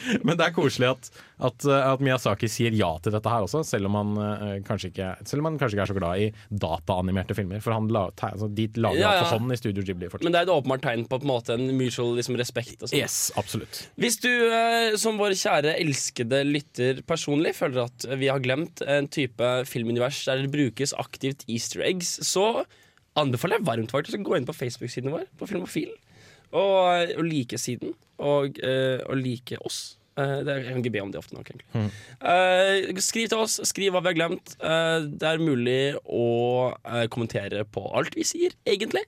men 0.26 0.38
det 0.38 0.46
er 0.48 0.54
koselig 0.56 0.88
at, 0.90 1.08
at, 1.48 1.66
eh, 1.68 1.86
at 1.92 2.02
Miyazaki 2.04 2.48
sier 2.50 2.74
ja 2.76 2.90
til 3.04 3.14
dette 3.14 3.28
her 3.32 3.44
også, 3.46 3.62
selv 3.66 3.90
om 3.90 3.98
han, 4.00 4.12
eh, 4.22 4.54
kanskje, 4.66 4.90
ikke, 4.92 5.08
selv 5.28 5.42
om 5.44 5.50
han 5.50 5.58
kanskje 5.60 5.76
ikke 5.78 5.84
er 5.86 5.92
så 5.92 5.96
glad 5.98 6.22
i 6.24 6.28
dataanimerte 6.64 7.36
filmer. 7.38 7.62
For 7.64 7.74
han 7.76 7.88
la, 7.92 8.06
te- 8.18 8.30
altså, 8.34 8.48
de 8.52 8.68
lager 8.76 9.00
Ja, 9.02 9.10
alt 9.12 9.20
ja. 9.20 9.24
for 9.28 9.38
hånd 9.38 9.52
i 9.56 9.60
Studio 9.60 9.84
Ghibli. 9.86 10.08
fortsatt. 10.12 10.26
Men 10.28 10.36
det 10.36 10.42
er 10.42 10.48
et 10.48 10.54
åpenbart 10.56 10.84
tegn 10.86 11.06
på, 11.08 11.18
på 11.18 11.26
en, 11.26 11.32
måte, 11.32 11.56
en 11.58 11.72
mutual 11.78 12.14
liksom, 12.18 12.38
respekt. 12.40 12.76
Og 12.82 12.88
sånn. 12.92 12.98
Yes, 13.02 13.18
absolutt. 13.40 13.82
Hvis 14.00 14.20
du 14.22 14.30
eh, 14.30 14.96
som 15.00 15.18
vår 15.20 15.36
kjære 15.38 15.76
elskede 15.82 16.42
lytter 16.48 17.02
personlig 17.08 17.54
føler 17.58 17.86
at 17.88 18.06
vi 18.20 18.30
har 18.32 18.42
glemt 18.44 18.82
en 18.86 19.08
type 19.12 19.50
filmunivers 19.68 20.22
der 20.28 20.44
det 20.46 20.52
brukes 20.54 20.94
aktivt 21.00 21.44
easter 21.50 21.82
eggs, 21.86 22.16
så 22.26 22.64
anbefaler 23.18 23.58
jeg 23.58 23.66
varmt 23.68 23.92
faktisk 23.92 24.16
å 24.22 24.24
gå 24.24 24.38
inn 24.38 24.46
på 24.48 24.54
Facebook-siden 24.56 25.12
vår 25.12 25.26
på 25.36 25.48
Filmofil 25.50 25.90
og, 26.52 27.12
og 27.18 27.24
like 27.26 27.58
siden 27.58 27.94
og, 28.22 28.58
eh, 28.62 29.00
og 29.08 29.18
like 29.18 29.58
oss. 29.66 29.98
Uh, 30.12 30.42
det, 30.44 30.58
jeg 30.58 30.66
kan 30.66 30.82
ikke 30.82 30.90
be 30.92 31.00
om 31.00 31.12
det 31.12 31.18
ofte 31.22 31.32
nok, 31.34 31.48
egentlig. 31.48 31.86
Eh, 32.20 32.90
skriv 33.00 33.30
til 33.32 33.40
oss, 33.40 33.54
skriv 33.64 33.94
hva 33.94 34.02
vi 34.04 34.10
har 34.10 34.18
glemt. 34.18 34.52
Uh, 34.60 35.06
det 35.08 35.24
er 35.30 35.40
mulig 35.40 35.78
å 36.04 36.26
eh, 36.84 37.06
kommentere 37.08 37.64
på 37.64 37.86
alt 37.96 38.12
vi 38.18 38.26
sier, 38.28 38.52
egentlig. 38.68 39.06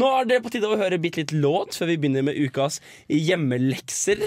Nå 0.00 0.08
er 0.16 0.30
det 0.30 0.38
på 0.44 0.52
tide 0.54 0.70
å 0.70 0.78
høre 0.80 1.00
bitte 1.02 1.20
litt 1.20 1.34
låt 1.36 1.76
før 1.76 1.90
vi 1.92 1.98
begynner 2.00 2.24
med 2.30 2.38
ukas 2.40 2.78
hjemmelekser. 3.10 4.22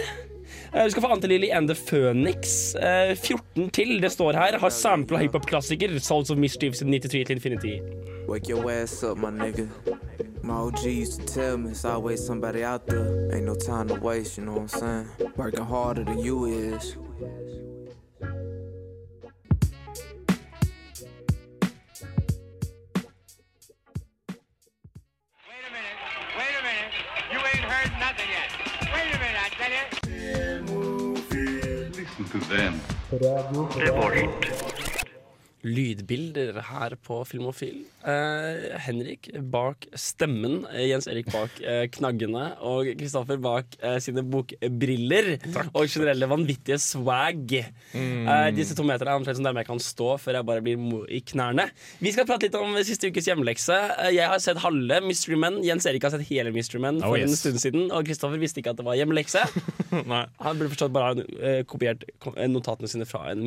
Eh, 0.74 0.84
Vi 0.86 0.91
skal 0.91 1.06
få 1.06 1.12
Ante-Lilly 1.16 1.49
and 1.56 1.72
The 1.72 1.76
Phoenix. 1.76 2.76
Eh, 2.76 3.16
14 3.16 3.70
til, 3.74 3.95
det 4.04 4.12
står 4.12 4.38
her. 4.38 4.60
Har 4.60 4.70
sampla 4.70 5.24
hiphop-klassiker. 5.24 5.97
Souls 5.99 6.30
of 6.30 6.38
Mischief 6.38 6.78
93 6.78 7.26
til 7.26 7.36
Infinity. 7.38 7.80
Wake 8.28 8.49
your 8.49 8.70
ass 8.72 9.01
up, 9.04 9.18
my 9.18 9.32
nigga. 9.32 9.70
My 10.46 10.56
OG 10.56 10.84
used 10.84 11.22
to 11.22 11.26
tell 11.26 11.56
me 11.58 11.72
it's 11.72 11.86
always 11.86 12.22
somebody 12.26 12.66
out 12.66 12.86
there. 12.86 13.34
Ain't 13.34 13.46
no 13.46 13.56
time 13.56 13.88
to 13.88 13.96
waste, 13.96 14.38
you 14.38 14.44
know 14.44 14.52
what 14.52 14.60
I'm 14.62 14.68
saying? 14.68 15.08
Working 15.38 15.64
harder 15.64 16.04
than 16.04 16.20
you 16.20 16.44
is. 16.44 16.98
Wait 16.98 17.08
a 18.20 18.26
minute. 25.72 25.96
Wait 26.38 26.56
a 26.60 26.62
minute. 26.62 26.91
You 27.32 27.39
ain't 27.39 27.64
heard 27.64 27.89
nothing 28.02 28.28
yet. 28.30 28.52
Wait 28.94 29.16
a 29.16 29.20
minute, 29.20 29.39
I 29.39 29.48
tell 29.56 29.72
you. 29.72 29.86
Listen 31.96 32.26
to 32.26 32.38
them. 32.50 32.82
Lydbilder 35.64 36.57
her 36.68 36.93
på 37.07 37.22
Filmofil. 37.28 37.84
Eh, 38.03 38.74
Henrik 38.84 39.30
bak 39.51 39.86
stemmen, 39.95 40.66
eh, 40.74 40.89
Jens 40.89 41.07
Erik 41.07 41.30
bak 41.32 41.55
eh, 41.64 41.86
knaggene 41.93 42.49
og 42.68 42.89
Kristoffer 42.99 43.39
bak 43.41 43.78
eh, 43.80 43.95
sine 44.03 44.26
bokbriller. 44.28 45.38
Og 45.72 45.88
generelle 45.88 46.28
vanvittige 46.28 46.76
swag. 46.84 47.55
Mm. 47.95 48.28
Eh, 48.28 48.49
disse 48.57 48.76
to 48.76 48.84
meterne 48.88 49.14
er 49.16 49.22
omtrent 49.22 49.39
som 49.39 49.47
der 49.47 49.55
jeg 49.64 49.70
kan 49.72 49.80
stå 49.84 50.18
før 50.20 50.39
jeg 50.41 50.47
bare 50.51 50.66
blir 50.66 51.07
i 51.07 51.22
knærne. 51.32 51.70
Vi 52.03 52.11
skal 52.11 52.28
prate 52.28 52.49
litt 52.49 52.59
om 52.59 52.76
siste 52.84 53.07
ukes 53.14 53.32
hjemmelekse. 53.32 53.80
Eh, 54.03 54.14
jeg 54.20 54.28
har 54.34 54.43
sett 54.43 54.59
halve 54.66 54.99
Mystery 55.07 55.39
Men. 55.39 55.61
Jens 55.64 55.88
Erik 55.89 56.03
har 56.03 56.11
sett 56.18 56.28
hele 56.28 56.51
Mystery 56.55 56.84
Men 56.84 56.99
for 57.01 57.16
Oh, 57.16 57.20
yes. 57.20 57.30
en 57.32 57.39
stund 57.39 57.64
siden. 57.64 57.88
Og 57.95 58.03
Kristoffer 58.09 58.41
visste 58.41 58.59
ikke 58.59 58.76
at 58.76 58.84
det 58.84 58.88
var 58.88 58.99
hjemmelekse. 58.99 59.47
Han 60.43 60.57
burde 60.59 60.74
forstått 60.76 60.93
bare 60.95 61.14
ha 61.24 61.59
kopiert 61.70 62.03
notatene 62.51 62.89
sine 62.91 63.07
fra 63.07 63.30
en 63.32 63.45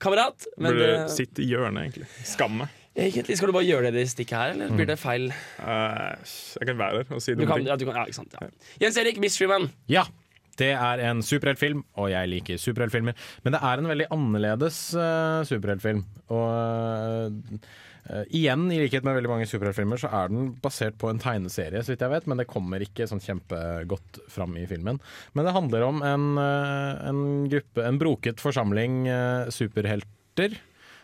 medkamerat. 0.00 0.46
Men 0.58 0.72
Burde 0.72 0.86
det- 0.86 1.10
sitte 1.10 1.42
i 1.42 1.46
hjørnet, 1.50 1.82
egentlig. 1.84 2.06
Skam 2.24 2.56
meg. 2.58 2.68
Egentlig 2.96 3.36
Skal 3.36 3.46
du 3.48 3.52
bare 3.52 3.64
gjøre 3.64 3.92
det 3.92 4.02
i 4.02 4.08
stikket 4.10 4.36
her, 4.36 4.50
eller 4.50 4.68
blir 4.74 4.86
det 4.86 4.98
feil? 4.98 5.28
Uh, 5.60 6.16
jeg 6.58 6.66
kan 6.66 6.76
være 6.78 7.04
der 7.04 7.14
og 7.14 7.22
si 7.22 7.32
Du 7.34 7.40
dumme 7.40 7.46
kan, 7.46 7.56
ting. 7.58 7.66
ja, 7.68 7.76
du 7.76 7.84
kan, 7.84 7.94
ja, 7.94 8.04
ikke 8.04 8.14
sant, 8.16 8.34
ja. 8.40 8.48
Jens 8.80 8.96
Erik, 8.98 9.18
Mystery 9.20 9.46
Man. 9.46 9.70
Ja, 9.88 10.02
det 10.58 10.72
er 10.72 10.98
en 11.10 11.22
superheltfilm, 11.22 11.84
og 11.96 12.10
jeg 12.10 12.28
liker 12.28 12.56
superheltfilmer. 12.58 13.14
Men 13.44 13.52
det 13.52 13.60
er 13.62 13.78
en 13.78 13.86
veldig 13.86 14.06
annerledes 14.10 14.80
uh, 14.94 15.44
superheltfilm. 15.44 16.04
Og 16.28 17.32
eh, 18.10 18.24
igjen, 18.36 18.66
i 18.72 18.80
likhet 18.82 19.06
med 19.06 19.16
veldig 19.18 19.30
mange 19.32 19.48
superheltfilmer, 19.48 20.00
så 20.02 20.10
er 20.20 20.32
den 20.32 20.50
basert 20.62 20.98
på 21.00 21.10
en 21.10 21.20
tegneserie, 21.22 21.82
så 21.82 21.94
vidt 21.94 22.04
jeg 22.04 22.12
vet. 22.12 22.28
Men 22.30 22.42
det 22.42 22.48
kommer 22.50 22.84
ikke 22.84 23.08
sånn 23.10 23.22
kjempegodt 23.24 24.22
fram 24.32 24.58
i 24.60 24.66
filmen. 24.70 25.00
Men 25.34 25.48
det 25.48 25.56
handler 25.56 25.86
om 25.86 26.02
en, 26.06 26.26
uh, 26.40 26.98
en 27.10 27.22
gruppe, 27.52 27.86
en 27.86 28.00
broket 28.00 28.42
forsamling 28.42 29.04
eh, 29.10 29.52
superhelter. 29.54 30.58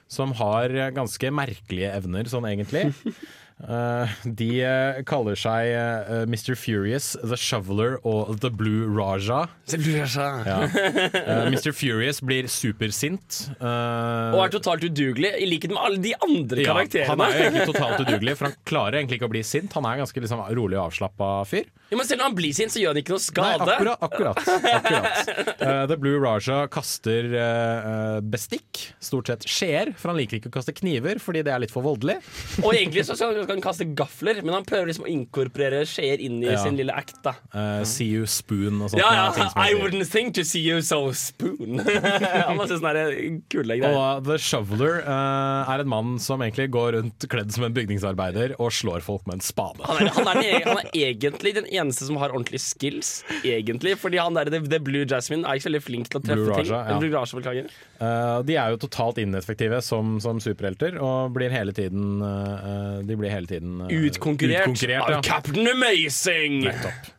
Som 0.07 0.37
har 0.39 0.71
ganske 0.95 1.33
merkelige 1.35 1.89
evner, 1.91 2.29
sånn 2.31 2.45
egentlig. 2.47 2.93
Eh, 3.57 4.11
de 4.37 4.49
eh, 4.61 4.99
kaller 5.09 5.39
seg 5.41 5.71
eh, 5.73 6.25
Mr. 6.29 6.53
Furious, 6.61 7.15
The 7.25 7.39
Shoveler 7.41 7.97
og 8.05 8.35
The 8.43 8.51
Blue 8.53 8.85
Raja. 8.93 9.47
The 9.71 9.81
Blue 9.81 10.03
Raja. 10.03 10.27
Ja. 10.45 11.39
Mr. 11.49 11.73
Furious 11.73 12.21
blir 12.21 12.51
supersint. 12.53 13.47
Og 13.57 14.43
er 14.45 14.53
totalt 14.53 14.85
udugelig, 14.85 15.33
i 15.41 15.49
likhet 15.49 15.73
med 15.73 15.81
alle 15.81 16.03
de 16.05 16.13
andre 16.21 16.61
ja, 16.61 16.75
karakterene. 16.75 17.09
han 17.15 17.25
er 17.25 17.33
jo 17.33 17.47
egentlig 17.47 17.69
totalt 17.73 18.05
udugelig, 18.05 18.37
for 18.37 18.51
han 18.51 18.59
klarer 18.69 19.01
egentlig 19.01 19.21
ikke 19.23 19.31
å 19.31 19.35
bli 19.39 19.45
sint. 19.47 19.73
Han 19.79 19.89
er 19.89 20.03
ganske 20.05 20.25
liksom, 20.27 20.45
rolig 20.61 20.77
og 20.77 20.91
avslappa 20.91 21.33
fyr. 21.49 21.73
Ja, 21.89 21.97
men 21.97 22.09
selv 22.09 22.25
om 22.25 22.29
han 22.29 22.37
blir 22.37 22.53
sint, 22.57 22.75
så 22.75 22.83
gjør 22.83 22.93
han 22.93 23.01
ikke 23.01 23.15
noe 23.15 23.25
skade. 23.25 23.65
Nei, 23.65 23.95
akkurat. 23.97 24.05
akkurat, 24.05 24.39
akkurat. 24.83 25.61
Uh, 25.63 25.83
The 25.91 25.99
Blue 26.03 26.21
Raja 26.21 26.65
kaster 26.73 27.31
eh, 27.31 28.21
bestikk, 28.27 28.83
stort 29.01 29.31
sett 29.31 29.47
skjeer, 29.49 29.95
for 29.97 30.13
han 30.13 30.21
liker 30.21 30.41
ikke 30.41 30.51
å 30.51 30.57
kaste 30.59 30.75
kniver 30.77 31.23
fordi 31.23 31.45
det 31.47 31.55
er 31.55 31.63
litt 31.63 31.73
for 31.73 31.87
voldelig. 31.87 32.19
Og 32.65 32.75
egentlig 32.75 33.07
så, 33.07 33.17
så 33.17 33.46
at 33.47 33.53
han 33.55 33.61
kan 33.63 33.71
kaste 33.71 33.87
gafler, 33.97 34.43
men 34.45 34.55
han 34.57 34.67
prøver 34.67 34.91
liksom 34.91 35.07
å 35.07 35.11
inkorporere 35.13 35.85
skjeer 35.89 36.23
inn 36.27 36.41
i 36.45 36.51
Ja. 36.53 36.59
sin 36.63 36.77
lille 36.79 36.93
act. 36.95 37.17
da 37.25 37.33
uh, 37.55 37.85
see 37.87 38.07
you 38.13 38.27
spoon 38.27 38.83
og 38.83 38.91
sånt. 38.93 39.01
Ja, 39.01 39.31
ja, 39.33 39.49
I 39.57 39.75
wouldn't 39.79 40.11
think 40.11 40.35
to 40.37 40.45
see 40.45 40.61
you 40.67 40.83
so 40.83 41.13
spoon. 41.17 41.79
han 42.47 42.59
har 42.59 42.69
sånne 42.71 42.93
der 42.97 43.15
kule 43.53 43.79
greier. 43.79 43.97
Og 43.97 44.27
The 44.29 44.37
Shoveler 44.43 45.01
uh, 45.07 45.71
er 45.73 45.83
en 45.85 45.91
mann 45.91 46.17
som 46.23 46.43
egentlig 46.45 46.69
går 46.75 46.97
rundt 46.99 47.27
kledd 47.33 47.53
som 47.55 47.67
en 47.69 47.75
bygningsarbeider 47.77 48.57
og 48.61 48.73
slår 48.75 49.05
folk 49.07 49.27
med 49.29 49.39
en 49.41 49.45
spade. 49.47 49.83
Han 49.87 50.03
er, 50.03 50.13
han, 50.17 50.31
er 50.31 50.41
den, 50.41 50.45
e- 50.51 50.65
han 50.67 50.83
er 50.83 50.91
egentlig 51.13 51.55
den 51.57 51.69
eneste 51.71 52.09
som 52.09 52.19
har 52.21 52.35
ordentlige 52.35 52.63
skills. 52.65 53.23
Egentlig 53.47 53.97
Fordi 54.01 54.19
han 54.21 54.35
der, 54.37 54.51
The, 54.53 54.61
The 54.67 54.81
Blue 54.83 55.07
Jasmine 55.09 55.47
er 55.47 55.57
ikke 55.59 55.67
så 55.67 55.71
veldig 55.73 55.85
flink 55.87 56.11
til 56.13 56.21
å 56.21 56.25
treffe 56.27 56.43
Blue 56.43 56.57
ting. 56.59 56.71
Raja, 56.73 56.83
ja. 56.93 56.99
Blue 57.01 57.13
Raja, 57.15 57.39
beklager. 57.41 57.71
Uh, 58.01 58.43
de 58.47 58.59
er 58.61 58.75
jo 58.75 58.81
totalt 58.83 59.21
ineffektive 59.23 59.79
som, 59.85 60.17
som 60.21 60.41
superhelter 60.43 60.99
og 61.01 61.33
blir 61.37 61.53
hele 61.55 61.73
tiden 61.77 62.19
uh, 62.21 62.99
De 63.07 63.17
blir 63.17 63.33
hele 63.37 63.51
tiden 63.51 63.77
eh, 63.87 63.93
Utkonkurrert, 64.09 64.65
utkonkurrert, 64.67 65.07
av 65.07 65.15
ja. 65.19 65.21
Captain 65.27 65.69
Amazing! 65.73 66.59
Nettopp. 66.67 67.13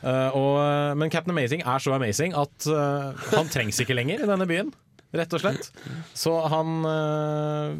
Uh, 0.00 0.30
og, 0.32 0.54
men 0.96 1.10
Captain 1.12 1.34
Amazing 1.34 1.60
er 1.68 1.82
så 1.84 1.92
amazing 1.92 2.32
at 2.38 2.68
uh, 2.72 3.10
han 3.34 3.50
trengs 3.52 3.80
ikke 3.84 3.92
lenger 3.98 4.22
i 4.24 4.28
denne 4.30 4.46
byen, 4.48 4.70
rett 5.12 5.34
og 5.36 5.42
slett. 5.42 5.66
Så 6.16 6.32
han 6.48 6.78
eh, 6.88 7.74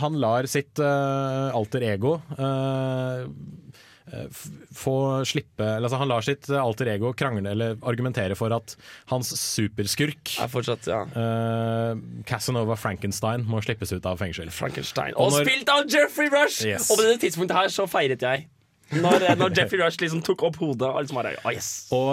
Han 0.00 0.16
lar 0.22 0.46
sitt 0.50 0.78
eh, 0.82 1.48
alter 1.54 1.84
ego 1.86 2.16
eh, 2.38 2.44
eh, 2.44 3.26
f- 3.28 3.63
få 4.74 4.94
slippe 5.28 5.66
altså 5.78 5.98
Han 6.00 6.10
lar 6.10 6.24
sitt 6.26 6.48
alter 6.50 6.90
ego 6.94 7.12
krangle 7.16 7.50
eller 7.54 7.76
argumentere 7.86 8.36
for 8.38 8.54
at 8.56 8.76
hans 9.12 9.32
superskurk 9.40 10.36
Er 10.42 10.50
fortsatt, 10.52 10.88
ja 10.90 11.02
uh, 11.14 11.98
Casanova 12.28 12.76
Frankenstein 12.80 13.46
må 13.48 13.60
slippes 13.64 13.92
ut 13.94 14.06
av 14.08 14.18
fengsel. 14.20 14.50
Frankenstein. 14.54 15.14
Og 15.16 15.28
Og, 15.28 15.38
når- 15.38 15.48
spilt 15.48 15.70
av 15.72 15.86
Jeffrey 15.90 16.30
Rush! 16.32 16.64
Yes. 16.66 16.90
Og 16.90 16.98
på 17.00 17.06
det 17.06 17.20
tidspunktet 17.24 17.56
her 17.56 17.72
så 17.72 17.86
feiret 17.90 18.22
jeg. 18.22 18.48
Når, 18.92 19.24
når 19.40 19.54
Jeffrey 19.56 19.80
Rush 19.80 20.00
liksom 20.02 20.20
tok 20.24 20.42
opp 20.46 20.58
hodet 20.60 20.86
og 20.90 21.00
liksom 21.02 21.18
ah, 21.22 21.52
yes. 21.52 21.70
Og 21.94 22.10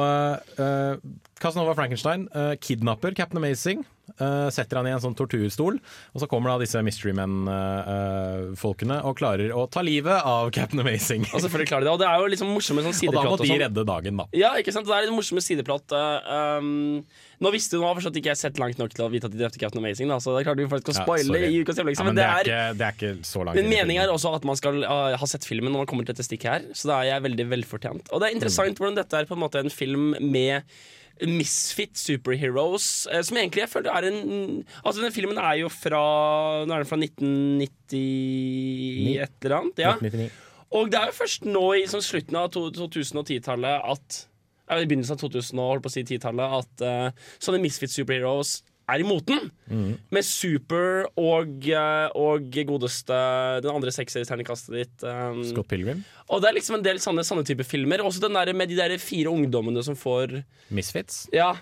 uh, 0.58 0.96
Casanova 1.42 1.76
Frankenstein 1.78 2.28
uh, 2.36 2.54
kidnapper 2.62 3.14
Captain 3.18 3.42
Amazing. 3.42 3.84
Eh, 4.22 4.48
setter 4.54 4.80
han 4.80 4.88
i 4.88 4.94
en 4.96 5.02
sånn 5.04 5.16
torturstol, 5.18 5.80
og 6.14 6.22
så 6.24 6.30
kommer 6.32 6.54
da 6.54 6.60
disse 6.62 6.82
Mystery 6.86 7.14
Men-folkene 7.18 9.00
og 9.08 9.18
klarer 9.20 9.52
å 9.56 9.66
ta 9.72 9.84
livet 9.86 10.22
av 10.28 10.50
Captain 10.56 10.82
Amazing. 10.84 11.26
Og 11.32 11.42
selvfølgelig 11.44 11.70
klarer 11.72 11.86
de 11.86 11.90
det. 11.90 11.94
Og 11.96 12.02
det 12.02 12.08
er 12.10 12.22
jo 12.24 12.30
liksom 12.34 12.52
morsomme 12.56 12.84
sånn 12.86 12.94
Og 12.96 12.98
da 12.98 13.02
sideplott. 13.02 13.42
må 13.42 13.48
de 13.50 13.60
redde 13.64 13.86
dagen, 13.88 14.22
da. 14.22 14.26
Ja, 14.38 14.54
ikke 14.62 14.74
sant? 14.76 14.88
Det 14.90 14.96
er 14.98 15.08
litt 15.08 15.16
morsomme 15.18 15.44
sideplott. 15.44 15.92
uh, 15.96 16.10
Um, 16.62 17.02
nå 17.42 17.50
visste 17.54 17.76
du 17.78 17.82
nå 17.82 17.90
forstått 17.98 18.18
ikke 18.20 18.30
jeg 18.32 18.40
sett 18.40 18.60
langt 18.62 18.78
nok 18.80 18.92
til 18.94 19.04
å 19.06 19.10
vite 19.12 19.28
at 19.28 19.34
de 19.34 19.40
drepte 19.42 19.60
Captain 19.62 19.82
Amazing, 19.82 20.10
da, 20.12 20.20
så 20.22 20.34
det 20.36 20.42
er 20.44 20.48
klart 20.50 20.60
du 20.62 20.66
faktisk 20.70 20.92
å 20.94 20.96
spoile 21.02 21.40
ja, 21.42 21.50
i 21.50 21.62
ukas 21.64 21.80
hjemmelekse. 21.80 22.04
Ja, 22.04 22.08
men 22.08 22.16
men 22.16 22.20
det 22.22 22.28
er 22.28 22.32
er, 22.32 22.50
ikke- 22.52 22.78
det 22.78 22.86
er 22.88 22.96
ikke 22.98 23.12
så 23.28 23.44
langt 23.48 23.58
Men 23.58 23.70
meningen 23.72 24.04
er 24.06 24.14
også 24.14 24.34
at 24.38 24.46
man 24.48 24.60
skal 24.60 24.82
uh, 24.86 25.16
ha 25.18 25.28
sett 25.32 25.48
filmen 25.48 25.74
når 25.74 25.84
man 25.86 25.90
kommer 25.90 26.06
til 26.08 26.14
dette 26.14 26.28
stikket 26.28 26.52
her, 26.54 26.68
så 26.78 26.92
da 26.92 27.00
er 27.02 27.10
jeg 27.16 27.26
veldig 27.28 27.48
velfortjent. 27.56 28.12
Og 28.14 28.22
det 28.22 28.30
er 28.30 28.38
interessant 28.38 28.78
hvordan 28.82 29.00
dette 29.02 29.22
er 29.24 29.30
på 29.30 29.38
en 29.38 29.44
måte 29.48 29.64
en 29.64 29.74
film 29.74 30.12
med 30.22 30.68
Misfit 31.30 31.94
superheroes, 32.00 33.06
eh, 33.12 33.22
som 33.22 33.38
egentlig 33.38 33.62
jeg 33.62 33.70
føler 33.70 33.94
er 33.94 34.08
en 34.10 34.64
Altså, 34.82 35.04
den 35.04 35.14
filmen 35.14 35.38
er 35.38 35.60
jo 35.62 35.70
fra 35.70 36.02
Nå 36.66 36.74
er 36.74 36.82
den 36.82 36.90
fra 36.90 36.98
1990 36.98 39.22
et 39.22 39.46
eller 39.46 39.58
annet. 39.60 39.84
Ja. 39.84 39.94
1999. 40.00 40.32
Og 40.72 40.92
det 40.92 41.00
er 41.00 41.12
jo 41.12 41.20
først 41.20 41.46
nå 41.46 41.64
i 41.76 41.88
sånn 41.92 42.06
slutten 42.06 42.38
av 42.40 42.52
2010-tallet 42.56 43.88
at 43.92 44.22
I 44.72 44.86
begynnelsen 44.86 45.18
av 45.18 45.24
2000 45.26 45.60
og 45.60 45.72
holdt 45.74 45.84
på 45.84 45.92
å 45.92 45.96
si 45.98 46.04
10-tallet 46.08 46.54
at 46.62 46.84
uh, 46.88 47.32
sånne 47.44 47.60
Misfit 47.60 47.92
superheroes 47.92 48.62
er 48.92 49.04
i 49.04 49.08
moten. 49.08 49.50
Mm. 49.72 49.94
Med 50.12 50.26
Super 50.28 51.06
og, 51.20 51.68
eh, 51.70 52.08
og 52.20 52.50
godeste 52.68 53.18
Den 53.64 53.72
andre 53.72 53.94
sekserterningkastet 53.96 54.76
ditt. 54.76 55.06
um, 55.08 55.42
Scott 55.48 55.70
Pilgrim. 55.72 56.04
og 56.30 56.42
det 56.42 56.50
er 56.50 56.58
liksom 56.58 56.78
en 56.80 56.86
del 56.86 57.00
sånne, 57.04 57.24
sånne 57.28 57.46
type 57.48 57.64
filmer. 57.68 58.04
Også 58.04 58.22
den 58.24 58.36
der 58.38 58.54
med 58.54 58.70
de 58.70 58.76
der 58.80 58.98
fire 59.02 59.32
ungdommene 59.32 59.84
som 59.84 59.96
får 59.96 60.44
Misfits. 60.70 61.26
Ja. 61.34 61.54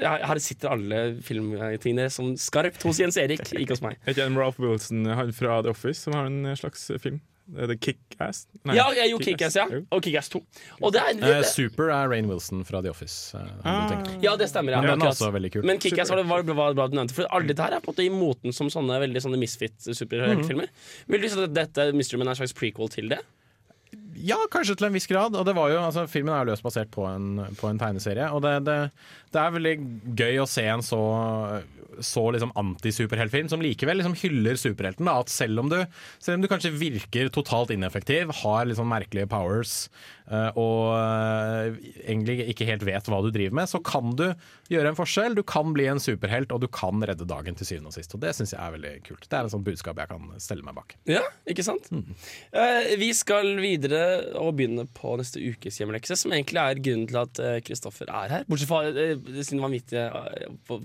Her 0.00 0.26
her 0.26 0.38
sitter 0.42 0.74
alle 0.74 1.00
filmtingene 1.24 2.10
som 2.10 2.34
skarpt 2.36 2.82
hos 2.82 3.00
Jens 3.00 3.16
Erik, 3.16 3.42
ikke 3.54 3.76
hos 3.76 3.82
meg. 3.84 3.98
Er 4.06 4.14
ikke 4.14 4.28
Ralph 4.36 4.60
Wilson 4.60 5.06
han 5.06 5.32
fra 5.32 5.62
The 5.62 5.70
Office 5.70 6.02
som 6.04 6.14
har 6.18 6.26
en 6.26 6.56
slags 6.58 6.90
film? 7.02 7.20
Er 7.56 7.66
det 7.70 7.78
Kick-Ass? 7.80 8.46
Nei, 8.68 8.74
Ja, 8.76 8.90
jeg 8.92 9.10
jo 9.10 9.18
Kick-Ass, 9.18 9.54
ja. 9.56 9.64
Og 9.90 10.02
Kick-Ass 10.04 10.28
2. 10.28 10.42
Og 10.82 10.92
det 10.92 11.00
er, 11.00 11.38
Eh, 11.38 11.42
Super 11.48 11.88
er 11.88 12.08
Rain 12.10 12.28
Wilson 12.28 12.62
fra 12.64 12.82
The 12.82 12.90
Office. 12.90 13.34
eh, 13.34 13.40
tenker. 13.64 14.22
Ja, 14.22 14.36
det 14.36 14.48
stemmer. 14.50 14.72
Ja. 14.72 14.80
Men 14.82 15.00
også. 15.00 15.32
Men 15.64 15.78
Kick-Ass 15.78 16.10
var, 16.10 16.16
det- 16.16 16.26
var, 16.26 16.42
var 16.42 16.74
bra 16.74 16.88
du 16.88 16.96
nevnte. 16.96 17.12
For 17.12 17.24
alle 17.30 17.46
dette 17.48 17.62
her 17.62 17.72
er 17.72 17.80
på 17.80 17.88
en 17.88 17.94
måte 17.94 18.04
i 18.04 18.10
moten 18.10 18.52
som 18.52 18.68
sånne 18.68 19.00
veldig 19.00 19.22
sånne 19.24 19.38
misfit-superheltfilmer. 19.40 20.68
Vil 21.08 21.20
du 21.20 21.28
si 21.28 21.42
at 21.42 21.54
dette 21.54 21.92
Mystery 21.94 22.18
Man 22.18 22.28
er 22.28 22.32
en 22.32 22.36
slags 22.36 22.52
prequel 22.52 22.90
til 22.90 23.08
det? 23.08 23.20
Ja, 24.26 24.38
kanskje 24.52 24.76
til 24.78 24.88
en 24.88 24.96
viss 24.96 25.08
grad. 25.10 25.36
Og 25.38 25.46
det 25.46 25.54
var 25.58 25.72
jo, 25.72 25.80
altså, 25.82 26.06
filmen 26.10 26.34
er 26.34 26.44
jo 26.44 26.52
løst 26.52 26.66
basert 26.66 26.90
på 26.94 27.06
en, 27.08 27.44
på 27.58 27.70
en 27.70 27.80
tegneserie. 27.80 28.30
Og 28.34 28.42
det, 28.44 28.54
det, 28.68 28.78
det 29.34 29.42
er 29.42 29.56
veldig 29.56 29.74
gøy 30.18 30.42
å 30.42 30.48
se 30.48 30.64
en 30.68 30.84
så, 30.84 31.00
så 32.04 32.24
liksom 32.34 32.54
antisuperheltfilm 32.58 33.50
som 33.52 33.62
likevel 33.64 34.00
liksom 34.00 34.16
hyller 34.22 34.58
superhelten. 34.60 35.08
Da, 35.08 35.18
at 35.22 35.32
selv 35.32 35.62
om, 35.64 35.72
du, 35.72 35.78
selv 36.22 36.38
om 36.38 36.44
du 36.44 36.50
kanskje 36.50 36.74
virker 36.78 37.32
totalt 37.34 37.72
ineffektiv, 37.74 38.32
har 38.42 38.68
liksom 38.68 38.88
merkelige 38.90 39.28
powers 39.30 39.74
eh, 40.30 40.50
og 40.58 40.94
eh, 40.96 41.78
egentlig 42.06 42.40
ikke 42.54 42.68
helt 42.68 42.86
vet 42.88 43.10
hva 43.10 43.20
du 43.24 43.30
driver 43.34 43.58
med, 43.60 43.70
så 43.70 43.82
kan 43.84 44.14
du 44.18 44.26
gjøre 44.72 44.92
en 44.92 44.98
forskjell. 44.98 45.36
Du 45.38 45.44
kan 45.46 45.74
bli 45.76 45.88
en 45.90 46.02
superhelt, 46.02 46.52
og 46.54 46.62
du 46.64 46.68
kan 46.72 47.02
redde 47.04 47.28
dagen 47.28 47.58
til 47.58 47.68
syvende 47.68 47.92
og 47.92 47.96
sist. 47.96 48.16
Og 48.16 48.24
det 48.24 48.34
syns 48.36 48.54
jeg 48.54 48.62
er 48.62 48.74
veldig 48.76 48.94
kult. 49.08 49.28
Det 49.28 49.38
er 49.38 49.48
et 49.48 49.54
sånt 49.54 49.66
budskap 49.68 50.00
jeg 50.02 50.12
kan 50.12 50.32
stelle 50.42 50.66
meg 50.66 50.76
bak. 50.78 50.96
Ja, 51.08 51.24
ikke 51.48 51.66
sant? 51.66 51.90
Eh, 51.92 52.94
vi 53.00 53.12
skal 53.16 53.54
videre 53.62 54.07
og 54.38 54.54
begynne 54.58 54.86
på 54.96 55.14
neste 55.20 55.42
ukes 55.42 55.80
hjemmelekse, 55.80 56.16
som 56.18 56.34
egentlig 56.34 56.62
er 56.62 56.82
grunnen 56.82 57.08
til 57.10 57.20
at 57.22 57.42
Kristoffer 57.66 58.10
er 58.10 58.36
her. 58.36 58.46
Bortsett 58.48 58.70
fra 58.70 58.82
eh, 58.88 59.42
sin 59.46 59.60
vanvittige 59.62 60.08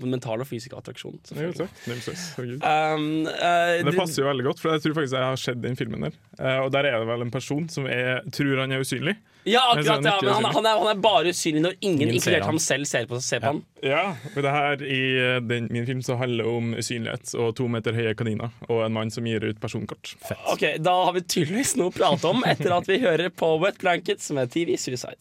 mentale 0.04 0.44
og 0.44 0.48
fysiske 0.48 0.76
attraksjon. 0.78 1.20
Um, 1.34 3.26
eh, 3.28 3.82
det 3.84 3.96
passer 3.96 4.22
jo 4.22 4.28
veldig 4.28 4.46
godt, 4.48 4.62
for 4.62 4.74
jeg 4.74 4.84
tror 4.84 4.96
faktisk 4.98 5.16
jeg 5.18 5.30
har 5.30 5.40
sett 5.40 5.62
den 5.62 5.78
filmen 5.78 6.08
der. 6.08 6.18
Eh, 6.38 6.60
og 6.64 6.72
der 6.74 6.90
er 6.90 7.00
det 7.00 7.08
vel 7.10 7.26
en 7.26 7.34
person 7.34 7.68
som 7.72 7.88
er, 7.90 8.20
tror 8.34 8.64
han 8.64 8.74
er 8.74 8.84
usynlig. 8.84 9.16
Ja, 9.44 9.60
er 9.74 9.78
akkurat. 9.80 10.04
Ja, 10.04 10.14
men 10.22 10.32
han, 10.32 10.44
han, 10.54 10.66
er, 10.66 10.78
han 10.80 10.88
er 10.94 11.00
bare 11.04 11.28
usynlig 11.34 11.60
når 11.64 11.74
ingen, 11.80 12.00
Ingen 12.06 12.14
inkludert 12.16 12.46
ham 12.48 12.58
selv, 12.62 12.86
ser 12.88 13.04
på, 13.10 13.18
ser 13.20 13.42
på 13.44 13.50
han. 13.52 13.58
Ja, 13.84 14.04
og 14.34 14.38
det 14.46 14.52
her 14.54 14.84
i 14.86 15.00
eh, 15.20 15.40
den, 15.44 15.66
min 15.74 15.84
film 15.88 16.00
så 16.06 16.16
handler 16.20 16.46
det 16.48 16.54
om 16.56 16.70
usynlighet 16.80 17.34
og 17.36 17.52
to 17.58 17.66
meter 17.68 17.92
høye 17.96 18.14
kaniner 18.16 18.54
og 18.70 18.84
en 18.86 18.94
mann 18.96 19.12
som 19.12 19.26
gir 19.28 19.44
ut 19.44 19.60
personkort. 19.60 20.14
Fett. 20.24 20.40
Ok, 20.54 20.64
Da 20.80 20.94
har 21.04 21.12
vi 21.18 21.24
tydeligvis 21.28 21.74
noe 21.76 21.92
å 21.92 21.96
prate 21.98 22.30
om 22.30 22.40
etter 22.48 22.72
at 22.78 22.88
vi 22.88 22.98
hører 23.04 23.28
på 23.36 23.52
Wet 23.60 23.76
Blankets 23.84 24.30
med 24.36 24.48
TV 24.54 24.78
Suicide. 24.80 25.20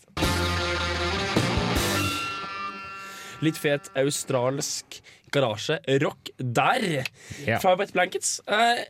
Litt 3.43 3.57
fet 3.59 3.89
australsk 3.99 5.01
garasje-rock 5.35 6.29
der 6.37 6.83
Yeah. 7.43 7.59
fra 7.59 7.73
Wet 7.75 7.91
Blankets. 7.95 8.37
Eh, 8.47 8.85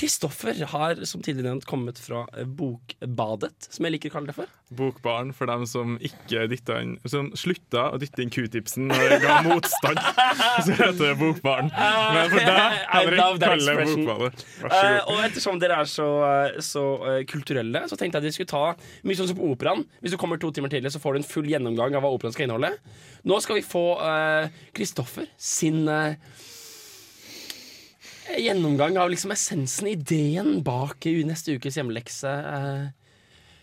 Kristoffer 0.00 0.56
har 0.72 1.00
som 1.04 1.20
tidligere 1.20 1.50
nevnt 1.52 1.66
kommet 1.68 1.98
fra 2.00 2.22
Bokbadet, 2.46 3.66
som 3.68 3.84
jeg 3.84 3.92
liker 3.96 4.08
å 4.12 4.14
kalle 4.14 4.30
det 4.30 4.36
for. 4.38 4.52
Bokbarn 4.72 5.32
for 5.36 5.50
dem 5.50 5.64
som 5.66 5.96
ikke 5.98 6.44
dytta 6.48 6.76
inn 6.78 6.92
Som 7.10 7.32
slutta 7.34 7.88
å 7.90 7.98
dytte 8.00 8.22
inn 8.22 8.30
q-tipsen 8.30 8.86
når 8.88 9.02
det 9.12 9.18
ga 9.24 9.40
motstand. 9.44 9.98
Så 10.64 10.76
heter 10.78 11.02
det 11.10 11.16
Bokbarn. 11.20 11.68
Men 11.74 12.30
for 12.32 12.46
deg, 12.46 12.78
Henrik, 12.94 13.20
kall 13.42 13.64
det. 13.66 13.76
Bokbadet. 13.90 14.44
Vær 14.62 14.70
så 14.70 14.80
Eh, 14.80 14.94
god. 14.94 15.10
og 15.12 15.24
ettersom 15.26 15.60
dere 15.60 15.80
er 15.82 15.90
så, 15.90 16.06
eh, 16.30 16.60
så 16.64 16.84
uh, 17.02 17.18
kulturelle, 17.28 17.82
så 17.90 17.98
tenkte 17.98 18.16
jeg 18.20 18.24
at 18.24 18.28
vi 18.30 18.34
skulle 18.38 18.52
ta 18.54 18.64
mye 19.04 19.18
sånn 19.18 19.28
som 19.32 19.38
på 19.40 19.50
operaen. 19.52 19.84
Hvis 20.00 20.14
du 20.14 20.20
kommer 20.22 20.40
to 20.40 20.52
timer 20.54 20.72
tidlig, 20.72 20.94
så 20.94 21.02
får 21.02 21.18
du 21.18 21.20
en 21.22 21.28
full 21.34 21.50
gjennomgang 21.50 21.98
av 21.98 22.06
hva 22.06 22.14
operaen 22.14 22.32
skal 22.36 22.46
inneholde. 22.48 22.72
Nå 23.28 23.40
skal 23.44 23.58
vi 23.60 23.66
få 23.66 23.84
Kristoffer 24.76 25.26
sin 25.36 25.82
eh, 25.90 26.14
gjennomgang 28.38 28.98
av 29.00 29.10
liksom 29.10 29.34
essensen, 29.34 29.90
ideen 29.90 30.60
bak 30.66 31.08
neste 31.26 31.56
ukes 31.58 31.78
hjemmelekse. 31.80 32.34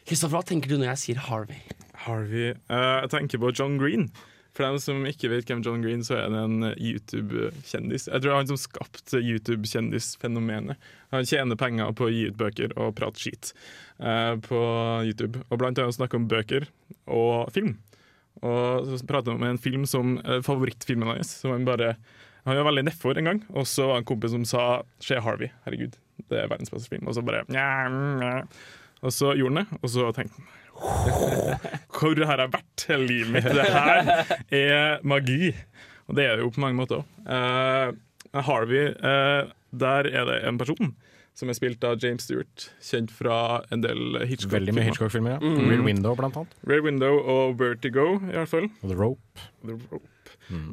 Kristoffer, 0.07 0.37
hva 0.37 0.45
tenker 0.47 0.71
du 0.71 0.79
når 0.79 0.93
jeg 0.93 1.03
sier 1.03 1.21
Harvey? 1.27 1.59
Harvey 2.05 2.53
uh, 2.71 3.03
Jeg 3.03 3.13
tenker 3.13 3.41
på 3.43 3.51
John 3.55 3.77
Green. 3.81 4.07
For 4.55 4.65
dem 4.65 4.79
som 4.81 5.03
ikke 5.05 5.29
vet 5.29 5.49
hvem 5.49 5.59
John 5.65 5.83
Green, 5.83 6.01
så 6.05 6.15
er 6.17 6.31
det 6.33 6.39
en 6.41 6.69
YouTube-kjendis. 6.73 8.07
Jeg 8.09 8.21
tror 8.23 8.25
det 8.25 8.31
er 8.31 8.39
han 8.39 8.49
som 8.49 8.57
skapte 8.57 9.19
YouTube-kjendisfenomenet. 9.21 10.87
Han 11.13 11.27
tjener 11.29 11.59
penger 11.59 11.91
på 11.93 12.07
å 12.07 12.13
gi 12.13 12.23
ut 12.31 12.39
bøker 12.39 12.73
og 12.73 12.95
prate 12.97 13.21
skit 13.21 13.51
uh, 14.01 14.33
på 14.41 14.61
YouTube. 15.05 15.43
Og 15.51 15.61
blant 15.61 15.77
annet 15.83 15.99
snakke 15.99 16.17
om 16.17 16.25
bøker 16.31 16.65
og 17.05 17.51
film. 17.53 17.75
Og 18.41 18.89
så 18.89 19.03
prater 19.09 19.33
han 19.33 19.43
om 19.43 19.45
en 19.51 19.61
film 19.61 19.85
som 19.89 20.17
uh, 20.23 20.39
favorittfilmen 20.45 21.11
hans. 21.13 21.35
Som 21.43 21.53
han 21.53 21.67
bare 21.67 21.93
Han 22.47 22.55
var 22.61 22.69
veldig 22.69 22.85
nedfor 22.87 23.17
en 23.19 23.27
gang, 23.27 23.39
og 23.51 23.67
så 23.67 23.89
var 23.89 23.97
det 23.97 24.05
en 24.05 24.11
kompis 24.13 24.31
som 24.31 24.45
sa 24.47 24.83
'Se 25.03 25.19
Harvey'. 25.19 25.51
Herregud, 25.65 25.97
det 26.29 26.37
er 26.39 26.47
verdens 26.47 26.71
beste 26.71 26.89
film. 26.89 27.07
Og 27.07 27.15
så 27.15 27.21
bare 27.21 27.43
«Nye, 27.51 27.89
nye». 27.91 28.47
Og 29.01 29.11
så 29.13 29.33
gjorde 29.35 29.55
han 29.55 29.65
det, 29.65 29.79
og 29.83 29.89
så 29.89 30.11
tenkte 30.15 30.33
han 30.37 30.47
Hvor 31.97 32.25
har 32.25 32.37
jeg 32.37 32.53
vært 32.53 32.85
hele 32.87 33.07
livet 33.07 33.31
mitt? 33.33 33.43
Det 33.43 33.65
her 33.65 34.37
er 34.51 34.99
magi. 35.03 35.53
Og 36.07 36.15
det 36.15 36.25
er 36.25 36.35
det 36.37 36.45
jo 36.45 36.49
på 36.55 36.63
mange 36.63 36.77
måter 36.79 37.03
òg. 37.03 37.97
Harvey, 38.33 38.93
uh, 39.01 39.51
der 39.71 40.07
er 40.07 40.25
det 40.25 40.47
en 40.47 40.57
person 40.57 40.95
som 41.37 41.49
er 41.49 41.53
spilt 41.57 41.83
av 41.83 41.99
James 42.01 42.23
Stewart. 42.25 42.69
Kjent 42.81 43.11
fra 43.13 43.61
en 43.71 43.83
del 43.83 44.17
Hitchcock-filmer. 44.25 44.59
Veldig 44.59 44.73
mye 44.77 44.85
Hitchcock-filmer, 44.87 45.31
ja. 45.35 45.39
Mm. 45.41 45.69
Rear 45.69 45.83
Window, 45.85 46.15
blant 46.17 46.37
annet. 46.39 46.53
Rear 46.65 46.81
Window 46.85 47.19
og 47.21 47.59
Vertigo, 47.59 48.15
i 48.25 48.33
hvert 48.33 48.49
fall. 48.49 48.69
Og 48.81 48.89
The 48.89 48.97
Rope. 48.97 49.47
The 49.65 49.77
Rope. 49.91 50.07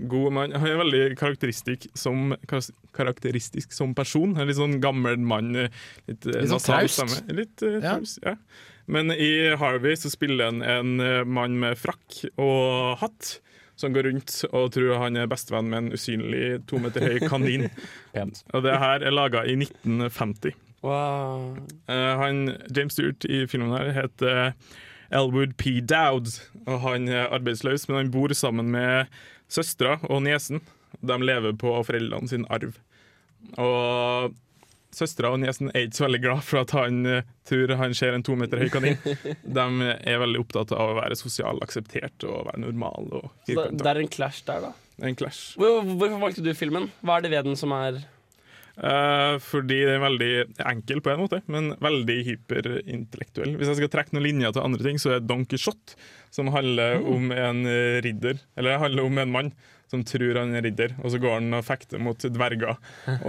God 0.09 0.33
mann. 0.37 0.53
Han 0.55 0.69
er 0.71 0.79
veldig 0.83 1.03
karakteristisk 1.19 1.89
som, 1.99 2.35
karakteristisk 2.95 3.73
som 3.75 3.95
person. 3.97 4.37
En 4.39 4.47
litt 4.49 4.59
sånn 4.61 4.79
gammel 4.83 5.19
mann. 5.19 5.55
eh, 5.57 5.69
Litt, 6.09 6.27
eh, 6.27 6.41
Litt 6.43 6.53
sånn 6.53 6.63
traust. 6.63 7.01
stemme. 7.01 7.37
Litt 7.41 7.63
uh, 7.67 7.81
traust, 7.83 8.21
ja. 8.25 8.37
Men 8.87 9.11
i 9.11 9.31
Harvey 9.57 9.97
så 9.97 10.11
spiller 10.13 10.51
han 10.51 10.61
en 10.63 10.97
mann 11.33 11.59
med 11.59 11.79
frakk 11.81 12.25
og 12.37 12.99
hatt. 13.01 13.39
Som 13.77 13.91
går 13.97 14.05
rundt 14.07 14.45
og 14.53 14.69
tror 14.71 15.01
han 15.03 15.17
er 15.19 15.27
bestevenn 15.27 15.67
med 15.73 15.79
en 15.81 15.93
usynlig 15.97 16.61
to 16.71 16.79
meter 16.79 17.03
høy 17.09 17.25
kanin. 17.33 17.65
og 18.53 18.63
det 18.63 18.77
her 18.79 19.03
er 19.03 19.11
laga 19.11 19.41
i 19.51 19.57
1950. 19.59 20.53
Wow. 20.85 21.57
Han, 21.89 22.53
James 22.71 22.93
Stewart 22.95 23.25
i 23.27 23.47
filmen 23.51 23.73
her 23.75 23.91
heter 23.97 24.53
Elwood 25.11 25.57
P. 25.59 25.81
Dowd. 25.81 26.29
Og 26.69 26.79
han 26.85 27.09
er 27.09 27.33
arbeidsløs, 27.35 27.89
men 27.89 27.97
han 27.99 28.13
bor 28.15 28.29
sammen 28.37 28.71
med 28.71 29.11
søstera 29.53 29.99
og 30.09 30.23
niesen. 30.27 30.63
De 31.05 31.19
lever 31.21 31.57
på 31.59 31.75
foreldrene 31.87 32.31
sin 32.31 32.47
arv. 32.53 32.77
Og 33.61 34.35
søstera 34.95 35.33
og 35.35 35.41
niesen 35.43 35.73
er 35.73 35.89
ikke 35.89 35.99
så 35.99 36.07
veldig 36.07 36.21
glad 36.23 36.45
for 36.47 36.63
at 36.63 36.75
han 36.77 37.01
eh, 37.11 37.27
tror 37.49 37.75
han 37.81 37.95
ser 37.99 38.15
en 38.15 38.25
to 38.27 38.37
meter 38.39 38.63
høy 38.63 38.71
kanin. 38.73 38.99
De 39.59 39.67
er 39.99 40.23
veldig 40.23 40.45
opptatt 40.45 40.75
av 40.77 40.93
å 40.95 40.97
være 41.01 41.19
sosialt 41.19 41.65
akseptert 41.67 42.27
og 42.29 42.47
være 42.51 42.63
normal. 42.63 43.11
Og 43.21 43.29
Så 43.49 43.59
det, 43.59 43.69
det 43.83 43.91
er 43.91 44.03
en 44.05 44.13
clash 44.13 44.45
der, 44.47 44.69
da. 44.69 44.73
En 45.03 45.17
clash. 45.19 45.57
Hvorfor 45.59 46.19
valgte 46.23 46.45
du 46.47 46.53
filmen? 46.55 46.87
Hva 47.03 47.19
er 47.19 47.27
det 47.27 47.35
ved 47.35 47.49
den 47.51 47.59
som 47.59 47.75
er 47.75 48.05
Eh, 48.75 49.37
fordi 49.39 49.77
den 49.87 49.95
er 50.01 50.03
veldig 50.03 50.31
enkel 50.67 51.01
på 51.05 51.13
en 51.13 51.21
måte, 51.23 51.43
men 51.47 51.75
veldig 51.79 52.17
hyperintellektuell. 52.27 53.55
Hvis 53.61 53.71
jeg 53.71 53.79
skal 53.83 53.93
trekke 53.93 54.17
noen 54.17 54.27
linjer 54.27 54.55
til 54.57 54.65
andre 54.67 54.83
ting, 54.83 54.99
så 54.99 55.15
er 55.15 55.23
Don 55.23 55.45
Quijote, 55.47 55.95
som 56.35 56.51
handler 56.51 56.99
Mm. 56.99 57.07
om 57.15 57.33
en 57.33 57.61
ridder, 58.03 58.41
eller 58.57 58.73
det 58.73 58.81
handler 58.83 59.05
om 59.05 59.19
en 59.19 59.31
mann 59.31 59.53
som 59.87 60.03
tror 60.03 60.35
han 60.41 60.55
er 60.57 60.63
ridder, 60.63 60.97
og 61.05 61.11
så 61.13 61.21
går 61.21 61.35
han 61.39 61.55
og 61.55 61.65
fekter 61.65 62.01
mot 62.03 62.19
dverger 62.19 62.77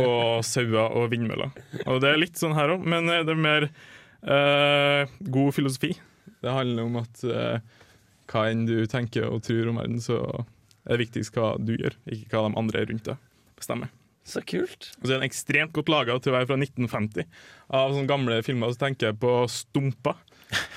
og 0.01 0.41
sauer 0.53 0.95
og 0.97 1.11
vindmøller. 1.11 1.51
Og 1.85 2.01
det 2.01 2.09
er 2.09 2.17
litt 2.17 2.39
sånn 2.41 2.55
her 2.57 2.73
òg, 2.73 2.85
men 2.85 3.09
eh, 3.09 3.21
det 3.27 3.35
er 3.35 3.41
mer 3.45 3.67
uh, 4.25 5.05
god 5.29 5.53
filosofi. 5.53 5.91
Det 6.41 6.49
handler 6.55 6.87
om 6.87 6.97
at 7.03 7.21
uh, 7.27 7.59
hva 8.31 8.47
enn 8.49 8.65
du 8.65 8.87
tenker 8.89 9.27
og 9.29 9.43
tror 9.45 9.69
om 9.69 9.77
verden, 9.77 10.01
så 10.01 10.17
er 10.85 10.97
det 10.97 11.03
viktigst 11.05 11.35
hva 11.37 11.53
du 11.61 11.75
gjør, 11.75 11.93
ikke 12.09 12.33
hva 12.33 12.47
de 12.49 12.57
andre 12.63 12.85
rundt 12.89 13.05
deg 13.11 13.17
bestemmer. 13.59 13.91
Så 14.25 14.41
kult. 14.41 14.89
Og 14.99 15.05
så 15.05 15.13
er 15.13 15.19
den 15.19 15.27
ekstremt 15.27 15.73
godt 15.75 15.89
laga 15.93 16.15
til 16.17 16.33
å 16.33 16.35
være 16.39 16.49
fra 16.49 16.57
1950. 16.57 17.27
Av 17.77 17.93
sånne 17.93 18.09
gamle 18.09 18.39
filmer 18.45 18.73
så 18.73 18.81
tenker 18.81 19.11
jeg 19.11 19.19
på 19.21 19.33
Stumpa 19.53 20.15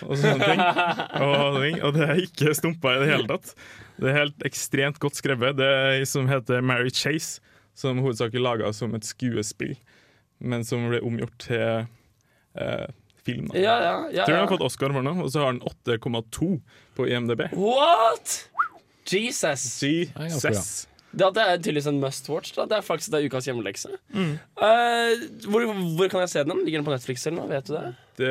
og 0.04 0.14
sånne 0.20 0.48
ting. 0.48 0.60
Og, 1.24 1.58
og 1.84 1.94
det 1.96 2.04
er 2.04 2.20
ikke 2.24 2.54
Stumpa 2.56 2.94
i 2.96 3.00
det 3.02 3.08
hele 3.10 3.28
tatt. 3.30 3.54
Det 3.98 4.10
er 4.10 4.18
helt 4.20 4.44
ekstremt 4.46 5.00
godt 5.02 5.18
skrevet. 5.18 5.56
Det 5.58 5.66
er 5.66 5.96
ei 5.96 6.06
som 6.08 6.28
heter 6.30 6.64
Mary 6.64 6.92
Chase, 6.94 7.42
som 7.78 8.00
hovedsakelig 8.04 8.44
laga 8.44 8.72
som 8.76 8.94
et 8.98 9.06
skuespill, 9.06 9.74
men 10.38 10.64
som 10.66 10.88
ble 10.90 11.00
omgjort 11.04 11.36
til 11.48 11.64
eh, 12.58 12.86
film. 13.26 13.50
Ja, 13.54 13.76
ja, 13.82 13.94
ja, 14.12 14.24
Tror 14.28 14.36
ja. 14.36 14.42
har 14.44 14.52
fått 14.52 14.66
Oscar 14.68 14.94
for 14.94 15.04
noe, 15.04 15.24
og 15.24 15.32
så 15.32 15.44
har 15.44 15.56
den 15.56 15.64
8,2 15.64 16.52
på 16.98 17.08
IMDb. 17.08 17.48
What?! 17.56 18.38
Jesus. 19.08 19.80
ganske 19.80 20.52
Det, 21.12 21.30
det 21.34 21.44
er 21.44 21.56
tydeligvis 21.56 21.88
en 21.88 22.02
must 22.02 22.28
watch. 22.28 22.52
Da. 22.56 22.66
Det 22.68 22.78
er 22.78 22.84
faktisk 22.84 23.12
det 23.14 23.20
er 23.22 23.30
ukas 23.30 23.48
hjemmelekse. 23.48 23.94
Mm. 24.12 24.34
Uh, 24.60 25.24
hvor, 25.48 25.64
hvor 25.96 26.12
kan 26.12 26.24
jeg 26.24 26.34
se 26.34 26.44
den? 26.44 26.64
Ligger 26.66 26.82
den 26.82 26.88
på 26.88 26.94
Netflix 26.94 27.26
eller 27.26 27.40
noe? 27.40 27.50
Vet 27.52 27.70
du 27.70 27.76
det? 27.78 27.86
Det 28.18 28.30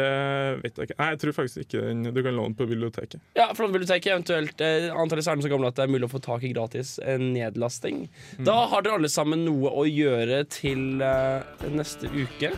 vet 0.61 0.79
jeg 0.79 0.89
ikke. 0.89 0.97
Nei, 0.99 1.11
jeg 1.13 1.19
tror 1.21 1.35
faktisk 1.37 1.61
ikke 1.63 1.83
den 1.85 2.09
Du 2.11 2.19
kan 2.19 2.35
låne 2.35 2.51
den 2.51 2.57
på 2.59 2.67
biblioteket. 2.69 3.21
Ja, 3.37 3.47
Flåtte 3.55 3.75
biblioteket, 3.75 4.09
eventuelt 4.11 4.63
eh, 4.63 4.89
Antallet 4.91 5.29
er 5.31 5.43
så 5.45 5.51
gamle 5.51 5.71
at 5.71 5.79
det 5.79 5.85
er 5.85 5.93
mulig 5.93 6.09
å 6.09 6.11
få 6.11 6.21
tak 6.23 6.43
i 6.43 6.51
gratis 6.51 6.97
en 7.03 7.31
nedlasting. 7.35 8.07
Da 8.43 8.57
har 8.71 8.83
dere 8.83 8.99
alle 8.99 9.11
sammen 9.11 9.45
noe 9.47 9.71
å 9.71 9.87
gjøre 9.87 10.43
til 10.51 11.01
eh, 11.03 11.71
neste 11.71 12.11
uke. 12.11 12.51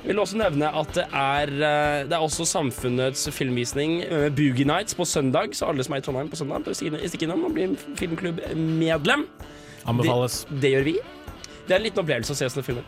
Jeg 0.00 0.08
vil 0.08 0.22
også 0.22 0.38
nevne 0.40 0.70
at 0.80 0.94
det 0.96 1.04
er, 1.12 1.52
eh, 1.52 2.00
det 2.08 2.16
er 2.16 2.24
også 2.24 2.48
Samfunnets 2.48 3.28
filmvisning 3.36 4.00
Boogie 4.36 4.68
Nights 4.68 4.96
på 4.96 5.04
søndag. 5.04 5.52
Så 5.58 5.68
alle 5.68 5.84
som 5.84 5.96
er 5.96 6.00
i 6.00 6.06
Trondheim 6.06 6.32
på 6.32 6.40
søndag, 6.40 6.64
bør 6.64 6.78
stikke 6.80 7.28
innom 7.28 7.44
og 7.50 7.56
bli 7.58 7.72
filmklubbmedlem. 8.00 9.28
Anbefales. 9.88 10.44
Det, 10.50 10.60
det 10.64 10.74
gjør 10.74 10.86
vi. 10.90 10.94
Det 11.66 11.74
er 11.76 11.78
en 11.78 11.86
liten 11.86 12.02
opplevelse 12.02 12.34
å 12.34 12.38
se 12.38 12.48
sånne 12.50 12.66
filmer. 12.66 12.86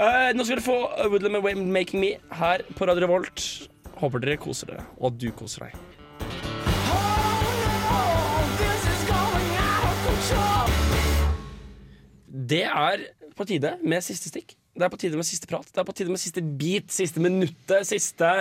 Uh, 0.00 0.32
nå 0.36 0.44
skal 0.44 0.56
dere 0.56 0.64
få 0.64 0.76
Woodland 1.12 1.36
med 1.36 1.66
Making 1.74 2.00
Me 2.02 2.14
her 2.38 2.64
på 2.76 2.88
Radio 2.88 3.06
Revolt. 3.06 3.44
Håper 4.00 4.24
dere 4.24 4.38
koser 4.40 4.72
dere, 4.72 4.86
og 4.96 5.10
at 5.12 5.20
du 5.20 5.28
koser 5.36 5.66
deg. 5.66 5.76
Det 12.46 12.64
er 12.68 13.06
på 13.36 13.44
tide 13.48 13.76
med 13.84 14.04
siste 14.04 14.30
stikk. 14.32 14.56
Det 14.76 14.84
er 14.84 14.92
på 14.92 14.98
tide 15.00 15.16
med 15.16 15.26
siste 15.28 15.48
prat. 15.48 15.68
Det 15.72 15.80
er 15.80 15.86
på 15.88 15.94
tide 15.96 16.12
med 16.12 16.20
siste 16.20 16.42
bit, 16.44 16.90
siste 16.92 17.22
minuttet, 17.22 17.86
siste 17.88 18.32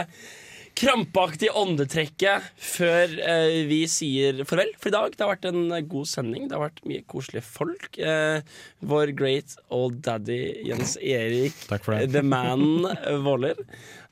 krampaktige 0.76 1.54
åndetrekket 1.56 2.50
før 2.60 3.14
eh, 3.24 3.62
vi 3.70 3.82
sier 3.90 4.42
farvel 4.48 4.74
for 4.80 4.92
i 4.92 4.96
dag. 4.96 5.16
Det 5.16 5.24
har 5.24 5.32
vært 5.32 5.48
en 5.50 5.62
eh, 5.72 5.84
god 5.92 6.10
sending. 6.12 6.50
Det 6.50 6.58
har 6.58 6.66
vært 6.66 6.82
mye 6.90 7.06
koselige 7.12 7.46
folk. 7.48 7.90
Eh, 7.96 8.42
vår 8.86 9.14
great 9.18 9.56
old 9.74 10.02
daddy 10.06 10.40
Jens 10.68 10.98
Erik, 11.00 11.56
det. 11.70 12.12
the 12.14 12.24
man 12.26 12.86
Våler, 13.26 13.62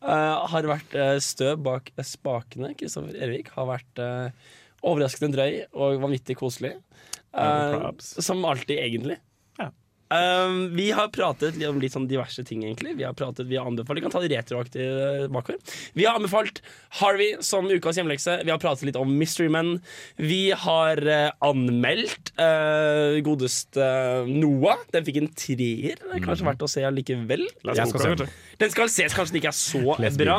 eh, 0.03 0.47
har 0.53 0.69
vært 0.71 0.95
eh, 0.95 1.17
støv 1.23 1.59
bak 1.67 1.91
spakene. 1.99 2.73
Kristoffer 2.79 3.19
Ervik 3.27 3.51
har 3.57 3.69
vært 3.73 4.03
eh, 4.03 4.55
overraskende 4.83 5.35
drøy 5.35 5.61
og 5.73 5.99
vanvittig 6.03 6.39
koselig. 6.39 6.77
Eh, 7.33 7.91
som 7.99 8.43
alltid, 8.47 8.77
egentlig. 8.79 9.19
Um, 10.13 10.75
vi 10.75 10.91
har 10.91 11.07
pratet 11.09 11.55
om 11.65 11.79
litt 11.81 11.95
sånn 11.95 12.05
diverse 12.09 12.43
ting, 12.45 12.61
egentlig. 12.67 12.93
Vi 12.99 13.05
har 13.07 13.15
pratet, 13.17 13.47
vi 13.49 13.57
har 13.57 13.65
anbefalt, 13.69 13.97
vi 13.97 14.03
kan 14.03 14.13
ta 14.13 14.21
det 14.21 14.29
retroaktig 14.33 14.83
eh, 14.83 15.25
bakover. 15.31 15.77
Vi 15.97 16.05
har 16.05 16.19
anbefalt 16.19 16.59
Harvey 16.99 17.39
som 17.41 17.69
ukas 17.71 17.97
hjemlekse. 17.97 18.35
Vi 18.45 18.53
har 18.53 18.61
pratet 18.61 18.85
litt 18.89 18.99
om 18.99 19.09
Mystery 19.17 19.49
Men. 19.53 19.77
Vi 20.21 20.51
har 20.65 21.01
uh, 21.07 21.31
anmeldt 21.45 22.33
uh, 22.37 23.17
godeste 23.25 23.87
Noah. 24.29 24.83
Den 24.93 25.07
fikk 25.07 25.21
en 25.23 25.31
treer. 25.33 25.97
Det 26.03 26.19
er 26.19 26.25
kanskje 26.25 26.49
verdt 26.51 26.65
å 26.67 26.69
se 26.69 26.85
allikevel. 26.85 27.47
Se 27.63 27.87
den. 28.13 28.35
Skal 28.73 28.91
ses, 28.91 29.15
kanskje 29.17 29.33
den 29.33 29.41
ikke 29.41 29.53
er 29.53 29.57
så 29.57 29.97
bra. 30.23 30.37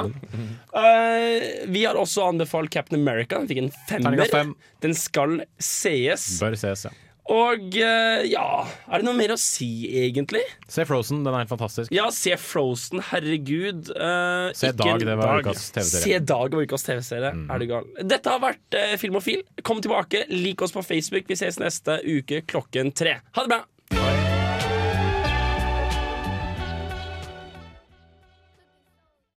Uh, 0.70 1.66
vi 1.72 1.86
har 1.88 1.98
også 1.98 2.28
anbefalt 2.30 2.70
Captain 2.74 3.00
America. 3.00 3.42
Den 3.42 3.50
fikk 3.50 3.64
en 3.64 3.72
femmer. 3.90 4.54
Den 4.84 4.94
skal 4.98 5.40
sees. 5.58 6.36
Bør 6.42 6.54
ses, 6.60 6.86
ja. 6.86 6.94
Og 7.32 7.76
eh, 7.80 8.24
ja 8.28 8.46
Er 8.66 9.00
det 9.00 9.06
noe 9.06 9.16
mer 9.16 9.32
å 9.32 9.38
si, 9.40 9.86
egentlig? 10.04 10.42
Se 10.68 10.84
Frozen, 10.88 11.22
den 11.24 11.32
er 11.32 11.44
helt 11.44 11.52
fantastisk. 11.52 11.92
Ja, 11.94 12.10
se 12.12 12.36
Frozen, 12.40 13.00
herregud. 13.12 13.88
Uh, 13.96 14.50
Se 14.56 14.72
Dag, 14.76 15.00
det 15.00 15.16
var 15.16 15.40
ukas 15.40 15.70
TV-serie. 15.72 16.04
Se 16.04 16.18
Dag 16.34 16.56
var 16.56 16.66
ukas 16.68 16.84
TV-serie. 16.84 17.32
Er 17.32 17.62
du 17.62 17.68
gal? 17.70 17.88
Dette 18.04 18.34
har 18.34 18.42
vært 18.44 18.76
uh, 18.76 18.96
Filmofil. 19.00 19.44
Kom 19.64 19.80
tilbake, 19.84 20.26
lik 20.32 20.64
oss 20.64 20.74
på 20.76 20.84
Facebook. 20.84 21.28
Vi 21.30 21.38
ses 21.38 21.60
neste 21.62 22.00
uke 22.04 22.42
klokken 22.44 22.92
tre. 22.96 23.18
Ha 23.32 23.46
det 23.46 23.54
bra! 23.56 23.62